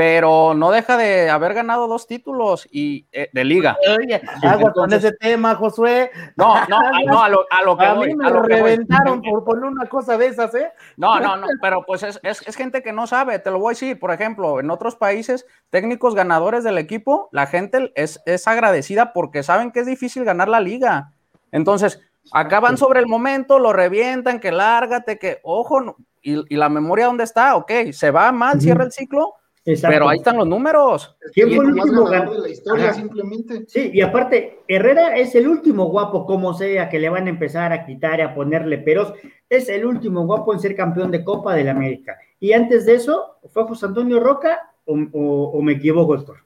pero 0.00 0.54
no 0.54 0.70
deja 0.70 0.96
de 0.96 1.28
haber 1.28 1.52
ganado 1.52 1.86
dos 1.86 2.06
títulos 2.06 2.66
y 2.70 3.06
eh, 3.12 3.28
de 3.34 3.44
liga. 3.44 3.76
Oye, 3.98 4.22
agua 4.42 4.72
con 4.72 4.90
ese 4.94 5.12
tema, 5.12 5.54
Josué. 5.56 6.10
No, 6.36 6.54
no, 6.68 6.78
a, 6.78 6.90
no, 7.04 7.22
a 7.22 7.28
lo, 7.28 7.44
a 7.50 7.62
lo 7.62 7.76
que 7.76 7.84
A 7.84 7.92
voy, 7.92 8.08
mí 8.08 8.14
me 8.14 8.26
a 8.26 8.30
lo 8.30 8.40
voy. 8.40 8.48
reventaron 8.48 9.20
por 9.20 9.44
poner 9.44 9.64
una 9.64 9.84
cosa 9.90 10.16
de 10.16 10.28
esas, 10.28 10.54
¿eh? 10.54 10.72
No, 10.96 11.20
no, 11.20 11.36
no, 11.36 11.46
pero 11.60 11.84
pues 11.86 12.02
es, 12.02 12.18
es, 12.22 12.40
es 12.48 12.56
gente 12.56 12.82
que 12.82 12.94
no 12.94 13.06
sabe, 13.06 13.40
te 13.40 13.50
lo 13.50 13.58
voy 13.58 13.72
a 13.72 13.76
decir, 13.76 13.98
por 14.00 14.10
ejemplo, 14.10 14.58
en 14.58 14.70
otros 14.70 14.96
países, 14.96 15.44
técnicos 15.68 16.14
ganadores 16.14 16.64
del 16.64 16.78
equipo, 16.78 17.28
la 17.30 17.46
gente 17.46 17.92
es, 17.94 18.22
es 18.24 18.48
agradecida 18.48 19.12
porque 19.12 19.42
saben 19.42 19.70
que 19.70 19.80
es 19.80 19.86
difícil 19.86 20.24
ganar 20.24 20.48
la 20.48 20.60
liga. 20.60 21.12
Entonces, 21.52 22.00
acaban 22.32 22.78
sobre 22.78 23.00
el 23.00 23.06
momento, 23.06 23.58
lo 23.58 23.74
revientan, 23.74 24.40
que 24.40 24.50
lárgate, 24.50 25.18
que, 25.18 25.40
ojo, 25.42 25.96
y, 26.22 26.54
y 26.54 26.56
la 26.56 26.70
memoria 26.70 27.04
dónde 27.04 27.24
está, 27.24 27.54
ok, 27.56 27.70
se 27.92 28.10
va 28.10 28.32
mal, 28.32 28.62
cierra 28.62 28.84
el 28.84 28.92
ciclo, 28.92 29.34
Exacto. 29.70 29.94
pero 29.94 30.08
ahí 30.08 30.18
están 30.18 30.36
los 30.36 30.46
números. 30.46 31.16
¿Quién 31.32 31.48
fue 31.54 31.64
el 31.64 31.72
último 31.72 32.04
ganador 32.04 32.28
gan- 32.28 32.36
de 32.36 32.38
la 32.40 32.48
historia, 32.48 32.84
Ajá. 32.86 32.94
simplemente. 32.94 33.64
Sí, 33.66 33.90
y 33.92 34.00
aparte, 34.00 34.60
Herrera 34.68 35.16
es 35.16 35.34
el 35.34 35.48
último 35.48 35.86
guapo, 35.86 36.26
como 36.26 36.54
sea, 36.54 36.88
que 36.88 36.98
le 36.98 37.08
van 37.08 37.26
a 37.26 37.30
empezar 37.30 37.72
a 37.72 37.84
quitar 37.86 38.18
y 38.18 38.22
a 38.22 38.34
ponerle 38.34 38.78
peros. 38.78 39.12
Es 39.48 39.68
el 39.68 39.84
último 39.84 40.26
guapo 40.26 40.52
en 40.52 40.60
ser 40.60 40.74
campeón 40.76 41.10
de 41.10 41.24
Copa 41.24 41.54
del 41.54 41.68
América. 41.68 42.16
Y 42.38 42.52
antes 42.52 42.86
de 42.86 42.94
eso, 42.94 43.36
¿fue 43.48 43.64
José 43.64 43.86
Antonio 43.86 44.20
Roca 44.20 44.72
o, 44.86 44.94
o- 45.12 45.50
o 45.52 45.62
me 45.62 45.72
equivoco, 45.72 46.14
Héctor? 46.14 46.38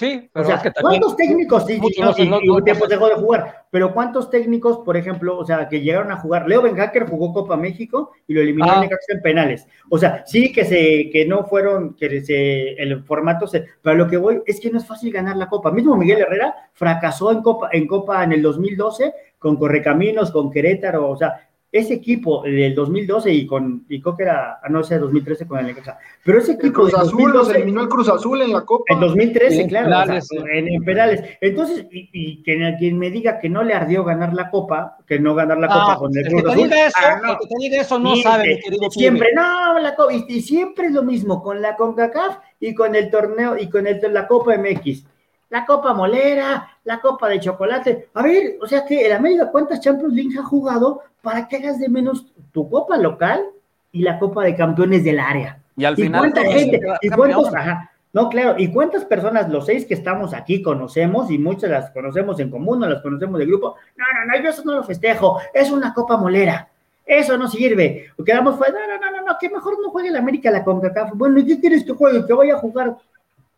Sí, 0.00 0.30
pero 0.32 0.44
o 0.44 0.46
sea, 0.46 0.56
es 0.56 0.62
que 0.62 0.70
también. 0.70 1.00
¿cuántos 1.02 1.16
técnicos 1.16 1.66
sí, 1.66 1.74
y- 1.74 2.28
no 2.28 2.58
y- 2.58 2.64
tiempo 2.64 2.86
dejó 2.86 3.08
de 3.08 3.14
jugar? 3.16 3.66
Pero 3.70 3.92
¿cuántos 3.92 4.30
técnicos, 4.30 4.78
por 4.78 4.96
ejemplo, 4.96 5.36
o 5.38 5.44
sea, 5.44 5.68
que 5.68 5.80
llegaron 5.82 6.10
a 6.10 6.16
jugar? 6.16 6.48
Leo 6.48 6.62
Benhacker 6.62 7.06
jugó 7.06 7.32
Copa 7.34 7.56
México 7.56 8.12
y 8.26 8.32
lo 8.34 8.40
eliminó 8.40 8.66
Ah. 8.70 8.82
en 8.84 8.90
en 9.08 9.22
penales. 9.22 9.68
O 9.90 9.98
sea, 9.98 10.24
sí 10.26 10.50
que 10.52 10.64
se 10.64 11.10
que 11.10 11.26
no 11.26 11.44
fueron 11.44 11.94
que 11.94 12.22
se 12.22 12.70
el 12.82 13.04
formato 13.04 13.46
se, 13.46 13.66
pero 13.82 13.94
lo 13.96 14.08
que 14.08 14.16
voy 14.16 14.40
es 14.46 14.58
que 14.58 14.70
no 14.70 14.78
es 14.78 14.86
fácil 14.86 15.12
ganar 15.12 15.36
la 15.36 15.48
Copa. 15.48 15.70
Mismo 15.70 15.96
Miguel 15.96 16.20
Herrera 16.20 16.54
fracasó 16.72 17.30
en 17.30 17.42
Copa 17.42 17.68
en 17.70 17.86
Copa 17.86 18.24
en 18.24 18.32
el 18.32 18.40
2012 18.42 19.12
con 19.38 19.56
Correcaminos, 19.56 20.30
con 20.30 20.50
Querétaro, 20.50 21.08
o 21.10 21.16
sea, 21.16 21.49
ese 21.72 21.94
equipo 21.94 22.42
del 22.42 22.74
2012 22.74 23.32
y 23.32 23.46
con 23.46 23.84
y 23.88 24.00
creo 24.00 24.16
que 24.16 24.24
era 24.24 24.58
ah, 24.62 24.68
no 24.68 24.82
sé 24.82 24.98
2013 24.98 25.46
con 25.46 25.58
el 25.60 25.66
Necaxa. 25.66 25.98
Pero 26.24 26.38
ese 26.38 26.52
El 26.52 26.58
equipo 26.58 26.80
Cruz 26.80 26.92
del 26.92 27.00
Azul 27.00 27.22
los 27.32 27.48
2012 27.48 27.56
eliminó 27.58 27.80
el 27.82 27.88
Cruz 27.88 28.08
Azul 28.08 28.42
en 28.42 28.52
la 28.52 28.62
Copa. 28.62 28.84
en 28.92 29.00
2013, 29.00 29.54
Sí, 29.54 29.60
en 29.62 29.68
claro, 29.68 29.86
o 29.86 29.90
sea, 29.90 29.98
penales, 30.04 30.28
sí. 30.28 30.36
en, 30.52 30.68
en 30.68 30.84
penales. 30.84 31.24
Entonces, 31.40 31.86
y, 31.92 32.10
y 32.12 32.42
que 32.42 32.74
quien 32.78 32.98
me 32.98 33.10
diga 33.10 33.38
que 33.38 33.48
no 33.48 33.62
le 33.62 33.74
ardió 33.74 34.02
ganar 34.04 34.34
la 34.34 34.50
Copa, 34.50 34.98
que 35.06 35.20
no 35.20 35.34
ganar 35.34 35.58
la 35.58 35.68
Copa 35.68 35.92
Ah, 35.92 35.96
con 35.98 36.10
el 36.16 36.26
el 36.26 36.32
Cruz 36.32 36.42
que 36.42 36.46
te 36.48 36.52
Azul, 36.52 36.62
diga 36.64 36.86
eso, 36.86 36.96
ah, 37.00 37.20
no. 37.24 37.32
el 37.32 37.38
que 37.38 37.46
te 37.46 37.54
diga 37.60 37.80
eso 37.82 37.98
no 37.98 38.16
Y, 38.16 38.22
sabe, 38.22 38.48
mi 38.48 38.60
querido 38.60 38.90
siempre, 38.90 39.28
Pibe. 39.30 39.40
no, 39.40 39.78
la 39.78 39.94
Copa, 39.94 40.12
y, 40.12 40.24
y 40.28 40.40
siempre 40.42 40.86
es 40.86 40.92
lo 40.92 41.02
mismo 41.04 41.42
con 41.42 41.62
la 41.62 41.76
CONCACAF 41.76 42.38
y 42.58 42.74
con 42.74 42.94
el 42.96 43.10
torneo 43.10 43.56
y 43.58 43.68
con 43.68 43.86
el, 43.86 44.00
la 44.12 44.26
Copa 44.26 44.56
MX. 44.56 45.04
La 45.50 45.66
Copa 45.66 45.92
Molera, 45.92 46.68
la 46.84 47.00
Copa 47.00 47.28
de 47.28 47.40
Chocolate. 47.40 48.08
A 48.14 48.22
ver, 48.22 48.56
o 48.62 48.66
sea 48.66 48.84
que 48.84 49.04
el 49.04 49.12
América, 49.12 49.50
¿cuántas 49.50 49.80
Champions 49.80 50.14
League 50.14 50.38
ha 50.38 50.42
jugado 50.42 51.02
para 51.22 51.46
que 51.46 51.56
hagas 51.56 51.78
de 51.78 51.88
menos 51.88 52.26
tu 52.52 52.70
Copa 52.70 52.96
local 52.96 53.44
y 53.92 54.02
la 54.02 54.18
Copa 54.18 54.44
de 54.44 54.56
Campeones 54.56 55.04
del 55.04 55.20
área? 55.20 55.60
Y 55.76 55.84
al 55.84 55.98
¿Y 55.98 56.02
final. 56.04 56.20
cuánta 56.20 56.42
todos 56.42 56.54
gente? 56.54 56.80
¿Y 57.02 57.10
cuántos? 57.10 57.54
Ajá. 57.54 57.90
No, 58.12 58.28
claro. 58.28 58.56
¿Y 58.58 58.72
cuántas 58.72 59.04
personas, 59.04 59.48
los 59.48 59.66
seis 59.66 59.86
que 59.86 59.94
estamos 59.94 60.34
aquí, 60.34 60.62
conocemos 60.62 61.30
y 61.30 61.38
muchas 61.38 61.70
las 61.70 61.90
conocemos 61.90 62.40
en 62.40 62.50
común, 62.50 62.80
no 62.80 62.88
las 62.88 63.02
conocemos 63.02 63.38
de 63.38 63.46
grupo? 63.46 63.76
No, 63.96 64.04
no, 64.04 64.32
no, 64.32 64.42
yo 64.42 64.50
eso 64.50 64.62
no 64.64 64.74
lo 64.74 64.82
festejo. 64.82 65.40
Es 65.54 65.70
una 65.70 65.94
copa 65.94 66.16
molera. 66.16 66.68
Eso 67.06 67.36
no 67.36 67.48
sirve. 67.48 68.06
O 68.16 68.24
quedamos 68.24 68.56
fuera. 68.56 68.72
No, 68.72 68.86
no, 68.86 68.98
no, 69.00 69.16
no, 69.16 69.26
no, 69.26 69.36
que 69.40 69.48
mejor 69.48 69.80
no 69.80 69.90
juegue 69.90 70.08
el 70.08 70.16
América 70.16 70.50
la 70.50 70.64
CONCACAF. 70.64 71.10
Bueno, 71.14 71.38
¿y 71.38 71.46
qué 71.46 71.60
quieres 71.60 71.84
que 71.84 71.92
juegue? 71.92 72.26
Que 72.26 72.32
vaya 72.32 72.54
a 72.54 72.58
jugar 72.58 72.96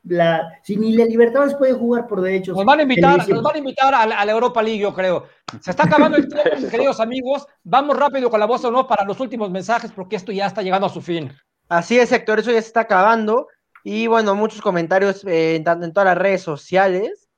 la. 0.04 0.58
Si 0.62 0.76
ni 0.76 0.92
la 0.92 1.04
Libertadores 1.04 1.54
puede 1.54 1.72
jugar 1.72 2.06
por 2.06 2.20
derechos. 2.20 2.56
Nos 2.56 2.64
van 2.64 2.80
a 2.80 2.82
invitar, 2.82 3.28
nos 3.28 3.42
van 3.42 3.54
a 3.54 3.58
invitar 3.58 3.94
a 3.94 4.06
la, 4.06 4.18
a 4.18 4.24
la 4.24 4.32
Europa 4.32 4.62
League, 4.62 4.80
yo 4.80 4.92
creo. 4.92 5.26
Se 5.60 5.70
está 5.70 5.84
acabando 5.84 6.16
el 6.16 6.28
tiempo, 6.32 6.50
mis 6.60 6.70
queridos 6.70 7.00
amigos. 7.00 7.46
Vamos 7.62 7.96
rápido 7.96 8.30
con 8.30 8.40
la 8.40 8.46
voz 8.46 8.64
o 8.64 8.70
no 8.70 8.86
para 8.86 9.04
los 9.04 9.18
últimos 9.20 9.50
mensajes, 9.50 9.92
porque 9.92 10.16
esto 10.16 10.32
ya 10.32 10.46
está 10.46 10.62
llegando 10.62 10.86
a 10.86 10.90
su 10.90 11.00
fin. 11.00 11.32
Así 11.68 11.98
es, 11.98 12.12
Héctor, 12.12 12.40
eso 12.40 12.50
ya 12.50 12.60
se 12.60 12.66
está 12.66 12.80
acabando. 12.80 13.48
Y 13.84 14.06
bueno, 14.06 14.34
muchos 14.34 14.60
comentarios 14.60 15.24
eh, 15.24 15.56
en, 15.56 15.66
en 15.66 15.92
todas 15.92 16.06
las 16.06 16.18
redes 16.18 16.42
sociales. 16.42 17.28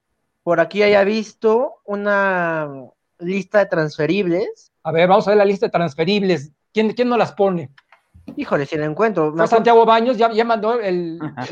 Por 0.43 0.61
aquí 0.61 0.83
haya 0.83 1.05
visto 1.05 1.77
una 1.85 2.69
lista 3.19 3.61
de 3.61 3.67
transferibles. 3.67 4.73
A 4.83 4.93
ver, 4.93 5.09
vamos 5.09 5.27
a 5.27 5.31
ver 5.31 5.39
la 5.39 5.45
lista 5.45 5.67
de 5.67 5.73
transferibles. 5.73 6.53
¿Quién, 6.73 6.93
quién 6.93 7.09
no 7.09 7.17
las 7.17 7.33
pone? 7.33 7.71
Híjole, 8.37 8.65
si 8.67 8.77
la 8.77 8.87
encuentro. 8.87 9.33
Fue 9.37 9.47
Santiago 9.47 9.85
Baños, 9.85 10.17
ya, 10.17 10.33
ya 10.33 10.45
mandó 10.45 10.81
el. 10.81 11.19
A 11.23 11.45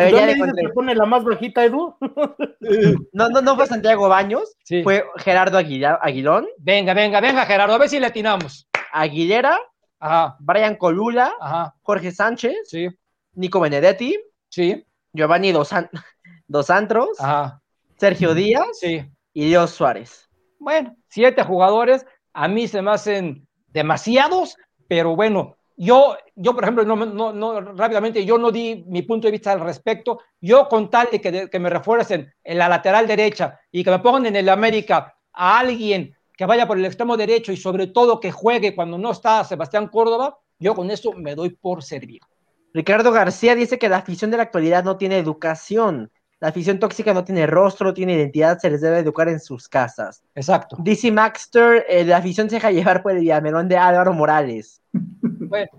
ver, 0.00 0.10
ya 0.10 0.10
¿Dónde 0.10 0.26
le 0.26 0.32
encontré. 0.32 0.68
pone 0.70 0.94
la 0.94 1.06
más 1.06 1.24
bajita, 1.24 1.64
Edu? 1.64 1.96
No, 3.12 3.28
no, 3.28 3.42
no 3.42 3.56
fue 3.56 3.66
Santiago 3.66 4.08
Baños, 4.08 4.54
Sí. 4.64 4.82
fue 4.82 5.04
Gerardo 5.18 5.58
Aguila- 5.58 5.98
Aguilón, 6.02 6.46
Venga, 6.58 6.94
venga, 6.94 7.20
venga, 7.20 7.46
Gerardo, 7.46 7.74
a 7.74 7.78
ver 7.78 7.88
si 7.88 8.00
le 8.00 8.06
atinamos. 8.06 8.68
Aguilera, 8.92 9.58
Ajá, 10.00 10.36
Brian 10.40 10.76
Colula, 10.76 11.32
ajá, 11.40 11.74
Jorge 11.82 12.10
Sánchez, 12.10 12.54
sí, 12.64 12.88
Nico 13.34 13.60
Benedetti, 13.60 14.18
sí, 14.50 14.84
Giovanni 15.12 15.52
Dos, 15.52 15.68
San- 15.68 15.88
Dos 16.46 16.66
Santos, 16.66 17.18
ajá, 17.20 17.60
Sergio 17.96 18.34
Díaz 18.34 18.66
sí. 18.80 19.02
y 19.32 19.46
Dios 19.46 19.70
Suárez. 19.70 20.28
Bueno, 20.58 20.94
siete 21.08 21.42
jugadores, 21.44 22.04
a 22.32 22.48
mí 22.48 22.66
se 22.68 22.82
me 22.82 22.90
hacen 22.90 23.46
demasiados, 23.74 24.56
pero 24.88 25.14
bueno, 25.14 25.56
yo, 25.76 26.16
yo 26.36 26.54
por 26.54 26.62
ejemplo, 26.62 26.84
no, 26.84 26.96
no, 26.96 27.32
no, 27.32 27.60
rápidamente, 27.60 28.24
yo 28.24 28.38
no 28.38 28.50
di 28.50 28.84
mi 28.86 29.02
punto 29.02 29.26
de 29.26 29.32
vista 29.32 29.52
al 29.52 29.60
respecto. 29.60 30.20
Yo 30.40 30.68
con 30.68 30.88
tal 30.88 31.08
de 31.10 31.20
que, 31.20 31.50
que 31.50 31.58
me 31.58 31.68
refuercen 31.68 32.32
en 32.42 32.58
la 32.58 32.68
lateral 32.68 33.06
derecha 33.06 33.60
y 33.72 33.82
que 33.82 33.90
me 33.90 33.98
pongan 33.98 34.26
en 34.26 34.36
el 34.36 34.48
América 34.48 35.18
a 35.32 35.58
alguien 35.58 36.16
que 36.36 36.46
vaya 36.46 36.66
por 36.66 36.78
el 36.78 36.84
extremo 36.84 37.16
derecho 37.16 37.52
y 37.52 37.56
sobre 37.56 37.88
todo 37.88 38.20
que 38.20 38.30
juegue 38.30 38.74
cuando 38.74 38.98
no 38.98 39.10
está 39.10 39.42
Sebastián 39.44 39.88
Córdoba, 39.88 40.38
yo 40.58 40.74
con 40.74 40.90
eso 40.90 41.12
me 41.12 41.34
doy 41.34 41.50
por 41.50 41.82
servido. 41.82 42.26
Ricardo 42.72 43.12
García 43.12 43.54
dice 43.54 43.78
que 43.78 43.88
la 43.88 43.98
afición 43.98 44.30
de 44.30 44.36
la 44.36 44.44
actualidad 44.44 44.84
no 44.84 44.96
tiene 44.96 45.18
educación. 45.18 46.10
La 46.44 46.50
afición 46.50 46.78
tóxica 46.78 47.14
no 47.14 47.24
tiene 47.24 47.46
rostro, 47.46 47.86
no 47.86 47.94
tiene 47.94 48.12
identidad, 48.12 48.58
se 48.58 48.68
les 48.68 48.82
debe 48.82 48.98
educar 48.98 49.30
en 49.30 49.40
sus 49.40 49.66
casas. 49.66 50.22
Exacto. 50.34 50.76
DC 50.78 51.10
Maxter, 51.10 51.86
eh, 51.88 52.04
la 52.04 52.18
afición 52.18 52.50
se 52.50 52.56
deja 52.56 52.70
llevar 52.70 53.02
por 53.02 53.12
el 53.12 53.20
diamelón 53.22 53.66
de 53.66 53.78
Álvaro 53.78 54.12
Morales. 54.12 54.82
Bueno, 55.22 55.70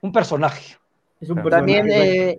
un 0.00 0.12
personaje. 0.12 0.76
Es 1.20 1.28
un 1.28 1.42
También 1.42 1.86
personaje, 1.86 2.30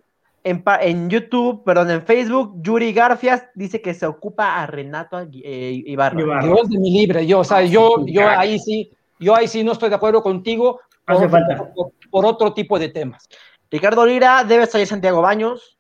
eh, 0.46 0.64
en, 0.84 1.10
YouTube, 1.10 1.62
perdón, 1.66 1.92
en 1.92 2.04
Facebook, 2.04 2.54
Yuri 2.62 2.94
Garfias 2.94 3.44
dice 3.54 3.82
que 3.82 3.94
se 3.94 4.06
ocupa 4.06 4.62
a 4.62 4.66
Renato 4.66 5.20
eh, 5.44 5.84
Ibarra. 5.88 6.22
Ibarra. 6.22 6.46
Dios 6.46 6.70
de 6.70 6.80
mi 6.80 6.90
libre, 6.90 7.28
yo, 7.28 7.40
o 7.40 7.44
sea, 7.44 7.64
yo, 7.64 8.06
yo 8.06 8.30
ahí 8.30 8.60
sí, 8.60 8.94
yo 9.20 9.36
ahí 9.36 9.50
sí 9.50 9.62
no 9.62 9.74
estoy 9.74 9.90
de 9.90 9.96
acuerdo 9.96 10.24
contigo 10.24 10.80
Hace 11.06 11.28
por, 11.28 11.32
falta. 11.32 11.74
por- 11.74 11.92
por 12.10 12.26
otro 12.26 12.54
tipo 12.54 12.80
de 12.80 12.88
temas. 12.88 13.28
Ricardo 13.70 14.06
Lira, 14.06 14.46
debe 14.46 14.68
salir 14.68 14.88
Santiago 14.88 15.22
Baños. 15.22 15.78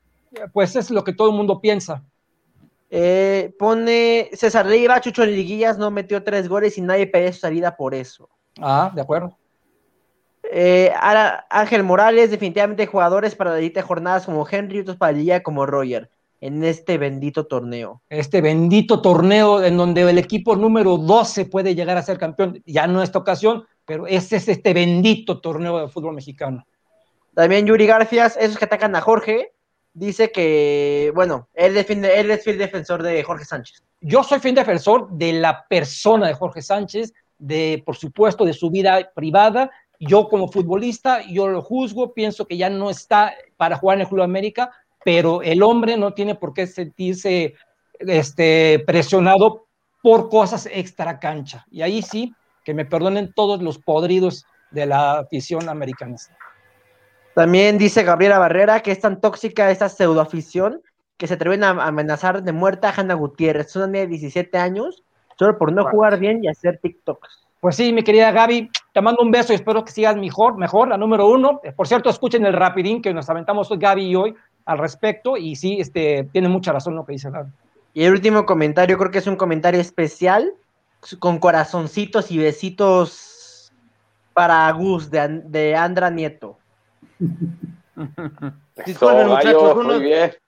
Pues 0.53 0.75
es 0.75 0.89
lo 0.91 1.03
que 1.03 1.13
todo 1.13 1.29
el 1.29 1.35
mundo 1.35 1.59
piensa. 1.59 2.03
Eh, 2.89 3.53
pone 3.57 4.29
César 4.33 4.65
Leiva, 4.65 4.99
Chucho 4.99 5.25
Liguillas 5.25 5.77
no 5.77 5.91
metió 5.91 6.23
tres 6.23 6.49
goles 6.49 6.77
y 6.77 6.81
nadie 6.81 7.07
pedía 7.07 7.31
su 7.31 7.39
salida 7.39 7.75
por 7.75 7.93
eso. 7.95 8.29
Ah, 8.59 8.91
de 8.93 9.01
acuerdo. 9.01 9.37
Eh, 10.51 10.91
Ara- 10.99 11.45
Ángel 11.49 11.83
Morales, 11.83 12.31
definitivamente 12.31 12.85
jugadores 12.87 13.35
para 13.35 13.51
la 13.57 13.81
jornadas 13.81 14.25
como 14.25 14.45
Henry 14.49 14.79
otros 14.79 14.97
para 14.97 15.13
la 15.13 15.41
como 15.43 15.65
Roger 15.65 16.09
en 16.41 16.63
este 16.63 16.97
bendito 16.97 17.45
torneo. 17.45 18.01
Este 18.09 18.41
bendito 18.41 19.01
torneo 19.01 19.63
en 19.63 19.77
donde 19.77 20.01
el 20.01 20.17
equipo 20.17 20.55
número 20.55 20.97
12 20.97 21.45
puede 21.45 21.75
llegar 21.75 21.95
a 21.97 22.01
ser 22.01 22.17
campeón, 22.17 22.61
ya 22.65 22.87
no 22.87 23.01
esta 23.03 23.19
ocasión, 23.19 23.63
pero 23.85 24.07
ese 24.07 24.37
es 24.37 24.47
este 24.49 24.73
bendito 24.73 25.39
torneo 25.39 25.79
de 25.79 25.87
fútbol 25.87 26.15
mexicano. 26.15 26.65
También 27.35 27.65
Yuri 27.65 27.85
Garfias, 27.85 28.35
esos 28.37 28.57
que 28.57 28.65
atacan 28.65 28.95
a 28.95 29.01
Jorge, 29.01 29.53
dice 29.93 30.31
que, 30.31 31.11
bueno, 31.13 31.47
él, 31.53 31.73
defiende, 31.73 32.19
él 32.19 32.31
es 32.31 32.43
fiel 32.43 32.57
defensor 32.57 33.03
de 33.03 33.23
Jorge 33.23 33.45
Sánchez. 33.45 33.83
Yo 34.01 34.23
soy 34.23 34.39
fin 34.39 34.55
defensor 34.55 35.09
de 35.11 35.33
la 35.33 35.65
persona 35.67 36.27
de 36.27 36.33
Jorge 36.33 36.61
Sánchez, 36.61 37.13
de, 37.37 37.81
por 37.85 37.95
supuesto, 37.95 38.45
de 38.45 38.53
su 38.53 38.69
vida 38.69 39.11
privada. 39.13 39.69
Yo 39.99 40.27
como 40.29 40.51
futbolista, 40.51 41.21
yo 41.27 41.47
lo 41.47 41.61
juzgo, 41.61 42.13
pienso 42.13 42.47
que 42.47 42.57
ya 42.57 42.69
no 42.69 42.89
está 42.89 43.33
para 43.57 43.77
jugar 43.77 43.97
en 43.97 44.01
el 44.01 44.07
Club 44.07 44.23
América, 44.23 44.71
pero 45.03 45.41
el 45.41 45.61
hombre 45.61 45.97
no 45.97 46.13
tiene 46.13 46.35
por 46.35 46.53
qué 46.53 46.65
sentirse 46.65 47.55
este, 47.99 48.83
presionado 48.85 49.67
por 50.01 50.29
cosas 50.29 50.67
extra 50.71 51.19
cancha. 51.19 51.65
Y 51.69 51.81
ahí 51.83 52.01
sí, 52.01 52.33
que 52.63 52.73
me 52.73 52.85
perdonen 52.85 53.33
todos 53.33 53.61
los 53.61 53.77
podridos 53.77 54.45
de 54.71 54.85
la 54.85 55.19
afición 55.19 55.69
americanista. 55.69 56.35
También 57.33 57.77
dice 57.77 58.03
Gabriela 58.03 58.39
Barrera 58.39 58.81
que 58.81 58.91
es 58.91 58.99
tan 58.99 59.21
tóxica 59.21 59.71
esta 59.71 59.89
pseudoafición 59.89 60.81
que 61.17 61.27
se 61.27 61.35
atreven 61.35 61.63
a 61.63 61.69
amenazar 61.69 62.43
de 62.43 62.51
muerte 62.51 62.87
a 62.87 62.93
Hanna 62.95 63.13
Gutiérrez. 63.13 63.67
Es 63.67 63.75
una 63.75 63.87
niña 63.87 64.01
de 64.01 64.07
17 64.07 64.57
años, 64.57 65.03
solo 65.37 65.57
por 65.57 65.71
no 65.71 65.85
jugar 65.85 66.17
bien 66.19 66.43
y 66.43 66.47
hacer 66.47 66.79
TikToks. 66.81 67.47
Pues 67.59 67.75
sí, 67.75 67.93
mi 67.93 68.03
querida 68.03 68.31
Gaby, 68.31 68.71
te 68.91 69.01
mando 69.01 69.21
un 69.21 69.29
beso 69.29 69.53
y 69.53 69.55
espero 69.55 69.85
que 69.85 69.91
sigas 69.91 70.17
mejor, 70.17 70.57
mejor, 70.57 70.87
la 70.87 70.97
número 70.97 71.27
uno. 71.27 71.61
Por 71.75 71.87
cierto, 71.87 72.09
escuchen 72.09 72.43
el 72.47 72.53
rapidín 72.53 73.03
que 73.03 73.13
nos 73.13 73.29
aventamos 73.29 73.69
hoy 73.69 73.77
Gaby 73.77 74.03
y 74.03 74.15
hoy 74.15 74.35
al 74.65 74.79
respecto 74.79 75.37
y 75.37 75.55
sí, 75.55 75.77
este, 75.79 76.27
tiene 76.31 76.49
mucha 76.49 76.71
razón 76.71 76.95
lo 76.95 77.05
que 77.05 77.13
dice 77.13 77.29
Gaby. 77.29 77.51
Y 77.93 78.03
el 78.03 78.13
último 78.13 78.47
comentario, 78.47 78.97
creo 78.97 79.11
que 79.11 79.19
es 79.19 79.27
un 79.27 79.35
comentario 79.35 79.79
especial, 79.79 80.53
con 81.19 81.37
corazoncitos 81.37 82.31
y 82.31 82.39
besitos 82.39 83.71
para 84.33 84.71
Gus 84.71 85.11
de, 85.11 85.41
de 85.45 85.75
Andra 85.75 86.09
Nieto. 86.09 86.57
Disculpen, 88.85 89.27
muchachos, 89.27 89.75
uno, 89.75 89.93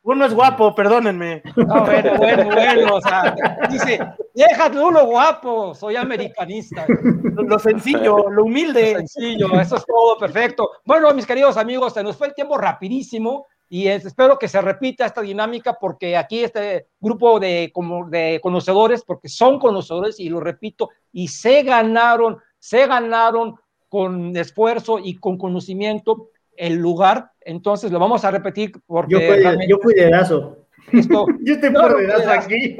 uno 0.03 0.25
es 0.25 0.33
guapo, 0.33 0.73
perdónenme. 0.73 1.43
No, 1.55 1.85
bueno, 1.85 2.17
bueno, 2.17 2.45
bueno, 2.45 2.95
o 2.95 3.01
sea, 3.01 3.35
dice, 3.69 3.99
déjate 4.33 4.79
uno 4.79 5.05
guapo, 5.05 5.75
soy 5.75 5.95
americanista. 5.97 6.85
Lo, 6.87 7.43
lo 7.43 7.59
sencillo, 7.59 8.29
lo 8.29 8.45
humilde. 8.45 8.95
Sencillo, 8.95 9.47
eso 9.59 9.75
es 9.75 9.85
todo 9.85 10.17
perfecto. 10.17 10.69
Bueno, 10.85 11.13
mis 11.13 11.27
queridos 11.27 11.57
amigos, 11.57 11.93
se 11.93 12.03
nos 12.03 12.15
fue 12.17 12.27
el 12.27 12.33
tiempo 12.33 12.57
rapidísimo 12.57 13.45
y 13.69 13.87
es- 13.87 14.05
espero 14.05 14.39
que 14.39 14.47
se 14.47 14.61
repita 14.61 15.05
esta 15.05 15.21
dinámica 15.21 15.77
porque 15.79 16.17
aquí 16.17 16.43
este 16.43 16.87
grupo 16.99 17.39
de, 17.39 17.69
como 17.73 18.07
de 18.09 18.39
conocedores, 18.41 19.03
porque 19.03 19.29
son 19.29 19.59
conocedores 19.59 20.19
y 20.19 20.29
lo 20.29 20.39
repito, 20.39 20.89
y 21.11 21.27
se 21.27 21.61
ganaron, 21.61 22.37
se 22.57 22.87
ganaron 22.87 23.55
con 23.89 24.35
esfuerzo 24.35 24.97
y 24.97 25.17
con 25.17 25.37
conocimiento 25.37 26.29
el 26.57 26.75
lugar. 26.75 27.31
Entonces 27.41 27.91
lo 27.91 27.99
vamos 27.99 28.23
a 28.25 28.31
repetir 28.31 28.71
porque 28.85 29.13
Yo 29.13 29.19
fui, 29.19 29.27
realmente 29.41 29.67
yo 29.67 29.77
fui 29.81 29.93
dedazo. 29.93 30.57
esto- 30.91 31.25
Yo 31.41 31.53
estoy 31.55 31.71
No, 31.71 31.81
por 31.81 31.91
no, 31.91 31.97
dedazo 31.97 32.31
aquí. 32.31 32.77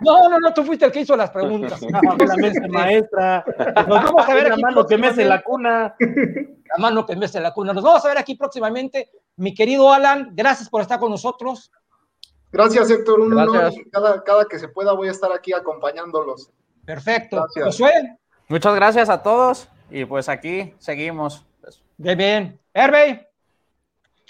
No, 0.00 0.28
no, 0.28 0.38
no, 0.38 0.52
tú 0.54 0.62
fuiste 0.64 0.84
el 0.86 0.92
que 0.92 1.00
hizo 1.00 1.16
las 1.16 1.30
preguntas. 1.30 1.80
La 1.90 2.68
maestra. 2.68 3.44
Nos 3.76 3.88
vamos 3.88 4.28
a 4.28 4.34
ver 4.34 4.48
la 4.48 4.54
aquí 4.54 4.62
mano 4.62 4.86
que 4.86 4.98
mece 4.98 5.24
la 5.24 5.42
cuna. 5.42 5.94
la 5.98 6.76
mano 6.78 7.06
que 7.06 7.16
mece 7.16 7.40
la 7.40 7.52
cuna. 7.52 7.72
Nos 7.72 7.82
vamos 7.84 8.04
a 8.04 8.08
ver 8.08 8.18
aquí 8.18 8.34
próximamente. 8.36 9.10
Mi 9.36 9.54
querido 9.54 9.92
Alan, 9.92 10.30
gracias 10.34 10.68
por 10.68 10.82
estar 10.82 10.98
con 10.98 11.10
nosotros. 11.10 11.72
Gracias, 12.52 12.88
Héctor. 12.90 13.20
Un 13.20 13.32
honor 13.32 13.52
Gracias. 13.52 13.84
cada, 13.90 14.22
cada 14.22 14.44
que 14.44 14.58
se 14.60 14.68
pueda 14.68 14.92
voy 14.92 15.08
a 15.08 15.10
estar 15.10 15.32
aquí 15.32 15.52
acompañándolos. 15.52 16.50
Perfecto. 16.84 17.36
Gracias. 17.36 17.64
Josué, 17.64 18.18
Muchas 18.48 18.74
gracias 18.74 19.08
a 19.08 19.22
todos 19.22 19.68
y 19.90 20.04
pues 20.04 20.28
aquí 20.28 20.74
seguimos. 20.78 21.44
bien, 21.96 22.18
bien. 22.18 22.63
Hervey, 22.74 23.26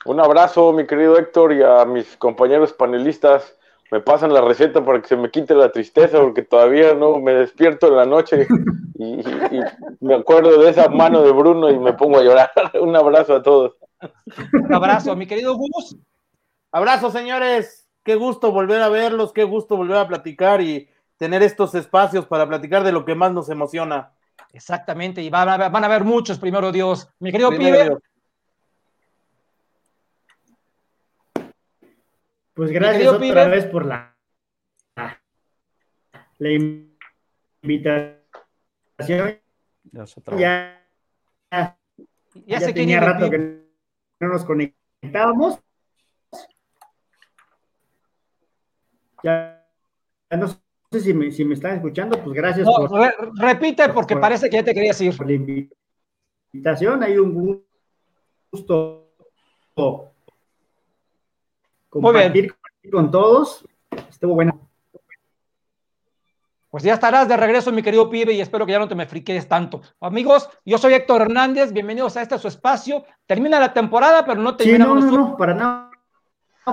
Un 0.05 0.21
abrazo, 0.21 0.73
mi 0.73 0.87
querido 0.87 1.19
Héctor, 1.19 1.53
y 1.55 1.63
a 1.63 1.85
mis 1.85 2.17
compañeros 2.17 2.73
panelistas. 2.73 3.57
Me 3.91 4.01
pasan 4.01 4.33
la 4.35 4.41
receta 4.41 4.85
para 4.85 5.01
que 5.01 5.09
se 5.09 5.17
me 5.17 5.31
quite 5.31 5.55
la 5.55 5.71
tristeza, 5.71 6.19
porque 6.21 6.43
todavía 6.43 6.95
no 6.95 7.19
me 7.21 7.33
despierto 7.33 7.89
en 7.89 7.97
la 7.97 8.07
noche 8.07 8.47
y, 8.99 9.05
y- 9.21 9.59
y 9.59 9.61
me 10.01 10.15
acuerdo 10.15 10.61
de 10.61 10.71
esa 10.71 10.89
mano 10.89 11.23
de 11.23 11.33
Bruno 11.33 11.71
y 11.71 11.79
me 11.79 11.93
pongo 11.95 12.19
a 12.19 12.23
llorar. 12.23 12.51
Un 12.81 12.97
abrazo 12.97 13.37
a 13.37 13.43
todos. 13.43 13.77
un 14.53 14.75
abrazo. 14.75 15.15
Mi 15.17 15.27
querido 15.27 15.55
Gus, 15.57 15.97
Abrazo, 16.73 17.11
señores. 17.11 17.89
Qué 18.03 18.17
gusto 18.17 18.53
volver 18.53 18.83
a 18.83 18.91
verlos, 18.91 19.33
qué 19.33 19.45
gusto 19.45 19.77
volver 19.79 19.97
a 19.97 20.07
platicar 20.09 20.61
y 20.61 20.91
tener 21.17 21.43
estos 21.43 21.75
espacios 21.75 22.27
para 22.27 22.47
platicar 22.47 22.85
de 22.85 22.93
lo 22.93 23.07
que 23.07 23.15
más 23.15 23.33
nos 23.33 23.49
emociona. 23.49 24.13
exactamente. 24.53 25.23
Y 25.23 25.31
van 25.31 25.49
a, 25.49 25.57
ver- 25.57 25.71
van 25.71 25.85
a 25.85 25.89
ver 25.89 26.05
muchos, 26.05 26.39
primero 26.39 26.71
Dios. 26.73 27.09
Mi 27.21 27.33
querido 27.33 27.49
Primero 27.51 27.73
Pibe, 27.77 27.85
Dios. 27.85 27.99
Pues 32.55 32.71
gracias 32.71 33.09
otra 33.09 33.19
Pibe. 33.21 33.49
vez 33.49 33.67
por 33.67 33.85
la, 33.85 34.17
la 36.39 36.51
invitación. 37.63 38.21
Ya, 40.39 40.81
ya, 41.51 41.79
ya, 42.47 42.61
se 42.61 42.73
tenía 42.73 43.01
rato 43.01 43.29
que 43.31 43.39
no 44.21 44.29
nos 44.29 44.45
conectábamos. 44.45 45.59
Ya, 49.23 49.67
ya 50.31 50.37
no 50.37 50.49
sé 50.49 51.01
si 51.01 51.13
me, 51.15 51.31
si 51.33 51.45
me 51.45 51.55
están 51.55 51.77
escuchando, 51.77 52.23
pues 52.23 52.35
gracias 52.37 52.67
No, 52.67 52.75
por, 52.87 52.93
re- 52.93 53.15
repite 53.37 53.89
porque 53.89 54.15
por- 54.15 54.21
parece 54.21 54.49
que 54.49 54.57
ya 54.57 54.65
te 54.65 54.75
querías 54.75 55.01
ir. 55.01 55.17
por 55.17 55.27
la 55.27 55.33
invitación. 56.53 57.03
Hay 57.03 57.19
un 57.19 57.69
gusto 58.53 59.11
compartir 62.01 62.55
con 62.91 63.11
todos. 63.11 63.65
Estuvo 64.11 64.35
bueno. 64.35 64.69
Pues 66.71 66.83
ya 66.83 66.95
estarás 66.95 67.29
de 67.29 67.37
regreso, 67.37 67.71
mi 67.71 67.83
querido 67.83 68.11
pibe, 68.11 68.33
y 68.33 68.41
espero 68.41 68.67
que 68.67 68.73
ya 68.73 68.81
no 68.81 68.89
te 68.89 68.97
me 68.97 69.07
friques 69.07 69.47
tanto. 69.47 69.81
Amigos, 70.01 70.51
yo 70.65 70.77
soy 70.77 70.95
Héctor 70.95 71.23
Hernández, 71.23 71.73
bienvenidos 71.73 72.17
a 72.17 72.23
este 72.23 72.37
su 72.37 72.49
espacio. 72.49 73.05
Termina 73.27 73.61
la 73.61 73.73
temporada, 73.73 74.25
pero 74.25 74.41
no 74.41 74.51
Sí, 74.51 74.57
termina 74.57 74.87
no, 74.87 74.97
no, 74.97 75.11
no, 75.11 75.37
para 75.37 75.55
nada. 75.55 75.91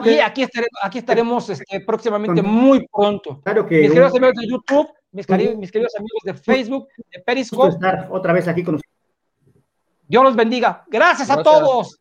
Y 0.03 0.17
aquí 0.17 0.41
estaremos, 0.41 0.79
aquí 0.81 0.97
estaremos 0.97 1.49
este, 1.49 1.81
próximamente, 1.81 2.41
muy 2.41 2.87
pronto. 2.87 3.41
Claro 3.43 3.67
que 3.67 3.81
Mis 3.81 3.89
queridos 3.91 4.15
amigos 4.15 4.33
de 4.37 4.47
YouTube, 4.47 4.89
mis, 5.11 5.29
Ujú. 5.29 5.57
mis 5.59 5.71
queridos 5.71 5.95
amigos 5.95 6.21
de 6.23 6.33
Facebook, 6.33 6.87
de 7.13 7.19
Periscope, 7.19 7.69
estar 7.69 8.07
otra 8.09 8.33
vez 8.33 8.47
aquí 8.47 8.63
con 8.63 8.75
ustedes. 8.75 8.95
Dios 10.07 10.23
los 10.23 10.35
bendiga. 10.35 10.83
Gracias 10.87 11.29
a 11.29 11.43
todos. 11.43 12.00